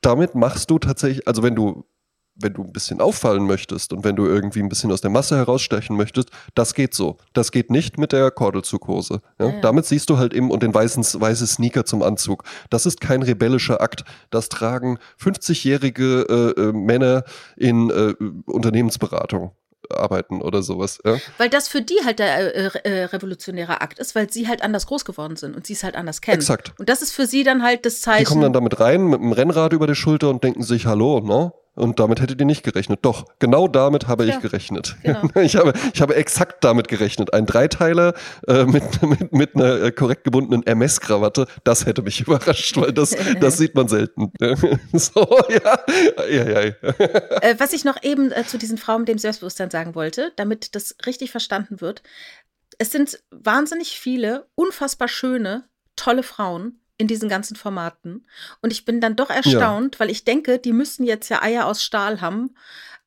Damit 0.00 0.34
machst 0.34 0.70
du 0.70 0.78
tatsächlich, 0.78 1.26
also 1.26 1.42
wenn 1.42 1.54
du 1.54 1.84
wenn 2.38 2.52
du 2.52 2.62
ein 2.62 2.72
bisschen 2.72 3.00
auffallen 3.00 3.46
möchtest 3.46 3.92
und 3.92 4.04
wenn 4.04 4.16
du 4.16 4.26
irgendwie 4.26 4.60
ein 4.60 4.68
bisschen 4.68 4.92
aus 4.92 5.00
der 5.00 5.10
Masse 5.10 5.36
herausstechen 5.36 5.96
möchtest, 5.96 6.30
das 6.54 6.74
geht 6.74 6.94
so. 6.94 7.16
Das 7.32 7.50
geht 7.50 7.70
nicht 7.70 7.98
mit 7.98 8.12
der 8.12 8.30
Kordelzughose. 8.30 9.20
Ja? 9.38 9.46
Ja, 9.46 9.60
Damit 9.60 9.86
siehst 9.86 10.10
du 10.10 10.18
halt 10.18 10.34
eben 10.34 10.50
und 10.50 10.62
den 10.62 10.74
weißen 10.74 11.04
weiße 11.20 11.46
Sneaker 11.46 11.84
zum 11.84 12.02
Anzug. 12.02 12.44
Das 12.70 12.86
ist 12.86 13.00
kein 13.00 13.22
rebellischer 13.22 13.80
Akt. 13.80 14.04
Das 14.30 14.48
tragen 14.48 14.98
50-jährige 15.20 16.54
äh, 16.56 16.60
äh, 16.60 16.72
Männer 16.72 17.24
in 17.56 17.90
äh, 17.90 18.14
Unternehmensberatung 18.46 19.52
arbeiten 19.90 20.42
oder 20.42 20.62
sowas. 20.62 20.98
Ja? 21.04 21.16
Weil 21.38 21.48
das 21.48 21.68
für 21.68 21.80
die 21.80 21.98
halt 22.04 22.18
der 22.18 22.54
äh, 22.54 22.70
äh, 22.84 23.04
revolutionäre 23.04 23.80
Akt 23.80 23.98
ist, 23.98 24.14
weil 24.14 24.30
sie 24.30 24.48
halt 24.48 24.62
anders 24.62 24.86
groß 24.86 25.04
geworden 25.04 25.36
sind 25.36 25.56
und 25.56 25.66
sie 25.66 25.74
es 25.74 25.84
halt 25.84 25.94
anders 25.94 26.20
kennen. 26.20 26.40
Exakt. 26.40 26.72
Und 26.78 26.88
das 26.88 27.02
ist 27.02 27.12
für 27.12 27.26
sie 27.26 27.44
dann 27.44 27.62
halt 27.62 27.86
das 27.86 28.00
Zeichen. 28.00 28.24
Die 28.24 28.24
kommen 28.24 28.42
dann 28.42 28.52
damit 28.52 28.80
rein 28.80 29.06
mit 29.06 29.20
dem 29.20 29.32
Rennrad 29.32 29.72
über 29.72 29.86
die 29.86 29.94
Schulter 29.94 30.28
und 30.28 30.42
denken 30.42 30.62
sich, 30.62 30.86
hallo, 30.86 31.20
ne? 31.20 31.52
Und 31.76 32.00
damit 32.00 32.20
hättet 32.20 32.40
ihr 32.40 32.46
nicht 32.46 32.62
gerechnet. 32.62 33.00
Doch, 33.02 33.26
genau 33.38 33.68
damit 33.68 34.08
habe 34.08 34.24
ja, 34.24 34.34
ich 34.34 34.40
gerechnet. 34.40 34.96
Genau. 35.02 35.22
Ich, 35.46 35.56
habe, 35.56 35.74
ich 35.92 36.00
habe 36.00 36.16
exakt 36.16 36.64
damit 36.64 36.88
gerechnet. 36.88 37.34
Ein 37.34 37.46
Dreiteiler 37.46 38.14
äh, 38.48 38.64
mit, 38.64 39.02
mit, 39.02 39.32
mit 39.32 39.54
einer 39.54 39.82
äh, 39.82 39.92
korrekt 39.92 40.24
gebundenen 40.24 40.66
MS-Krawatte, 40.66 41.46
das 41.62 41.84
hätte 41.84 42.02
mich 42.02 42.20
überrascht, 42.26 42.76
weil 42.78 42.92
das, 42.92 43.14
das 43.40 43.58
sieht 43.58 43.74
man 43.74 43.88
selten. 43.88 44.32
so, 44.92 45.38
ja. 45.48 45.78
ja, 46.30 46.48
ja. 46.48 46.60
Äh, 46.60 47.54
was 47.58 47.74
ich 47.74 47.84
noch 47.84 48.02
eben 48.02 48.32
äh, 48.32 48.44
zu 48.44 48.56
diesen 48.56 48.78
Frauen 48.78 49.02
mit 49.02 49.08
dem 49.08 49.18
Selbstbewusstsein 49.18 49.70
sagen 49.70 49.94
wollte, 49.94 50.32
damit 50.36 50.74
das 50.74 50.96
richtig 51.04 51.30
verstanden 51.30 51.80
wird. 51.80 52.02
Es 52.78 52.90
sind 52.90 53.22
wahnsinnig 53.30 53.98
viele, 54.00 54.46
unfassbar 54.54 55.08
schöne, 55.08 55.68
tolle 55.96 56.22
Frauen, 56.22 56.80
in 56.98 57.08
diesen 57.08 57.28
ganzen 57.28 57.56
Formaten. 57.56 58.26
Und 58.62 58.72
ich 58.72 58.84
bin 58.84 59.00
dann 59.00 59.16
doch 59.16 59.30
erstaunt, 59.30 59.94
ja. 59.94 60.00
weil 60.00 60.10
ich 60.10 60.24
denke, 60.24 60.58
die 60.58 60.72
müssen 60.72 61.04
jetzt 61.04 61.28
ja 61.28 61.42
Eier 61.42 61.66
aus 61.66 61.82
Stahl 61.82 62.20
haben. 62.20 62.54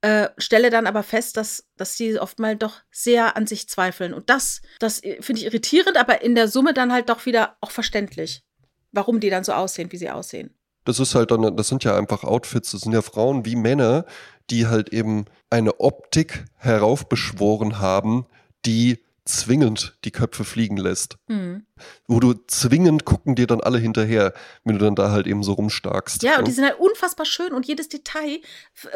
Äh, 0.01 0.29
stelle 0.37 0.69
dann 0.69 0.87
aber 0.87 1.03
fest, 1.03 1.35
dass, 1.35 1.65
dass 1.75 1.97
sie 1.97 2.19
oft 2.19 2.39
mal 2.39 2.55
doch 2.55 2.77
sehr 2.91 3.35
an 3.35 3.47
sich 3.47 3.67
zweifeln. 3.67 4.13
Und 4.13 4.29
das, 4.29 4.61
das 4.79 5.01
finde 5.19 5.41
ich 5.41 5.45
irritierend, 5.45 5.97
aber 5.97 6.21
in 6.21 6.35
der 6.35 6.47
Summe 6.47 6.73
dann 6.73 6.93
halt 6.93 7.09
doch 7.09 7.25
wieder 7.25 7.57
auch 7.59 7.71
verständlich, 7.71 8.43
warum 8.91 9.19
die 9.19 9.29
dann 9.29 9.43
so 9.43 9.51
aussehen, 9.51 9.91
wie 9.91 9.97
sie 9.97 10.09
aussehen. 10.09 10.53
Das 10.85 10.99
ist 10.99 11.15
halt 11.15 11.31
dann, 11.31 11.55
das 11.57 11.67
sind 11.67 11.83
ja 11.83 11.97
einfach 11.97 12.23
Outfits, 12.23 12.71
das 12.71 12.81
sind 12.81 12.93
ja 12.93 13.01
Frauen 13.01 13.45
wie 13.45 13.57
Männer, 13.57 14.05
die 14.49 14.67
halt 14.67 14.89
eben 14.89 15.25
eine 15.49 15.79
Optik 15.79 16.45
heraufbeschworen 16.55 17.79
haben, 17.79 18.25
die 18.65 19.03
zwingend 19.29 19.97
die 20.03 20.11
Köpfe 20.11 20.43
fliegen 20.43 20.77
lässt. 20.77 21.17
Mhm. 21.27 21.65
Wo 22.07 22.19
du 22.19 22.33
zwingend 22.47 23.05
gucken 23.05 23.35
dir 23.35 23.47
dann 23.47 23.61
alle 23.61 23.77
hinterher, 23.77 24.33
wenn 24.63 24.77
du 24.77 24.85
dann 24.85 24.95
da 24.95 25.11
halt 25.11 25.27
eben 25.27 25.43
so 25.43 25.53
rumstarkst. 25.53 26.23
Ja, 26.23 26.39
und 26.39 26.47
die 26.47 26.51
sind 26.51 26.65
halt 26.65 26.79
unfassbar 26.79 27.25
schön 27.25 27.53
und 27.53 27.67
jedes 27.67 27.89
Detail 27.89 28.39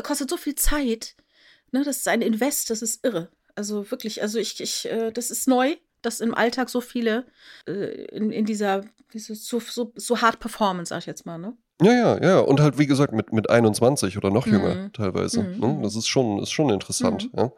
kostet 0.03 0.29
so 0.29 0.37
viel 0.37 0.55
Zeit. 0.55 1.15
Ne, 1.71 1.83
das 1.83 1.97
ist 1.97 2.07
ein 2.07 2.21
Invest, 2.21 2.69
das 2.69 2.81
ist 2.81 3.05
irre. 3.05 3.29
Also 3.55 3.89
wirklich, 3.91 4.21
also 4.21 4.39
ich, 4.39 4.59
ich 4.61 4.89
äh, 4.89 5.11
das 5.11 5.31
ist 5.31 5.47
neu, 5.47 5.75
dass 6.01 6.19
im 6.19 6.33
Alltag 6.33 6.69
so 6.69 6.81
viele 6.81 7.25
äh, 7.67 8.05
in, 8.05 8.31
in 8.31 8.45
dieser 8.45 8.83
so, 9.13 9.59
so, 9.59 9.93
so 9.95 10.21
hart 10.21 10.39
performen, 10.39 10.85
sag 10.85 10.99
ich 10.99 11.05
jetzt 11.05 11.25
mal, 11.25 11.37
ne? 11.37 11.55
Ja, 11.81 11.93
ja, 11.93 12.23
ja. 12.23 12.39
Und 12.39 12.59
halt, 12.59 12.77
wie 12.77 12.87
gesagt, 12.87 13.13
mit, 13.13 13.33
mit 13.33 13.49
21 13.49 14.17
oder 14.17 14.29
noch 14.29 14.47
jünger 14.47 14.75
mhm. 14.75 14.93
teilweise. 14.93 15.43
Mhm. 15.43 15.59
Ne? 15.59 15.79
Das 15.83 15.95
ist 15.95 16.07
schon, 16.07 16.39
ist 16.39 16.51
schon 16.51 16.69
interessant, 16.69 17.31
mhm. 17.33 17.39
ja. 17.39 17.51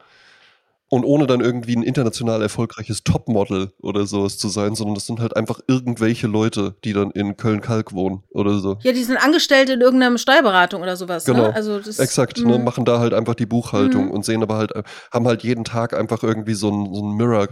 Und 0.88 1.04
ohne 1.04 1.26
dann 1.26 1.40
irgendwie 1.40 1.74
ein 1.74 1.82
international 1.82 2.42
erfolgreiches 2.42 3.02
Topmodel 3.02 3.72
oder 3.80 4.06
sowas 4.06 4.38
zu 4.38 4.48
sein, 4.48 4.76
sondern 4.76 4.94
das 4.94 5.06
sind 5.06 5.18
halt 5.18 5.36
einfach 5.36 5.58
irgendwelche 5.66 6.28
Leute, 6.28 6.76
die 6.84 6.92
dann 6.92 7.10
in 7.10 7.36
Köln-Kalk 7.36 7.92
wohnen 7.92 8.22
oder 8.30 8.60
so. 8.60 8.78
Ja, 8.82 8.92
die 8.92 9.02
sind 9.02 9.16
angestellt 9.16 9.68
in 9.68 9.80
irgendeiner 9.80 10.16
Steuerberatung 10.16 10.82
oder 10.82 10.96
sowas. 10.96 11.26
Ne? 11.26 11.34
Genau. 11.34 11.48
Ne? 11.48 11.54
Also 11.54 11.80
das, 11.80 11.98
Exakt, 11.98 12.38
ne? 12.38 12.58
Mhm. 12.58 12.64
machen 12.64 12.84
da 12.84 13.00
halt 13.00 13.14
einfach 13.14 13.34
die 13.34 13.46
Buchhaltung 13.46 14.06
mhm. 14.06 14.10
und 14.12 14.24
sehen 14.24 14.44
aber 14.44 14.58
halt, 14.58 14.72
haben 15.10 15.26
halt 15.26 15.42
jeden 15.42 15.64
Tag 15.64 15.92
einfach 15.92 16.22
irgendwie 16.22 16.54
so 16.54 16.70
ein, 16.70 16.94
so 16.94 17.02
ein 17.04 17.16
Mirror. 17.16 17.48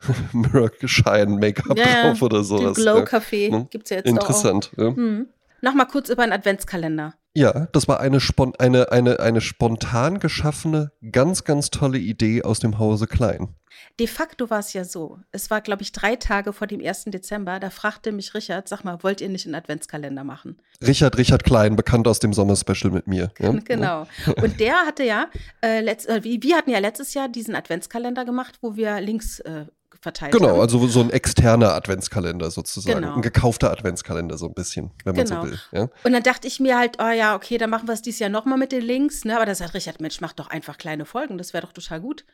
Mirror-Schein-Make-up 0.32 1.76
ja, 1.76 1.84
drauf 2.02 2.22
oder 2.22 2.42
sowas. 2.42 2.74
Glow-Café 2.74 3.50
ja. 3.50 3.58
ne? 3.58 3.66
gibt 3.70 3.84
es 3.84 3.90
ja 3.90 3.96
jetzt 3.98 4.06
Interessant, 4.06 4.70
auch. 4.78 4.82
Ja. 4.82 4.90
Mhm. 4.92 5.26
Nochmal 5.60 5.86
kurz 5.86 6.08
über 6.08 6.22
einen 6.22 6.32
Adventskalender. 6.32 7.12
Ja, 7.34 7.68
das 7.72 7.86
war 7.86 8.00
eine, 8.00 8.18
spon 8.20 8.54
eine, 8.58 8.90
eine, 8.90 9.20
eine 9.20 9.40
spontan 9.40 10.18
geschaffene, 10.18 10.92
ganz, 11.12 11.44
ganz 11.44 11.70
tolle 11.70 11.98
Idee 11.98 12.42
aus 12.42 12.58
dem 12.58 12.78
Hause 12.78 13.06
Klein. 13.06 13.54
De 13.98 14.06
facto 14.06 14.50
war 14.50 14.58
es 14.58 14.72
ja 14.72 14.84
so. 14.84 15.18
Es 15.30 15.48
war, 15.48 15.60
glaube 15.60 15.82
ich, 15.82 15.92
drei 15.92 16.16
Tage 16.16 16.52
vor 16.52 16.66
dem 16.66 16.84
1. 16.84 17.04
Dezember. 17.06 17.60
Da 17.60 17.70
fragte 17.70 18.10
mich 18.12 18.34
Richard, 18.34 18.68
sag 18.68 18.82
mal, 18.82 19.02
wollt 19.02 19.20
ihr 19.20 19.28
nicht 19.28 19.46
einen 19.46 19.54
Adventskalender 19.54 20.24
machen? 20.24 20.60
Richard, 20.84 21.16
Richard 21.18 21.44
Klein, 21.44 21.76
bekannt 21.76 22.08
aus 22.08 22.18
dem 22.18 22.32
Sommerspecial 22.32 22.92
mit 22.92 23.06
mir. 23.06 23.30
Ja? 23.38 23.52
Genau. 23.64 24.06
Und 24.42 24.58
der 24.58 24.74
hatte 24.86 25.04
ja, 25.04 25.28
äh, 25.62 25.80
letzt, 25.80 26.08
äh, 26.08 26.24
wir 26.24 26.56
hatten 26.56 26.70
ja 26.70 26.78
letztes 26.78 27.14
Jahr 27.14 27.28
diesen 27.28 27.54
Adventskalender 27.54 28.24
gemacht, 28.24 28.58
wo 28.62 28.74
wir 28.74 29.00
Links 29.00 29.38
äh, 29.40 29.66
verteilt 30.00 30.32
genau, 30.32 30.50
haben. 30.50 30.60
also 30.60 30.86
so 30.88 31.00
ein 31.00 31.10
externer 31.10 31.74
Adventskalender 31.74 32.50
sozusagen. 32.50 33.00
Genau. 33.00 33.14
Ein 33.14 33.22
gekaufter 33.22 33.70
Adventskalender 33.70 34.38
so 34.38 34.46
ein 34.46 34.54
bisschen, 34.54 34.90
wenn 35.04 35.14
man 35.14 35.24
genau. 35.26 35.42
so 35.42 35.50
will. 35.50 35.60
Ja? 35.72 35.88
Und 36.04 36.12
dann 36.12 36.22
dachte 36.22 36.48
ich 36.48 36.58
mir 36.58 36.78
halt, 36.78 36.96
oh 37.00 37.10
ja, 37.10 37.36
okay, 37.36 37.58
dann 37.58 37.70
machen 37.70 37.86
wir 37.86 37.92
es 37.92 38.02
dieses 38.02 38.20
Jahr 38.20 38.30
nochmal 38.30 38.58
mit 38.58 38.72
den 38.72 38.82
Links. 38.82 39.24
Ne? 39.24 39.36
Aber 39.36 39.46
da 39.46 39.54
sagt 39.54 39.74
Richard, 39.74 40.00
Mensch, 40.00 40.20
mach 40.20 40.32
doch 40.32 40.48
einfach 40.48 40.78
kleine 40.78 41.04
Folgen, 41.04 41.38
das 41.38 41.52
wäre 41.52 41.66
doch 41.66 41.72
total 41.72 42.00
gut. 42.00 42.24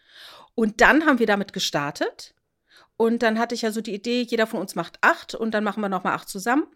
Und 0.55 0.81
dann 0.81 1.07
haben 1.07 1.19
wir 1.19 1.27
damit 1.27 1.53
gestartet. 1.53 2.35
Und 2.97 3.23
dann 3.23 3.39
hatte 3.39 3.55
ich 3.55 3.63
ja 3.63 3.73
so 3.73 3.81
die 3.81 3.95
Idee, 3.95 4.23
jeder 4.23 4.47
von 4.47 4.61
uns 4.61 4.75
macht 4.75 4.99
acht 5.03 5.35
und 5.35 5.53
dann 5.53 5.65
machen 5.65 5.83
wir 5.83 5.89
nochmal 5.89 6.15
acht 6.15 6.29
zusammen. 6.29 6.67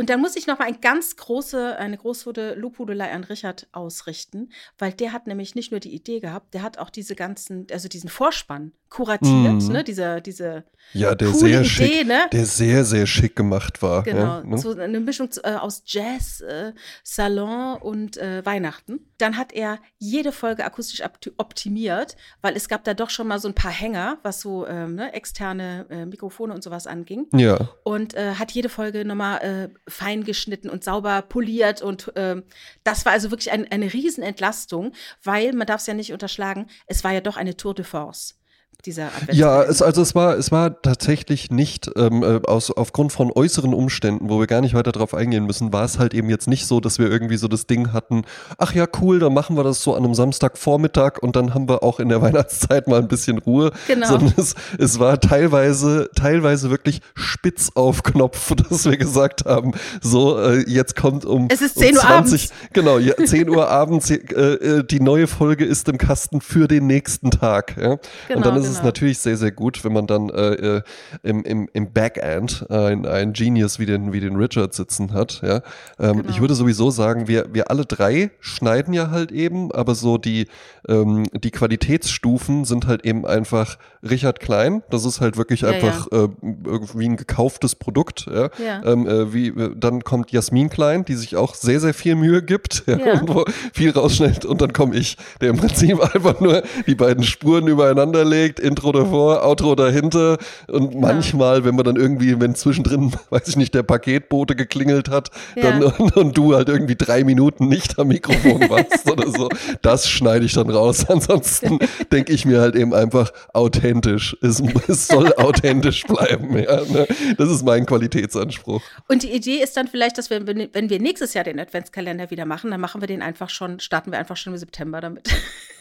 Und 0.00 0.10
dann 0.10 0.20
muss 0.20 0.36
ich 0.36 0.46
noch 0.46 0.60
mal 0.60 0.66
ein 0.66 0.80
ganz 0.80 1.16
große, 1.16 1.76
eine 1.76 1.98
große 1.98 2.54
Lobhudelei 2.54 3.10
an 3.10 3.24
Richard 3.24 3.66
ausrichten, 3.72 4.50
weil 4.78 4.92
der 4.92 5.12
hat 5.12 5.26
nämlich 5.26 5.56
nicht 5.56 5.72
nur 5.72 5.80
die 5.80 5.92
Idee 5.92 6.20
gehabt, 6.20 6.54
der 6.54 6.62
hat 6.62 6.78
auch 6.78 6.88
diese 6.88 7.16
ganzen, 7.16 7.66
also 7.72 7.88
diesen 7.88 8.08
Vorspann 8.08 8.72
kuratiert, 8.90 9.62
mhm. 9.62 9.72
ne, 9.72 9.84
diese, 9.84 10.22
diese 10.22 10.64
ja, 10.92 11.14
der 11.14 11.28
sehr 11.28 11.60
Idee, 11.60 11.68
schick, 11.68 12.06
ne? 12.06 12.20
der 12.32 12.46
sehr, 12.46 12.84
sehr 12.84 13.06
schick 13.06 13.36
gemacht 13.36 13.82
war. 13.82 14.02
Genau, 14.02 14.20
ja, 14.20 14.42
ne? 14.44 14.58
so 14.58 14.70
eine 14.72 15.00
Mischung 15.00 15.28
äh, 15.42 15.54
aus 15.54 15.82
Jazz, 15.84 16.40
äh, 16.40 16.72
Salon 17.02 17.76
und 17.78 18.16
äh, 18.16 18.44
Weihnachten. 18.46 19.00
Dann 19.18 19.36
hat 19.36 19.52
er 19.52 19.78
jede 19.98 20.32
Folge 20.32 20.64
akustisch 20.64 21.02
optimiert, 21.36 22.16
weil 22.40 22.56
es 22.56 22.68
gab 22.68 22.84
da 22.84 22.94
doch 22.94 23.10
schon 23.10 23.28
mal 23.28 23.38
so 23.38 23.48
ein 23.48 23.54
paar 23.54 23.72
Hänger, 23.72 24.18
was 24.22 24.40
so 24.40 24.66
ähm, 24.66 24.94
ne, 24.94 25.12
externe 25.12 25.86
äh, 25.90 26.06
Mikrofone 26.06 26.54
und 26.54 26.62
sowas 26.62 26.86
anging. 26.86 27.26
Ja. 27.34 27.68
Und 27.82 28.14
äh, 28.14 28.34
hat 28.34 28.52
jede 28.52 28.68
Folge 28.68 29.04
nochmal 29.04 29.40
äh, 29.42 29.87
fein 29.88 30.24
geschnitten 30.24 30.70
und 30.70 30.84
sauber 30.84 31.22
poliert 31.22 31.82
und 31.82 32.12
ähm, 32.16 32.44
das 32.84 33.04
war 33.04 33.12
also 33.12 33.30
wirklich 33.30 33.50
ein, 33.50 33.70
eine 33.70 33.92
Riesenentlastung, 33.92 34.92
weil 35.22 35.52
man 35.52 35.66
darf 35.66 35.80
es 35.80 35.86
ja 35.86 35.94
nicht 35.94 36.12
unterschlagen, 36.12 36.66
es 36.86 37.04
war 37.04 37.12
ja 37.12 37.20
doch 37.20 37.36
eine 37.36 37.56
Tour 37.56 37.74
de 37.74 37.84
Force 37.84 38.37
dieser 38.84 39.10
Ja, 39.32 39.62
es, 39.62 39.82
also 39.82 40.02
es 40.02 40.14
war, 40.14 40.36
es 40.36 40.52
war 40.52 40.80
tatsächlich 40.82 41.50
nicht 41.50 41.90
ähm, 41.96 42.22
äh, 42.22 42.40
aus, 42.46 42.70
aufgrund 42.70 43.12
von 43.12 43.32
äußeren 43.32 43.74
Umständen, 43.74 44.30
wo 44.30 44.38
wir 44.38 44.46
gar 44.46 44.60
nicht 44.60 44.74
weiter 44.74 44.92
drauf 44.92 45.14
eingehen 45.14 45.46
müssen, 45.46 45.72
war 45.72 45.84
es 45.84 45.98
halt 45.98 46.14
eben 46.14 46.30
jetzt 46.30 46.46
nicht 46.46 46.66
so, 46.66 46.78
dass 46.78 47.00
wir 47.00 47.10
irgendwie 47.10 47.36
so 47.38 47.48
das 47.48 47.66
Ding 47.66 47.92
hatten, 47.92 48.22
ach 48.56 48.74
ja, 48.74 48.86
cool, 49.00 49.18
dann 49.18 49.34
machen 49.34 49.56
wir 49.56 49.64
das 49.64 49.82
so 49.82 49.94
an 49.96 50.04
einem 50.04 50.14
Samstagvormittag 50.14 51.18
und 51.20 51.34
dann 51.34 51.54
haben 51.54 51.68
wir 51.68 51.82
auch 51.82 51.98
in 51.98 52.08
der 52.08 52.22
Weihnachtszeit 52.22 52.86
mal 52.86 53.00
ein 53.00 53.08
bisschen 53.08 53.38
Ruhe. 53.38 53.72
Genau. 53.88 54.06
Sondern 54.06 54.34
es, 54.36 54.54
es 54.78 54.98
war 55.00 55.18
teilweise, 55.18 56.08
teilweise 56.14 56.70
wirklich 56.70 57.00
spitz 57.14 57.72
auf 57.74 58.04
Knopf, 58.04 58.54
dass 58.68 58.84
wir 58.84 58.96
gesagt 58.96 59.44
haben, 59.44 59.72
so, 60.00 60.38
äh, 60.38 60.64
jetzt 60.68 60.94
kommt 60.94 61.24
um, 61.24 61.48
es 61.50 61.62
ist 61.62 61.78
10 61.78 61.96
um 61.96 62.00
20, 62.00 62.04
Uhr 62.04 62.10
abends. 62.10 62.48
genau, 62.72 62.98
ja, 62.98 63.16
10 63.24 63.48
Uhr 63.48 63.68
abends, 63.68 64.08
äh, 64.10 64.14
äh, 64.14 64.84
die 64.84 65.00
neue 65.00 65.26
Folge 65.26 65.64
ist 65.64 65.88
im 65.88 65.98
Kasten 65.98 66.40
für 66.40 66.68
den 66.68 66.86
nächsten 66.86 67.32
Tag. 67.32 67.76
Ja? 67.76 67.96
Genau, 68.28 68.36
und 68.36 68.46
dann 68.46 68.56
ist 68.56 68.67
genau. 68.68 68.80
es 68.80 68.84
natürlich 68.84 69.18
sehr, 69.18 69.36
sehr 69.36 69.52
gut, 69.52 69.84
wenn 69.84 69.92
man 69.92 70.06
dann 70.06 70.28
äh, 70.30 70.76
äh 70.76 70.82
im, 71.22 71.42
im, 71.44 71.68
im 71.72 71.92
Backend 71.92 72.70
ein, 72.70 73.06
ein 73.06 73.32
Genius 73.32 73.78
wie 73.78 73.86
den, 73.86 74.12
wie 74.12 74.20
den 74.20 74.36
Richard 74.36 74.74
sitzen 74.74 75.12
hat. 75.12 75.40
Ja? 75.42 75.62
Ähm, 75.98 76.18
genau. 76.18 76.30
Ich 76.30 76.40
würde 76.40 76.54
sowieso 76.54 76.90
sagen, 76.90 77.28
wir, 77.28 77.46
wir 77.52 77.70
alle 77.70 77.84
drei 77.84 78.30
schneiden 78.40 78.94
ja 78.94 79.10
halt 79.10 79.32
eben, 79.32 79.72
aber 79.72 79.94
so 79.94 80.18
die, 80.18 80.46
ähm, 80.88 81.24
die 81.32 81.50
Qualitätsstufen 81.50 82.64
sind 82.64 82.86
halt 82.86 83.04
eben 83.04 83.26
einfach 83.26 83.78
Richard 84.02 84.40
Klein. 84.40 84.82
Das 84.90 85.04
ist 85.04 85.20
halt 85.20 85.36
wirklich 85.36 85.62
ja, 85.62 85.70
einfach 85.70 86.08
ja. 86.10 86.24
Äh, 86.24 86.28
irgendwie 86.64 87.08
ein 87.08 87.16
gekauftes 87.16 87.74
Produkt. 87.74 88.26
Ja? 88.26 88.50
ja. 88.64 88.84
Ähm, 88.84 89.06
äh, 89.06 89.32
wie, 89.32 89.52
dann 89.76 90.04
kommt 90.04 90.30
Jasmin 90.30 90.70
Klein, 90.70 91.04
die 91.04 91.14
sich 91.14 91.36
auch 91.36 91.54
sehr, 91.54 91.80
sehr 91.80 91.94
viel 91.94 92.14
Mühe 92.14 92.42
gibt 92.42 92.84
ja, 92.86 93.20
und 93.20 93.50
viel 93.72 93.90
rausschneidet. 93.90 94.44
Und 94.44 94.60
dann 94.60 94.72
komme 94.72 94.96
ich, 94.96 95.16
der 95.40 95.50
im 95.50 95.56
Prinzip 95.56 96.00
einfach 96.14 96.40
nur 96.40 96.62
die 96.86 96.94
beiden 96.94 97.24
Spuren 97.24 97.66
übereinander 97.66 98.24
legt 98.24 98.57
überlegt, 98.58 98.78
Intro 98.78 98.92
davor, 98.92 99.44
Outro 99.44 99.74
dahinter 99.74 100.38
und 100.68 100.90
Genau. 100.90 101.00
manchmal, 101.06 101.64
wenn 101.64 101.74
man 101.74 101.84
dann 101.84 101.96
irgendwie, 101.96 102.40
wenn 102.40 102.54
zwischendrin, 102.54 103.12
weiß 103.30 103.48
ich 103.48 103.56
nicht, 103.56 103.74
der 103.74 103.82
Paketbote 103.82 104.54
geklingelt 104.56 105.08
hat 105.10 105.30
Ja. 105.56 105.70
dann, 105.70 105.82
und, 105.84 106.16
und 106.16 106.36
du 106.36 106.54
halt 106.54 106.68
irgendwie 106.68 106.96
drei 106.96 107.24
Minuten 107.24 107.68
nicht 107.68 107.98
am 107.98 108.08
Mikrofon 108.08 108.60
warst 108.70 109.10
oder 109.10 109.30
so, 109.30 109.48
das 109.82 110.08
schneide 110.08 110.44
ich 110.44 110.52
dann 110.54 110.70
raus. 110.70 111.06
Ansonsten 111.08 111.78
denke 112.12 112.32
ich 112.32 112.44
mir 112.44 112.60
halt 112.60 112.74
eben 112.74 112.94
einfach 112.94 113.32
authentisch. 113.52 114.36
Es, 114.42 114.62
es 114.88 115.08
soll 115.08 115.32
authentisch 115.34 116.04
bleiben. 116.04 116.56
Ja, 116.58 116.82
ne? 116.84 117.06
Das 117.36 117.50
ist 117.50 117.64
mein 117.64 117.86
Qualitätsanspruch. 117.86 118.82
Und 119.08 119.22
die 119.22 119.30
Idee 119.32 119.62
ist 119.62 119.76
dann 119.76 119.88
vielleicht, 119.88 120.18
dass 120.18 120.30
wir, 120.30 120.46
wenn 120.46 120.90
wir 120.90 121.00
nächstes 121.00 121.34
Jahr 121.34 121.44
den 121.44 121.58
Adventskalender 121.60 122.30
wieder 122.30 122.44
machen, 122.44 122.70
dann 122.70 122.80
machen 122.80 123.00
wir 123.00 123.08
den 123.08 123.22
einfach 123.22 123.50
schon, 123.50 123.80
starten 123.80 124.10
wir 124.12 124.18
einfach 124.18 124.36
schon 124.36 124.52
im 124.52 124.58
September 124.58 125.00
damit. 125.00 125.28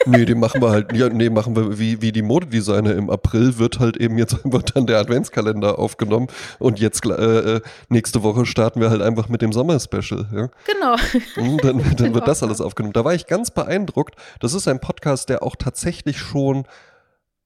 Nee, 0.06 0.26
den 0.26 0.40
machen 0.40 0.62
wir 0.62 0.70
halt, 0.70 0.94
ja, 0.96 1.10
nee, 1.10 1.30
machen 1.30 1.56
wir 1.56 1.80
wie, 1.80 2.02
wie 2.02 2.12
die 2.12 2.22
Modedesigner 2.68 2.96
im 2.98 3.10
April 3.10 3.58
wird 3.58 3.80
halt 3.80 3.98
eben 3.98 4.18
jetzt 4.18 4.34
einfach 4.46 4.64
dann 4.64 4.86
der 4.88 5.00
Adventskalender 5.00 5.80
aufgenommen 5.80 6.28
und 6.60 6.80
jetzt 6.80 7.06
äh, 7.06 7.56
äh, 7.56 7.62
nächste 7.90 8.24
Woche 8.24 8.46
starten 8.46 8.82
wir 8.82 8.90
halt 8.90 9.02
einfach 9.02 9.30
mit 9.30 9.42
dem 9.42 9.54
Sommer-Special. 9.54 10.28
Ja? 10.34 10.50
Genau. 10.66 10.96
Mhm, 11.38 11.58
Dann, 11.58 11.78
dann 11.80 11.96
Genau. 11.98 12.16
wird 12.16 12.28
das 12.28 12.42
alles 12.44 12.62
aufgenommen. 12.62 12.94
Da 12.94 13.04
war 13.06 13.14
ich 13.14 13.28
ganz 13.28 13.52
beeindruckt. 13.52 14.16
Das 14.40 14.54
ist 14.54 14.68
ein 14.68 14.80
Podcast, 14.80 15.30
der 15.30 15.44
auch 15.44 15.56
tatsächlich 15.56 16.18
schon 16.18 16.66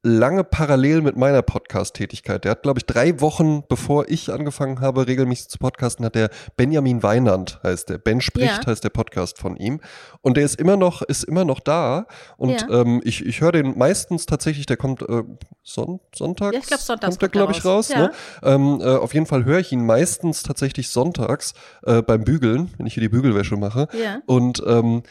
lange 0.04 0.44
parallel 0.44 1.02
mit 1.02 1.16
meiner 1.16 1.44
Podcast-Tätigkeit. 1.44 2.44
Der 2.44 2.52
hat, 2.52 2.64
glaube 2.64 2.80
ich, 2.80 2.86
drei 2.86 3.22
Wochen, 3.22 3.64
bevor 3.70 4.10
ich 4.10 4.32
angefangen 4.34 4.82
habe, 4.82 5.06
regelmäßig 5.08 5.50
zu 5.50 5.60
podcasten, 5.60 6.04
hat 6.06 6.16
der 6.16 6.30
Benjamin 6.58 7.04
Weinand, 7.04 7.60
heißt 7.64 7.90
der. 7.90 8.00
Ben 8.00 8.20
spricht, 8.20 8.64
Ja. 8.64 8.66
heißt 8.66 8.84
der 8.84 8.90
Podcast 8.90 9.38
von 9.38 9.56
ihm. 9.58 9.80
Und 10.22 10.38
der 10.38 10.46
ist 10.46 10.60
immer 10.60 10.76
noch, 10.76 11.04
ist 11.04 11.24
immer 11.24 11.46
noch 11.46 11.60
da. 11.60 12.08
Und 12.38 12.62
Ja. 12.62 12.82
ähm, 12.82 13.02
ich, 13.04 13.24
ich 13.26 13.42
höre 13.42 13.52
den 13.52 13.78
meistens 13.78 14.26
tatsächlich, 14.26 14.66
der 14.66 14.78
kommt 14.78 15.04
äh, 15.04 15.24
Son 15.64 16.00
Sonntags. 16.16 16.54
Ja, 16.56 16.60
ich 16.62 16.68
glaub, 16.68 16.80
sonntags 16.80 17.12
kommt 17.20 17.22
der, 17.22 17.30
glaube 17.30 17.52
ich, 17.52 17.64
raus. 17.64 17.92
raus. 17.92 17.96
Ne? 17.96 18.12
Ähm, 18.42 18.80
äh, 18.82 18.86
auf 18.98 19.14
jeden 19.14 19.28
Fall 19.28 19.46
höre 19.46 19.60
ich 19.60 19.72
ihn 19.72 19.86
meistens 19.86 20.42
tatsächlich 20.42 20.90
sonntags 20.90 21.54
äh, 21.86 22.02
beim 22.02 22.24
Bügeln, 22.24 22.72
wenn 22.78 22.88
ich 22.88 22.96
hier 22.96 23.02
die 23.02 23.10
Bügelwäsche 23.10 23.56
mache. 23.56 23.88
Ja. 23.94 24.22
Und 24.26 24.64
ähm, 24.66 25.04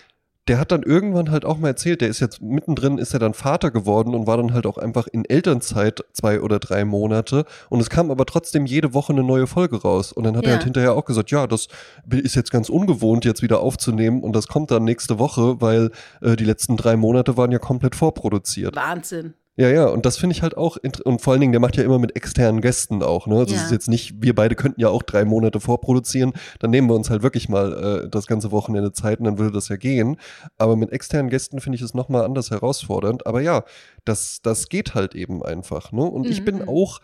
der 0.49 0.59
hat 0.59 0.73
dann 0.73 0.83
irgendwann 0.83 1.31
halt 1.31 1.45
auch 1.45 1.59
mal 1.59 1.69
erzählt, 1.69 2.01
der 2.01 2.09
ist 2.09 2.19
jetzt 2.21 2.41
mittendrin, 2.43 2.99
ist 2.99 3.13
er 3.13 3.21
dann 3.21 3.35
Vater 3.35 3.71
geworden 3.71 4.15
und 4.15 4.27
war 4.27 4.37
dann 4.37 4.53
halt 4.53 4.67
auch 4.67 4.79
einfach 4.79 5.07
in 5.07 5.25
Elternzeit 5.25 6.03
zwei 6.13 6.41
oder 6.41 6.59
drei 6.59 6.85
Monate. 6.85 7.45
Und 7.69 7.81
es 7.81 7.91
kam 7.91 8.11
aber 8.11 8.27
trotzdem 8.27 8.67
jede 8.67 8.93
Woche 8.95 9.13
eine 9.13 9.23
neue 9.23 9.47
Folge 9.47 9.81
raus. 9.81 10.13
Und 10.13 10.25
dann 10.25 10.37
hat 10.37 10.45
er 10.45 10.51
Ja. 10.51 10.55
halt 10.57 10.65
hinterher 10.65 10.95
auch 10.95 11.05
gesagt, 11.05 11.31
ja, 11.31 11.47
das 11.47 11.69
ist 12.11 12.35
jetzt 12.35 12.51
ganz 12.51 12.69
ungewohnt, 12.69 13.25
jetzt 13.25 13.43
wieder 13.43 13.61
aufzunehmen. 13.61 14.23
Und 14.23 14.35
das 14.35 14.49
kommt 14.49 14.71
dann 14.71 14.85
nächste 14.85 15.19
Woche, 15.19 15.61
weil 15.61 15.91
äh, 16.21 16.37
die 16.37 16.45
letzten 16.45 16.77
drei 16.77 16.97
Monate 16.97 17.37
waren 17.37 17.53
ja 17.53 17.59
komplett 17.59 17.95
vorproduziert. 17.95 18.75
Wahnsinn. 18.77 19.35
Ja, 19.57 19.69
ja, 19.69 19.87
und 19.89 20.07
das 20.07 20.17
finde 20.17 20.35
ich 20.35 20.43
halt 20.43 20.57
auch, 20.57 20.79
und 21.05 21.21
vor 21.21 21.33
allen 21.33 21.41
Dingen, 21.41 21.53
der 21.53 21.61
macht 21.61 21.77
ja 21.77 21.83
immer 21.83 21.99
mit 21.99 22.17
externen 22.17 22.61
Gästen 22.63 23.03
auch, 23.03 23.27
ne? 23.27 23.35
Also 23.41 23.55
es 23.55 23.61
Ja. 23.61 23.67
ist 23.67 23.73
jetzt 23.73 23.89
nicht, 23.89 24.15
wir 24.23 24.35
beide 24.35 24.55
könnten 24.55 24.81
ja 24.81 24.89
auch 24.89 25.03
drei 25.03 25.25
Monate 25.27 25.61
vorproduzieren, 25.61 26.33
dann 26.61 26.71
nehmen 26.71 26.89
wir 26.89 26.95
uns 26.95 27.11
halt 27.11 27.23
wirklich 27.23 27.49
mal 27.51 28.05
äh, 28.05 28.09
das 28.09 28.27
ganze 28.27 28.53
Wochenende 28.53 28.93
Zeit 28.93 29.19
und 29.19 29.27
dann 29.27 29.39
würde 29.39 29.53
das 29.53 29.69
ja 29.69 29.77
gehen. 29.77 30.17
Aber 30.57 30.77
mit 30.77 30.93
externen 30.93 31.29
Gästen 31.31 31.61
finde 31.61 31.77
ich 31.77 31.83
es 31.83 31.93
nochmal 31.95 32.25
anders 32.25 32.51
herausfordernd. 32.51 33.27
Aber 33.27 33.43
ja, 33.43 33.65
das, 34.07 34.41
das 34.43 34.69
geht 34.69 34.95
halt 34.95 35.15
eben 35.15 35.43
einfach, 35.43 35.93
ne? 35.93 36.05
Und 36.05 36.31
ich 36.31 36.41
Mhm, 36.41 36.45
bin 36.45 36.57
mhm. 36.57 36.69
auch. 36.69 37.01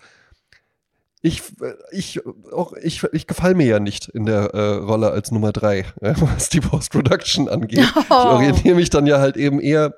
Ich, 1.22 1.42
ich, 1.90 2.20
auch, 2.52 2.72
ich, 2.74 3.02
ich 3.12 3.26
gefalle 3.26 3.54
mir 3.56 3.66
ja 3.66 3.80
nicht 3.80 4.08
in 4.08 4.26
der 4.26 4.54
äh, 4.54 4.74
Rolle 4.76 5.10
als 5.10 5.32
Nummer 5.32 5.50
drei, 5.52 5.84
was 6.00 6.48
die 6.50 6.60
Post-Production 6.60 7.48
angeht. 7.48 7.80
Ich 7.80 8.04
Oh. 8.10 8.14
orientiere 8.28 8.76
mich 8.76 8.90
dann 8.90 9.06
ja 9.06 9.18
halt 9.18 9.36
eben 9.36 9.60
eher 9.60 9.94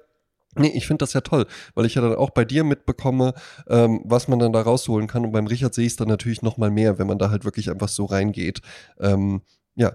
Nee, 0.57 0.73
ich 0.75 0.87
finde 0.87 1.03
das 1.03 1.13
ja 1.13 1.21
toll, 1.21 1.47
weil 1.75 1.87
ich 1.87 1.95
ja 1.95 2.03
dann 2.03 2.17
auch 2.17 2.31
bei 2.31 2.45
dir 2.45 2.65
mitbekomme, 2.65 3.35
ähm, 3.69 4.01
was 4.05 4.29
man 4.29 4.39
dann 4.39 4.53
da 4.53 4.63
rausholen 4.63 5.07
kann. 5.07 5.25
Und 5.25 5.33
beim 5.33 5.47
Richard 5.47 5.75
sehe 5.75 5.87
ich 5.87 5.93
es 5.93 5.97
dann 5.97 6.09
natürlich 6.09 6.43
noch 6.43 6.57
mal 6.57 6.71
mehr, 6.71 6.99
wenn 6.99 7.07
man 7.07 7.19
da 7.19 7.31
halt 7.31 7.45
wirklich 7.45 7.71
einfach 7.71 7.89
so 7.89 8.07
reingeht. 8.07 8.61
Ähm, 8.99 9.43
ja, 9.75 9.93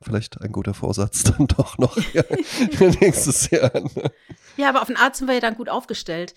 vielleicht 0.00 0.40
ein 0.40 0.50
guter 0.50 0.74
Vorsatz 0.74 1.22
dann 1.36 1.46
doch 1.46 1.78
noch 1.78 1.96
ja, 2.14 2.24
für 2.72 2.86
nächstes 3.00 3.50
Jahr. 3.50 3.70
Ne? 3.74 4.10
Ja, 4.56 4.70
aber 4.70 4.80
auf 4.82 4.88
den 4.88 4.96
Arzt 4.96 5.18
sind 5.18 5.28
wir 5.28 5.34
ja 5.34 5.40
dann 5.40 5.56
gut 5.56 5.68
aufgestellt. 5.68 6.34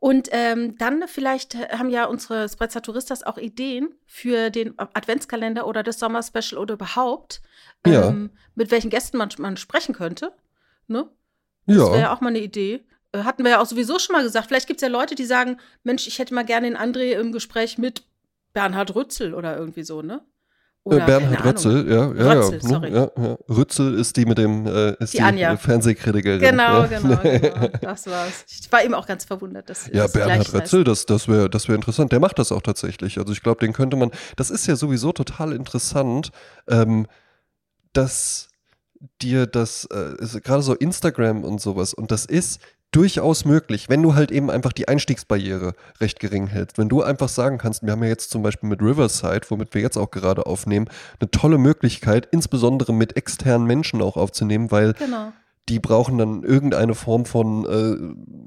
Und 0.00 0.28
ähm, 0.30 0.76
dann 0.78 1.02
vielleicht 1.08 1.56
haben 1.56 1.90
ja 1.90 2.04
unsere 2.04 2.48
Sprezza-Touristas 2.48 3.24
auch 3.24 3.36
Ideen 3.36 3.88
für 4.06 4.50
den 4.50 4.74
Adventskalender 4.78 5.66
oder 5.66 5.82
das 5.82 5.98
Sommer-Special 5.98 6.56
oder 6.56 6.74
überhaupt, 6.74 7.42
Ja. 7.84 8.08
ähm, 8.08 8.30
mit 8.54 8.70
welchen 8.70 8.90
Gästen 8.90 9.16
man, 9.18 9.30
man 9.38 9.56
sprechen 9.56 9.96
könnte. 9.96 10.32
Ne? 10.86 11.10
Das 11.68 11.76
wäre 11.76 12.00
Ja, 12.00 12.12
auch 12.14 12.20
mal 12.20 12.28
eine 12.30 12.40
Idee. 12.40 12.84
Äh, 13.12 13.20
Hatten 13.20 13.44
wir 13.44 13.52
ja 13.52 13.60
auch 13.60 13.66
sowieso 13.66 13.98
schon 13.98 14.14
mal 14.14 14.22
gesagt. 14.22 14.48
Vielleicht 14.48 14.66
gibt 14.66 14.78
es 14.80 14.82
ja 14.82 14.88
Leute, 14.88 15.14
die 15.14 15.24
sagen, 15.24 15.58
Mensch, 15.84 16.06
ich 16.06 16.18
hätte 16.18 16.34
mal 16.34 16.44
gerne 16.44 16.68
den 16.68 16.76
André 16.76 17.12
im 17.18 17.32
Gespräch 17.32 17.78
mit 17.78 18.02
Bernhard 18.52 18.94
Rützel 18.94 19.34
oder 19.34 19.56
irgendwie 19.56 19.82
so, 19.84 20.02
ne? 20.02 20.20
äh, 20.84 20.94
Oder, 20.94 21.06
Bernhard. 21.06 21.44
Rötzel, 21.44 21.86
ja, 21.90 22.12
ja, 22.12 22.32
Rötzel, 22.32 22.60
ja, 22.62 22.62
ne? 22.62 22.68
sorry. 22.68 22.92
ja, 22.92 23.10
ja. 23.16 23.38
Rützel 23.48 23.94
ist 23.94 24.16
die 24.16 24.24
mit 24.24 24.38
dem, 24.38 24.66
äh, 24.66 24.94
ist 25.02 25.12
Die 25.14 25.18
die, 25.18 25.42
äh, 25.42 25.56
Fernsehkritikerin. 25.56 26.40
Genau, 26.40 26.84
ja. 26.84 26.86
genau, 26.86 27.16
genau. 27.22 27.68
Das 27.82 28.06
war's. 28.06 28.44
Ich 28.48 28.72
war 28.72 28.82
eben 28.84 28.94
auch 28.94 29.06
ganz 29.06 29.24
verwundert, 29.24 29.68
dass 29.68 29.86
Ja, 29.88 30.04
das 30.04 30.12
Bernhard. 30.12 30.52
Rötzel, 30.54 30.84
das, 30.84 31.04
das 31.06 31.28
wäre 31.28 31.50
das 31.50 31.68
wär 31.68 31.74
interessant. 31.74 32.12
Der 32.12 32.20
macht 32.20 32.38
das 32.38 32.52
auch 32.52 32.62
tatsächlich. 32.62 33.18
Also 33.18 33.32
ich 33.32 33.42
glaube, 33.42 33.60
den 33.60 33.72
könnte 33.72 33.96
man, 33.96 34.10
das 34.36 34.50
ist 34.50 34.66
ja 34.66 34.76
sowieso 34.76 35.12
total 35.12 35.52
interessant, 35.52 36.30
ähm, 36.68 37.06
dass 37.92 38.48
dir 39.22 39.46
das, 39.46 39.86
äh, 39.86 40.40
gerade 40.40 40.62
so 40.62 40.74
Instagram 40.74 41.44
und 41.44 41.60
sowas, 41.60 41.94
und 41.94 42.10
das 42.10 42.24
ist 42.24 42.60
durchaus 42.90 43.44
möglich, 43.44 43.88
wenn 43.88 44.02
du 44.02 44.14
halt 44.14 44.30
eben 44.30 44.50
einfach 44.50 44.72
die 44.72 44.88
Einstiegsbarriere 44.88 45.74
recht 46.00 46.20
gering 46.20 46.46
hältst. 46.46 46.78
Wenn 46.78 46.88
du 46.88 47.02
einfach 47.02 47.28
sagen 47.28 47.58
kannst, 47.58 47.82
wir 47.82 47.92
haben 47.92 48.02
ja 48.02 48.08
jetzt 48.08 48.30
zum 48.30 48.42
Beispiel 48.42 48.68
mit 48.68 48.80
Riverside, 48.80 49.42
womit 49.50 49.74
wir 49.74 49.82
jetzt 49.82 49.98
auch 49.98 50.10
gerade 50.10 50.46
aufnehmen, 50.46 50.88
eine 51.20 51.30
tolle 51.30 51.58
Möglichkeit, 51.58 52.28
insbesondere 52.30 52.94
mit 52.94 53.16
externen 53.16 53.66
Menschen 53.66 54.00
auch 54.00 54.16
aufzunehmen, 54.16 54.70
weil 54.70 54.94
Genau. 54.94 55.32
Die 55.68 55.78
brauchen 55.80 56.18
dann 56.18 56.42
irgendeine 56.42 56.94
Form 56.94 57.24
von 57.24 57.64
äh, 57.66 57.96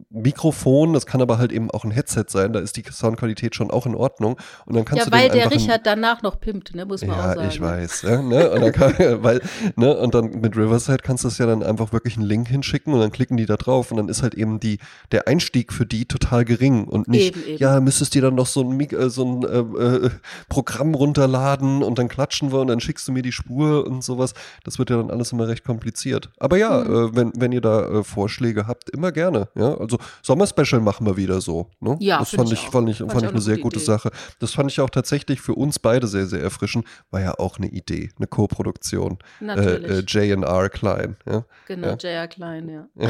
Mikrofon, 0.10 0.94
das 0.94 1.06
kann 1.06 1.22
aber 1.22 1.38
halt 1.38 1.52
eben 1.52 1.72
auch 1.72 1.84
ein 1.86 1.92
Headset 1.92 2.26
sein, 2.28 2.52
da 2.52 2.60
ist 2.60 2.76
die 2.76 2.84
Soundqualität 2.90 3.56
schon 3.56 3.72
auch 3.72 3.86
in 3.86 3.96
Ordnung 3.96 4.38
und 4.66 4.76
dann 4.76 4.84
kannst 4.84 5.06
Ja, 5.06 5.10
du 5.10 5.16
weil 5.18 5.30
der 5.30 5.50
Richard 5.52 5.86
danach 5.86 6.22
noch 6.22 6.40
pimpt, 6.40 6.76
ne, 6.76 6.86
muss 6.86 7.02
man 7.06 7.12
auch 7.12 7.24
ja, 7.24 7.34
sagen. 7.36 7.48
ich 7.50 7.62
weiß, 7.62 8.02
ja, 8.04 8.22
ne? 8.22 8.52
Und 8.52 8.62
dann, 8.62 8.72
kann, 8.74 8.94
weil, 9.24 9.42
ne? 9.76 9.98
und 9.98 10.14
dann 10.14 10.42
mit 10.42 10.58
Riverside 10.58 10.98
kannst 11.04 11.24
du 11.24 11.30
es 11.30 11.38
ja 11.38 11.46
dann 11.46 11.64
einfach 11.64 11.94
wirklich 11.94 12.18
einen 12.18 12.26
Link 12.26 12.48
hinschicken 12.50 12.94
und 12.94 13.00
dann 13.00 13.12
klicken 13.12 13.38
die 13.38 13.46
da 13.46 13.56
drauf 13.56 13.92
und 13.92 13.98
dann 13.98 14.10
ist 14.10 14.22
halt 14.22 14.34
eben 14.34 14.60
die, 14.60 14.80
der 15.12 15.28
Einstieg 15.28 15.72
für 15.72 15.86
die 15.86 16.06
total 16.06 16.44
gering 16.44 16.86
und 16.86 17.08
nicht, 17.08 17.36
Eben, 17.38 17.48
eben. 17.48 17.58
ja, 17.60 17.80
müsstest 17.80 18.14
dir 18.14 18.22
dann 18.22 18.36
noch 18.36 18.48
so 18.48 18.62
ein, 18.62 18.80
äh, 18.80 19.10
so 19.10 19.24
ein 19.26 19.44
äh, 19.44 20.06
äh, 20.08 20.10
Programm 20.50 20.94
runterladen 20.94 21.84
und 21.84 21.98
dann 22.00 22.10
klatschen 22.10 22.52
wir 22.52 22.60
und 22.60 22.68
dann 22.68 22.80
schickst 22.82 23.08
du 23.08 23.12
mir 23.12 23.22
die 23.22 23.32
Spur 23.32 23.86
und 23.88 24.04
sowas. 24.04 24.34
Das 24.64 24.78
wird 24.80 24.90
ja 24.90 24.98
dann 24.98 25.10
alles 25.10 25.32
immer 25.32 25.48
recht 25.48 25.64
kompliziert. 25.64 26.30
Aber 26.40 26.58
ja, 26.58 26.82
Mhm. 26.82 26.94
äh, 26.96 27.11
wenn, 27.16 27.32
wenn 27.36 27.52
ihr 27.52 27.62
da 27.62 28.00
äh, 28.00 28.04
Vorschläge 28.04 28.68
habt, 28.68 28.90
immer 28.90 29.12
gerne. 29.12 29.50
Ja, 29.56 29.76
also 29.78 29.98
Sommer-Special 30.22 30.82
machen 30.82 31.06
wir 31.06 31.18
wieder 31.18 31.42
so. 31.42 31.68
Ne? 31.80 31.98
Ja, 32.00 32.20
das 32.20 32.32
fand 32.32 32.52
ich 32.52 32.62
ich, 32.62 32.68
auch. 32.68 32.72
fand 32.72 32.90
ich, 32.90 32.98
Fand 33.00 33.12
fand 33.12 33.24
ich 33.24 33.30
eine 33.32 33.42
sehr 33.42 33.58
gute 33.58 33.78
Idee. 33.78 33.86
Sache. 33.86 34.12
Das 34.40 34.54
fand 34.54 34.72
ich 34.72 34.80
auch 34.82 34.90
tatsächlich 34.90 35.42
für 35.42 35.56
uns 35.56 35.80
beide 35.80 36.08
sehr, 36.08 36.28
sehr 36.28 36.42
erfrischend. 36.42 36.86
War 37.10 37.22
ja 37.22 37.34
auch 37.38 37.58
eine 37.58 37.68
Idee, 37.68 38.10
eine 38.18 38.28
Co-Produktion. 38.28 39.18
Äh, 39.40 39.44
Natürlich. 39.46 40.14
äh, 40.14 40.32
J&R 40.34 40.70
Klein. 40.70 41.16
Ja. 41.26 41.46
genau, 41.68 41.88
ja. 41.88 41.94
J.R. 41.96 42.28
Klein, 42.28 42.70
ja. 42.70 42.88
Ja. 42.96 43.10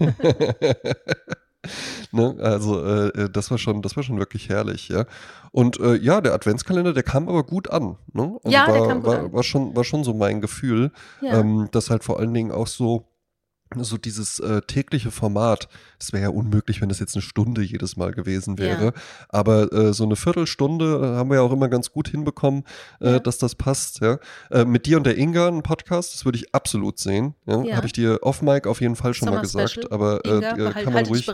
ne? 2.12 2.36
Also 2.40 2.84
äh, 2.84 3.08
äh, 3.08 3.30
das 3.30 3.50
war 3.50 3.58
schon, 3.58 3.82
das 3.82 3.96
war 3.96 4.02
schon 4.02 4.18
wirklich 4.18 4.48
herrlich, 4.48 4.88
ja. 4.88 5.04
Und 5.52 5.78
äh, 5.80 5.94
ja, 5.96 6.20
der 6.20 6.34
Adventskalender, 6.34 6.92
der 6.92 7.02
kam 7.02 7.28
aber 7.28 7.44
gut 7.44 7.70
an. 7.70 7.96
Ne? 8.12 8.38
Also 8.42 8.50
Ja, 8.56 8.66
der 8.66 8.80
war, 8.80 8.88
kam 8.88 9.02
gut 9.02 9.06
war, 9.12 9.18
an. 9.20 9.32
war 9.32 9.42
schon, 9.42 9.76
war 9.76 9.84
schon 9.84 10.04
so 10.04 10.14
mein 10.14 10.40
Gefühl, 10.40 10.90
Ja. 11.20 11.40
ähm, 11.40 11.68
dass 11.72 11.90
halt 11.90 12.04
vor 12.04 12.18
allen 12.18 12.34
Dingen 12.34 12.52
auch 12.52 12.66
so 12.66 13.06
so 13.80 13.96
dieses 13.98 14.38
äh, 14.40 14.60
tägliche 14.62 15.10
Format, 15.10 15.68
das 15.98 16.12
wäre 16.12 16.24
ja 16.24 16.28
unmöglich, 16.30 16.80
wenn 16.80 16.88
das 16.88 16.98
jetzt 17.00 17.14
eine 17.14 17.22
Stunde 17.22 17.62
jedes 17.62 17.96
Mal 17.96 18.12
gewesen 18.12 18.58
wäre. 18.58 18.84
Ja. 18.86 18.92
Aber 19.28 19.72
äh, 19.72 19.92
so 19.92 20.04
eine 20.04 20.16
Viertelstunde 20.16 20.84
äh, 21.02 21.16
haben 21.16 21.30
wir 21.30 21.36
ja 21.36 21.42
auch 21.42 21.52
immer 21.52 21.68
ganz 21.68 21.90
gut 21.92 22.08
hinbekommen, 22.08 22.64
äh, 23.00 23.12
Ja. 23.12 23.18
dass 23.18 23.38
das 23.38 23.54
passt. 23.54 24.00
Ja? 24.00 24.18
Äh, 24.50 24.64
mit 24.64 24.86
dir 24.86 24.96
und 24.96 25.04
der 25.04 25.16
Inga 25.16 25.48
einen 25.48 25.62
Podcast, 25.62 26.14
das 26.14 26.24
würde 26.24 26.38
ich 26.38 26.54
absolut 26.54 26.98
sehen. 26.98 27.34
Habe 27.46 27.86
ich 27.86 27.92
dir 27.92 28.18
off 28.22 28.42
Mic 28.42 28.66
auf 28.68 28.80
jeden 28.80 28.96
Fall 28.96 29.14
schon 29.14 29.28
mal 29.28 29.44
Sommer-Special. 29.44 29.82
gesagt. 29.82 29.92
Aber 29.92 30.24
äh, 30.24 30.38
Inga, 30.38 30.72
kann, 30.72 30.92
man 30.92 31.06
ruhig, 31.06 31.26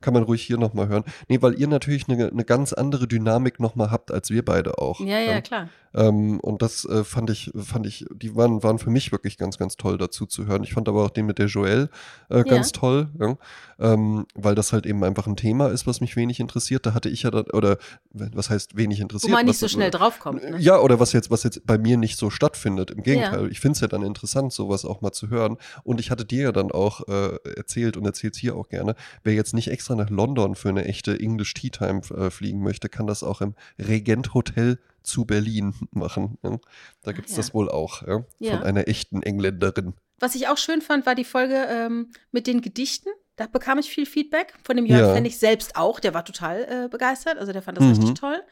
kann 0.00 0.14
man 0.14 0.22
ruhig 0.22 0.42
hier 0.42 0.58
nochmal 0.58 0.88
hören. 0.88 1.04
Nee, 1.28 1.40
weil 1.42 1.58
ihr 1.58 1.68
natürlich 1.68 2.08
eine, 2.08 2.28
eine 2.28 2.44
ganz 2.44 2.72
andere 2.72 3.06
Dynamik 3.06 3.60
nochmal 3.60 3.90
habt, 3.90 4.10
als 4.10 4.30
wir 4.30 4.44
beide 4.44 4.78
auch. 4.78 5.00
Ja, 5.00 5.18
ja, 5.18 5.40
klar. 5.40 5.68
Ähm, 5.94 6.40
und 6.40 6.60
das 6.60 6.88
fand 7.04 7.30
ich, 7.30 7.52
fand 7.56 7.86
ich, 7.86 8.04
die 8.12 8.34
waren, 8.34 8.62
waren 8.64 8.78
für 8.78 8.90
mich 8.90 9.12
wirklich 9.12 9.38
ganz, 9.38 9.58
ganz 9.58 9.76
toll 9.76 9.96
dazu 9.96 10.26
zu 10.26 10.46
hören. 10.46 10.64
Ich 10.64 10.72
fand 10.74 10.88
aber 10.88 11.04
auch 11.04 11.10
den 11.10 11.26
mit 11.26 11.38
der 11.38 11.46
Joelle 11.46 11.83
Äh, 12.28 12.42
ganz 12.44 12.68
ja. 12.68 12.80
toll, 12.80 13.08
ja? 13.18 13.36
ähm, 13.78 14.26
weil 14.34 14.54
das 14.54 14.72
halt 14.72 14.86
eben 14.86 15.04
einfach 15.04 15.26
ein 15.26 15.36
Thema 15.36 15.68
ist, 15.68 15.86
was 15.86 16.00
mich 16.00 16.16
wenig 16.16 16.40
interessiert. 16.40 16.86
Da 16.86 16.94
hatte 16.94 17.08
ich 17.08 17.22
ja, 17.22 17.30
da, 17.30 17.44
oder 17.52 17.78
was 18.12 18.50
heißt 18.50 18.76
wenig 18.76 19.00
interessiert? 19.00 19.30
Wo 19.30 19.36
man 19.36 19.46
nicht 19.46 19.54
was, 19.54 19.60
so 19.60 19.68
schnell 19.68 19.90
draufkommt. 19.90 20.48
Ne? 20.48 20.58
Ja, 20.58 20.78
oder 20.80 21.00
was 21.00 21.12
jetzt, 21.12 21.30
was 21.30 21.42
jetzt 21.42 21.66
bei 21.66 21.78
mir 21.78 21.96
nicht 21.96 22.18
so 22.18 22.30
stattfindet. 22.30 22.90
Im 22.90 23.02
Gegenteil, 23.02 23.42
ja. 23.42 23.48
ich 23.48 23.60
finde 23.60 23.74
es 23.74 23.80
ja 23.80 23.88
dann 23.88 24.02
interessant, 24.02 24.52
sowas 24.52 24.84
auch 24.84 25.00
mal 25.00 25.12
zu 25.12 25.28
hören. 25.28 25.56
Und 25.82 26.00
ich 26.00 26.10
hatte 26.10 26.24
dir 26.24 26.44
ja 26.44 26.52
dann 26.52 26.70
auch 26.70 27.06
äh, 27.08 27.36
erzählt 27.56 27.96
und 27.96 28.04
erzählt 28.04 28.36
hier 28.36 28.56
auch 28.56 28.68
gerne, 28.68 28.94
wer 29.22 29.34
jetzt 29.34 29.54
nicht 29.54 29.68
extra 29.68 29.94
nach 29.94 30.10
London 30.10 30.54
für 30.54 30.68
eine 30.68 30.84
echte 30.84 31.18
English 31.18 31.54
Tea 31.54 31.70
Time 31.70 32.00
äh, 32.16 32.30
fliegen 32.30 32.62
möchte, 32.62 32.88
kann 32.88 33.06
das 33.06 33.22
auch 33.22 33.40
im 33.40 33.54
Regent 33.78 34.34
Hotel 34.34 34.78
zu 35.02 35.24
Berlin 35.24 35.74
machen. 35.92 36.38
Ja? 36.42 36.58
Da 37.02 37.12
gibt 37.12 37.28
es 37.28 37.36
ja. 37.36 37.42
das 37.42 37.54
wohl 37.54 37.70
auch, 37.70 38.02
ja? 38.02 38.24
von 38.38 38.62
einer 38.62 38.88
echten 38.88 39.22
Engländerin. 39.22 39.94
Was 40.18 40.34
ich 40.34 40.48
auch 40.48 40.58
schön 40.58 40.80
fand, 40.80 41.06
war 41.06 41.14
die 41.14 41.24
Folge 41.24 41.66
ähm, 41.68 42.10
mit 42.30 42.46
den 42.46 42.60
Gedichten. 42.60 43.10
Da 43.36 43.46
bekam 43.46 43.78
ich 43.78 43.90
viel 43.90 44.06
Feedback 44.06 44.54
von 44.62 44.76
dem 44.76 44.86
Jörg 44.86 45.08
ja. 45.08 45.14
Fennig 45.14 45.38
selbst 45.38 45.74
auch. 45.74 45.98
Der 45.98 46.14
war 46.14 46.24
total 46.24 46.84
äh, 46.84 46.88
begeistert. 46.88 47.38
Also 47.38 47.52
der 47.52 47.62
fand 47.62 47.78
das 47.78 47.84
mhm. 47.84 47.90
richtig 47.90 48.14
toll. 48.14 48.42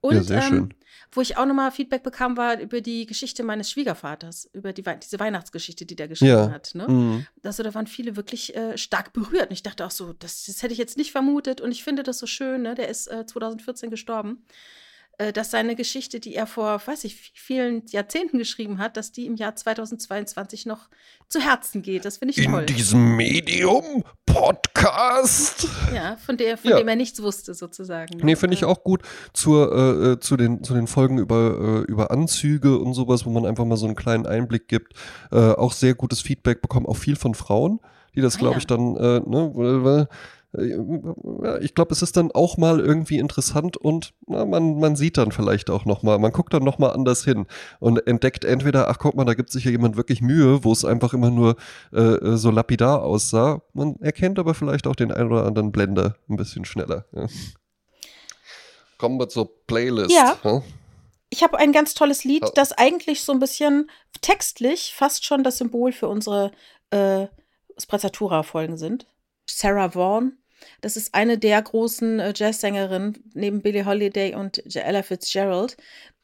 Und 0.00 0.28
ja, 0.28 0.46
ähm, 0.46 0.68
wo 1.12 1.22
ich 1.22 1.38
auch 1.38 1.46
nochmal 1.46 1.70
Feedback 1.70 2.02
bekam, 2.02 2.36
war 2.36 2.60
über 2.60 2.82
die 2.82 3.06
Geschichte 3.06 3.42
meines 3.42 3.70
Schwiegervaters, 3.70 4.50
über 4.52 4.74
die, 4.74 4.82
diese 5.02 5.18
Weihnachtsgeschichte, 5.18 5.86
die 5.86 5.96
der 5.96 6.08
geschrieben 6.08 6.30
ja. 6.32 6.50
hat. 6.50 6.74
Ne? 6.74 6.86
Mhm. 6.86 7.26
Also 7.42 7.62
da 7.62 7.72
waren 7.74 7.86
viele 7.86 8.16
wirklich 8.16 8.54
äh, 8.54 8.76
stark 8.76 9.14
berührt. 9.14 9.48
Und 9.48 9.52
ich 9.52 9.62
dachte 9.62 9.86
auch 9.86 9.90
so, 9.90 10.12
das, 10.12 10.44
das, 10.44 10.62
hätte 10.62 10.72
ich 10.72 10.78
jetzt 10.78 10.98
nicht 10.98 11.12
vermutet. 11.12 11.62
Und 11.62 11.72
ich 11.72 11.82
finde 11.82 12.02
das 12.02 12.18
so 12.18 12.26
schön. 12.26 12.62
Ne? 12.62 12.74
Der 12.74 12.88
ist 12.88 13.06
äh, 13.06 13.24
2014 13.24 13.88
gestorben. 13.88 14.44
Äh, 15.18 15.32
dass 15.32 15.50
seine 15.50 15.76
Geschichte, 15.76 16.20
die 16.20 16.34
er 16.34 16.46
vor, 16.46 16.80
weiß 16.84 17.04
ich, 17.04 17.32
vielen 17.34 17.86
Jahrzehnten 17.86 18.36
geschrieben 18.38 18.78
hat, 18.78 18.98
dass 18.98 19.12
die 19.12 19.24
im 19.24 19.36
Jahr 19.36 19.56
2022 19.56 20.66
noch 20.66 20.90
zu 21.30 21.40
Herzen 21.40 21.80
geht. 21.80 22.04
Das 22.04 22.18
finde 22.18 22.32
ich 22.32 22.44
In 22.44 22.50
toll. 22.50 22.60
In 22.60 22.66
diesem 22.66 23.16
Medium 23.16 24.04
Podcast. 24.26 25.66
Ja, 25.94 26.16
von, 26.16 26.36
der, 26.36 26.58
von 26.58 26.70
ja. 26.70 26.78
dem 26.78 26.88
er 26.88 26.96
nichts 26.96 27.22
wusste, 27.22 27.54
sozusagen. 27.54 28.18
Nee, 28.18 28.36
finde 28.36 28.54
ich 28.54 28.66
auch 28.66 28.84
gut. 28.84 29.02
Zur, 29.32 29.72
äh, 29.72 30.12
äh, 30.12 30.20
zu, 30.20 30.36
den, 30.36 30.62
zu 30.62 30.74
den 30.74 30.86
Folgen 30.86 31.18
über, 31.18 31.84
äh, 31.86 31.90
über 31.90 32.10
Anzüge 32.10 32.78
und 32.78 32.92
sowas, 32.92 33.24
wo 33.24 33.30
man 33.30 33.46
einfach 33.46 33.64
mal 33.64 33.78
so 33.78 33.86
einen 33.86 33.96
kleinen 33.96 34.26
Einblick 34.26 34.68
gibt. 34.68 34.92
Äh, 35.32 35.36
auch 35.36 35.72
sehr 35.72 35.94
gutes 35.94 36.20
Feedback 36.20 36.60
bekommen, 36.60 36.84
auch 36.84 36.98
viel 36.98 37.16
von 37.16 37.34
Frauen, 37.34 37.80
die 38.14 38.20
das, 38.20 38.36
ah, 38.36 38.38
glaube 38.40 38.54
ja. 38.54 38.58
ich, 38.58 38.66
dann, 38.66 38.96
äh, 38.96 39.20
ne, 39.20 39.50
weil, 39.54 39.84
weil 39.84 40.08
ich 40.56 41.74
glaube, 41.74 41.92
es 41.92 42.02
ist 42.02 42.16
dann 42.16 42.32
auch 42.32 42.56
mal 42.56 42.80
irgendwie 42.80 43.18
interessant 43.18 43.76
und 43.76 44.14
na, 44.26 44.44
man, 44.44 44.78
man 44.78 44.96
sieht 44.96 45.18
dann 45.18 45.32
vielleicht 45.32 45.70
auch 45.70 45.84
noch 45.84 46.02
mal, 46.02 46.18
man 46.18 46.32
guckt 46.32 46.54
dann 46.54 46.62
noch 46.62 46.78
mal 46.78 46.90
anders 46.90 47.24
hin 47.24 47.46
und 47.78 48.06
entdeckt 48.06 48.44
entweder, 48.44 48.88
ach 48.88 48.98
guck 48.98 49.14
mal, 49.14 49.24
da 49.24 49.34
gibt 49.34 49.50
sich 49.50 49.64
ja 49.64 49.70
jemand 49.70 49.96
wirklich 49.96 50.22
Mühe, 50.22 50.64
wo 50.64 50.72
es 50.72 50.84
einfach 50.84 51.12
immer 51.12 51.30
nur 51.30 51.56
äh, 51.92 52.00
äh, 52.00 52.36
so 52.36 52.50
lapidar 52.50 53.02
aussah. 53.02 53.62
Man 53.74 53.96
erkennt 54.00 54.38
aber 54.38 54.54
vielleicht 54.54 54.86
auch 54.86 54.96
den 54.96 55.12
einen 55.12 55.30
oder 55.30 55.44
anderen 55.44 55.72
Blender 55.72 56.16
ein 56.28 56.36
bisschen 56.36 56.64
schneller. 56.64 57.04
Ja. 57.12 57.26
Kommen 58.98 59.18
wir 59.18 59.28
zur 59.28 59.66
Playlist. 59.66 60.14
Ja. 60.14 60.38
ja? 60.42 60.62
Ich 61.28 61.42
habe 61.42 61.58
ein 61.58 61.72
ganz 61.72 61.94
tolles 61.94 62.24
Lied, 62.24 62.44
das 62.54 62.72
eigentlich 62.72 63.22
so 63.22 63.32
ein 63.32 63.40
bisschen 63.40 63.90
textlich 64.22 64.94
fast 64.94 65.24
schon 65.24 65.44
das 65.44 65.58
Symbol 65.58 65.92
für 65.92 66.08
unsere 66.08 66.52
äh, 66.90 67.26
Sprezzatura-Folgen 67.78 68.78
sind. 68.78 69.06
Sarah 69.46 69.94
Vaughan 69.94 70.38
das 70.80 70.96
ist 70.96 71.14
eine 71.14 71.38
der 71.38 71.60
großen 71.60 72.20
äh, 72.20 72.32
Jazzsängerinnen 72.34 73.18
neben 73.34 73.62
Billie 73.62 73.84
Holiday 73.84 74.34
und 74.34 74.62
Ella 74.74 75.02
Fitzgerald. 75.02 75.76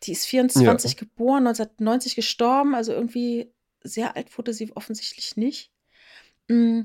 Die 0.05 0.13
ist 0.13 0.27
24 0.27 0.93
ja. 0.93 0.99
geboren, 0.99 1.47
1990 1.47 2.17
gestorben, 2.17 2.75
also 2.75 2.93
irgendwie 2.93 3.53
sehr 3.83 4.17
alt 4.17 4.37
wurde 4.37 4.53
sie 4.53 4.73
offensichtlich 4.75 5.37
nicht. 5.37 5.71
Mm, 6.49 6.83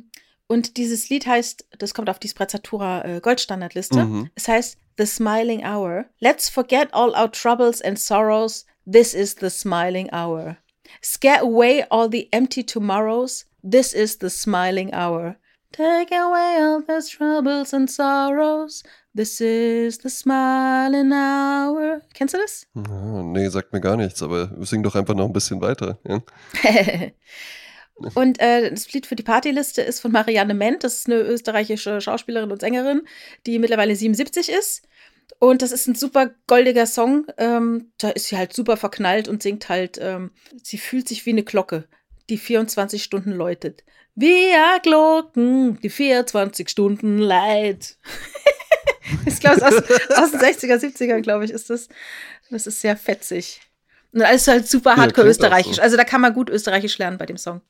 und 0.48 0.78
dieses 0.78 1.10
Lied 1.10 1.28
heißt, 1.28 1.68
das 1.78 1.94
kommt 1.94 2.10
auf 2.10 2.20
die 2.20 2.30
Sprezzatura 2.30 3.04
äh, 3.04 3.20
Goldstandardliste. 3.20 4.06
Mhm. 4.06 4.30
Es 4.36 4.48
heißt 4.48 4.78
The 4.98 5.06
Smiling 5.06 5.66
Hour. 5.66 6.06
Let's 6.20 6.50
forget 6.50 6.94
all 6.94 7.10
our 7.10 7.32
troubles 7.32 7.82
and 7.82 8.00
sorrows. 8.00 8.66
This 8.90 9.14
is 9.14 9.36
the 9.40 9.50
smiling 9.50 10.10
hour. 10.14 10.58
Scare 11.02 11.42
away 11.42 11.86
all 11.90 12.10
the 12.10 12.30
empty 12.32 12.64
tomorrows. 12.64 13.46
This 13.62 13.94
is 13.94 14.18
the 14.22 14.30
smiling 14.30 14.94
hour. 14.94 15.36
Take 15.72 16.16
away 16.16 16.58
all 16.62 16.82
those 16.82 17.10
troubles 17.10 17.74
and 17.74 17.90
sorrows. 17.90 18.84
This 19.14 19.42
is 19.42 19.98
the 20.00 20.10
smiling 20.10 21.12
hour. 21.12 22.02
Kennst 22.14 22.34
du 22.34 22.38
das? 22.38 22.68
Oh, 22.76 23.22
nee, 23.24 23.50
sagt 23.50 23.74
mir 23.74 23.82
gar 23.82 23.98
nichts, 23.98 24.22
aber 24.22 24.52
sing 24.66 24.84
doch 24.84 24.96
einfach 24.96 25.16
noch 25.16 25.26
ein 25.26 25.34
bisschen 25.34 25.60
weiter. 25.60 26.00
Ja? 26.08 26.22
und 28.16 28.40
äh, 28.40 28.70
das 28.70 28.92
Lied 28.94 29.06
für 29.06 29.16
die 29.16 29.24
Partyliste 29.24 29.82
ist 29.82 30.00
von 30.00 30.12
Marianne 30.12 30.54
Ment. 30.54 30.84
Das 30.84 31.00
ist 31.00 31.08
eine 31.08 31.20
österreichische 31.20 32.00
Schauspielerin 32.00 32.52
und 32.52 32.62
Sängerin, 32.62 33.02
die 33.46 33.60
mittlerweile 33.60 33.96
77 33.96 34.50
ist. 34.50 34.88
Und 35.40 35.62
das 35.62 35.72
ist 35.72 35.88
ein 35.88 35.96
super 35.96 36.32
goldiger 36.48 36.86
Song. 36.86 37.28
Ähm, 37.38 37.92
da 37.98 38.10
ist 38.10 38.28
sie 38.28 38.38
halt 38.38 38.54
super 38.54 38.78
verknallt 38.78 39.28
und 39.28 39.44
singt 39.44 39.70
halt, 39.70 40.00
ähm, 40.02 40.32
sie 40.64 40.78
fühlt 40.78 41.08
sich 41.08 41.26
wie 41.26 41.32
eine 41.32 41.44
Glocke, 41.44 41.88
die 42.30 42.38
24 42.38 43.04
Stunden 43.04 43.32
läutet. 43.32 43.84
Wir 44.16 44.80
Glocken, 44.82 45.80
die 45.82 45.90
24 45.90 46.70
Stunden 46.70 47.20
Leid. 47.20 47.98
ich 49.26 49.40
glaube, 49.40 49.66
aus, 49.66 49.74
aus 49.74 50.32
den 50.32 50.40
60er, 50.40 50.78
70er, 50.78 51.22
glaube 51.22 51.46
ich, 51.46 51.52
ist 51.52 51.70
das. 51.70 51.88
Das 52.50 52.66
ist 52.66 52.82
sehr 52.82 52.98
fetzig. 52.98 53.62
Und 54.14 54.22
alles 54.22 54.44
ist 54.44 54.48
halt 54.48 54.68
super 54.68 54.96
hardcore 54.96 55.28
ja, 55.28 55.32
österreichisch. 55.32 55.76
So. 55.76 55.82
Also 55.82 55.98
da 55.98 56.04
kann 56.04 56.22
man 56.22 56.34
gut 56.34 56.50
österreichisch 56.50 56.98
lernen 56.98 57.18
bei 57.18 57.26
dem 57.26 57.38
Song. 57.38 57.62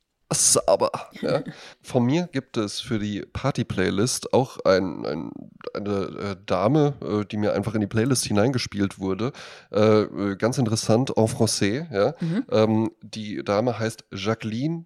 Aber 0.66 0.92
ja. 1.22 1.42
von 1.82 2.06
mir 2.06 2.28
gibt 2.32 2.58
es 2.58 2.82
für 2.82 3.00
die 3.00 3.22
Party-Playlist 3.22 4.34
auch 4.34 4.60
ein, 4.66 5.06
ein, 5.06 5.32
eine 5.74 5.92
äh, 5.92 6.36
Dame, 6.46 6.96
äh, 7.02 7.26
die 7.26 7.38
mir 7.38 7.54
einfach 7.54 7.76
in 7.76 7.82
die 7.82 7.88
Playlist 7.88 8.26
hineingespielt 8.26 9.00
wurde. 9.00 9.32
Äh, 9.72 10.02
äh 10.02 10.36
ganz 10.36 10.58
interessant, 10.58 11.16
en 11.16 11.28
français. 11.28 11.88
Ja? 11.92 12.14
Mhm. 12.20 12.46
Ähm, 12.52 12.92
die 13.02 13.42
Dame 13.44 13.80
heißt 13.80 14.04
Jacqueline 14.12 14.86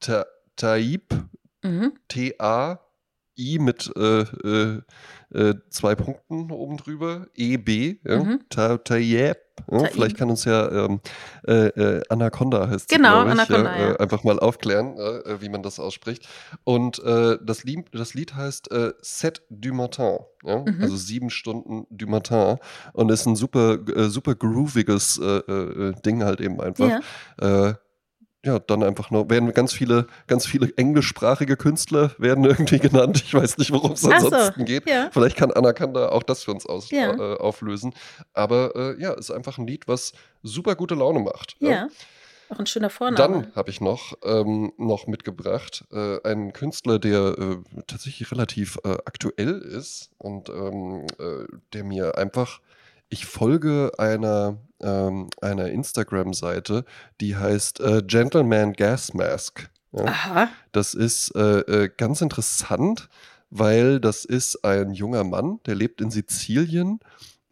Ta 0.00 0.26
Taib, 0.56 1.14
mhm. 1.62 1.92
T-A-I 2.08 3.58
mit 3.58 3.92
zwei 5.70 5.94
Punkten 5.96 6.50
oben 6.52 6.76
drüber, 6.76 7.26
E-B, 7.34 7.96
ja? 8.04 8.22
mhm. 8.22 8.40
Ta 8.48 8.78
Taib. 8.78 9.43
Ja, 9.70 9.84
vielleicht 9.86 10.16
kann 10.16 10.30
uns 10.30 10.44
ja 10.44 10.70
ähm, 10.70 11.00
äh, 11.46 11.68
äh, 11.68 12.02
Anaconda 12.08 12.68
heißt 12.68 12.88
Genau, 12.88 13.24
ich, 13.24 13.30
Anaconda. 13.30 13.78
Ja, 13.78 13.92
äh, 13.92 13.98
einfach 13.98 14.24
mal 14.24 14.38
aufklären, 14.38 14.96
äh, 14.98 15.40
wie 15.40 15.48
man 15.48 15.62
das 15.62 15.78
ausspricht. 15.78 16.28
Und 16.64 17.02
äh, 17.02 17.38
das, 17.42 17.64
Lied, 17.64 17.86
das 17.92 18.14
Lied 18.14 18.34
heißt 18.34 18.70
äh, 18.72 18.92
Set 19.00 19.42
du 19.50 19.72
Matin, 19.72 20.18
ja? 20.42 20.58
Mhm. 20.58 20.78
also 20.80 20.96
sieben 20.96 21.30
Stunden 21.30 21.86
du 21.90 22.06
Matin. 22.06 22.58
Und 22.92 23.10
ist 23.10 23.26
ein 23.26 23.36
super, 23.36 23.78
super 24.08 24.34
grooviges 24.34 25.20
Ding 26.04 26.24
halt 26.24 26.40
eben 26.40 26.60
einfach. 26.60 27.00
Ja 28.44 28.58
dann 28.58 28.82
einfach 28.82 29.10
noch, 29.10 29.28
werden 29.30 29.52
ganz 29.52 29.72
viele, 29.72 30.06
ganz 30.26 30.46
viele 30.46 30.72
englischsprachige 30.76 31.56
Künstler 31.56 32.12
werden 32.18 32.44
irgendwie 32.44 32.78
genannt. 32.78 33.22
Ich 33.24 33.34
weiß 33.34 33.58
nicht, 33.58 33.72
worum 33.72 33.92
es 33.92 34.04
ansonsten 34.04 34.60
so, 34.60 34.64
geht. 34.64 34.88
Ja. 34.88 35.08
Vielleicht 35.12 35.36
kann 35.36 35.50
Anakanda 35.50 36.10
auch 36.10 36.22
das 36.22 36.44
für 36.44 36.52
uns 36.52 36.66
aus, 36.66 36.90
ja. 36.90 37.14
äh, 37.14 37.38
auflösen. 37.38 37.94
Aber 38.32 38.76
äh, 38.76 39.00
ja, 39.00 39.12
ist 39.12 39.30
einfach 39.30 39.58
ein 39.58 39.66
Lied, 39.66 39.88
was 39.88 40.12
super 40.42 40.76
gute 40.76 40.94
Laune 40.94 41.20
macht. 41.20 41.56
Ja. 41.58 41.70
ja. 41.70 41.88
Auch 42.50 42.58
ein 42.58 42.66
schöner 42.66 42.90
Vorname. 42.90 43.16
Dann 43.16 43.56
habe 43.56 43.70
ich 43.70 43.80
noch, 43.80 44.14
ähm, 44.22 44.72
noch 44.76 45.06
mitgebracht 45.06 45.84
äh, 45.90 46.20
einen 46.22 46.52
Künstler, 46.52 46.98
der 46.98 47.36
äh, 47.38 47.56
tatsächlich 47.86 48.30
relativ 48.30 48.78
äh, 48.84 48.96
aktuell 49.06 49.58
ist 49.58 50.10
und 50.18 50.50
ähm, 50.50 51.06
äh, 51.18 51.46
der 51.72 51.84
mir 51.84 52.18
einfach 52.18 52.60
ich 53.08 53.26
folge 53.26 53.92
einer, 53.98 54.58
ähm, 54.80 55.28
einer 55.40 55.68
Instagram-Seite, 55.68 56.84
die 57.20 57.36
heißt 57.36 57.80
äh, 57.80 58.02
Gentleman 58.06 58.72
Gas 58.72 59.14
Mask. 59.14 59.70
Ja? 59.92 60.04
Aha. 60.04 60.48
Das 60.72 60.94
ist 60.94 61.34
äh, 61.36 61.60
äh, 61.60 61.90
ganz 61.96 62.20
interessant, 62.20 63.08
weil 63.50 64.00
das 64.00 64.24
ist 64.24 64.64
ein 64.64 64.92
junger 64.92 65.24
Mann, 65.24 65.60
der 65.66 65.76
lebt 65.76 66.00
in 66.00 66.10
Sizilien 66.10 67.00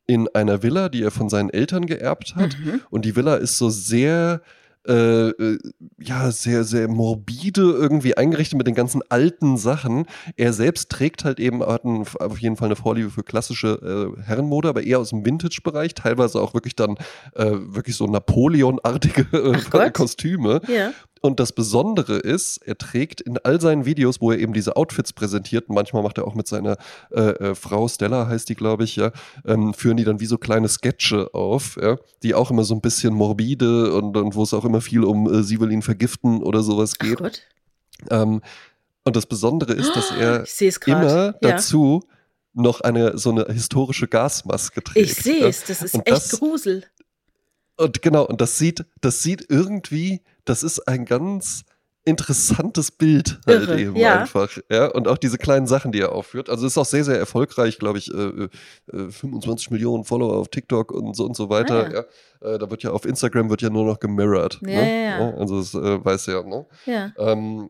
in 0.06 0.28
einer 0.34 0.62
Villa, 0.62 0.88
die 0.88 1.02
er 1.02 1.12
von 1.12 1.28
seinen 1.28 1.50
Eltern 1.50 1.86
geerbt 1.86 2.34
hat. 2.34 2.58
Mhm. 2.58 2.80
Und 2.90 3.04
die 3.04 3.14
Villa 3.14 3.36
ist 3.36 3.56
so 3.56 3.70
sehr 3.70 4.42
äh, 4.86 5.28
äh, 5.28 5.58
ja, 6.00 6.30
sehr, 6.30 6.64
sehr 6.64 6.88
morbide 6.88 7.62
irgendwie 7.62 8.16
eingerichtet 8.16 8.58
mit 8.58 8.66
den 8.66 8.74
ganzen 8.74 9.02
alten 9.08 9.56
Sachen. 9.56 10.06
Er 10.36 10.52
selbst 10.52 10.90
trägt 10.90 11.24
halt 11.24 11.38
eben, 11.38 11.62
hat 11.62 11.84
einen, 11.84 12.04
auf 12.18 12.38
jeden 12.38 12.56
Fall 12.56 12.66
eine 12.66 12.76
Vorliebe 12.76 13.10
für 13.10 13.22
klassische 13.22 14.14
äh, 14.18 14.22
Herrenmode, 14.22 14.68
aber 14.68 14.82
eher 14.82 14.98
aus 14.98 15.10
dem 15.10 15.24
Vintage-Bereich, 15.24 15.94
teilweise 15.94 16.40
auch 16.40 16.54
wirklich 16.54 16.74
dann 16.74 16.96
äh, 17.34 17.52
wirklich 17.52 17.96
so 17.96 18.06
Napoleon-artige 18.06 19.26
äh, 19.32 19.90
Kostüme. 19.90 20.60
Ja. 20.66 20.92
Und 21.24 21.38
das 21.38 21.52
Besondere 21.52 22.16
ist, 22.18 22.58
er 22.66 22.76
trägt 22.76 23.20
in 23.20 23.38
all 23.38 23.60
seinen 23.60 23.84
Videos, 23.86 24.20
wo 24.20 24.32
er 24.32 24.38
eben 24.40 24.52
diese 24.52 24.76
Outfits 24.76 25.12
präsentiert, 25.12 25.68
manchmal 25.68 26.02
macht 26.02 26.18
er 26.18 26.26
auch 26.26 26.34
mit 26.34 26.48
seiner 26.48 26.76
äh, 27.12 27.20
äh, 27.20 27.54
Frau 27.54 27.86
Stella, 27.86 28.26
heißt 28.26 28.48
die, 28.48 28.56
glaube 28.56 28.82
ich, 28.82 28.96
ja, 28.96 29.12
ähm, 29.46 29.72
führen 29.72 29.96
die 29.96 30.02
dann 30.04 30.18
wie 30.18 30.26
so 30.26 30.36
kleine 30.36 30.68
Sketche 30.68 31.32
auf, 31.32 31.78
ja, 31.80 31.96
die 32.24 32.34
auch 32.34 32.50
immer 32.50 32.64
so 32.64 32.74
ein 32.74 32.80
bisschen 32.80 33.14
morbide 33.14 33.94
und, 33.94 34.16
und 34.16 34.34
wo 34.34 34.42
es 34.42 34.52
auch 34.52 34.64
immer 34.64 34.80
viel 34.80 35.04
um 35.04 35.32
äh, 35.32 35.42
sie 35.44 35.60
will 35.60 35.70
ihn 35.70 35.82
vergiften 35.82 36.42
oder 36.42 36.62
sowas 36.62 36.98
geht. 36.98 37.20
Ach, 37.22 37.30
ähm, 38.10 38.42
Und 39.04 39.14
das 39.16 39.26
Besondere 39.26 39.74
ist, 39.74 39.94
dass 39.94 40.10
er 40.10 40.44
immer 40.86 41.06
Ja. 41.26 41.32
dazu 41.40 42.02
noch 42.52 42.80
eine 42.80 43.16
so 43.16 43.30
eine 43.30 43.44
historische 43.44 44.08
Gasmaske 44.08 44.82
trägt. 44.82 45.10
Ich 45.10 45.14
sehe 45.22 45.46
es, 45.46 45.64
das 45.64 45.82
ist 45.82 45.94
Und 45.94 46.00
echt 46.06 46.16
das- 46.16 46.38
Grusel. 46.40 46.84
Und 47.82 48.02
genau, 48.02 48.24
und 48.26 48.40
das 48.40 48.58
sieht, 48.58 48.84
das 49.00 49.22
sieht 49.22 49.46
irgendwie, 49.48 50.22
das 50.44 50.62
ist 50.62 50.86
ein 50.88 51.04
ganz 51.04 51.64
interessantes 52.04 52.90
Bild 52.90 53.38
halt 53.46 53.62
Irre, 53.62 53.80
eben 53.80 53.96
ja. 53.96 54.20
einfach. 54.20 54.50
Ja, 54.68 54.86
und 54.86 55.06
auch 55.06 55.18
diese 55.18 55.38
kleinen 55.38 55.66
Sachen, 55.66 55.92
die 55.92 56.00
er 56.00 56.12
aufführt. 56.12 56.50
Also 56.50 56.66
ist 56.66 56.76
auch 56.76 56.84
sehr, 56.84 57.04
sehr 57.04 57.18
erfolgreich, 57.18 57.78
glaube 57.78 57.98
ich, 57.98 58.12
äh, 58.12 58.48
äh, 58.92 59.10
25 59.10 59.70
Millionen 59.70 60.04
Follower 60.04 60.36
auf 60.36 60.48
TikTok 60.48 60.90
und 60.90 61.14
so 61.14 61.24
und 61.24 61.36
so 61.36 61.48
weiter. 61.48 61.86
Ah, 61.86 61.92
ja. 62.44 62.54
Äh, 62.54 62.58
da 62.58 62.70
wird 62.70 62.82
ja 62.82 62.90
auf 62.90 63.04
Instagram 63.04 63.50
wird 63.50 63.62
ja 63.62 63.70
nur 63.70 63.84
noch 63.84 64.00
gemirrored. 64.00 64.58
Ja, 64.62 64.68
ne? 64.68 65.34
Also 65.38 65.58
das 65.58 65.74
äh, 65.74 66.04
weiß 66.04 66.26
ja, 66.26 66.42
ne? 66.42 66.66
Ja. 66.86 67.12
Ähm, 67.18 67.68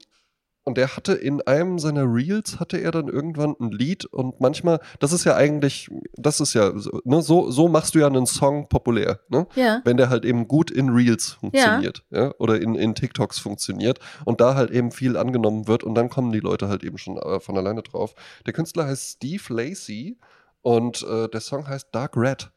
und 0.64 0.76
der 0.78 0.96
hatte 0.96 1.12
in 1.14 1.42
einem 1.42 1.78
seiner 1.78 2.04
Reels 2.04 2.60
hatte 2.60 2.78
er 2.78 2.92
dann 2.92 3.08
irgendwann 3.08 3.56
ein 3.60 3.72
Lied 3.72 4.04
und 4.06 4.40
manchmal, 4.40 4.78
das 5.00 5.12
ist 5.12 5.24
ja 5.24 5.34
eigentlich, 5.34 5.90
das 6.14 6.40
ist 6.40 6.54
ja, 6.54 6.72
so- 6.78 7.00
ne, 7.04 7.20
so, 7.22 7.50
so 7.50 7.66
machst 7.68 7.94
du 7.94 7.98
ja 7.98 8.06
einen 8.06 8.26
Song 8.26 8.68
populär, 8.68 9.20
ne? 9.28 9.46
Ja. 9.56 9.80
Wenn 9.84 9.96
der 9.96 10.08
halt 10.08 10.24
eben 10.24 10.46
gut 10.46 10.70
in 10.70 10.88
Reels 10.90 11.32
funktioniert, 11.32 12.04
ja, 12.10 12.32
oder 12.38 12.60
in, 12.60 12.74
in 12.76 12.94
TikToks 12.94 13.38
funktioniert 13.40 13.98
und 14.24 14.40
da 14.40 14.54
halt 14.54 14.70
eben 14.70 14.92
viel 14.92 15.16
angenommen 15.16 15.66
wird 15.66 15.82
und 15.84 15.95
dann 15.96 16.08
kommen 16.11 16.30
die 16.32 16.41
Leute 16.41 16.68
halt 16.68 16.84
eben 16.84 16.99
schon 16.99 17.16
äh, 17.16 17.41
von 17.41 17.57
alleine 17.58 17.82
drauf. 17.82 18.14
Der 18.46 18.53
Künstler 18.53 18.87
heißt 18.87 19.16
Steve 19.16 19.42
Lacey 19.53 20.18
und 20.62 21.03
äh, 21.03 21.28
der 21.28 21.41
Song 21.41 21.66
heißt 21.66 21.88
Dark 21.92 22.16
Red. 22.16 22.50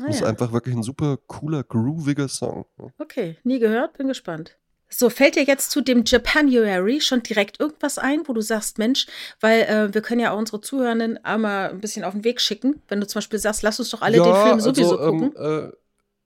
Ah, 0.00 0.04
Das 0.06 0.16
ist 0.16 0.20
ja. 0.20 0.26
einfach 0.28 0.52
wirklich 0.52 0.76
ein 0.76 0.82
super 0.82 1.16
cooler, 1.26 1.64
grooviger 1.64 2.28
Song. 2.28 2.66
ne? 2.76 2.92
Okay, 2.98 3.36
nie 3.42 3.58
gehört, 3.58 3.96
bin 3.96 4.06
gespannt. 4.08 4.58
So, 4.90 5.10
fällt 5.10 5.36
dir 5.36 5.44
jetzt 5.44 5.70
zu 5.70 5.80
dem 5.82 6.02
Japanuary 6.06 7.00
schon 7.00 7.22
direkt 7.22 7.60
irgendwas 7.60 7.98
ein, 7.98 8.22
wo 8.26 8.32
du 8.32 8.40
sagst, 8.40 8.78
Mensch, 8.78 9.06
weil 9.40 9.62
äh, 9.62 9.92
wir 9.94 10.00
können 10.00 10.20
ja 10.20 10.32
auch 10.32 10.38
unsere 10.38 10.60
Zuhörenden 10.60 11.22
einmal 11.24 11.70
ein 11.70 11.80
bisschen 11.80 12.04
auf 12.04 12.14
den 12.14 12.24
Weg 12.24 12.40
schicken, 12.40 12.82
wenn 12.88 13.00
du 13.00 13.06
zum 13.06 13.18
Beispiel 13.18 13.38
sagst, 13.38 13.62
lass 13.62 13.78
uns 13.78 13.90
doch 13.90 14.00
alle 14.02 14.16
den 14.22 14.24
Film 14.34 14.60
sowieso 14.60 14.96
gucken. 14.96 15.34
Ähm, 15.36 15.72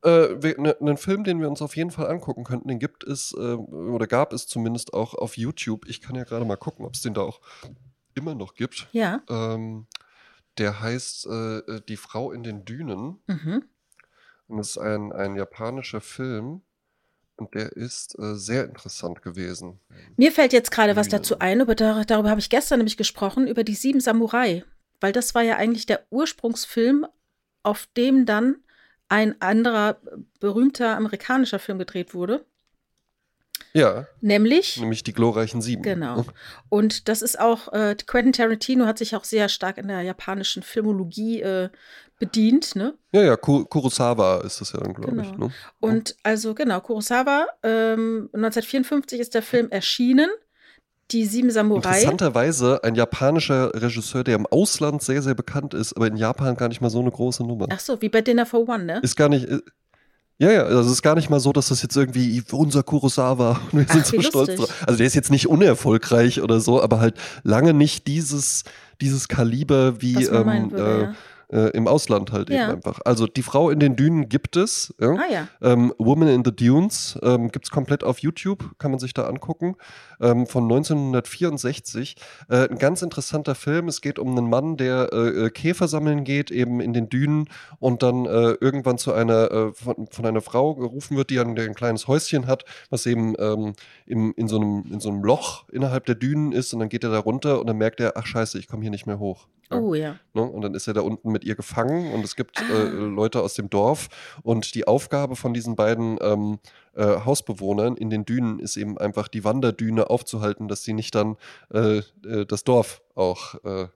äh, 0.04 0.48
äh, 0.48 0.54
ne- 0.60 0.76
Einen 0.80 0.96
Film, 0.96 1.24
den 1.24 1.40
wir 1.40 1.48
uns 1.48 1.60
auf 1.62 1.76
jeden 1.76 1.90
Fall 1.90 2.06
angucken 2.08 2.44
könnten, 2.44 2.68
den 2.68 2.78
gibt 2.78 3.04
es, 3.04 3.32
äh, 3.36 3.54
oder 3.54 4.06
gab 4.06 4.32
es 4.32 4.46
zumindest 4.46 4.94
auch 4.94 5.14
auf 5.14 5.36
YouTube. 5.36 5.88
Ich 5.88 6.00
kann 6.00 6.14
ja 6.14 6.24
gerade 6.24 6.44
mal 6.44 6.56
gucken, 6.56 6.84
ob 6.86 6.94
es 6.94 7.02
den 7.02 7.14
da 7.14 7.22
auch 7.22 7.40
immer 8.14 8.34
noch 8.34 8.54
gibt. 8.54 8.88
ja. 8.92 9.22
Ähm, 9.28 9.86
der 10.58 10.80
heißt 10.80 11.26
äh, 11.26 11.58
äh, 11.58 11.80
Die 11.88 11.96
Frau 11.96 12.30
in 12.30 12.42
den 12.42 12.64
Dünen. 12.66 13.22
Mhm. 13.26 13.64
Und 14.48 14.58
das 14.58 14.70
ist 14.70 14.78
ein, 14.78 15.10
ein 15.12 15.34
japanischer 15.34 16.00
Film. 16.02 16.60
Und 17.42 17.54
der 17.54 17.72
ist 17.72 18.18
äh, 18.18 18.34
sehr 18.36 18.64
interessant 18.64 19.22
gewesen. 19.22 19.80
Mir 20.16 20.30
fällt 20.32 20.52
jetzt 20.52 20.70
gerade 20.70 20.94
was 20.96 21.08
dazu 21.08 21.38
ein, 21.40 21.60
über, 21.60 21.74
dar- 21.74 22.04
darüber 22.04 22.30
habe 22.30 22.40
ich 22.40 22.50
gestern 22.50 22.78
nämlich 22.78 22.96
gesprochen, 22.96 23.46
über 23.48 23.64
die 23.64 23.74
Sieben 23.74 24.00
Samurai. 24.00 24.64
Weil 25.00 25.12
das 25.12 25.34
war 25.34 25.42
ja 25.42 25.56
eigentlich 25.56 25.86
der 25.86 26.04
Ursprungsfilm, 26.10 27.06
auf 27.64 27.88
dem 27.96 28.24
dann 28.26 28.56
ein 29.08 29.40
anderer 29.42 29.98
berühmter 30.40 30.96
amerikanischer 30.96 31.58
Film 31.58 31.78
gedreht 31.78 32.14
wurde. 32.14 32.44
Ja, 33.74 34.06
Nämlich, 34.20 34.78
nämlich 34.78 35.02
Die 35.02 35.12
glorreichen 35.12 35.62
Sieben. 35.62 35.82
genau. 35.82 36.24
Und 36.68 37.08
das 37.08 37.22
ist 37.22 37.40
auch, 37.40 37.72
äh, 37.72 37.96
Quentin 38.06 38.32
Tarantino 38.32 38.86
hat 38.86 38.98
sich 38.98 39.16
auch 39.16 39.24
sehr 39.24 39.48
stark 39.48 39.78
in 39.78 39.88
der 39.88 40.02
japanischen 40.02 40.62
Filmologie 40.62 41.40
äh, 41.42 41.68
bedient, 42.26 42.76
ne? 42.76 42.94
Ja, 43.12 43.22
ja, 43.22 43.36
Ku- 43.36 43.64
Kurosawa 43.64 44.40
ist 44.42 44.60
das 44.60 44.72
ja 44.72 44.80
dann, 44.80 44.94
glaube 44.94 45.20
ich. 45.22 45.32
Genau. 45.32 45.46
Ne? 45.48 45.52
Und 45.80 46.14
also 46.22 46.54
genau, 46.54 46.80
Kurosawa, 46.80 47.46
ähm, 47.62 48.28
1954 48.32 49.20
ist 49.20 49.34
der 49.34 49.42
Film 49.42 49.68
erschienen. 49.70 50.28
Die 51.10 51.26
Sieben 51.26 51.50
Samurai. 51.50 51.88
Interessanterweise 51.98 52.82
ein 52.84 52.94
japanischer 52.94 53.74
Regisseur, 53.74 54.24
der 54.24 54.36
im 54.36 54.46
Ausland 54.46 55.02
sehr, 55.02 55.20
sehr 55.20 55.34
bekannt 55.34 55.74
ist, 55.74 55.94
aber 55.94 56.06
in 56.06 56.16
Japan 56.16 56.56
gar 56.56 56.68
nicht 56.68 56.80
mal 56.80 56.88
so 56.90 57.00
eine 57.00 57.10
große 57.10 57.42
Nummer. 57.44 57.66
Ach 57.70 57.80
so, 57.80 58.00
wie 58.00 58.08
bei 58.08 58.22
Dinner 58.22 58.46
for 58.46 58.66
One, 58.66 58.84
ne? 58.84 59.00
Ist 59.02 59.16
gar 59.16 59.28
nicht. 59.28 59.46
äh, 59.46 59.58
Ja, 60.38 60.50
ja, 60.50 60.62
also 60.62 60.80
es 60.80 60.86
ist 60.96 61.02
gar 61.02 61.14
nicht 61.16 61.28
mal 61.28 61.40
so, 61.40 61.52
dass 61.52 61.68
das 61.68 61.82
jetzt 61.82 61.96
irgendwie 61.96 62.42
unser 62.52 62.82
Kurosawa 62.82 63.60
und 63.72 63.78
wir 63.80 63.86
sind 63.92 64.04
Ach, 64.06 64.06
so 64.06 64.20
stolz 64.22 64.48
lustig. 64.48 64.56
drauf. 64.56 64.84
Also 64.86 64.96
der 64.98 65.06
ist 65.06 65.14
jetzt 65.14 65.30
nicht 65.30 65.48
unerfolgreich 65.48 66.40
oder 66.40 66.60
so, 66.60 66.80
aber 66.80 66.98
halt 67.00 67.16
lange 67.42 67.74
nicht 67.74 68.06
dieses, 68.06 68.62
dieses 69.02 69.28
Kaliber 69.28 70.00
wie 70.00 70.24
ähm, 70.24 70.70
würde, 70.72 70.82
äh, 70.82 71.02
ja. 71.02 71.14
Äh, 71.52 71.68
im 71.76 71.86
Ausland 71.86 72.32
halt 72.32 72.50
Ja. 72.50 72.64
eben 72.64 72.76
einfach. 72.76 73.00
Also 73.04 73.26
die 73.26 73.42
Frau 73.42 73.70
in 73.70 73.78
den 73.78 73.94
Dünen 73.96 74.28
gibt 74.28 74.56
es. 74.56 74.94
Ja? 75.00 75.10
Ah 75.14 75.30
ja. 75.32 75.48
Ähm, 75.60 75.92
Woman 75.98 76.28
in 76.28 76.44
the 76.44 76.54
Dunes 76.54 77.18
ähm, 77.22 77.50
gibt 77.52 77.66
es 77.66 77.70
komplett 77.70 78.02
auf 78.04 78.18
YouTube, 78.18 78.78
kann 78.78 78.90
man 78.90 78.98
sich 79.00 79.14
da 79.14 79.24
angucken, 79.24 79.76
ähm, 80.20 80.46
von 80.46 80.64
1964. 80.64 82.16
Äh, 82.48 82.68
ein 82.68 82.78
ganz 82.78 83.02
interessanter 83.02 83.54
Film. 83.54 83.88
Es 83.88 84.00
geht 84.00 84.18
um 84.18 84.36
einen 84.36 84.48
Mann, 84.48 84.76
der 84.76 85.10
äh, 85.12 85.46
äh, 85.46 85.50
Käfer 85.50 85.88
sammeln 85.88 86.24
geht, 86.24 86.50
eben 86.50 86.80
in 86.80 86.92
den 86.92 87.08
Dünen 87.08 87.48
und 87.78 88.02
dann 88.02 88.26
äh, 88.26 88.52
irgendwann 88.60 88.98
zu 88.98 89.12
einer, 89.12 89.50
äh, 89.50 89.72
von, 89.72 90.06
von 90.10 90.26
einer 90.26 90.40
Frau 90.40 90.74
gerufen 90.74 91.16
wird, 91.16 91.30
die 91.30 91.38
ein, 91.38 91.58
ein 91.58 91.74
kleines 91.74 92.08
Häuschen 92.08 92.46
hat, 92.46 92.64
was 92.90 93.06
eben 93.06 93.34
ähm, 93.38 93.74
im, 94.06 94.32
in, 94.36 94.48
so 94.48 94.56
einem, 94.56 94.84
in 94.90 95.00
so 95.00 95.10
einem 95.10 95.22
Loch 95.22 95.68
innerhalb 95.70 96.06
der 96.06 96.14
Dünen 96.14 96.52
ist 96.52 96.72
und 96.72 96.80
dann 96.80 96.88
geht 96.88 97.04
er 97.04 97.10
da 97.10 97.18
runter 97.18 97.60
und 97.60 97.66
dann 97.66 97.76
merkt 97.78 98.00
er, 98.00 98.16
ach 98.16 98.26
scheiße, 98.26 98.58
ich 98.58 98.68
komme 98.68 98.82
hier 98.82 98.90
nicht 98.90 99.06
mehr 99.06 99.18
hoch. 99.18 99.46
Oh 99.78 99.94
ja. 99.94 100.16
Ne? 100.34 100.42
Und 100.42 100.62
dann 100.62 100.74
ist 100.74 100.86
er 100.86 100.94
da 100.94 101.00
unten 101.00 101.30
mit 101.32 101.44
ihr 101.44 101.54
gefangen 101.54 102.12
und 102.12 102.24
es 102.24 102.36
gibt 102.36 102.60
Ah. 102.60 102.74
äh, 102.74 102.88
Leute 102.88 103.40
aus 103.40 103.54
dem 103.54 103.70
Dorf. 103.70 104.08
Und 104.42 104.74
die 104.74 104.86
Aufgabe 104.86 105.36
von 105.36 105.54
diesen 105.54 105.76
beiden 105.76 106.18
ähm, 106.20 106.58
äh, 106.94 107.04
Hausbewohnern 107.24 107.96
in 107.96 108.10
den 108.10 108.24
Dünen 108.24 108.58
ist 108.58 108.76
eben 108.76 108.98
einfach 108.98 109.28
die 109.28 109.44
Wanderdüne 109.44 110.10
aufzuhalten, 110.10 110.68
dass 110.68 110.82
sie 110.82 110.92
nicht 110.92 111.14
dann 111.14 111.36
äh, 111.72 111.98
äh, 112.24 112.46
das 112.46 112.64
Dorf 112.64 113.02
auch 113.14 113.54
äh, 113.64 113.88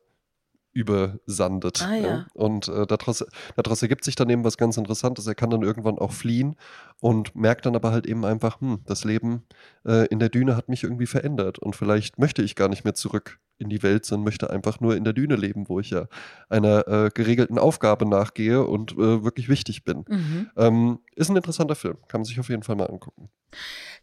übersandet. 0.77 1.82
Ah, 1.82 1.94
ja. 1.94 2.27
Und 2.35 2.69
äh, 2.69 2.86
daraus, 2.86 3.24
daraus 3.57 3.81
ergibt 3.81 4.05
sich 4.05 4.15
dann 4.15 4.28
eben 4.28 4.44
was 4.44 4.59
ganz 4.59 4.77
Interessantes. 4.77 5.27
Er 5.27 5.35
kann 5.35 5.48
dann 5.48 5.62
irgendwann 5.62 5.98
auch 5.98 6.12
fliehen 6.12 6.55
und 7.01 7.35
merkt 7.35 7.65
dann 7.65 7.74
aber 7.74 7.93
halt 7.93 8.07
eben 8.07 8.27
einfach, 8.27 8.61
hm, 8.61 8.81
das 8.85 9.05
Leben 9.05 9.44
äh, 9.86 10.07
in 10.09 10.19
der 10.19 10.28
Düne 10.28 10.55
hat 10.55 10.69
mich 10.69 10.85
irgendwie 10.85 11.07
verändert 11.07 11.59
und 11.59 11.74
vielleicht 11.77 12.19
möchte 12.19 12.43
ich 12.43 12.57
gar 12.57 12.69
nicht 12.69 12.85
mehr 12.85 12.94
zurück 12.94 13.39
in 13.58 13.68
die 13.68 13.82
Welt, 13.82 14.04
sondern 14.04 14.24
möchte 14.24 14.50
einfach 14.50 14.80
nur 14.80 14.96
in 14.96 15.04
der 15.04 15.12
Düne 15.12 15.36
leben, 15.36 15.68
wo 15.68 15.80
ich 15.80 15.90
ja 15.90 16.06
einer 16.48 16.86
äh, 16.88 17.10
geregelten 17.12 17.58
Aufgabe 17.58 18.08
nachgehe 18.08 18.64
und 18.64 18.92
äh, 18.92 19.24
wirklich 19.24 19.48
wichtig 19.48 19.84
bin. 19.84 20.04
Mhm. 20.08 20.50
Ähm, 20.56 20.98
ist 21.14 21.30
ein 21.30 21.36
interessanter 21.36 21.74
Film, 21.74 21.96
kann 22.08 22.20
man 22.20 22.24
sich 22.26 22.38
auf 22.40 22.48
jeden 22.48 22.62
Fall 22.62 22.76
mal 22.76 22.86
angucken. 22.88 23.30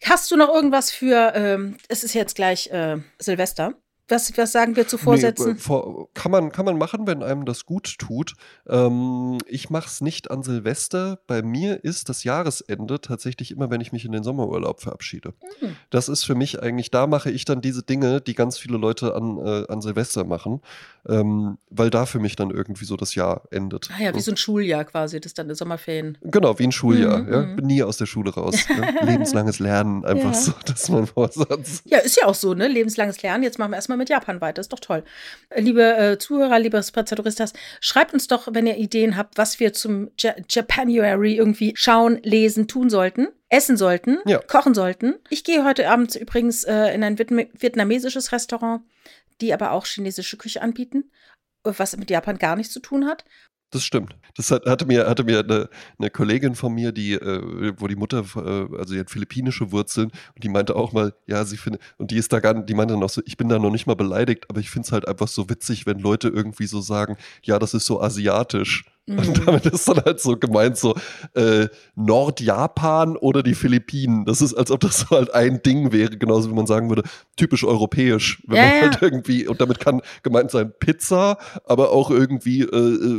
Hast 0.04 0.32
du 0.32 0.38
noch 0.38 0.54
irgendwas 0.54 0.92
für, 0.92 1.34
ähm, 1.36 1.78
es 1.88 2.04
ist 2.04 2.14
jetzt 2.14 2.36
gleich 2.36 2.68
äh, 2.72 2.98
Silvester. 3.20 3.76
Was, 4.10 4.38
was 4.38 4.52
sagen 4.52 4.76
wir 4.76 4.88
zu 4.88 4.98
Vorsätzen? 4.98 5.58
Nee, 5.68 5.76
äh, 5.76 6.06
kann, 6.14 6.32
man, 6.32 6.52
kann 6.52 6.66
man 6.66 6.78
machen, 6.78 7.08
wenn 7.08 7.24
einem 7.24 7.46
das 7.46 7.66
gut 7.66 7.98
tut. 8.00 8.34
Ähm, 8.68 9.38
ich 9.48 9.70
mache 9.70 9.88
es 9.88 10.02
nicht 10.02 10.30
an 10.30 10.44
Silvester. 10.44 11.20
Bei 11.26 11.42
mir 11.42 11.84
ist 11.84 12.10
das 12.10 12.24
Jahresende 12.24 13.00
tatsächlich 13.00 13.52
immer, 13.52 13.70
wenn 13.70 13.80
ich 13.80 13.94
mich 13.94 14.04
in 14.04 14.12
den 14.12 14.24
Sommerurlaub 14.24 14.82
verabschiede. 14.82 15.34
Hm. 15.60 15.76
Das 15.90 16.10
ist 16.10 16.26
für 16.26 16.36
mich 16.36 16.62
eigentlich, 16.62 16.92
da 16.92 17.08
mache 17.08 17.32
ich 17.32 17.46
dann 17.46 17.62
diese 17.62 17.84
Dinge, 17.84 18.20
die 18.20 18.36
ganz 18.36 18.58
viele 18.58 18.78
Leute 18.78 19.16
an, 19.16 19.38
äh, 19.38 19.66
an 19.70 19.82
Silvester 19.82 20.26
machen, 20.26 20.62
ähm, 21.08 21.58
weil 21.70 21.90
da 21.90 22.06
für 22.06 22.20
mich 22.20 22.36
dann 22.36 22.52
irgendwie 22.52 22.86
so 22.86 22.98
das 22.98 23.16
Jahr 23.16 23.44
endet. 23.52 23.90
Ah 23.98 24.04
ja, 24.04 24.16
wie 24.16 24.20
so 24.20 24.32
ein 24.32 24.38
Schuljahr 24.38 24.84
quasi, 24.84 25.22
das 25.22 25.34
dann 25.34 25.50
in 25.50 25.56
Sommerferien. 25.56 26.18
Genau, 26.22 26.60
wie 26.60 26.64
ein 26.64 26.72
Schuljahr. 26.72 27.20
Mhm, 27.20 27.32
ja. 27.34 27.42
mhm. 27.42 27.56
Bin 27.56 27.66
nie 27.68 27.84
aus 27.84 27.98
der 27.98 28.06
Schule 28.06 28.34
raus. 28.34 28.56
Ne? 28.70 28.96
Lebenslanges 29.06 29.60
Lernen, 29.60 30.04
einfach 30.04 30.34
Ja. 30.34 30.40
so, 30.40 30.54
das 30.66 30.84
ist 30.84 30.90
mein 30.90 31.08
Vorsatz. 31.08 31.84
Ja, 31.86 32.00
ist 32.00 32.18
ja 32.18 32.28
auch 32.28 32.36
so, 32.36 32.54
ne? 32.54 32.68
Lebenslanges 32.68 33.22
Lernen. 33.22 33.44
Jetzt 33.44 33.60
machen 33.60 33.72
wir 33.72 33.76
erstmal 33.76 33.93
mit 33.98 34.10
Japan 34.10 34.42
weiter. 34.42 34.62
Ist 34.62 34.74
doch 34.74 34.80
toll. 34.80 35.04
Liebe 35.56 35.82
äh, 35.98 36.18
Zuhörer, 36.18 36.60
liebe 36.60 36.82
Spazzadoristas, 36.82 37.54
schreibt 37.80 38.14
uns 38.14 38.28
doch, 38.28 38.48
wenn 38.52 38.68
ihr 38.68 38.78
Ideen 38.78 39.18
habt, 39.18 39.38
was 39.38 39.60
wir 39.60 39.74
zum 39.74 40.10
ja 40.20 40.34
Japanuary 40.50 41.36
irgendwie 41.36 41.74
schauen, 41.76 42.20
lesen, 42.24 42.68
tun 42.68 42.90
sollten. 42.90 43.28
Essen 43.50 43.78
sollten, 43.78 44.18
Ja. 44.26 44.40
kochen 44.40 44.74
sollten. 44.74 45.16
Ich 45.30 45.44
gehe 45.44 45.64
heute 45.64 45.90
Abend 45.90 46.16
übrigens 46.16 46.64
äh, 46.64 46.94
in 46.94 47.04
ein 47.04 47.20
Vietnam 47.20 47.46
vietnamesisches 47.54 48.32
Restaurant, 48.32 48.82
die 49.42 49.54
aber 49.54 49.72
auch 49.72 49.86
chinesische 49.86 50.38
Küche 50.38 50.62
anbieten, 50.62 51.12
was 51.64 51.96
mit 51.98 52.10
Japan 52.10 52.38
gar 52.40 52.56
nichts 52.56 52.74
zu 52.74 52.80
tun 52.80 53.06
hat. 53.06 53.26
Das 53.74 53.84
stimmt. 53.84 54.16
Das 54.38 54.52
hat, 54.52 54.68
hatte 54.68 54.86
mir, 54.86 55.08
hatte 55.08 55.24
mir 55.24 55.40
eine, 55.40 55.68
eine 55.98 56.12
Kollegin 56.12 56.54
von 56.54 56.76
mir, 56.76 56.92
die, 56.92 57.14
äh, 57.14 57.74
wo 57.78 57.88
die 57.88 57.96
Mutter, 57.96 58.24
äh, 58.36 58.78
also 58.78 58.94
die 58.94 59.00
hat 59.00 59.10
philippinische 59.10 59.72
Wurzeln 59.72 60.12
und 60.36 60.44
die 60.44 60.50
meinte 60.50 60.76
auch 60.76 60.92
mal, 60.92 61.14
ja, 61.26 61.44
sie 61.44 61.58
findet, 61.58 61.82
und 61.98 62.12
die 62.12 62.18
ist 62.18 62.32
da 62.32 62.40
gar 62.40 62.54
die 62.54 62.74
meinte 62.76 62.94
dann 62.94 63.02
auch 63.02 63.10
so, 63.10 63.24
ich 63.26 63.36
bin 63.36 63.50
da 63.50 63.58
noch 63.58 63.72
nicht 63.72 63.88
mal 63.88 63.96
beleidigt, 63.96 64.46
aber 64.48 64.60
ich 64.60 64.70
finde 64.70 64.86
es 64.86 64.92
halt 64.92 65.08
einfach 65.08 65.28
so 65.28 65.50
witzig, 65.50 65.88
wenn 65.88 65.98
Leute 65.98 66.28
irgendwie 66.28 66.68
so 66.68 66.82
sagen, 66.82 67.18
ja, 67.42 67.58
das 67.58 67.74
ist 67.74 67.88
so 67.88 68.00
asiatisch. 68.00 68.86
Mhm. 69.14 69.20
Und 69.20 69.46
damit 69.48 69.66
ist 69.66 69.86
dann 69.86 69.98
halt 70.06 70.22
so 70.22 70.38
gemeint, 70.38 70.78
so 70.78 70.96
äh, 71.36 71.68
Nordjapan 71.96 73.18
oder 73.18 73.44
die 73.44 73.54
Philippinen. 73.54 74.24
Das 74.24 74.42
ist, 74.42 74.54
als 74.54 74.72
ob 74.72 74.80
das 74.80 75.00
so 75.02 75.10
halt 75.10 75.34
ein 75.34 75.62
Ding 75.62 75.92
wäre, 75.92 76.18
genauso 76.18 76.50
wie 76.50 76.54
man 76.54 76.68
sagen 76.68 76.88
würde, 76.88 77.04
typisch 77.36 77.66
europäisch. 77.66 78.42
Wenn 78.48 78.58
Ja, 78.58 78.64
man 78.64 78.76
ja. 78.76 78.82
halt 78.84 79.02
irgendwie, 79.02 79.46
und 79.46 79.60
damit 79.60 79.82
kann 79.82 80.02
gemeint 80.24 80.52
sein 80.52 80.72
Pizza, 80.80 81.38
aber 81.66 81.92
auch 81.92 82.12
irgendwie 82.12 82.62
äh, 82.62 82.68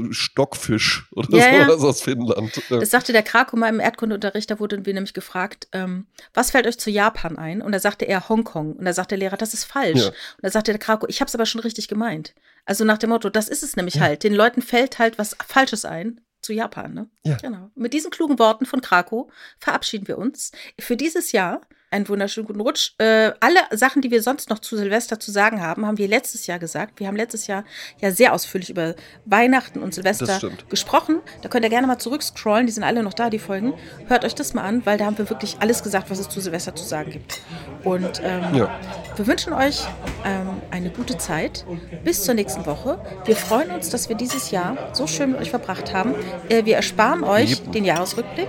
äh, 0.08 0.12
Stockfisch 0.12 1.06
oder 1.12 1.36
Ja, 1.36 1.66
sowas 1.66 1.82
aus 1.82 2.00
Finnland. 2.00 2.62
Das 2.70 2.90
sagte 2.90 3.12
der 3.12 3.22
Krako 3.22 3.56
mal 3.56 3.68
im 3.68 3.80
Erdkundeunterricht, 3.80 4.50
da 4.50 4.58
wurden 4.60 4.86
wir 4.86 4.94
nämlich 4.94 5.12
gefragt, 5.12 5.68
ähm, 5.72 6.06
was 6.32 6.50
fällt 6.52 6.66
euch 6.66 6.78
zu 6.78 6.90
Japan 6.90 7.36
ein? 7.36 7.60
Und 7.60 7.72
da 7.72 7.78
sagte 7.78 8.06
er 8.06 8.30
Hongkong. 8.30 8.72
Und 8.72 8.86
da 8.86 8.94
sagte 8.94 9.16
der 9.16 9.18
Lehrer, 9.18 9.36
das 9.36 9.52
ist 9.52 9.64
falsch. 9.64 10.06
Und 10.06 10.14
da 10.40 10.50
sagte 10.50 10.72
der 10.72 10.78
Krako, 10.78 11.06
ich 11.10 11.20
habe 11.20 11.28
es 11.28 11.34
aber 11.34 11.44
schon 11.44 11.60
richtig 11.60 11.88
gemeint. 11.88 12.32
Also 12.64 12.84
nach 12.84 12.98
dem 12.98 13.10
Motto, 13.10 13.30
das 13.30 13.48
ist 13.48 13.62
es 13.62 13.76
nämlich 13.76 14.00
halt. 14.00 14.24
Den 14.24 14.34
Leuten 14.34 14.62
fällt 14.62 14.98
halt 14.98 15.18
was 15.18 15.36
Falsches 15.46 15.84
ein 15.84 16.20
zu 16.40 16.52
Japan. 16.52 16.94
Ne? 16.94 17.10
Ja. 17.24 17.36
Genau. 17.36 17.70
Mit 17.74 17.92
diesen 17.92 18.10
klugen 18.10 18.38
Worten 18.38 18.66
von 18.66 18.80
Krako 18.80 19.30
verabschieden 19.58 20.08
wir 20.08 20.18
uns 20.18 20.52
für 20.78 20.96
dieses 20.96 21.32
Jahr. 21.32 21.62
Einen 21.94 22.08
wunderschönen 22.08 22.48
guten 22.48 22.60
Rutsch. 22.60 22.90
Äh, 22.98 23.30
alle 23.38 23.60
Sachen, 23.70 24.02
die 24.02 24.10
wir 24.10 24.20
sonst 24.20 24.50
noch 24.50 24.58
zu 24.58 24.76
Silvester 24.76 25.20
zu 25.20 25.30
sagen 25.30 25.62
haben, 25.62 25.86
haben 25.86 25.96
wir 25.96 26.08
letztes 26.08 26.48
Jahr 26.48 26.58
gesagt. 26.58 26.98
Wir 26.98 27.06
haben 27.06 27.14
letztes 27.14 27.46
Jahr 27.46 27.62
ja 28.00 28.10
sehr 28.10 28.32
ausführlich 28.34 28.68
über 28.68 28.96
Weihnachten 29.26 29.78
und 29.80 29.94
Silvester 29.94 30.40
gesprochen. 30.68 31.20
Da 31.42 31.48
könnt 31.48 31.64
ihr 31.64 31.70
gerne 31.70 31.86
mal 31.86 31.98
zurückscrollen. 32.00 32.66
Die 32.66 32.72
sind 32.72 32.82
alle 32.82 33.04
noch 33.04 33.14
da, 33.14 33.30
die 33.30 33.38
Folgen. 33.38 33.74
Hört 34.08 34.24
euch 34.24 34.34
das 34.34 34.54
mal 34.54 34.64
an, 34.64 34.84
weil 34.84 34.98
da 34.98 35.04
haben 35.04 35.18
wir 35.18 35.30
wirklich 35.30 35.58
alles 35.60 35.84
gesagt, 35.84 36.10
was 36.10 36.18
es 36.18 36.28
zu 36.28 36.40
Silvester 36.40 36.74
zu 36.74 36.84
sagen 36.84 37.12
gibt. 37.12 37.40
Und 37.84 38.20
ähm, 38.24 38.56
Ja. 38.56 38.76
wir 39.14 39.26
wünschen 39.28 39.52
euch 39.52 39.82
ähm, 40.24 40.48
eine 40.72 40.90
gute 40.90 41.16
Zeit. 41.16 41.64
Bis 42.02 42.24
zur 42.24 42.34
nächsten 42.34 42.66
Woche. 42.66 42.98
Wir 43.24 43.36
freuen 43.36 43.70
uns, 43.70 43.90
dass 43.90 44.08
wir 44.08 44.16
dieses 44.16 44.50
Jahr 44.50 44.76
so 44.94 45.06
schön 45.06 45.30
mit 45.30 45.40
euch 45.42 45.50
verbracht 45.50 45.94
haben. 45.94 46.16
Äh, 46.48 46.64
wir 46.64 46.74
ersparen 46.74 47.22
euch 47.22 47.60
Yep. 47.60 47.70
den 47.72 47.84
Jahresrückblick. 47.84 48.48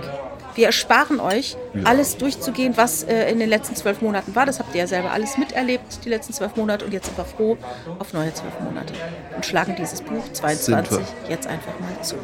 Wir 0.56 0.66
ersparen 0.66 1.20
euch, 1.20 1.56
Ja. 1.74 1.82
alles 1.84 2.16
durchzugehen, 2.16 2.76
was 2.76 3.02
äh, 3.04 3.30
in 3.30 3.38
den 3.38 3.48
letzten 3.48 3.76
zwölf 3.76 4.00
Monaten 4.00 4.34
war. 4.34 4.46
Das 4.46 4.58
habt 4.58 4.74
ihr 4.74 4.80
ja 4.80 4.86
selber 4.86 5.10
alles 5.12 5.36
miterlebt, 5.36 6.04
die 6.04 6.08
letzten 6.08 6.32
zwölf 6.32 6.56
Monate. 6.56 6.84
Und 6.86 6.92
jetzt 6.92 7.06
sind 7.06 7.18
wir 7.18 7.24
froh 7.26 7.58
auf 7.98 8.12
neue 8.14 8.32
zwölf 8.32 8.58
Monate. 8.60 8.94
Und 9.34 9.44
schlagen 9.46 9.76
dieses 9.78 10.00
Buch 10.00 10.24
22 10.32 10.96
Sind 10.96 11.06
jetzt 11.28 11.46
einfach 11.46 11.78
mal 11.78 12.02
zu. 12.02 12.16
il 12.16 12.22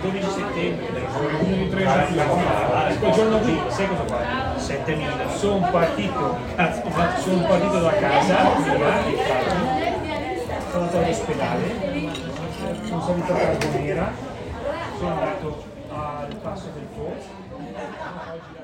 12 0.00 0.30
settembre 0.30 0.86
quel 3.00 3.12
giorno 3.12 3.38
qui 3.40 3.58
sai 3.68 3.86
cosa 3.88 4.04
fa? 4.06 4.58
7000 4.58 5.36
sono 5.36 5.70
partito 5.70 6.36
sono 7.24 7.46
partito 7.46 7.80
da 7.80 7.92
casa 7.92 8.36
sono 10.70 10.84
andato 10.84 10.98
all'ospedale 10.98 11.62
sono 12.86 13.02
salito 13.02 13.32
a 13.32 13.36
Carbonera 13.36 14.12
sono 14.98 15.10
andato 15.12 15.64
uh, 15.90 16.26
the 16.28 16.36
class 16.36 16.66
of 16.66 16.76
in. 16.76 18.59